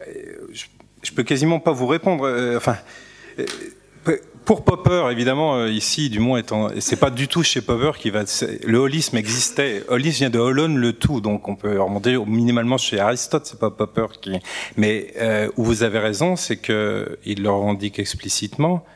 euh, 0.00 0.46
je, 0.54 0.64
je 1.02 1.12
peux 1.12 1.24
quasiment 1.24 1.60
pas 1.60 1.72
vous 1.72 1.86
répondre. 1.86 2.26
enfin 2.56 2.76
pour 4.48 4.64
Popper, 4.64 5.08
évidemment, 5.12 5.56
euh, 5.56 5.68
ici, 5.68 6.08
Dumont 6.08 6.38
étant, 6.38 6.70
c'est 6.78 6.98
pas 6.98 7.10
du 7.10 7.28
tout 7.28 7.42
chez 7.42 7.60
Popper 7.60 7.98
qui 7.98 8.08
va. 8.08 8.22
Le 8.64 8.78
holisme 8.78 9.18
existait. 9.18 9.84
Holisme 9.88 10.20
vient 10.20 10.30
de 10.30 10.38
holon 10.38 10.74
le 10.74 10.94
tout, 10.94 11.20
donc 11.20 11.46
on 11.48 11.54
peut 11.54 11.78
remonter 11.78 12.16
minimalement 12.24 12.78
chez 12.78 12.98
Aristote. 12.98 13.44
C'est 13.44 13.58
pas 13.58 13.70
Popper 13.70 14.06
qui. 14.22 14.38
Mais 14.78 15.12
euh, 15.18 15.50
où 15.58 15.64
vous 15.64 15.82
avez 15.82 15.98
raison, 15.98 16.34
c'est 16.34 16.56
que 16.56 17.18
il 17.26 17.42
le 17.42 17.50
revendique 17.50 17.98
explicitement. 17.98 18.86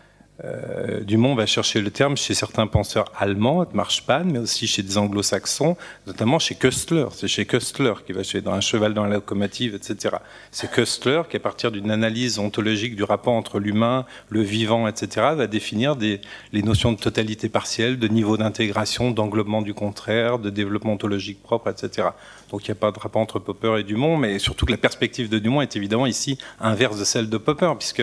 Euh, 0.44 1.00
Dumont 1.00 1.34
va 1.34 1.46
chercher 1.46 1.80
le 1.80 1.90
terme 1.90 2.16
chez 2.16 2.34
certains 2.34 2.66
penseurs 2.66 3.12
allemands, 3.16 3.66
Marchpan, 3.74 4.24
mais 4.24 4.38
aussi 4.38 4.66
chez 4.66 4.82
des 4.82 4.96
anglo-saxons, 4.98 5.76
notamment 6.06 6.38
chez 6.38 6.54
Köstler. 6.54 7.06
C'est 7.12 7.28
chez 7.28 7.44
Köstler 7.44 7.92
qui 8.04 8.12
va 8.12 8.22
chez 8.22 8.40
dans 8.40 8.52
un 8.52 8.60
cheval 8.60 8.94
dans 8.94 9.04
la 9.04 9.16
locomotive, 9.16 9.74
etc. 9.74 10.16
C'est 10.50 10.70
Köstler 10.70 11.22
qui, 11.30 11.36
à 11.36 11.40
partir 11.40 11.70
d'une 11.70 11.90
analyse 11.90 12.38
ontologique 12.38 12.96
du 12.96 13.04
rapport 13.04 13.34
entre 13.34 13.60
l'humain, 13.60 14.06
le 14.30 14.40
vivant, 14.40 14.88
etc., 14.88 15.28
va 15.36 15.46
définir 15.46 15.96
des, 15.96 16.20
les 16.52 16.62
notions 16.62 16.92
de 16.92 16.98
totalité 16.98 17.48
partielle, 17.48 17.98
de 17.98 18.08
niveau 18.08 18.36
d'intégration, 18.36 19.10
d'englobement 19.10 19.62
du 19.62 19.74
contraire, 19.74 20.38
de 20.38 20.50
développement 20.50 20.94
ontologique 20.94 21.42
propre, 21.42 21.68
etc. 21.68 22.08
Donc 22.50 22.66
il 22.66 22.70
n'y 22.70 22.76
a 22.76 22.80
pas 22.80 22.90
de 22.90 22.98
rapport 22.98 23.22
entre 23.22 23.38
Popper 23.38 23.76
et 23.78 23.84
Dumont, 23.84 24.16
mais 24.16 24.38
surtout 24.38 24.66
que 24.66 24.72
la 24.72 24.78
perspective 24.78 25.28
de 25.28 25.38
Dumont 25.38 25.60
est 25.60 25.76
évidemment 25.76 26.06
ici 26.06 26.38
inverse 26.58 26.98
de 26.98 27.04
celle 27.04 27.28
de 27.28 27.36
Popper, 27.36 27.72
puisque 27.78 28.02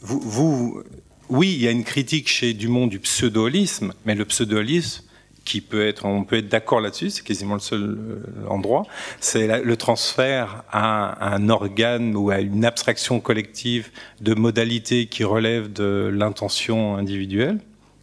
vous, 0.00 0.20
vous 0.20 0.82
oui, 1.28 1.52
il 1.54 1.62
y 1.62 1.68
a 1.68 1.70
une 1.70 1.84
critique 1.84 2.28
chez 2.28 2.54
Dumont 2.54 2.86
du 2.86 2.98
pseudo-holisme, 2.98 3.92
mais 4.04 4.14
le 4.14 4.24
pseudo-holisme, 4.24 5.04
qui 5.44 5.60
peut 5.60 5.86
être, 5.86 6.06
on 6.06 6.24
peut 6.24 6.36
être 6.36 6.48
d'accord 6.48 6.80
là-dessus, 6.80 7.10
c'est 7.10 7.22
quasiment 7.22 7.54
le 7.54 7.60
seul 7.60 7.82
euh, 7.82 8.48
endroit, 8.48 8.86
c'est 9.20 9.62
le 9.62 9.76
transfert 9.76 10.64
à 10.70 11.34
un 11.34 11.48
organe 11.50 12.16
ou 12.16 12.30
à 12.30 12.40
une 12.40 12.64
abstraction 12.64 13.20
collective 13.20 13.90
de 14.20 14.34
modalités 14.34 15.06
qui 15.06 15.22
relèvent 15.24 15.72
de 15.72 16.10
l'intention 16.12 16.96
individuelle. 16.96 17.58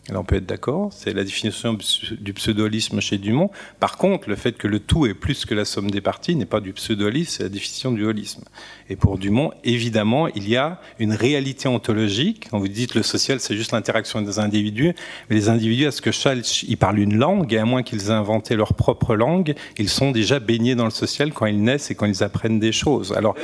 Là, 0.09 0.19
on 0.19 0.23
peut 0.23 0.37
être 0.37 0.47
d'accord, 0.47 0.89
c'est 0.91 1.13
la 1.13 1.23
définition 1.23 1.77
du 2.19 2.33
pseudolisme 2.33 2.99
chez 3.01 3.19
Dumont. 3.19 3.51
Par 3.79 3.97
contre, 3.97 4.29
le 4.29 4.35
fait 4.35 4.53
que 4.53 4.67
le 4.67 4.79
tout 4.79 5.05
est 5.05 5.13
plus 5.13 5.45
que 5.45 5.53
la 5.53 5.63
somme 5.63 5.91
des 5.91 6.01
parties 6.01 6.35
n'est 6.35 6.47
pas 6.47 6.59
du 6.59 6.73
pseudolisme, 6.73 7.35
c'est 7.37 7.43
la 7.43 7.49
définition 7.49 7.91
du 7.91 8.03
holisme. 8.03 8.43
Et 8.89 8.95
pour 8.95 9.19
Dumont, 9.19 9.51
évidemment, 9.63 10.27
il 10.29 10.49
y 10.49 10.57
a 10.57 10.81
une 10.97 11.13
réalité 11.13 11.67
ontologique. 11.67 12.47
Quand 12.49 12.57
vous 12.57 12.67
dites 12.67 12.95
le 12.95 13.03
social, 13.03 13.39
c'est 13.39 13.55
juste 13.55 13.73
l'interaction 13.73 14.23
des 14.23 14.39
individus, 14.39 14.95
mais 15.29 15.35
les 15.35 15.49
individus, 15.49 15.85
à 15.85 15.91
ce 15.91 16.01
que 16.01 16.11
Charles, 16.11 16.41
ils 16.67 16.77
parlent 16.77 16.99
une 16.99 17.17
langue, 17.17 17.53
et 17.53 17.59
à 17.59 17.65
moins 17.65 17.83
qu'ils 17.83 18.07
aient 18.07 18.11
inventé 18.11 18.55
leur 18.55 18.73
propre 18.73 19.15
langue, 19.15 19.53
ils 19.77 19.89
sont 19.89 20.09
déjà 20.09 20.39
baignés 20.39 20.73
dans 20.73 20.85
le 20.85 20.91
social 20.91 21.31
quand 21.31 21.45
ils 21.45 21.61
naissent 21.61 21.91
et 21.91 21.95
quand 21.95 22.07
ils 22.07 22.23
apprennent 22.23 22.59
des 22.59 22.71
choses. 22.71 23.13
Alors. 23.13 23.35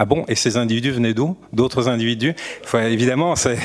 Ah 0.00 0.04
bon 0.04 0.24
Et 0.28 0.36
ces 0.36 0.56
individus 0.56 0.92
venaient 0.92 1.12
d'où? 1.12 1.36
D'autres 1.52 1.88
individus? 1.88 2.32
Évidemment, 2.72 3.34
c'est 3.34 3.58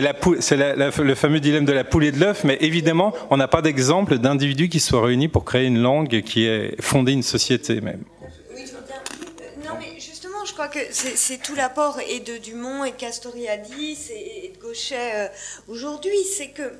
le 0.00 1.14
fameux 1.14 1.38
dilemme 1.38 1.64
de 1.64 1.72
la 1.72 1.84
poule 1.84 2.06
et 2.06 2.10
de 2.10 2.18
l'œuf, 2.18 2.42
mais 2.42 2.58
évidemment, 2.60 3.14
on 3.30 3.36
n'a 3.36 3.46
pas 3.46 3.62
d'exemple 3.62 4.18
d'individus 4.18 4.68
qui 4.68 4.80
soient 4.80 5.06
réunis 5.06 5.28
pour 5.28 5.44
créer 5.44 5.66
une 5.66 5.78
langue 5.78 6.22
qui 6.22 6.44
ait 6.44 6.74
fondé 6.80 7.12
une 7.12 7.22
société 7.22 7.80
même. 7.80 8.02
Justement, 9.96 10.44
je 10.44 10.52
crois 10.54 10.66
que 10.66 10.80
c'est 10.90 11.40
tout 11.40 11.54
l'apport 11.54 11.98
de 11.98 12.38
Dumont 12.38 12.84
et 12.84 12.90
de 12.90 12.96
Castoriadis 12.96 14.10
et 14.10 14.52
de 14.56 14.60
Gauchet 14.60 15.12
euh, 15.14 15.28
aujourd'hui, 15.68 16.18
c'est 16.36 16.48
que 16.48 16.72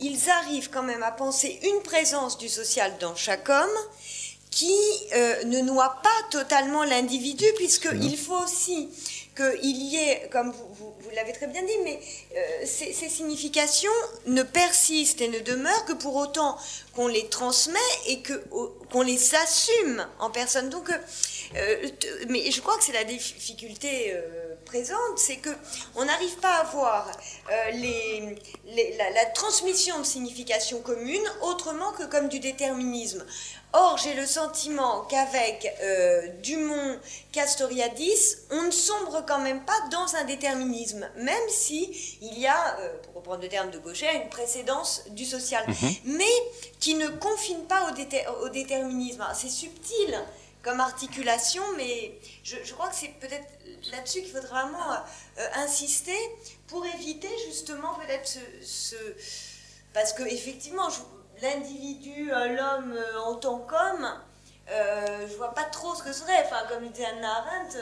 ils 0.00 0.30
arrivent 0.30 0.70
quand 0.70 0.82
même 0.82 1.02
à 1.02 1.10
penser 1.10 1.58
une 1.64 1.82
présence 1.82 2.38
du 2.38 2.48
social 2.48 2.92
dans 3.00 3.14
chaque 3.14 3.48
homme 3.48 3.78
qui 4.52 4.78
euh, 5.14 5.44
ne 5.44 5.60
noie 5.62 5.98
pas 6.02 6.10
totalement 6.30 6.84
l'individu, 6.84 7.46
puisqu'il 7.56 8.16
faut 8.18 8.38
aussi 8.44 8.88
qu'il 9.34 9.82
y 9.82 9.96
ait, 9.96 10.28
comme 10.30 10.52
vous, 10.52 10.92
l'avez 11.16 11.32
très 11.32 11.46
bien 11.46 11.62
dit, 11.62 11.72
mais 11.84 11.98
euh, 12.36 12.66
ces, 12.66 12.92
significations 12.92 13.90
ne 14.26 14.42
persistent 14.42 15.22
et 15.22 15.28
ne 15.28 15.38
demeurent 15.40 15.86
que 15.86 15.94
pour 15.94 16.16
autant 16.16 16.58
qu'on 16.94 17.08
les 17.08 17.26
transmet 17.28 17.78
et 18.06 18.20
que, 18.20 18.34
qu'on 18.90 19.00
les 19.02 19.34
assume 19.34 20.06
en 20.20 20.30
personne. 20.30 20.68
Donc, 20.68 20.90
euh, 20.90 21.88
mais 22.28 22.50
je 22.50 22.60
crois 22.60 22.76
que 22.76 22.84
c'est 22.84 22.92
la 22.92 23.04
difficulté 23.04 24.14
présente, 24.72 25.18
c'est 25.18 25.36
que 25.36 25.50
on 25.96 26.04
n'arrive 26.06 26.36
pas 26.36 26.54
à 26.60 26.64
voir 26.64 27.10
les, 27.74 28.36
la, 28.96 29.10
la, 29.10 29.26
transmission 29.26 29.98
de 29.98 30.04
significations 30.04 30.80
communes 30.80 31.28
autrement 31.42 31.92
que 31.92 32.04
comme 32.04 32.28
du 32.28 32.40
déterminisme. 32.40 33.22
Or, 33.74 33.96
j'ai 33.96 34.12
le 34.12 34.26
sentiment 34.26 35.02
qu'avec 35.08 35.66
euh, 35.82 36.28
Dumont, 36.42 36.98
Castoriadis, 37.32 38.36
on 38.50 38.62
ne 38.64 38.70
sombre 38.70 39.24
quand 39.26 39.40
même 39.40 39.64
pas 39.64 39.78
dans 39.90 40.14
un 40.16 40.24
déterminisme, 40.24 41.08
même 41.16 41.48
si 41.48 42.18
il 42.20 42.38
y 42.38 42.46
a, 42.46 42.78
euh, 42.80 42.98
pour 43.02 43.14
reprendre 43.14 43.40
le 43.40 43.48
terme 43.48 43.70
de 43.70 43.78
Gauchet, 43.78 44.14
une 44.14 44.28
précédence 44.28 45.04
du 45.10 45.24
social, 45.24 45.64
mhm. 45.66 45.94
mais 46.04 46.34
qui 46.80 46.96
ne 46.96 47.08
confine 47.08 47.64
pas 47.64 47.90
au, 48.42 48.48
déterminisme. 48.50 49.24
C'est 49.34 49.48
subtil 49.48 50.18
comme 50.62 50.80
articulation, 50.80 51.62
mais 51.76 52.18
je, 52.44 52.72
crois 52.72 52.88
que 52.88 52.94
c'est 52.94 53.14
peut-être 53.20 53.48
là-dessus 53.90 54.22
qu'il 54.22 54.30
faudra 54.30 54.64
vraiment 54.64 54.92
euh, 54.92 55.48
insister 55.56 56.16
pour 56.68 56.86
éviter 56.86 57.28
justement 57.46 57.94
peut-être 57.94 58.26
ce, 58.26 58.38
ce, 58.64 58.96
parce 59.92 60.12
que 60.12 60.22
effectivement, 60.22 60.88
l'individu, 61.42 62.32
euh, 62.32 62.48
l'homme 62.48 62.92
euh, 62.92 63.20
en 63.20 63.34
tant 63.34 63.58
qu'homme, 63.58 64.08
euh, 64.70 65.26
je 65.28 65.36
vois 65.36 65.54
pas 65.54 65.64
trop 65.64 65.94
ce 65.94 66.02
que 66.02 66.12
ce 66.12 66.20
serait. 66.20 66.44
Enfin, 66.44 66.64
comme 66.68 66.88
disait 66.88 67.06
Anna 67.06 67.36
Arendt, 67.38 67.76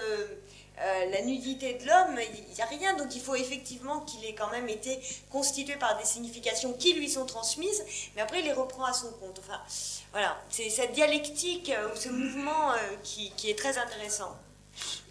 la 1.11 1.23
nudité 1.23 1.75
de 1.75 1.87
l'homme, 1.87 2.19
il 2.49 2.55
n'y 2.55 2.61
a 2.61 2.67
rien. 2.67 2.97
Donc 2.97 3.15
il 3.15 3.21
faut 3.21 3.35
effectivement 3.35 4.01
qu'il 4.01 4.25
ait 4.25 4.35
quand 4.35 4.51
même 4.51 4.69
été 4.69 4.99
constitué 5.31 5.77
par 5.77 5.99
des 5.99 6.05
significations 6.05 6.73
qui 6.73 6.95
lui 6.95 7.09
sont 7.09 7.27
transmises, 7.27 7.85
mais 8.15 8.23
après 8.23 8.41
il 8.41 8.47
les 8.47 8.53
reprend 8.53 8.85
à 8.85 8.93
son 8.93 9.11
compte. 9.13 9.39
Enfin, 9.39 9.61
voilà, 10.13 10.41
c'est 10.49 10.71
cette 10.71 10.93
dialectique 10.93 11.73
ou 11.93 11.97
ce 11.97 12.09
mouvement 12.09 12.73
qui, 13.03 13.33
qui, 13.37 13.51
est 13.51 13.59
très 13.59 13.79
intéressant 13.79 14.37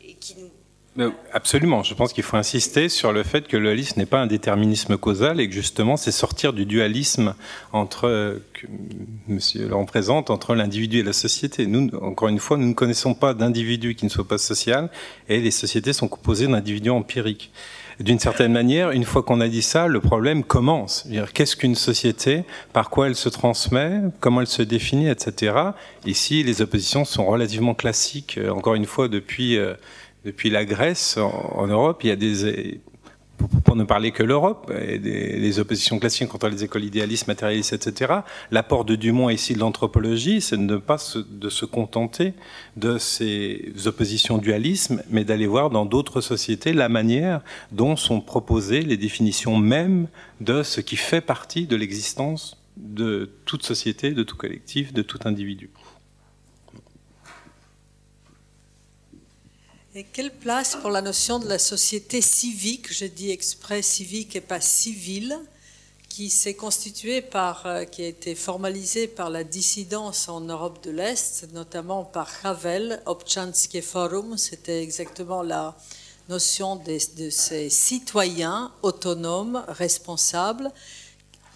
et 0.02 0.16
qui 0.16 0.36
nous 0.36 0.52
Absolument. 1.34 1.84
Je 1.84 1.94
pense 1.94 2.14
qu'il 2.14 2.24
faut 2.24 2.38
insister 2.38 2.90
sur 2.90 3.12
le 3.12 3.24
fait 3.24 3.48
que 3.48 3.58
le 3.58 3.70
holisme 3.70 4.00
n'est 4.00 4.06
pas 4.06 4.20
un 4.20 4.28
déterminisme 4.28 4.98
causal 4.98 5.40
et 5.40 5.48
que 5.48 5.54
justement 5.54 5.98
c'est 5.98 6.12
sortir 6.12 6.54
du 6.54 6.66
dualisme 6.66 7.36
entre, 7.72 8.42
que 8.54 8.68
Monsieur 9.28 9.68
le 9.68 9.76
représente, 9.76 10.30
entre 10.30 10.56
l'individu 10.56 11.00
et 11.00 11.04
la 11.04 11.14
société. 11.14 11.68
Nous, 11.68 11.90
encore 12.02 12.28
une 12.28 12.40
fois, 12.40 12.58
nous 12.58 12.68
ne 12.68 12.74
connaissons 12.74 13.14
pas 13.14 13.34
d'individu 13.34 13.96
qui 13.96 14.06
ne 14.06 14.10
soit 14.10 14.28
pas 14.28 14.38
social 14.38 14.90
et 15.28 15.40
les 15.40 15.52
sociétés 15.52 15.94
sont 15.94 16.08
composées 16.08 16.48
d'individus 16.48 16.90
empiriques. 16.90 17.52
D'une 18.00 18.20
certaine 18.20 18.54
manière, 18.54 18.92
une 18.92 19.04
fois 19.04 19.24
qu'on 19.24 19.42
a 19.42 19.50
dit 19.50 19.62
ça, 19.62 19.88
le 19.88 20.00
problème 20.00 20.46
commence. 20.46 21.06
Qu'est-ce 21.34 21.58
qu'une 21.58 21.76
société 21.76 22.46
Par 22.72 22.90
quoi 22.90 23.08
elle 23.08 23.16
se 23.16 23.28
transmet 23.28 24.00
Comment 24.22 24.40
elle 24.40 24.48
se 24.48 24.62
définit, 24.62 25.10
etc. 25.10 25.54
Ici, 26.06 26.42
les 26.44 26.62
oppositions 26.62 27.04
sont 27.04 27.26
relativement 27.26 27.74
classiques. 27.74 28.38
Euh, 28.38 28.52
encore 28.52 28.76
une 28.76 28.86
fois, 28.86 29.10
depuis 29.10 29.58
euh, 29.58 29.74
depuis 30.26 30.50
la 30.50 30.66
Grèce, 30.66 31.18
en, 31.18 31.68
Europe, 31.68 32.04
il 32.04 32.08
y 32.08 32.12
a 32.12 32.16
des, 32.16 32.82
pour 33.64 33.76
ne 33.76 33.84
parler 33.84 34.12
que 34.12 34.24
l'Europe, 34.24 34.72
des, 34.72 35.60
oppositions 35.60 36.00
classiques 36.00 36.28
contre 36.28 36.50
les 36.50 36.64
écoles 36.64 36.84
idéalistes, 36.84 37.28
matérialistes, 37.28 37.74
etc. 37.74 38.14
L'apport 38.52 38.86
de 38.86 38.96
Dumont 38.96 39.30
ici 39.30 39.54
de 39.54 39.60
l'anthropologie, 39.60 40.42
c'est 40.42 40.58
de 40.58 40.62
ne 40.62 40.78
pas 40.78 40.98
se, 40.98 41.20
se 41.50 41.66
contenter 41.66 42.34
de 42.78 42.98
ces 42.98 43.74
oppositions 43.86 44.38
dualisme, 44.38 45.04
mais 45.10 45.24
d'aller 45.24 45.48
voir 45.48 45.70
dans 45.70 45.86
d'autres 45.86 46.22
sociétés 46.22 46.74
la 46.74 46.90
manière 46.90 47.42
dont 47.72 47.96
sont 47.96 48.22
proposées 48.22 48.82
les 48.82 48.98
définitions 48.98 49.58
mêmes 49.58 50.08
de 50.42 50.64
ce 50.64 50.82
qui 50.82 50.96
fait 50.96 51.22
partie 51.22 51.66
de 51.66 51.76
l'existence 51.76 52.58
de 52.78 53.30
toute 53.46 53.64
société, 53.64 54.12
de 54.12 54.24
tout 54.24 54.38
collectif, 54.38 54.94
de 54.94 55.02
tout 55.02 55.20
individu. 55.26 55.70
Et 60.00 60.06
quelle 60.14 60.32
place 60.32 60.78
pour 60.78 60.92
la 60.92 61.02
notion 61.02 61.40
de 61.40 61.50
la 61.50 61.60
société 61.60 62.22
civique, 62.22 62.88
je 62.90 63.04
dis 63.04 63.32
exprès 63.32 63.82
civique 63.82 64.34
et 64.38 64.40
pas 64.40 64.62
civile, 64.62 65.38
qui 66.08 66.30
s'est 66.30 66.54
constituée 66.54 67.22
par, 67.22 67.66
euh, 67.66 67.84
qui 67.84 68.04
a 68.04 68.08
été 68.08 68.34
formalisée 68.34 69.10
par 69.10 69.30
la 69.30 69.44
dissidence 69.44 70.30
en 70.30 70.40
Europe 70.40 70.82
de 70.86 70.92
l'Est, 70.92 71.50
notamment 71.52 72.06
par 72.06 72.30
Havel, 72.46 73.02
Obchansky 73.08 73.82
Forum, 73.82 74.38
c'était 74.38 74.82
exactement 74.82 75.44
la 75.44 75.76
notion 76.30 76.78
de 76.78 76.98
ces 77.30 77.70
citoyens 77.70 78.72
autonomes, 78.84 79.66
responsables, 79.68 80.72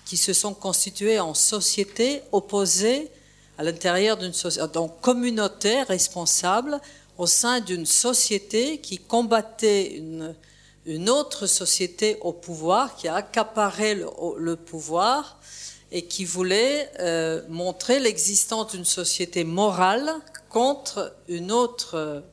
qui 0.04 0.18
se 0.18 0.34
sont 0.34 0.54
constitués 0.54 1.22
en 1.22 1.34
société 1.34 2.22
opposée 2.34 3.10
à 3.58 3.64
l'intérieur 3.64 4.18
d'une 4.18 4.34
société, 4.34 4.68
donc 4.74 5.00
communautaire, 5.00 5.88
responsable, 5.88 6.82
au 7.18 7.28
sein 7.28 7.60
d'une 7.60 7.86
société 7.86 8.80
qui 8.80 8.98
combattait 8.98 9.96
une, 10.86 11.10
autre 11.10 11.48
société 11.48 12.18
au 12.22 12.34
pouvoir, 12.34 12.96
qui 12.96 13.08
a 13.08 13.16
accaparé 13.16 13.96
le, 13.96 14.56
pouvoir 14.56 15.40
et 15.92 16.06
qui 16.06 16.26
voulait 16.26 16.90
euh, 17.00 17.42
montrer 17.50 18.00
l'existence 18.00 18.72
d'une 18.74 18.86
société 18.86 19.44
morale 19.44 20.12
contre 20.50 21.16
une 21.30 21.52
autre 21.52 22.24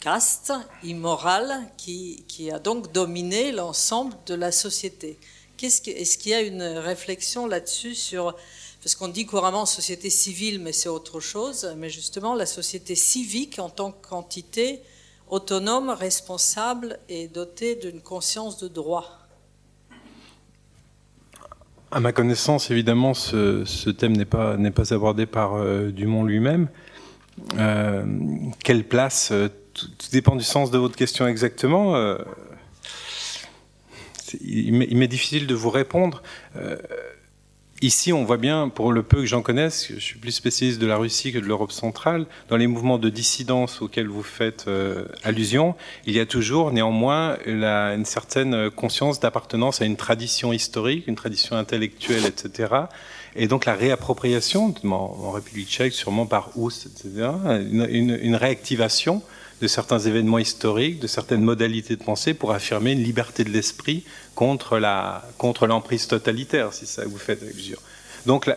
caste 0.00 0.52
immorale 0.82 1.68
qui, 1.76 2.24
a 2.52 2.58
donc 2.58 2.92
dominé 2.92 3.52
l'ensemble 3.52 4.14
de 4.26 4.34
la 4.34 4.52
société. 4.52 5.18
Est-ce 5.60 6.18
qu'il 6.18 6.30
y 6.30 6.34
a 6.34 6.40
une 6.40 6.62
réflexion 6.62 7.46
là-dessus 7.46 7.94
sur 7.94 8.34
parce 8.82 8.94
qu'on 8.94 9.08
dit 9.08 9.26
couramment 9.26 9.66
société 9.66 10.08
civile, 10.08 10.60
mais 10.60 10.72
c'est 10.72 10.88
autre 10.88 11.20
chose, 11.20 11.74
mais 11.76 11.90
justement 11.90 12.34
la 12.34 12.46
société 12.46 12.94
civique 12.94 13.58
en 13.58 13.70
tant 13.70 13.92
qu'entité 13.92 14.80
autonome, 15.28 15.90
responsable 15.90 16.98
et 17.08 17.28
dotée 17.28 17.74
d'une 17.74 18.00
conscience 18.00 18.58
de 18.58 18.68
droit. 18.68 19.18
À 21.90 22.00
ma 22.00 22.12
connaissance, 22.12 22.70
évidemment, 22.70 23.14
ce, 23.14 23.90
thème 23.90 24.16
n'est 24.16 24.24
pas, 24.24 24.56
pas 24.56 24.94
abordé 24.94 25.26
par 25.26 25.54
euh, 25.54 25.90
Dumont 25.90 26.24
lui-même. 26.24 26.68
Euh, 27.58 28.04
quelle 28.62 28.84
place 28.84 29.30
euh, 29.32 29.48
tout, 29.72 29.86
dépend 30.12 30.36
du 30.36 30.44
sens 30.44 30.70
de 30.70 30.78
votre 30.78 30.96
question 30.96 31.26
exactement. 31.26 31.96
il 34.42 34.72
m'est 34.72 35.08
difficile 35.08 35.46
de 35.46 35.54
vous 35.54 35.70
répondre. 35.70 36.22
Ici, 37.80 38.12
on 38.12 38.24
voit 38.24 38.38
bien, 38.38 38.68
pour 38.68 38.92
le 38.92 39.04
peu 39.04 39.18
que 39.18 39.26
j'en 39.26 39.40
connaisse, 39.40 39.92
je 39.94 40.00
suis 40.00 40.18
plus 40.18 40.32
spécialiste 40.32 40.80
de 40.80 40.86
la 40.88 40.96
Russie 40.96 41.32
que 41.32 41.38
de 41.38 41.44
l'Europe 41.44 41.70
centrale, 41.70 42.26
dans 42.48 42.56
les 42.56 42.66
mouvements 42.66 42.98
de 42.98 43.08
dissidence 43.08 43.80
auxquels 43.80 44.08
vous 44.08 44.24
faites 44.24 44.64
euh, 44.66 45.04
allusion, 45.22 45.76
il 46.04 46.12
y 46.12 46.18
a 46.18 46.26
toujours 46.26 46.72
néanmoins 46.72 47.38
une 47.46 48.04
certaine 48.04 48.68
conscience 48.70 49.20
d'appartenance 49.20 49.80
à 49.80 49.84
une 49.84 49.96
tradition 49.96 50.52
historique, 50.52 51.06
une 51.06 51.14
tradition 51.14 51.56
intellectuelle, 51.56 52.26
etc. 52.26 52.74
Et 53.36 53.46
donc 53.46 53.64
la 53.64 53.74
réappropriation, 53.74 54.74
en, 54.84 55.30
République 55.30 55.68
tchèque, 55.68 55.92
sûrement 55.92 56.26
par 56.26 56.50
Oust, 56.56 56.86
etc., 56.86 57.28
une 57.70 58.34
réactivation 58.34 59.22
de 59.60 59.66
certains 59.66 59.98
événements 59.98 60.38
historiques, 60.38 61.00
de 61.00 61.06
certaines 61.06 61.42
modalités 61.42 61.96
de 61.96 62.02
pensée 62.02 62.34
pour 62.34 62.52
affirmer 62.52 62.92
une 62.92 63.02
liberté 63.02 63.44
de 63.44 63.50
l'esprit 63.50 64.04
contre 64.34 64.78
la 64.78 65.24
contre 65.36 65.66
l'emprise 65.66 66.06
totalitaire, 66.06 66.72
si 66.72 66.86
ça 66.86 67.04
vous 67.04 67.18
fait 67.18 67.40
mesure. 67.42 67.80
Donc 68.26 68.50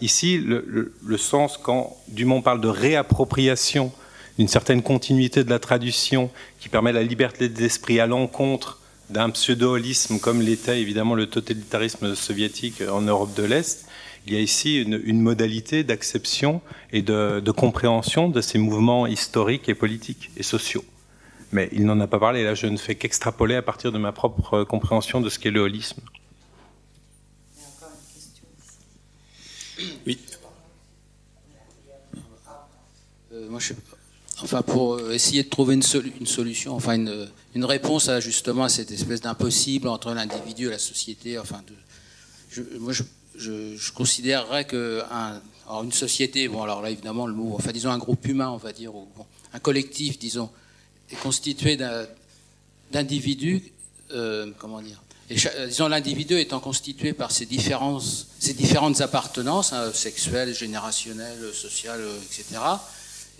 ici, 0.00 0.38
le, 0.38 0.92
le, 1.04 1.18
sens 1.18 1.58
quand 1.58 1.96
Dumont 2.08 2.42
parle 2.42 2.60
de 2.60 2.68
réappropriation 2.68 3.92
d'une 4.38 4.48
certaine 4.48 4.82
continuité 4.82 5.42
de 5.42 5.50
la 5.50 5.58
tradition 5.58 6.30
qui 6.60 6.68
permet 6.68 6.92
la 6.92 7.02
liberté 7.02 7.48
de 7.48 7.58
l'esprit 7.58 7.98
à 7.98 8.06
l'encontre 8.06 8.78
d'un 9.10 9.30
pseudo-holisme 9.30 10.18
comme 10.18 10.42
l'était 10.42 10.80
évidemment 10.80 11.14
le 11.14 11.26
totalitarisme 11.26 12.14
soviétique 12.14 12.82
en 12.90 13.02
Europe 13.02 13.34
de 13.34 13.44
l'Est, 13.44 13.85
il 14.26 14.34
y 14.34 14.36
a 14.36 14.40
ici 14.40 14.82
une, 14.82 15.20
modalité 15.20 15.84
d'acception 15.84 16.60
et 16.92 17.02
de, 17.02 17.50
compréhension 17.52 18.28
de 18.28 18.40
ces 18.40 18.58
mouvements 18.58 19.06
historiques 19.06 19.68
et 19.68 19.74
politiques 19.74 20.30
et 20.36 20.42
sociaux. 20.42 20.84
Mais 21.52 21.68
il 21.72 21.84
n'en 21.84 22.00
a 22.00 22.08
pas 22.08 22.18
parlé, 22.18 22.42
là 22.42 22.54
je 22.54 22.66
ne 22.66 22.76
fais 22.76 22.96
qu'extrapoler 22.96 23.54
à 23.54 23.62
partir 23.62 23.92
de 23.92 23.98
ma 23.98 24.10
propre 24.10 24.64
compréhension 24.64 25.20
de 25.20 25.28
ce 25.28 25.38
qu'est 25.38 25.52
le 25.52 25.60
holisme. 25.60 26.00
Oui. 30.06 30.18
Euh, 33.32 33.48
moi, 33.48 33.60
je, 33.60 33.74
enfin, 34.42 34.62
pour 34.62 35.12
essayer 35.12 35.44
de 35.44 35.48
trouver 35.48 35.74
une, 35.74 35.82
une 36.18 36.26
solution, 36.26 36.74
enfin 36.74 36.94
une, 36.94 37.28
une, 37.54 37.64
réponse 37.64 38.08
à 38.08 38.18
justement 38.18 38.64
à 38.64 38.68
cette 38.68 38.90
espèce 38.90 39.20
d'impossible 39.20 39.86
entre 39.86 40.12
l'individu 40.14 40.66
et 40.66 40.70
la 40.70 40.78
société. 40.78 41.38
Enfin, 41.38 41.62
de, 41.66 41.74
je, 42.50 42.62
moi, 42.78 42.92
je, 42.92 43.02
je, 43.38 43.90
considérerais 43.92 44.64
que 44.64 45.02
société, 45.90 46.48
bon 46.48 46.62
alors 46.62 46.82
là 46.82 46.90
évidemment 46.90 47.26
le 47.26 47.34
mot, 47.34 47.54
enfin 47.54 47.72
disons 47.72 47.90
un 47.90 47.98
groupe 47.98 48.26
humain, 48.26 48.50
on 48.50 48.56
va 48.56 48.72
dire, 48.72 48.92
un 49.52 49.58
collectif, 49.58 50.18
disons, 50.18 50.50
est 51.10 51.16
constitué 51.16 51.76
d'individus, 52.92 53.62
euh, 54.12 54.50
comment 54.58 54.80
dire, 54.80 55.02
et, 55.28 55.36
disons 55.66 55.88
l'individu 55.88 56.38
étant 56.38 56.60
constitué 56.60 57.12
par 57.12 57.32
ses 57.32 57.46
différences, 57.46 58.28
ses 58.38 58.54
différentes 58.54 59.00
appartenances 59.00 59.72
hein, 59.72 59.92
sexuelles, 59.92 60.54
générationnelles, 60.54 61.52
sociales, 61.52 62.04
etc. 62.24 62.60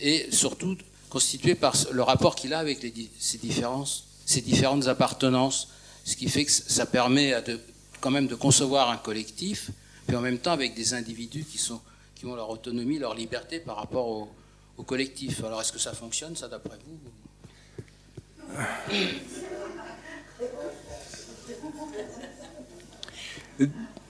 Et 0.00 0.28
surtout 0.32 0.76
constitué 1.10 1.54
par 1.54 1.74
le 1.92 2.02
rapport 2.02 2.34
qu'il 2.34 2.52
a 2.54 2.58
avec 2.58 2.82
les, 2.82 2.92
ces 3.18 3.38
différences, 3.38 4.04
ces 4.26 4.40
différentes 4.40 4.88
appartenances, 4.88 5.68
ce 6.04 6.16
qui 6.16 6.28
fait 6.28 6.44
que 6.44 6.50
ça 6.50 6.86
permet 6.86 7.34
quand 8.00 8.10
même 8.10 8.26
de 8.26 8.34
concevoir 8.34 8.90
un 8.90 8.96
collectif 8.96 9.70
puis 10.06 10.16
en 10.16 10.20
même 10.20 10.38
temps 10.38 10.52
avec 10.52 10.74
des 10.74 10.94
individus 10.94 11.44
qui, 11.44 11.58
sont, 11.58 11.80
qui 12.14 12.26
ont 12.26 12.34
leur 12.34 12.50
autonomie, 12.50 12.98
leur 12.98 13.14
liberté 13.14 13.60
par 13.60 13.76
rapport 13.76 14.08
au, 14.08 14.28
collectif. 14.84 15.42
Alors 15.42 15.62
est-ce 15.62 15.72
que 15.72 15.78
ça 15.78 15.94
fonctionne, 15.94 16.36
ça, 16.36 16.48
d'après 16.48 16.76
vous 16.86 16.98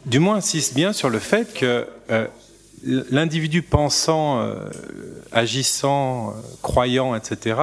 Du 0.05 0.19
moins 0.19 0.37
insiste 0.37 0.75
bien 0.75 0.93
sur 0.93 1.09
le 1.09 1.21
fait 1.21 1.55
que 1.55 1.87
euh, 2.11 2.27
l'individu 2.83 3.63
pensant, 3.63 4.41
euh, 4.41 4.69
agissant, 5.33 6.31
euh, 6.31 6.33
croyant, 6.63 7.15
etc., 7.15 7.61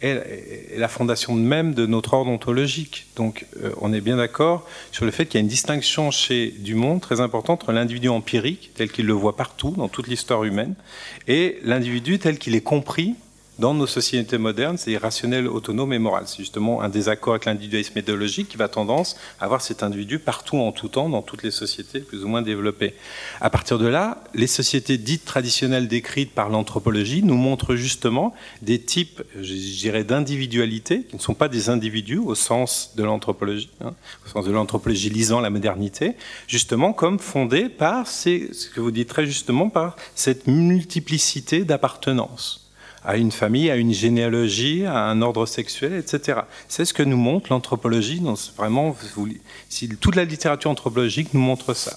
est, 0.00 0.76
la 0.76 0.88
fondation 0.88 1.34
même 1.34 1.74
de 1.74 1.86
notre 1.86 2.14
ordre 2.14 2.30
ontologique. 2.30 3.06
Donc 3.16 3.46
euh, 3.62 3.70
on 3.80 3.92
est 3.92 4.00
bien 4.00 4.16
d'accord 4.16 4.66
sur 4.92 5.04
le 5.04 5.10
fait 5.10 5.26
qu'il 5.26 5.38
y 5.38 5.38
a 5.38 5.42
une 5.42 5.48
distinction 5.48 6.10
chez 6.10 6.50
Dumont 6.58 6.98
très 6.98 7.20
importante 7.20 7.62
entre 7.62 7.72
l'individu 7.72 8.08
empirique, 8.08 8.70
tel 8.74 8.90
qu'il 8.90 9.06
le 9.06 9.12
voit 9.12 9.36
partout 9.36 9.74
dans 9.76 9.88
toute 9.88 10.08
l'histoire 10.08 10.44
humaine, 10.44 10.74
et 11.28 11.58
l'individu 11.62 12.18
tel 12.18 12.38
qu'il 12.38 12.54
est 12.54 12.60
compris 12.60 13.14
dans 13.58 13.72
nos 13.72 13.86
sociétés 13.86 14.38
modernes, 14.38 14.76
c'est 14.76 14.90
irrationnel, 14.90 15.46
autonome 15.46 15.92
et 15.92 15.98
moral. 15.98 16.24
C'est 16.26 16.38
justement 16.38 16.82
un 16.82 16.88
désaccord 16.88 17.34
avec 17.34 17.44
l'individualisme 17.44 17.92
méthodologique 17.94 18.48
qui 18.48 18.56
va 18.56 18.68
tendance 18.68 19.16
à 19.38 19.44
avoir 19.44 19.60
cet 19.60 19.82
individu 19.82 20.18
partout 20.18 20.56
en 20.56 20.72
tout 20.72 20.88
temps 20.88 21.08
dans 21.08 21.22
toutes 21.22 21.44
les 21.44 21.52
sociétés 21.52 22.00
plus 22.00 22.24
ou 22.24 22.28
moins 22.28 22.42
développées. 22.42 22.94
À 23.40 23.50
partir 23.50 23.78
de 23.78 23.86
là, 23.86 24.24
les 24.34 24.48
sociétés 24.48 24.98
dites 24.98 25.24
traditionnelles 25.24 25.86
décrites 25.86 26.32
par 26.32 26.48
l'anthropologie 26.48 27.22
nous 27.22 27.36
montrent 27.36 27.76
justement 27.76 28.34
des 28.62 28.80
types, 28.80 29.22
je 29.40 29.54
dirais, 29.54 30.02
d'individualité 30.02 31.04
qui 31.04 31.14
ne 31.14 31.20
sont 31.20 31.34
pas 31.34 31.48
des 31.48 31.68
individus 31.68 32.18
au 32.18 32.34
sens 32.34 32.92
de 32.96 33.04
l'anthropologie, 33.04 33.70
hein, 33.80 33.94
au 34.26 34.28
sens 34.28 34.44
de 34.44 34.52
l'anthropologie 34.52 35.10
lisant 35.10 35.40
la 35.40 35.50
modernité, 35.50 36.14
justement 36.48 36.92
comme 36.92 37.20
fondés 37.20 37.68
par 37.68 38.08
ces, 38.08 38.52
ce 38.52 38.68
que 38.68 38.80
vous 38.80 38.90
dites 38.90 39.08
très 39.08 39.26
justement 39.26 39.68
par 39.68 39.96
cette 40.14 40.48
multiplicité 40.48 41.64
d'appartenances 41.64 42.63
à 43.04 43.16
une 43.16 43.32
famille, 43.32 43.70
à 43.70 43.76
une 43.76 43.92
généalogie, 43.92 44.84
à 44.84 45.04
un 45.04 45.20
ordre 45.22 45.46
sexuel, 45.46 45.94
etc. 45.94 46.40
C'est 46.68 46.84
ce 46.84 46.94
que 46.94 47.02
nous 47.02 47.16
montre 47.16 47.52
l'anthropologie. 47.52 48.22
Vraiment, 48.56 48.96
si 49.68 49.88
toute 49.88 50.16
la 50.16 50.24
littérature 50.24 50.70
anthropologique 50.70 51.34
nous 51.34 51.40
montre 51.40 51.74
ça. 51.74 51.96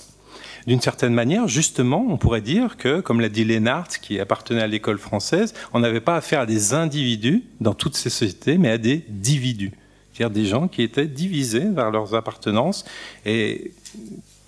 D'une 0.67 0.81
certaine 0.81 1.13
manière, 1.13 1.47
justement, 1.47 2.05
on 2.09 2.17
pourrait 2.17 2.41
dire 2.41 2.75
que, 2.75 2.99
comme 2.99 3.21
l'a 3.21 3.29
dit 3.29 3.45
Lénart, 3.45 3.87
qui 3.87 4.19
appartenait 4.19 4.61
à 4.61 4.67
l'école 4.67 4.97
française, 4.97 5.53
on 5.73 5.79
n'avait 5.79 6.01
pas 6.01 6.17
affaire 6.17 6.41
à 6.41 6.45
des 6.45 6.73
individus 6.73 7.43
dans 7.61 7.73
toutes 7.73 7.95
ces 7.95 8.09
sociétés, 8.09 8.57
mais 8.57 8.71
à 8.71 8.77
des 8.77 9.05
dividus. 9.07 9.71
C'est-à-dire 10.11 10.33
des 10.33 10.45
gens 10.45 10.67
qui 10.67 10.81
étaient 10.81 11.07
divisés 11.07 11.69
vers 11.69 11.89
leurs 11.89 12.15
appartenances 12.15 12.83
et 13.25 13.71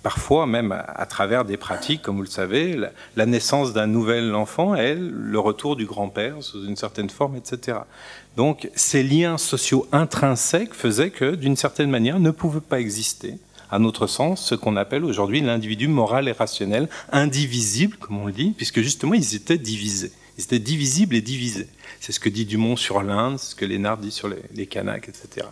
parfois 0.02 0.46
même 0.46 0.72
à, 0.72 1.06
travers 1.06 1.44
des 1.44 1.56
pratiques, 1.56 2.02
comme 2.02 2.16
vous 2.16 2.22
le 2.22 2.28
savez, 2.28 2.78
la, 3.16 3.26
naissance 3.26 3.72
d'un 3.72 3.86
nouvel 3.86 4.34
enfant, 4.34 4.74
elle, 4.74 5.10
le 5.10 5.38
retour 5.38 5.76
du 5.76 5.86
grand-père 5.86 6.42
sous 6.42 6.64
une 6.66 6.76
certaine 6.76 7.10
forme, 7.10 7.36
etc. 7.36 7.78
Donc 8.36 8.70
ces 8.74 9.02
liens 9.02 9.38
sociaux 9.38 9.86
intrinsèques 9.92 10.74
faisaient 10.74 11.10
que, 11.10 11.34
d'une 11.34 11.56
certaine 11.56 11.90
manière, 11.90 12.20
ne 12.20 12.30
pouvaient 12.30 12.60
pas 12.60 12.80
exister 12.80 13.34
à 13.70 13.78
notre 13.78 14.06
sens, 14.06 14.44
ce 14.44 14.54
qu'on 14.54 14.76
appelle 14.76 15.04
aujourd'hui 15.04 15.40
l'individu 15.40 15.86
moral 15.86 16.28
et 16.28 16.32
rationnel, 16.32 16.88
indivisible, 17.12 17.96
comme 17.98 18.18
on 18.18 18.26
le 18.26 18.32
dit, 18.32 18.52
puisque 18.56 18.80
justement 18.80 19.14
ils 19.14 19.36
étaient 19.36 19.58
divisés. 19.58 20.12
Ils 20.38 20.44
étaient 20.44 20.58
divisibles 20.58 21.14
et 21.14 21.20
divisés. 21.20 21.68
C'est 22.00 22.12
ce 22.12 22.18
que 22.18 22.28
dit 22.28 22.46
Dumont 22.46 22.76
sur 22.76 23.02
l'Inde, 23.02 23.38
ce 23.38 23.54
que 23.54 23.64
Lénard 23.64 23.98
dit 23.98 24.10
sur 24.10 24.28
les, 24.28 24.38
les 24.54 24.62
etc. 24.64 25.46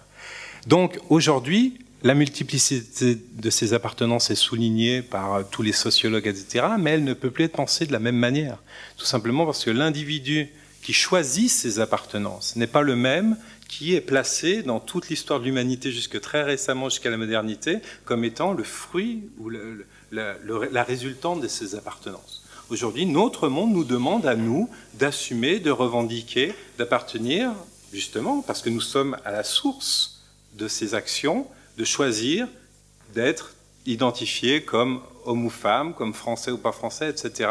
Donc 0.67 0.99
aujourd'hui, 1.11 1.79
la 2.03 2.15
multiplicité 2.15 3.19
de 3.33 3.51
ces 3.51 3.75
appartenances 3.75 4.31
est 4.31 4.37
soulignée 4.37 5.03
par 5.03 5.49
tous 5.49 5.63
les 5.63 5.73
sociologues, 5.73 6.27
etc., 6.27 6.67
mais 6.79 6.93
elle 6.93 7.05
ne 7.05 7.15
peut 7.15 7.31
plus 7.31 7.45
être 7.45 7.57
pensée 7.57 7.87
de 7.87 7.93
la 7.93 7.99
même 7.99 8.17
manière. 8.17 8.59
Tout 8.97 9.05
simplement 9.05 9.45
parce 9.45 9.65
que 9.65 9.71
l'individu 9.71 10.49
qui 10.83 10.93
choisit 10.93 11.51
ses 11.51 11.81
appartenances 11.81 12.57
n'est 12.57 12.69
pas 12.69 12.83
le 12.83 12.95
même 12.95 13.37
qui 13.69 13.95
est 13.95 14.01
placé 14.01 14.63
dans 14.63 14.81
toute 14.81 15.09
l'histoire 15.09 15.41
de 15.41 15.45
l'humanité 15.45 15.93
jusque 15.93 16.21
très 16.21 16.43
récemment, 16.43 16.89
jusqu'à 16.89 17.11
la 17.11 17.17
modernité, 17.17 17.79
comme 18.05 18.25
étant 18.25 18.53
le 18.53 18.65
fruit 18.65 19.25
ou 19.39 19.51
la 20.11 20.85
résultante 20.85 21.41
de 21.41 21.49
ces 21.49 21.75
appartenances. 21.75 22.45
Aujourd'hui, 22.71 23.07
notre 23.07 23.49
monde 23.49 23.73
nous 23.73 23.85
demande 23.85 24.27
à 24.27 24.37
nous 24.37 24.71
d'assumer, 24.95 25.59
de 25.59 25.71
revendiquer, 25.71 26.55
d'appartenir, 26.79 27.53
justement, 27.93 28.41
parce 28.41 28.63
que 28.63 28.71
nous 28.71 28.81
sommes 28.81 29.17
à 29.25 29.33
la 29.33 29.43
source 29.43 30.23
de 30.55 30.69
ces 30.69 30.95
actions, 30.95 31.47
de 31.79 31.85
choisir 31.85 32.49
d'être 33.15 33.55
identifié 33.87 34.63
comme 34.63 35.01
homme 35.25 35.47
ou 35.47 35.51
femme, 35.51 35.95
comme 35.95 36.13
français 36.13 36.51
ou 36.51 36.59
pas 36.59 36.73
français, 36.73 37.09
etc. 37.09 37.51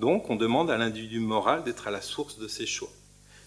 Donc 0.00 0.28
on 0.28 0.36
demande 0.36 0.70
à 0.70 0.76
l'individu 0.76 1.20
moral 1.20 1.64
d'être 1.64 1.88
à 1.88 1.90
la 1.90 2.02
source 2.02 2.38
de 2.38 2.48
ses 2.48 2.66
choix. 2.66 2.90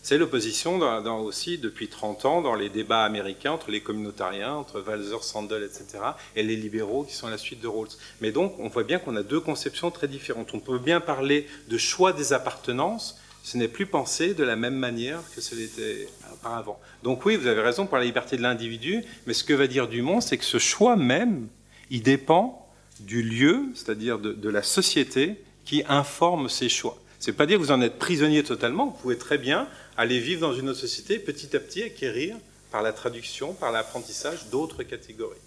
C'est 0.04 0.18
l'opposition 0.18 0.80
aussi 1.24 1.60
depuis 1.60 1.88
30 1.88 2.26
ans 2.26 2.42
dans 2.42 2.56
les 2.56 2.70
débats 2.70 3.04
américains 3.04 3.52
entre 3.52 3.70
les 3.70 3.82
communautariens, 3.82 4.54
entre 4.54 4.82
Walzer, 4.82 5.24
Sandel, 5.24 5.62
etc., 5.62 6.00
et 6.36 6.42
les 6.42 6.56
libéraux 6.56 7.04
qui 7.04 7.14
sont 7.14 7.28
à 7.28 7.30
la 7.30 7.38
suite 7.38 7.62
de 7.62 7.68
Rawls. 7.68 7.90
Mais 8.20 8.32
donc, 8.32 8.56
on 8.58 8.68
voit 8.68 8.84
bien 8.84 8.98
qu'on 8.98 9.16
a 9.16 9.22
deux 9.22 9.40
conceptions 9.40 9.92
très 9.92 10.08
différentes. 10.08 10.56
On 10.56 10.60
peut 10.60 10.80
bien 10.80 11.02
parler 11.02 11.48
de 11.68 11.78
choix 11.78 12.14
des 12.14 12.34
appartenances, 12.34 13.21
ce 13.44 13.58
n'est 13.58 13.68
plus 13.68 13.86
pensé 13.86 14.34
de 14.34 14.44
la 14.44 14.56
même 14.56 14.76
manière 14.76 15.22
que 15.36 15.42
ce 15.42 15.56
l'était 15.56 16.08
auparavant. 16.34 16.80
Donc 17.04 17.26
oui, 17.26 17.36
vous 17.36 17.48
avez 17.48 17.62
raison 17.62 17.88
pour 17.88 17.98
la 17.98 18.04
liberté 18.04 18.38
de 18.38 18.42
l'individu, 18.42 19.04
mais 19.26 19.34
ce 19.34 19.44
que 19.44 19.54
va 19.54 19.68
dire 19.68 19.88
Dumont, 19.88 20.22
c'est 20.22 20.38
que 20.38 20.46
ce 20.46 20.60
choix 20.60 20.96
même, 20.96 21.48
il 21.90 22.04
dépend 22.04 22.70
du 23.00 23.24
lieu, 23.24 23.64
c'est-à-dire 23.74 24.20
de, 24.20 24.32
de, 24.32 24.50
la 24.50 24.62
société 24.62 25.44
qui 25.66 25.84
informe 25.90 26.50
ses 26.50 26.70
choix. 26.70 26.98
C'est 27.20 27.34
pas 27.34 27.46
dire 27.46 27.58
que 27.58 27.64
vous 27.64 27.72
en 27.72 27.82
êtes 27.82 27.98
prisonnier 27.98 28.44
totalement, 28.44 28.86
vous 28.86 28.98
pouvez 29.02 29.18
très 29.18 29.38
bien 29.38 29.68
aller 29.98 30.20
vivre 30.20 30.42
dans 30.42 30.54
une 30.54 30.70
autre 30.70 30.80
société, 30.80 31.20
petit 31.20 31.56
à 31.56 31.60
petit 31.60 31.84
acquérir 31.84 32.38
par 32.72 32.82
la 32.82 32.94
traduction, 32.94 33.54
par 33.54 33.72
l'apprentissage 33.72 34.48
d'autres 34.50 34.84
catégories. 34.84 35.38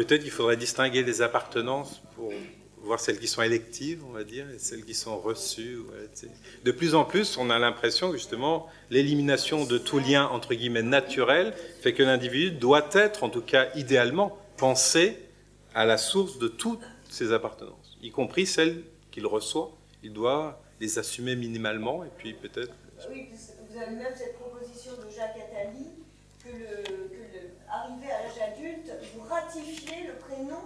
Peut-être 0.00 0.22
qu'il 0.22 0.30
faudrait 0.30 0.56
distinguer 0.56 1.02
les 1.02 1.20
appartenances 1.20 2.00
pour 2.16 2.32
voir 2.78 2.98
celles 2.98 3.18
qui 3.18 3.28
sont 3.28 3.42
électives, 3.42 4.02
on 4.08 4.12
va 4.12 4.24
dire, 4.24 4.48
et 4.50 4.58
celles 4.58 4.82
qui 4.82 4.94
sont 4.94 5.18
reçues. 5.18 5.80
De 6.64 6.72
plus 6.72 6.94
en 6.94 7.04
plus, 7.04 7.36
on 7.36 7.50
a 7.50 7.58
l'impression 7.58 8.10
que 8.10 8.16
justement, 8.16 8.66
l'élimination 8.88 9.66
de 9.66 9.76
tout 9.76 9.98
lien, 9.98 10.26
entre 10.28 10.54
guillemets, 10.54 10.82
naturel, 10.82 11.52
fait 11.82 11.92
que 11.92 12.02
l'individu 12.02 12.50
doit 12.50 12.88
être, 12.94 13.24
en 13.24 13.28
tout 13.28 13.42
cas 13.42 13.68
idéalement, 13.74 14.38
pensé 14.56 15.18
à 15.74 15.84
la 15.84 15.98
source 15.98 16.38
de 16.38 16.48
toutes 16.48 16.80
ses 17.10 17.34
appartenances, 17.34 17.98
y 18.00 18.10
compris 18.10 18.46
celles 18.46 18.82
qu'il 19.10 19.26
reçoit. 19.26 19.70
Il 20.02 20.14
doit 20.14 20.62
les 20.80 20.98
assumer 20.98 21.36
minimalement, 21.36 22.04
et 22.04 22.10
puis 22.16 22.32
peut-être... 22.32 22.72
Oui, 23.10 23.28
vous 23.68 23.78
avez 23.78 23.96
même 23.96 24.14
cette 24.16 24.38
proposition 24.38 24.92
de 24.92 25.14
Jacques 25.14 25.36
Attali, 25.36 25.88
que 26.42 26.48
le, 26.56 27.19
arrivé 27.70 28.10
à 28.10 28.22
l'âge 28.22 28.52
adulte, 28.52 28.90
vous 29.14 29.28
ratifiez 29.28 30.06
le 30.06 30.14
prénom 30.14 30.60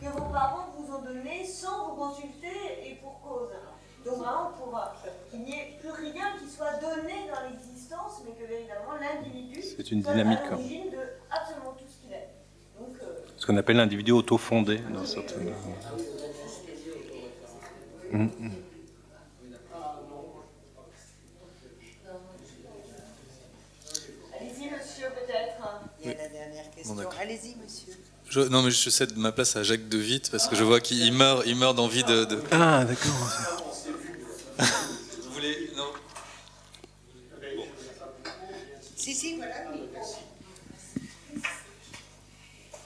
que 0.00 0.06
vos 0.06 0.30
parents 0.32 0.68
vous 0.76 0.94
ont 0.94 1.02
donné 1.02 1.44
sans 1.44 1.88
vous 1.88 1.96
consulter 1.96 2.56
et 2.84 2.94
pour 2.96 3.20
cause. 3.20 3.50
Donc 4.04 4.16
vraiment 4.16 4.50
pour 4.58 4.80
qu'il 5.30 5.42
n'y 5.42 5.52
ait 5.52 5.78
plus 5.78 5.90
rien 5.90 6.32
qui 6.38 6.48
soit 6.48 6.72
donné 6.80 7.28
dans 7.28 7.50
l'existence, 7.50 8.22
mais 8.24 8.32
que 8.32 8.48
véritablement 8.48 8.94
l'individu 8.94 9.62
une 9.90 10.02
dynamique 10.02 10.38
à 10.46 10.50
l'origine 10.50 10.90
de 10.90 10.98
absolument 11.30 11.72
tout 11.72 11.84
ce 11.86 12.02
qu'il 12.02 12.12
est. 12.12 12.28
Donc, 12.78 12.96
euh... 13.02 13.26
Ce 13.36 13.46
qu'on 13.46 13.56
appelle 13.56 13.76
l'individu 13.76 14.12
auto-fondé 14.12 14.78
dans 14.78 15.04
certaines... 15.04 15.52
Mmh. 18.12 18.28
Allez-y, 24.34 24.70
monsieur, 24.70 25.08
peut-être. 25.10 25.80
Il 26.02 26.08
question. 26.80 26.94
Bon, 26.94 27.08
Allez-y, 27.20 27.56
monsieur. 27.56 27.92
Je, 28.28 28.40
non, 28.40 28.62
mais 28.62 28.70
je 28.70 28.90
cède 28.90 29.16
ma 29.16 29.32
place 29.32 29.56
à 29.56 29.62
Jacques 29.62 29.88
De 29.88 29.98
Witt 29.98 30.30
parce 30.30 30.46
que 30.46 30.54
je 30.56 30.62
vois 30.62 30.80
qu'il 30.80 31.12
meurt, 31.12 31.42
il 31.46 31.56
meurt 31.56 31.76
d'envie 31.76 32.04
de, 32.04 32.24
de, 32.24 32.40
Ah, 32.52 32.84
d'accord. 32.84 33.10
Vous 34.58 35.32
voulez 35.32 35.70
Non. 35.76 35.86
Bon. 37.56 37.64
Si, 38.96 39.14
si, 39.14 39.36
voilà. 39.36 39.54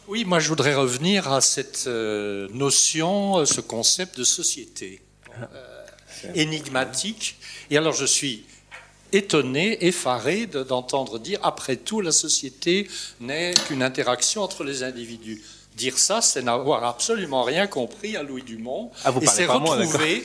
Oui, 0.07 0.25
moi 0.25 0.39
je 0.39 0.49
voudrais 0.49 0.75
revenir 0.75 1.33
à 1.33 1.41
cette 1.41 1.85
euh, 1.87 2.47
notion, 2.53 3.45
ce 3.47 3.61
concept 3.63 4.19
de 4.19 4.25
société 4.25 5.01
euh, 5.55 5.87
énigmatique. 6.35 7.37
Et 7.71 7.79
alors 7.79 7.95
je 7.95 8.05
suis 8.05 8.45
étonné, 9.15 9.87
effaré 9.87 10.47
d'entendre 10.47 11.19
dire, 11.19 11.39
après 11.43 11.77
tout, 11.77 12.01
la 12.01 12.13
société 12.13 12.89
n'est 13.21 13.55
qu'une 13.67 13.83
interaction 13.83 14.43
entre 14.43 14.65
les 14.65 14.83
individus. 14.83 15.43
Dire 15.77 15.99
ça, 15.99 16.21
c'est 16.21 16.43
n'avoir 16.43 16.85
absolument 16.85 17.43
rien 17.43 17.67
compris 17.67 18.17
à 18.17 18.23
Louis 18.23 18.43
Dumont. 18.43 18.91
Ah, 19.05 19.11
vous 19.11 19.21
et 19.21 19.27
c'est 19.27 19.47
retrouvé, 19.47 20.25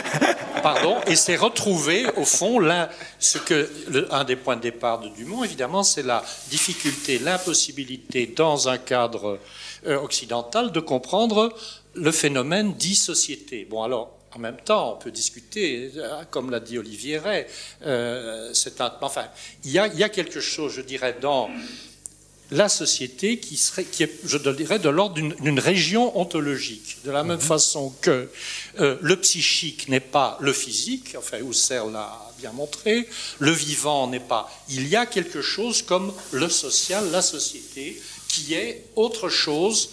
pardon, 0.62 0.96
et 1.06 1.14
c'est 1.14 1.36
retrouvé 1.36 2.06
au 2.16 2.24
fond 2.24 2.58
là, 2.58 2.88
ce 3.18 3.36
que 3.36 3.70
le, 3.88 4.12
un 4.14 4.24
des 4.24 4.36
points 4.36 4.56
de 4.56 4.62
départ 4.62 5.00
de 5.00 5.08
Dumont, 5.10 5.44
évidemment, 5.44 5.82
c'est 5.82 6.02
la 6.02 6.24
difficulté, 6.48 7.18
l'impossibilité 7.18 8.32
dans 8.34 8.70
un 8.70 8.78
cadre 8.78 9.38
euh, 9.86 10.00
occidental 10.00 10.72
de 10.72 10.80
comprendre 10.80 11.54
le 11.94 12.10
phénomène 12.10 12.72
dit 12.72 12.96
société. 12.96 13.66
Bon, 13.68 13.82
alors 13.82 14.17
en 14.38 14.40
même 14.40 14.60
temps, 14.64 14.94
on 14.94 15.02
peut 15.02 15.10
discuter, 15.10 15.90
comme 16.30 16.50
l'a 16.50 16.60
dit 16.60 16.78
Olivier 16.78 17.18
Ray, 17.18 17.44
euh, 17.84 18.50
c'est 18.54 18.80
un, 18.80 18.94
enfin, 19.00 19.26
il 19.64 19.72
y, 19.72 19.80
a, 19.80 19.88
il 19.88 19.98
y, 19.98 20.04
a, 20.04 20.08
quelque 20.08 20.38
chose, 20.38 20.74
je 20.74 20.80
dirais, 20.80 21.16
dans 21.20 21.50
la 22.52 22.68
société 22.68 23.38
qui 23.40 23.56
serait, 23.56 23.82
qui 23.82 24.04
est, 24.04 24.12
je 24.24 24.38
dirais, 24.38 24.78
de 24.78 24.88
l'ordre 24.88 25.16
d'une 25.16 25.58
région 25.58 26.16
ontologique, 26.16 26.98
de 27.04 27.10
la 27.10 27.24
même 27.24 27.38
mmh. 27.38 27.40
façon 27.40 27.92
que 28.00 28.30
euh, 28.78 28.96
le 29.02 29.16
psychique 29.16 29.88
n'est 29.88 29.98
pas 29.98 30.38
le 30.40 30.52
physique, 30.52 31.16
enfin, 31.18 31.38
Husserl 31.38 31.92
l'a 31.92 32.16
bien 32.38 32.52
montré, 32.52 33.08
le 33.40 33.50
vivant 33.50 34.06
n'est 34.06 34.20
pas. 34.20 34.48
Il 34.68 34.86
y 34.86 34.94
a 34.94 35.04
quelque 35.04 35.42
chose 35.42 35.82
comme 35.82 36.14
le 36.30 36.48
social, 36.48 37.10
la 37.10 37.22
société, 37.22 38.00
qui 38.28 38.54
est 38.54 38.84
autre 38.94 39.28
chose 39.28 39.90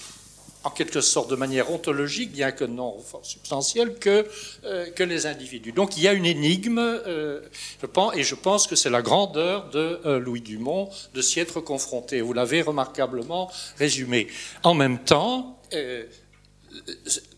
en 0.66 0.72
quelque 0.72 1.00
sorte 1.00 1.30
de 1.30 1.36
manière 1.36 1.72
ontologique, 1.72 2.32
bien 2.32 2.52
que 2.52 2.66
non 2.66 2.98
substantielle, 3.22 3.96
que, 4.00 4.26
euh, 4.66 4.90
que 4.90 5.04
les 5.04 5.28
individus. 5.28 5.72
Donc 5.72 5.96
il 5.96 6.04
y 6.04 6.08
a 6.08 6.14
une 6.14 6.26
énigme, 6.26 6.80
euh, 6.80 7.42
je 7.80 7.86
pense, 7.86 8.16
et 8.18 8.24
je 8.24 8.34
pense 8.34 8.66
que 8.66 8.76
c'est 8.76 8.90
la 8.90 9.04
grandeur 9.04 9.70
de 9.70 10.00
euh, 10.06 10.20
Louis 10.20 10.42
Dumont 10.42 10.90
de 11.14 11.22
s'y 11.22 11.40
être 11.40 11.62
confronté. 11.62 12.20
Vous 12.22 12.34
l'avez 12.34 12.64
remarquablement 12.64 13.52
résumé. 13.78 14.28
En 14.64 14.74
même 14.74 15.00
temps, 15.00 15.60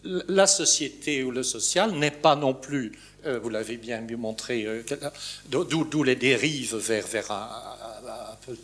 la 0.04 0.48
société 0.48 1.24
ou 1.24 1.32
le 1.32 1.44
social 1.44 1.92
n'est 1.92 2.12
pas 2.12 2.36
non 2.36 2.54
plus, 2.54 2.94
vous 3.26 3.50
l'avez 3.50 3.78
bien 3.78 4.06
montré, 4.18 4.68
d'où 5.50 6.04
les 6.04 6.16
dérives 6.16 6.76
vers, 6.76 7.08
vers 7.08 7.32
un, 7.32 7.77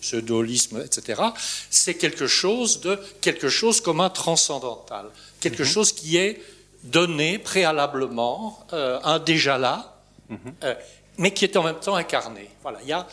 pseudolisme, 0.02 0.82
etc., 0.86 1.22
c'est 1.70 1.96
quelque 1.96 2.28
chose 2.28 2.82
de 2.82 3.00
quelque 3.22 3.50
chose 3.50 3.82
comme 3.82 4.00
un 4.02 4.10
transcendantal, 4.10 5.06
quelque 5.40 5.64
mm 5.64 5.66
-hmm. 5.66 5.74
chose 5.74 5.92
qui 5.94 6.18
est 6.18 6.42
donné 6.84 7.40
préalablement, 7.40 8.66
euh, 8.74 9.00
un 9.04 9.20
déjà 9.20 9.58
là, 9.58 9.78
mm 10.30 10.36
-hmm. 10.36 10.54
euh, 10.64 10.76
mais 11.18 11.32
qui 11.32 11.46
est 11.46 11.56
en 11.58 11.64
même 11.64 11.80
temps 11.80 11.96
incarné. 11.96 12.50
Voilà, 12.62 12.80
il 12.82 12.90
y 12.90 12.94
a, 12.94 13.08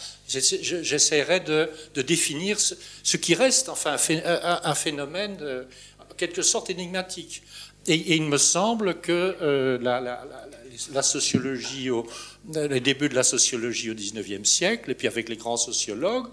j'essaierai 0.82 1.40
de, 1.40 1.70
de, 1.94 2.02
définir 2.02 2.58
ce, 2.58 2.74
ce, 3.02 3.16
qui 3.18 3.34
reste, 3.34 3.68
enfin, 3.68 3.96
un, 4.24 4.60
un 4.72 4.74
phénomène 4.74 5.36
de, 5.36 5.66
en 6.10 6.14
quelque 6.14 6.42
sorte 6.42 6.70
énigmatique. 6.70 7.42
Et, 7.86 7.94
et 7.94 8.16
il 8.16 8.24
me 8.24 8.38
semble 8.38 9.00
que 9.00 9.36
euh, 9.42 9.78
la, 9.80 10.00
la, 10.00 10.24
la, 10.30 10.46
la, 10.92 11.02
sociologie, 11.02 11.90
au, 11.90 12.06
les 12.54 12.80
débuts 12.80 13.08
de 13.08 13.14
la 13.14 13.22
sociologie 13.22 13.90
au 13.90 13.94
XIXe 13.94 14.48
siècle, 14.48 14.90
et 14.90 14.94
puis 14.94 15.06
avec 15.06 15.28
les 15.28 15.36
grands 15.36 15.56
sociologues, 15.56 16.26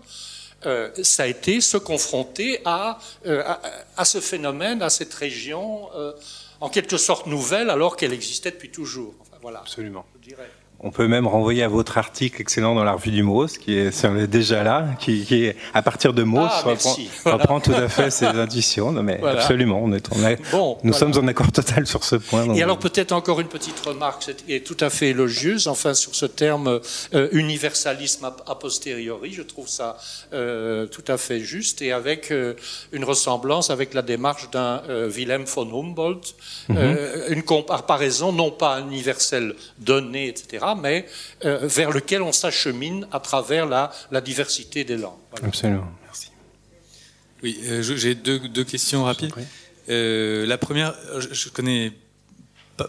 euh, 0.66 0.90
ça 1.04 1.24
a 1.24 1.28
été 1.28 1.62
se 1.62 1.78
confronter 1.78 2.60
à, 2.66 2.98
euh, 3.26 3.44
à, 3.46 3.62
à, 3.98 4.06
ce 4.06 4.20
phénomène, 4.20 4.82
à 4.82 4.90
cette 4.90 5.14
région, 5.14 5.90
euh, 5.96 6.14
en 6.60 6.70
quelque 6.70 6.98
sorte 6.98 7.28
nouvelle, 7.28 7.70
alors 7.70 7.96
qu'elle 7.96 8.14
existait 8.14 8.52
depuis 8.52 8.72
toujours. 8.72 9.14
Enfin, 9.22 9.38
voilà. 9.42 9.60
Absolument. 9.60 10.06
Je 10.16 10.30
dirais. 10.30 10.50
On 10.80 10.92
peut 10.92 11.08
même 11.08 11.26
renvoyer 11.26 11.64
à 11.64 11.68
votre 11.68 11.98
article 11.98 12.40
excellent 12.40 12.76
dans 12.76 12.84
la 12.84 12.94
revue 12.94 13.10
du 13.10 13.24
MOS, 13.24 13.58
qui 13.60 13.76
est 13.76 14.28
déjà 14.28 14.62
là, 14.62 14.86
qui, 15.00 15.26
qui 15.26 15.46
est 15.46 15.56
à 15.74 15.82
partir 15.82 16.14
de 16.14 16.22
MOS, 16.22 16.48
ah, 16.52 16.62
reprend, 16.64 16.96
voilà. 17.24 17.38
reprend, 17.40 17.60
tout 17.60 17.72
à 17.72 17.88
fait 17.90 18.12
ses 18.12 18.28
intuitions. 18.28 18.92
Non, 18.92 19.02
mais 19.02 19.18
voilà. 19.18 19.42
absolument, 19.42 19.82
on 19.84 19.92
est, 19.92 20.08
on 20.12 20.24
est 20.24 20.40
bon, 20.52 20.78
nous 20.84 20.92
voilà. 20.94 21.14
sommes 21.14 21.24
en 21.24 21.28
accord 21.28 21.52
total 21.52 21.88
sur 21.88 22.04
ce 22.04 22.16
point. 22.16 22.54
Et 22.54 22.62
alors 22.62 22.78
peut-être 22.78 23.12
encore 23.12 23.40
une 23.40 23.48
petite 23.48 23.80
remarque, 23.80 24.24
qui 24.46 24.54
est 24.54 24.60
tout 24.60 24.78
à 24.80 24.92
fait 24.92 25.08
élogieuse, 25.10 25.68
enfin 25.68 25.96
sur 25.96 26.14
ce 26.14 26.28
terme 26.28 26.80
euh, 27.16 27.28
universalisme 27.32 28.26
a, 28.46 28.56
posteriori, 28.56 29.34
je 29.34 29.42
trouve 29.42 29.68
ça 29.68 29.98
euh, 30.34 30.86
tout 30.86 31.06
à 31.08 31.18
fait 31.18 31.40
juste 31.40 31.82
et 31.82 31.92
avec 31.92 32.30
euh, 32.30 32.54
une 32.92 33.04
ressemblance 33.04 33.72
avec 33.72 33.96
la 33.96 34.04
démarche 34.04 34.52
d'un 34.52 34.82
Wilhelm 34.88 35.46
von 35.46 35.68
Humboldt, 35.74 36.36
mm 36.70 36.76
-hmm. 36.76 37.34
une 37.34 37.44
comparaison 37.44 38.32
non 38.32 38.52
pas 38.52 38.80
universelle 38.80 39.56
donnée, 39.80 40.28
etc 40.28 40.67
mais 40.76 41.06
euh, 41.46 41.60
vers 41.68 41.92
lequel 41.92 42.22
on 42.22 42.32
s'achemine 42.32 43.08
à 43.12 43.20
travers 43.20 43.66
la, 43.66 43.92
la, 44.12 44.22
diversité 44.22 44.84
des 44.84 44.98
langues. 44.98 45.20
Voilà. 45.32 45.48
Absolument, 45.48 45.92
merci. 46.04 46.32
Oui, 47.44 47.60
euh, 47.66 47.82
j'ai 47.82 48.16
deux, 48.16 48.40
deux, 48.40 48.64
questions 48.64 49.04
rapides. 49.04 49.34
Euh, 49.90 50.46
la 50.46 50.58
première, 50.58 50.96
je, 51.20 51.34
je, 51.34 51.50
connais, 51.50 51.94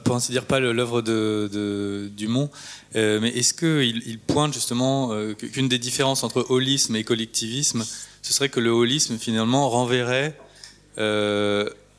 pour 0.04 0.16
ainsi 0.16 0.32
dire, 0.32 0.44
pas 0.44 0.58
l'œuvre 0.60 1.02
de, 1.02 1.48
de, 1.52 2.10
Dumont, 2.16 2.50
euh, 2.96 3.20
mais 3.20 3.28
est-ce 3.30 3.54
qu'il 3.54 4.02
il 4.06 4.18
pointe 4.18 4.52
justement 4.52 5.12
euh, 5.12 5.34
qu'une 5.34 5.68
des 5.68 5.78
différences 5.78 6.24
entre 6.24 6.46
holisme 6.48 6.96
et 6.96 7.04
collectivisme, 7.04 7.84
ce 8.22 8.32
serait 8.32 8.48
que 8.48 8.60
le 8.60 8.70
holisme 8.70 9.18
finalement 9.18 9.68
renverrait 9.68 10.36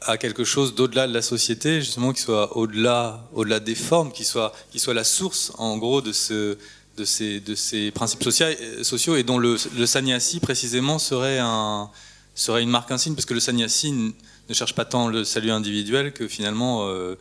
à 0.01 0.17
quelque 0.17 0.43
chose 0.43 0.75
d'au-delà 0.75 1.07
de 1.07 1.13
la 1.13 1.21
société, 1.21 1.81
justement, 1.81 2.13
qui 2.13 2.21
soit 2.21 2.55
au-delà, 2.55 3.27
au-delà 3.33 3.59
des 3.59 3.75
formes, 3.75 4.11
qui 4.11 4.23
soit, 4.23 4.53
qui 4.71 4.79
soit 4.79 4.93
la 4.93 5.03
source, 5.03 5.51
en 5.57 5.77
gros, 5.77 6.01
de, 6.01 6.13
ce, 6.13 6.57
de, 6.97 7.05
ces, 7.05 7.39
de 7.39 7.55
ces 7.55 7.91
principes 7.91 8.23
sociaux, 8.23 9.15
et 9.15 9.23
dont 9.23 9.37
le, 9.37 9.57
le 9.77 9.85
sannyasi, 9.85 10.39
précisément, 10.39 10.99
serait, 10.99 11.39
un, 11.39 11.89
serait 12.33 12.63
une 12.63 12.69
marque 12.69 12.91
insigne, 12.91 13.13
parce 13.13 13.25
que 13.25 13.33
le 13.33 13.39
sannyasi 13.39 13.91
ne 13.91 14.53
cherche 14.53 14.73
pas 14.73 14.85
tant 14.85 15.09
le 15.09 15.23
salut 15.23 15.51
individuel 15.51 16.13
que 16.13 16.27
finalement 16.27 16.87
euh, 16.87 17.15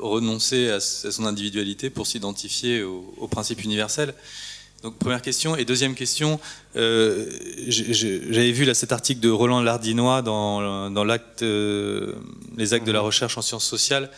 renoncer 0.00 0.70
à, 0.70 0.76
à, 0.76 0.80
son 0.80 1.24
individualité 1.24 1.88
pour 1.88 2.06
s'identifier 2.06 2.82
aux 2.82 3.14
au 3.16 3.28
principes 3.28 3.62
universels. 3.62 4.14
Donc 4.82 4.96
première 4.96 5.22
question. 5.22 5.56
Et 5.56 5.64
deuxième 5.64 5.94
question, 5.94 6.38
euh, 6.76 7.26
j'avais 7.68 8.52
vu 8.52 8.64
là 8.64 8.74
cet 8.74 8.92
article 8.92 9.20
de 9.20 9.28
Roland 9.28 9.60
Lardinois 9.60 10.22
dans, 10.22 10.88
dans 10.90 11.06
euh, 11.42 12.12
les 12.56 12.74
actes 12.74 12.86
de 12.86 12.92
la 12.92 13.00
recherche 13.00 13.36
en 13.36 13.42
sciences 13.42 13.66
sociales, 13.66 14.08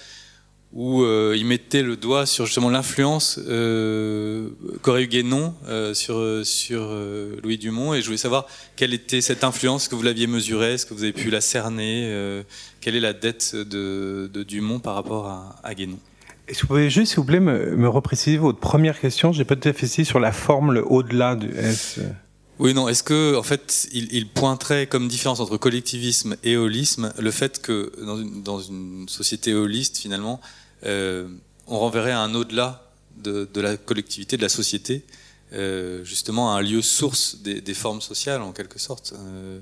où 0.72 1.02
euh, 1.02 1.34
il 1.36 1.46
mettait 1.46 1.82
le 1.82 1.96
doigt 1.96 2.26
sur 2.26 2.44
justement 2.44 2.68
l'influence 2.68 3.40
euh, 3.48 4.50
qu'aurait 4.82 5.04
eu 5.04 5.08
Guénon 5.08 5.54
euh, 5.66 5.94
sur 5.94 6.44
sur 6.44 6.82
euh, 6.82 7.36
Louis 7.42 7.56
Dumont, 7.56 7.94
et 7.94 8.02
je 8.02 8.06
voulais 8.06 8.18
savoir 8.18 8.46
quelle 8.76 8.92
était 8.92 9.22
cette 9.22 9.44
influence, 9.44 9.88
que 9.88 9.94
vous 9.94 10.02
l'aviez 10.02 10.26
mesurée, 10.26 10.74
est-ce 10.74 10.84
que 10.84 10.92
vous 10.92 11.04
avez 11.04 11.14
pu 11.14 11.30
la 11.30 11.40
cerner, 11.40 12.04
euh, 12.12 12.42
quelle 12.82 12.96
est 12.96 13.00
la 13.00 13.14
dette 13.14 13.56
de, 13.56 14.30
de 14.32 14.42
Dumont 14.42 14.78
par 14.78 14.94
rapport 14.94 15.26
à, 15.26 15.56
à 15.64 15.74
Guénon? 15.74 15.98
Est-ce 16.50 16.58
que 16.58 16.62
vous 16.62 16.68
pouvez 16.68 16.90
juste, 16.90 17.12
s'il 17.12 17.20
vous 17.20 17.24
plaît, 17.24 17.38
me, 17.38 17.76
me 17.76 17.88
repréciser 17.88 18.36
votre 18.36 18.58
première 18.58 18.98
question 18.98 19.32
J'ai 19.32 19.44
pas 19.44 19.54
tout 19.54 19.68
à 19.68 19.72
fait 19.72 19.86
sur 19.86 20.18
la 20.18 20.32
forme, 20.32 20.72
le 20.72 20.84
au-delà 20.84 21.36
du 21.36 21.48
S. 21.56 22.00
Oui, 22.58 22.74
non. 22.74 22.88
Est-ce 22.88 23.04
que, 23.04 23.36
en 23.36 23.42
fait, 23.44 23.88
il, 23.92 24.12
il, 24.12 24.28
pointerait 24.28 24.88
comme 24.88 25.06
différence 25.06 25.38
entre 25.38 25.56
collectivisme 25.56 26.36
et 26.42 26.56
holisme 26.56 27.12
le 27.18 27.30
fait 27.30 27.62
que 27.62 27.92
dans 28.04 28.18
une, 28.18 28.42
dans 28.42 28.60
une 28.60 29.08
société 29.08 29.54
holiste, 29.54 29.98
finalement, 29.98 30.40
euh, 30.84 31.28
on 31.68 31.78
renverrait 31.78 32.10
à 32.10 32.20
un 32.20 32.34
au-delà 32.34 32.90
de, 33.16 33.48
de, 33.52 33.60
la 33.60 33.76
collectivité, 33.76 34.36
de 34.36 34.42
la 34.42 34.48
société, 34.48 35.04
euh, 35.52 36.04
justement 36.04 36.52
à 36.52 36.58
un 36.58 36.62
lieu 36.62 36.82
source 36.82 37.38
des, 37.42 37.60
des, 37.60 37.74
formes 37.74 38.00
sociales, 38.00 38.42
en 38.42 38.50
quelque 38.50 38.80
sorte. 38.80 39.14
Euh, 39.16 39.60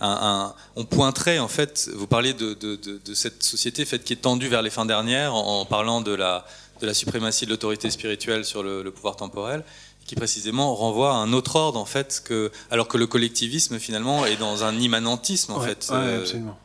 un, 0.00 0.18
un, 0.22 0.54
on 0.76 0.84
pointerait 0.84 1.38
en 1.38 1.48
fait, 1.48 1.90
vous 1.94 2.06
parliez 2.06 2.32
de, 2.32 2.54
de, 2.54 2.76
de, 2.76 3.14
cette 3.14 3.42
société 3.42 3.84
faite 3.84 4.04
qui 4.04 4.14
est 4.14 4.16
tendue 4.22 4.48
vers 4.48 4.62
les 4.62 4.70
fins 4.70 4.86
dernières 4.86 5.34
en, 5.34 5.60
en 5.60 5.64
parlant 5.64 6.00
de 6.00 6.12
la, 6.12 6.46
de 6.80 6.86
la 6.86 6.94
suprématie 6.94 7.44
de 7.44 7.50
l'autorité 7.50 7.90
spirituelle 7.90 8.44
sur 8.44 8.62
le, 8.62 8.82
le, 8.82 8.90
pouvoir 8.90 9.16
temporel, 9.16 9.62
qui 10.06 10.14
précisément 10.14 10.74
renvoie 10.74 11.12
à 11.12 11.16
un 11.16 11.32
autre 11.32 11.56
ordre 11.56 11.78
en 11.78 11.84
fait, 11.84 12.22
que, 12.24 12.50
alors 12.70 12.88
que 12.88 12.98
le 12.98 13.06
collectivisme 13.06 13.78
finalement 13.78 14.26
est 14.26 14.36
dans 14.36 14.64
un 14.64 14.74
immanentisme 14.78 15.52
en 15.52 15.60
ouais, 15.60 15.68
fait. 15.68 15.88
Ouais, 15.90 15.96
euh, 15.96 16.20
absolument, 16.20 16.58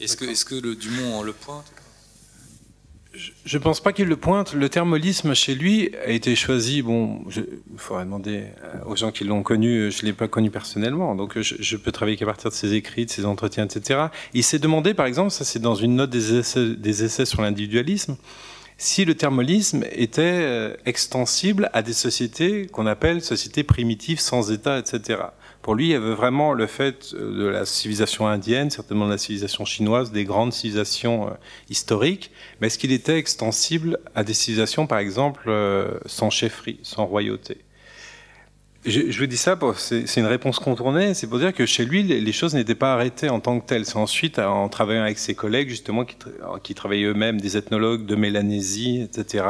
Est-ce 0.00 0.16
que, 0.16 0.24
est 0.24 0.34
-ce 0.34 0.44
que 0.44 0.54
le 0.54 0.74
Dumont 0.74 1.22
le 1.22 1.32
pointe 1.32 1.64
je 3.44 3.56
ne 3.56 3.62
pense 3.62 3.80
pas 3.80 3.92
qu'il 3.92 4.06
le 4.06 4.16
pointe. 4.16 4.52
Le 4.54 4.68
terme 4.68 4.92
holisme 4.92 5.34
chez 5.34 5.54
lui 5.54 5.90
a 6.04 6.10
été 6.10 6.36
choisi. 6.36 6.82
Bon, 6.82 7.24
il 7.34 7.44
faudrait 7.78 8.04
demander 8.04 8.44
aux 8.86 8.96
gens 8.96 9.10
qui 9.10 9.24
l'ont 9.24 9.42
connu. 9.42 9.90
Je 9.90 10.02
ne 10.02 10.06
l'ai 10.06 10.12
pas 10.12 10.28
connu 10.28 10.50
personnellement, 10.50 11.14
donc 11.14 11.40
je, 11.40 11.54
je 11.58 11.76
peux 11.76 11.92
travailler 11.92 12.16
qu'à 12.16 12.26
partir 12.26 12.50
de 12.50 12.54
ses 12.54 12.74
écrits, 12.74 13.06
de 13.06 13.10
ses 13.10 13.24
entretiens, 13.24 13.64
etc. 13.64 14.06
Il 14.34 14.44
s'est 14.44 14.58
demandé, 14.58 14.94
par 14.94 15.06
exemple, 15.06 15.30
ça 15.30 15.44
c'est 15.44 15.58
dans 15.58 15.74
une 15.74 15.96
note 15.96 16.10
des 16.10 16.34
essais, 16.34 17.24
sur 17.24 17.42
l'individualisme, 17.42 18.16
si 18.78 19.04
le 19.04 19.14
terme 19.14 19.38
holisme 19.38 19.84
était 19.92 20.22
euh, 20.22 20.76
extensible 20.84 21.70
à 21.72 21.82
des 21.82 21.94
sociétés 21.94 22.66
qu'on 22.66 22.86
appelle 22.86 23.22
sociétés 23.22 23.62
primitives 23.62 24.20
sans 24.20 24.52
État, 24.52 24.78
etc. 24.78 25.20
Pour 25.66 25.74
lui, 25.74 25.86
il 25.86 25.90
y 25.90 25.94
avait 25.94 26.14
vraiment 26.14 26.52
le 26.52 26.68
fait 26.68 27.12
de 27.12 27.44
la 27.44 27.66
civilisation 27.66 28.28
indienne, 28.28 28.70
certainement 28.70 29.06
de 29.06 29.10
la 29.10 29.18
civilisation 29.18 29.64
chinoise, 29.64 30.12
des 30.12 30.22
grandes 30.22 30.52
civilisations 30.52 31.26
euh, 31.26 31.32
historiques, 31.68 32.30
mais 32.60 32.68
est-ce 32.68 32.78
qu'il 32.78 32.92
était 32.92 33.18
extensible 33.18 33.98
à 34.14 34.22
des 34.22 34.32
civilisations, 34.32 34.86
par 34.86 34.98
exemple, 34.98 35.46
euh, 35.48 35.98
sans 36.06 36.30
chefferie, 36.30 36.78
sans 36.84 37.04
royauté? 37.04 37.58
Je, 38.84 39.18
vous 39.18 39.26
dis 39.26 39.36
ça, 39.36 39.58
c'est 39.74 40.20
une 40.20 40.26
réponse 40.26 40.60
contournée, 40.60 41.12
c'est 41.14 41.26
pour 41.26 41.40
dire 41.40 41.52
que 41.52 41.66
chez 41.66 41.84
lui, 41.84 42.04
les, 42.04 42.32
choses 42.32 42.54
n'étaient 42.54 42.76
pas 42.76 42.92
arrêtées 42.94 43.28
en 43.28 43.40
tant 43.40 43.58
que 43.58 43.66
telles. 43.66 43.84
C'est 43.84 43.96
ensuite, 43.96 44.38
en 44.38 44.68
travaillant 44.68 45.02
avec 45.02 45.18
ses 45.18 45.34
collègues, 45.34 45.68
justement, 45.68 46.04
qui, 46.04 46.14
qui 46.62 46.74
travaillaient 46.76 47.06
eux-mêmes, 47.06 47.40
des 47.40 47.56
ethnologues 47.56 48.06
de 48.06 48.14
Mélanésie, 48.14 49.00
etc., 49.02 49.44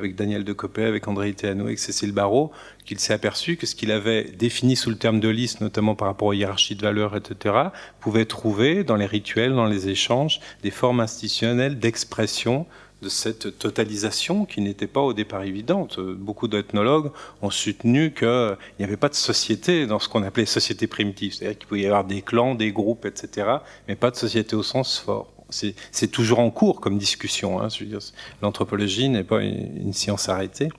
avec 0.00 0.14
Daniel 0.14 0.42
de 0.42 0.54
Copé, 0.54 0.84
avec 0.84 1.06
André 1.06 1.28
Iteano, 1.28 1.66
avec 1.66 1.78
Cécile 1.78 2.12
Barrault, 2.12 2.50
qu'il 2.88 2.98
s'est 2.98 3.12
aperçu 3.12 3.58
que 3.58 3.66
ce 3.66 3.74
qu'il 3.74 3.92
avait 3.92 4.24
défini 4.24 4.74
sous 4.74 4.88
le 4.88 4.96
terme 4.96 5.20
de 5.20 5.28
liste, 5.28 5.60
notamment 5.60 5.94
par 5.94 6.08
rapport 6.08 6.28
aux 6.28 6.32
hiérarchies 6.32 6.74
de 6.74 6.80
valeurs, 6.80 7.14
etc., 7.14 7.54
pouvait 8.00 8.24
trouver 8.24 8.82
dans 8.82 8.96
les 8.96 9.04
rituels, 9.04 9.52
dans 9.52 9.66
les 9.66 9.90
échanges, 9.90 10.40
des 10.62 10.70
formes 10.70 11.00
institutionnelles 11.00 11.78
d'expression 11.78 12.64
de 13.02 13.10
cette 13.10 13.58
totalisation 13.58 14.46
qui 14.46 14.62
n'était 14.62 14.86
pas 14.86 15.02
au 15.02 15.12
départ 15.12 15.42
évidente. 15.42 16.00
Beaucoup 16.00 16.48
d'ethnologues 16.48 17.10
ont 17.42 17.50
soutenu 17.50 18.14
qu'il 18.14 18.56
n'y 18.78 18.86
avait 18.86 18.96
pas 18.96 19.10
de 19.10 19.14
société 19.14 19.86
dans 19.86 19.98
ce 19.98 20.08
qu'on 20.08 20.22
appelait 20.22 20.46
société 20.46 20.86
primitive, 20.86 21.34
c'est-à-dire 21.34 21.58
qu'il 21.58 21.68
pouvait 21.68 21.82
y 21.82 21.86
avoir 21.86 22.04
des 22.04 22.22
clans, 22.22 22.54
des 22.54 22.72
groupes, 22.72 23.04
etc., 23.04 23.48
mais 23.86 23.96
pas 23.96 24.10
de 24.10 24.16
société 24.16 24.56
au 24.56 24.62
sens 24.62 24.98
fort. 24.98 25.30
C'est 25.50 26.10
toujours 26.10 26.38
en 26.38 26.50
cours 26.50 26.80
comme 26.80 26.96
discussion. 26.96 27.60
Hein, 27.60 27.68
L'anthropologie 28.40 29.10
n'est 29.10 29.24
pas 29.24 29.42
une, 29.42 29.76
une 29.76 29.92
science 29.92 30.30
arrêtée. 30.30 30.70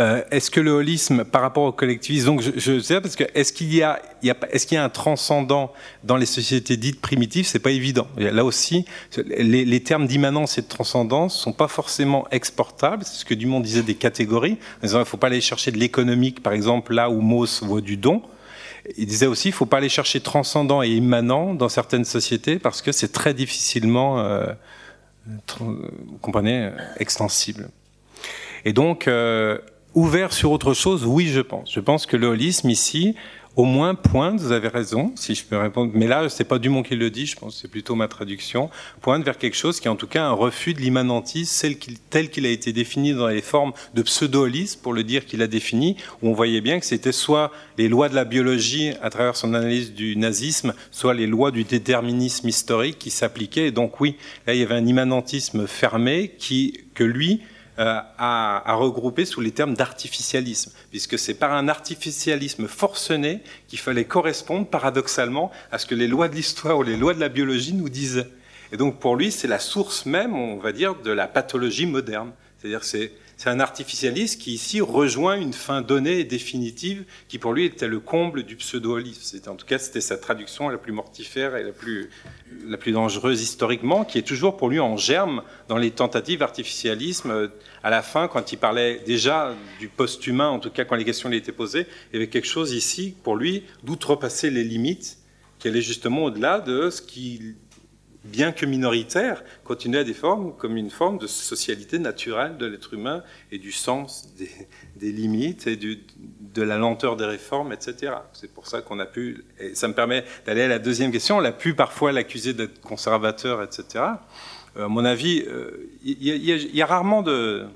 Euh, 0.00 0.22
est-ce 0.30 0.50
que 0.50 0.60
le 0.60 0.70
holisme 0.72 1.24
par 1.24 1.42
rapport 1.42 1.64
au 1.64 1.72
collectivisme, 1.72 2.26
donc 2.26 2.42
je, 2.42 2.80
sais 2.80 3.00
parce 3.00 3.16
que 3.16 3.24
est-ce 3.34 3.52
qu'il 3.52 3.74
y 3.74 3.82
a, 3.82 4.00
y 4.22 4.30
a 4.30 4.36
est-ce 4.50 4.66
qu'il 4.66 4.76
y 4.76 4.78
a 4.78 4.84
un 4.84 4.88
transcendant 4.88 5.72
dans 6.02 6.16
les 6.16 6.26
sociétés 6.26 6.76
dites 6.76 7.00
primitives 7.00 7.46
C'est 7.46 7.58
pas 7.58 7.70
évident. 7.70 8.06
Là 8.16 8.44
aussi, 8.44 8.84
les, 9.16 9.64
les 9.64 9.82
termes 9.82 10.06
d'immanence 10.06 10.58
et 10.58 10.62
de 10.62 10.68
transcendance 10.68 11.38
sont 11.38 11.52
pas 11.52 11.68
forcément 11.68 12.26
exportables. 12.30 13.04
C'est 13.04 13.20
ce 13.20 13.24
que 13.24 13.34
Dumont 13.34 13.60
disait 13.60 13.82
des 13.82 13.94
catégories. 13.94 14.58
Il 14.82 15.04
faut 15.04 15.16
pas 15.16 15.28
aller 15.28 15.40
chercher 15.40 15.70
de 15.70 15.78
l'économique, 15.78 16.42
par 16.42 16.52
exemple, 16.52 16.94
là 16.94 17.10
où 17.10 17.20
Mauss 17.20 17.62
voit 17.62 17.80
du 17.80 17.96
don. 17.96 18.22
Il 18.96 19.06
disait 19.06 19.26
aussi, 19.26 19.48
il 19.48 19.52
ne 19.52 19.56
faut 19.56 19.66
pas 19.66 19.78
aller 19.78 19.88
chercher 19.88 20.20
transcendant 20.20 20.82
et 20.82 20.90
immanent 20.90 21.54
dans 21.54 21.68
certaines 21.68 22.04
sociétés 22.04 22.58
parce 22.58 22.82
que 22.82 22.92
c'est 22.92 23.12
très 23.12 23.32
difficilement, 23.32 24.20
euh, 24.20 24.46
vous 25.58 26.18
comprenez, 26.20 26.70
extensible. 26.98 27.70
Et 28.64 28.72
donc, 28.72 29.08
euh, 29.08 29.58
ouvert 29.94 30.32
sur 30.32 30.50
autre 30.50 30.74
chose, 30.74 31.04
oui, 31.04 31.26
je 31.26 31.40
pense. 31.40 31.72
Je 31.72 31.80
pense 31.80 32.06
que 32.06 32.16
le 32.16 32.26
holisme 32.26 32.70
ici, 32.70 33.14
au 33.56 33.64
moins 33.64 33.94
pointe, 33.94 34.40
vous 34.40 34.50
avez 34.50 34.66
raison, 34.66 35.12
si 35.14 35.36
je 35.36 35.44
peux 35.44 35.56
répondre, 35.56 35.92
mais 35.94 36.08
là, 36.08 36.28
c'est 36.28 36.44
pas 36.44 36.58
Dumont 36.58 36.82
qui 36.82 36.96
le 36.96 37.08
dit, 37.10 37.26
je 37.26 37.36
pense, 37.36 37.60
c'est 37.60 37.70
plutôt 37.70 37.94
ma 37.94 38.08
traduction, 38.08 38.68
pointe 39.00 39.24
vers 39.24 39.38
quelque 39.38 39.56
chose 39.56 39.78
qui 39.78 39.86
est 39.86 39.90
en 39.90 39.96
tout 39.96 40.08
cas 40.08 40.24
un 40.24 40.32
refus 40.32 40.74
de 40.74 40.80
l'immanentisme 40.80 41.68
tel 42.10 42.30
qu'il 42.30 42.46
a 42.46 42.48
été 42.48 42.72
défini 42.72 43.12
dans 43.12 43.28
les 43.28 43.42
formes 43.42 43.72
de 43.94 44.02
pseudo-holisme, 44.02 44.80
pour 44.82 44.92
le 44.92 45.04
dire 45.04 45.24
qu'il 45.24 45.40
a 45.40 45.46
défini, 45.46 45.96
où 46.22 46.30
on 46.30 46.32
voyait 46.32 46.60
bien 46.60 46.80
que 46.80 46.86
c'était 46.86 47.12
soit 47.12 47.52
les 47.78 47.88
lois 47.88 48.08
de 48.08 48.16
la 48.16 48.24
biologie 48.24 48.90
à 49.02 49.10
travers 49.10 49.36
son 49.36 49.54
analyse 49.54 49.92
du 49.92 50.16
nazisme, 50.16 50.74
soit 50.90 51.14
les 51.14 51.28
lois 51.28 51.52
du 51.52 51.62
déterminisme 51.62 52.48
historique 52.48 52.98
qui 52.98 53.10
s'appliquaient. 53.10 53.68
Et 53.68 53.72
donc 53.72 54.00
oui, 54.00 54.16
là, 54.48 54.54
il 54.54 54.60
y 54.60 54.64
avait 54.64 54.74
un 54.74 54.86
immanentisme 54.86 55.68
fermé 55.68 56.32
qui, 56.38 56.80
que 56.94 57.04
lui, 57.04 57.40
à, 57.76 58.70
à, 58.70 58.74
regrouper 58.74 59.24
sous 59.24 59.40
les 59.40 59.50
termes 59.50 59.74
d'artificialisme, 59.74 60.72
puisque 60.90 61.18
c'est 61.18 61.34
par 61.34 61.52
un 61.52 61.68
artificialisme 61.68 62.68
forcené 62.68 63.42
qu'il 63.68 63.78
fallait 63.78 64.04
correspondre 64.04 64.66
paradoxalement 64.66 65.50
à 65.72 65.78
ce 65.78 65.86
que 65.86 65.94
les 65.94 66.06
lois 66.06 66.28
de 66.28 66.34
l'histoire 66.34 66.78
ou 66.78 66.82
les 66.82 66.96
lois 66.96 67.14
de 67.14 67.20
la 67.20 67.28
biologie 67.28 67.74
nous 67.74 67.88
disaient. 67.88 68.28
Et 68.72 68.76
donc 68.76 69.00
pour 69.00 69.16
lui, 69.16 69.32
c'est 69.32 69.48
la 69.48 69.58
source 69.58 70.06
même, 70.06 70.34
on 70.34 70.58
va 70.58 70.72
dire, 70.72 70.94
de 70.94 71.10
la 71.10 71.26
pathologie 71.26 71.86
moderne. 71.86 72.32
C'est-à-dire 72.58 72.84
c'est 72.84 73.12
c'est 73.36 73.50
un 73.50 73.60
artificialiste 73.60 74.40
qui 74.40 74.52
ici 74.52 74.80
rejoint 74.80 75.36
une 75.36 75.52
fin 75.52 75.82
donnée 75.82 76.20
et 76.20 76.24
définitive 76.24 77.04
qui 77.28 77.38
pour 77.38 77.52
lui 77.52 77.64
était 77.64 77.88
le 77.88 78.00
comble 78.00 78.44
du 78.44 78.56
pseudo-holisme. 78.56 79.50
En 79.50 79.56
tout 79.56 79.66
cas, 79.66 79.78
c'était 79.78 80.00
sa 80.00 80.16
traduction 80.16 80.68
la 80.68 80.78
plus 80.78 80.92
mortifère 80.92 81.56
et 81.56 81.62
la 81.62 81.72
plus, 81.72 82.10
la 82.66 82.76
plus 82.76 82.92
dangereuse 82.92 83.42
historiquement, 83.42 84.04
qui 84.04 84.18
est 84.18 84.22
toujours 84.22 84.56
pour 84.56 84.68
lui 84.68 84.80
en 84.80 84.96
germe 84.96 85.42
dans 85.68 85.78
les 85.78 85.90
tentatives 85.90 86.38
d'artificialisme. 86.38 87.50
À 87.82 87.90
la 87.90 88.02
fin, 88.02 88.28
quand 88.28 88.52
il 88.52 88.56
parlait 88.56 89.02
déjà 89.06 89.54
du 89.80 89.88
post-humain, 89.88 90.48
en 90.48 90.60
tout 90.60 90.70
cas 90.70 90.84
quand 90.84 90.96
les 90.96 91.04
questions 91.04 91.28
lui 91.28 91.36
étaient 91.36 91.52
posées, 91.52 91.86
il 92.12 92.14
y 92.14 92.16
avait 92.16 92.28
quelque 92.28 92.48
chose 92.48 92.72
ici 92.72 93.14
pour 93.22 93.36
lui 93.36 93.64
d'outrepasser 93.82 94.50
les 94.50 94.64
limites 94.64 95.18
qui 95.58 95.68
allait 95.68 95.82
justement 95.82 96.24
au-delà 96.24 96.60
de 96.60 96.90
ce 96.90 97.00
qui 97.00 97.54
bien 98.24 98.52
que 98.52 98.64
minoritaire, 98.64 99.44
continuait 99.64 100.00
à 100.00 100.04
des 100.04 100.14
formes 100.14 100.54
comme 100.56 100.76
une 100.76 100.90
forme 100.90 101.18
de 101.18 101.26
socialité 101.26 101.98
naturelle 101.98 102.56
de 102.56 102.66
l'être 102.66 102.94
humain 102.94 103.22
et 103.52 103.58
du 103.58 103.70
sens 103.70 104.28
des, 104.96 105.12
limites 105.12 105.66
et 105.66 105.76
de 105.76 106.62
la 106.62 106.78
lenteur 106.78 107.16
des 107.16 107.26
réformes, 107.26 107.72
etc. 107.72 108.14
C'est 108.32 108.52
pour 108.52 108.66
ça 108.66 108.80
qu'on 108.80 108.98
a 108.98 109.06
pu, 109.06 109.44
et 109.60 109.74
ça 109.74 109.88
me 109.88 109.94
permet 109.94 110.24
d'aller 110.46 110.62
à 110.62 110.68
la 110.68 110.78
deuxième 110.78 111.12
question, 111.12 111.36
on 111.36 111.44
a 111.44 111.52
pu 111.52 111.74
parfois 111.74 112.12
l'accuser 112.12 112.54
d'être 112.54 112.80
conservateur, 112.80 113.62
etc. 113.62 114.04
Euh, 114.76 114.86
à 114.86 114.88
mon 114.88 115.04
avis, 115.04 115.44
euh, 115.46 115.90
il 116.02 116.22
y, 116.22 116.82
a 116.82 116.86
rarement 116.86 117.22
de, 117.22 117.66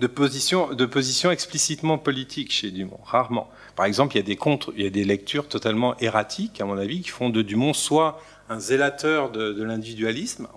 de 0.00 0.06
position, 0.06 0.74
de 0.74 0.86
position 0.86 1.30
explicitement 1.30 1.98
politique 1.98 2.52
chez 2.52 2.70
Dumont, 2.70 3.00
rarement. 3.04 3.50
Par 3.76 3.86
exemple, 3.86 4.14
il 4.14 4.18
y 4.18 4.22
a 4.22 4.24
des 4.24 4.36
contre, 4.36 4.72
il 4.76 4.84
y 4.84 4.86
a 4.86 4.90
des 4.90 5.04
lectures 5.04 5.48
totalement 5.48 5.96
erratiques, 5.98 6.60
à 6.60 6.64
mon 6.64 6.78
avis, 6.78 7.00
qui 7.00 7.10
font 7.10 7.30
de 7.30 7.42
Dumont 7.42 7.72
soit 7.72 8.20
un 8.54 8.60
zélateur 8.60 9.30
de, 9.30 9.62
l'individualisme, 9.62 10.48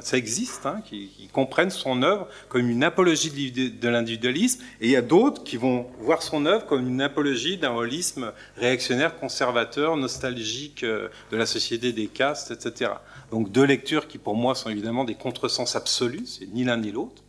ça 0.00 0.16
existe, 0.18 0.66
hein, 0.66 0.82
qui, 0.84 1.28
comprennent 1.32 1.70
son 1.70 2.02
œuvre 2.02 2.28
comme 2.48 2.68
une 2.68 2.84
apologie 2.84 3.50
de, 3.50 3.88
l'individualisme, 3.88 4.62
et 4.80 4.86
il 4.86 4.90
y 4.90 4.96
a 4.96 5.02
d'autres 5.02 5.42
qui 5.42 5.56
vont 5.56 5.86
voir 6.00 6.22
son 6.22 6.44
œuvre 6.46 6.66
comme 6.66 6.86
une 6.86 7.00
apologie 7.00 7.56
d'un 7.56 7.72
holisme 7.72 8.32
réactionnaire, 8.56 9.18
conservateur, 9.18 9.96
nostalgique 9.96 10.82
euh, 10.82 11.08
de 11.30 11.36
la 11.36 11.46
société 11.46 11.92
des 11.92 12.06
castes, 12.06 12.50
etc. 12.50 12.92
Donc 13.30 13.50
deux 13.50 13.64
lectures 13.64 14.06
qui 14.06 14.18
pour 14.18 14.36
moi 14.36 14.54
sont 14.54 14.70
évidemment 14.70 15.04
des 15.04 15.14
contresens 15.14 15.76
absolus, 15.76 16.38
c'est 16.38 16.46
ni 16.46 16.64
l'un 16.64 16.76
ni 16.76 16.92
l'autre. 16.92 17.22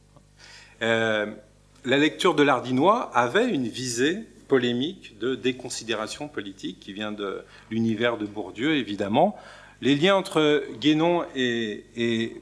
Euh, 0.82 1.26
la 1.86 1.98
lecture 1.98 2.36
de 2.36 2.44
l'Ardinois 2.44 3.12
avait 3.14 3.50
une 3.50 3.68
visée 3.68 4.26
polémique 4.48 5.18
de 5.20 5.36
déconsidération 5.36 6.28
politique 6.28 6.80
qui 6.80 6.94
vient 6.94 7.12
de 7.12 7.44
l'univers 7.70 8.18
de 8.18 8.26
Bourdieu, 8.26 8.76
évidemment, 8.76 9.38
les 9.82 9.96
liens 9.96 10.16
entre 10.16 10.64
Guénon 10.80 11.26
et, 11.36 11.86
et 11.96 12.42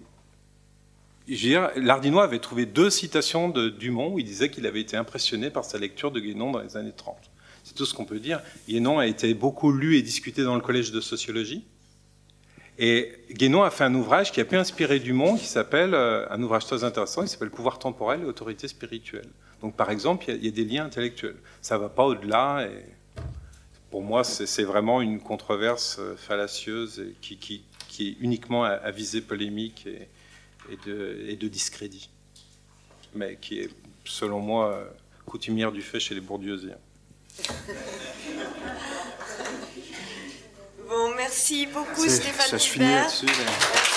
L'Ardinois 1.76 2.24
avait 2.24 2.40
trouvé 2.40 2.66
deux 2.66 2.90
citations 2.90 3.50
de 3.50 3.70
Dumont 3.70 4.14
où 4.14 4.20
il 4.20 4.26
disait 4.26 4.50
qu'il 4.50 4.68
avait 4.68 4.82
été 4.82 4.96
impressionné 4.96 5.50
par 5.50 5.66
sa 5.66 5.80
lecture 5.80 6.12
de 6.12 6.20
Guénon 6.20 6.52
dans 6.52 6.60
les 6.60 6.78
années 6.78 6.94
30. 6.96 7.18
C'est 7.64 7.74
tout 7.74 7.86
ce 7.86 7.96
qu'on 7.96 8.06
peut 8.06 8.20
dire. 8.20 8.42
Guénon 8.70 9.00
a 9.00 9.08
été 9.08 9.34
beaucoup 9.34 9.72
lu 9.72 9.98
et 9.98 10.04
discuté 10.04 10.44
dans 10.44 10.54
le 10.54 10.62
collège 10.62 10.92
de 10.92 11.02
sociologie. 11.02 11.66
Et 12.78 13.12
Guénon 13.32 13.64
a 13.64 13.72
fait 13.72 13.86
un 13.86 13.96
ouvrage 13.96 14.32
qui 14.32 14.40
a 14.40 14.46
pu 14.46 14.56
inspirer 14.56 15.00
Dumont, 15.00 15.36
qui 15.36 15.46
s'appelle, 15.46 15.96
euh, 15.96 16.28
un 16.30 16.44
ouvrage 16.44 16.66
très 16.66 16.84
intéressant, 16.84 17.24
qui 17.24 17.30
s'appelle 17.30 17.50
Pouvoir 17.50 17.80
temporel 17.80 18.22
et 18.22 18.26
autorité 18.26 18.68
spirituelle. 18.68 19.30
Donc 19.62 19.76
par 19.76 19.90
exemple, 19.90 20.26
il 20.28 20.46
y, 20.46 20.48
a 20.48 20.52
des 20.52 20.66
liens 20.66 20.86
intellectuels. 20.86 21.38
Ça 21.62 21.76
ne 21.76 21.82
va 21.82 21.90
pas 21.90 22.04
au-delà. 22.04 22.68
Pour 23.96 24.04
moi, 24.04 24.26
c'est 24.26 24.66
vraiment 24.66 25.00
une 25.00 25.22
controverse 25.22 26.00
euh, 26.00 26.18
fallacieuse 26.18 27.02
qui, 27.22 27.64
est 28.02 28.18
uniquement 28.20 28.66
à, 28.66 28.92
visée 28.92 29.22
polémique 29.22 29.88
et, 29.88 30.78
de, 30.86 31.48
discrédit, 31.48 32.10
mais 33.14 33.38
qui 33.40 33.60
est, 33.60 33.70
selon 34.04 34.42
moi, 34.42 34.74
euh, 34.74 34.86
coutumière 35.26 35.72
du 35.72 35.82
fait 35.82 36.02
chez 36.02 36.14
les 36.14 36.20
bourdieusiens. 36.20 36.76
Bon, 40.90 41.16
merci 41.16 41.66
beaucoup 41.66 42.06
Stéphane 42.06 42.60
Hubert. 42.76 43.95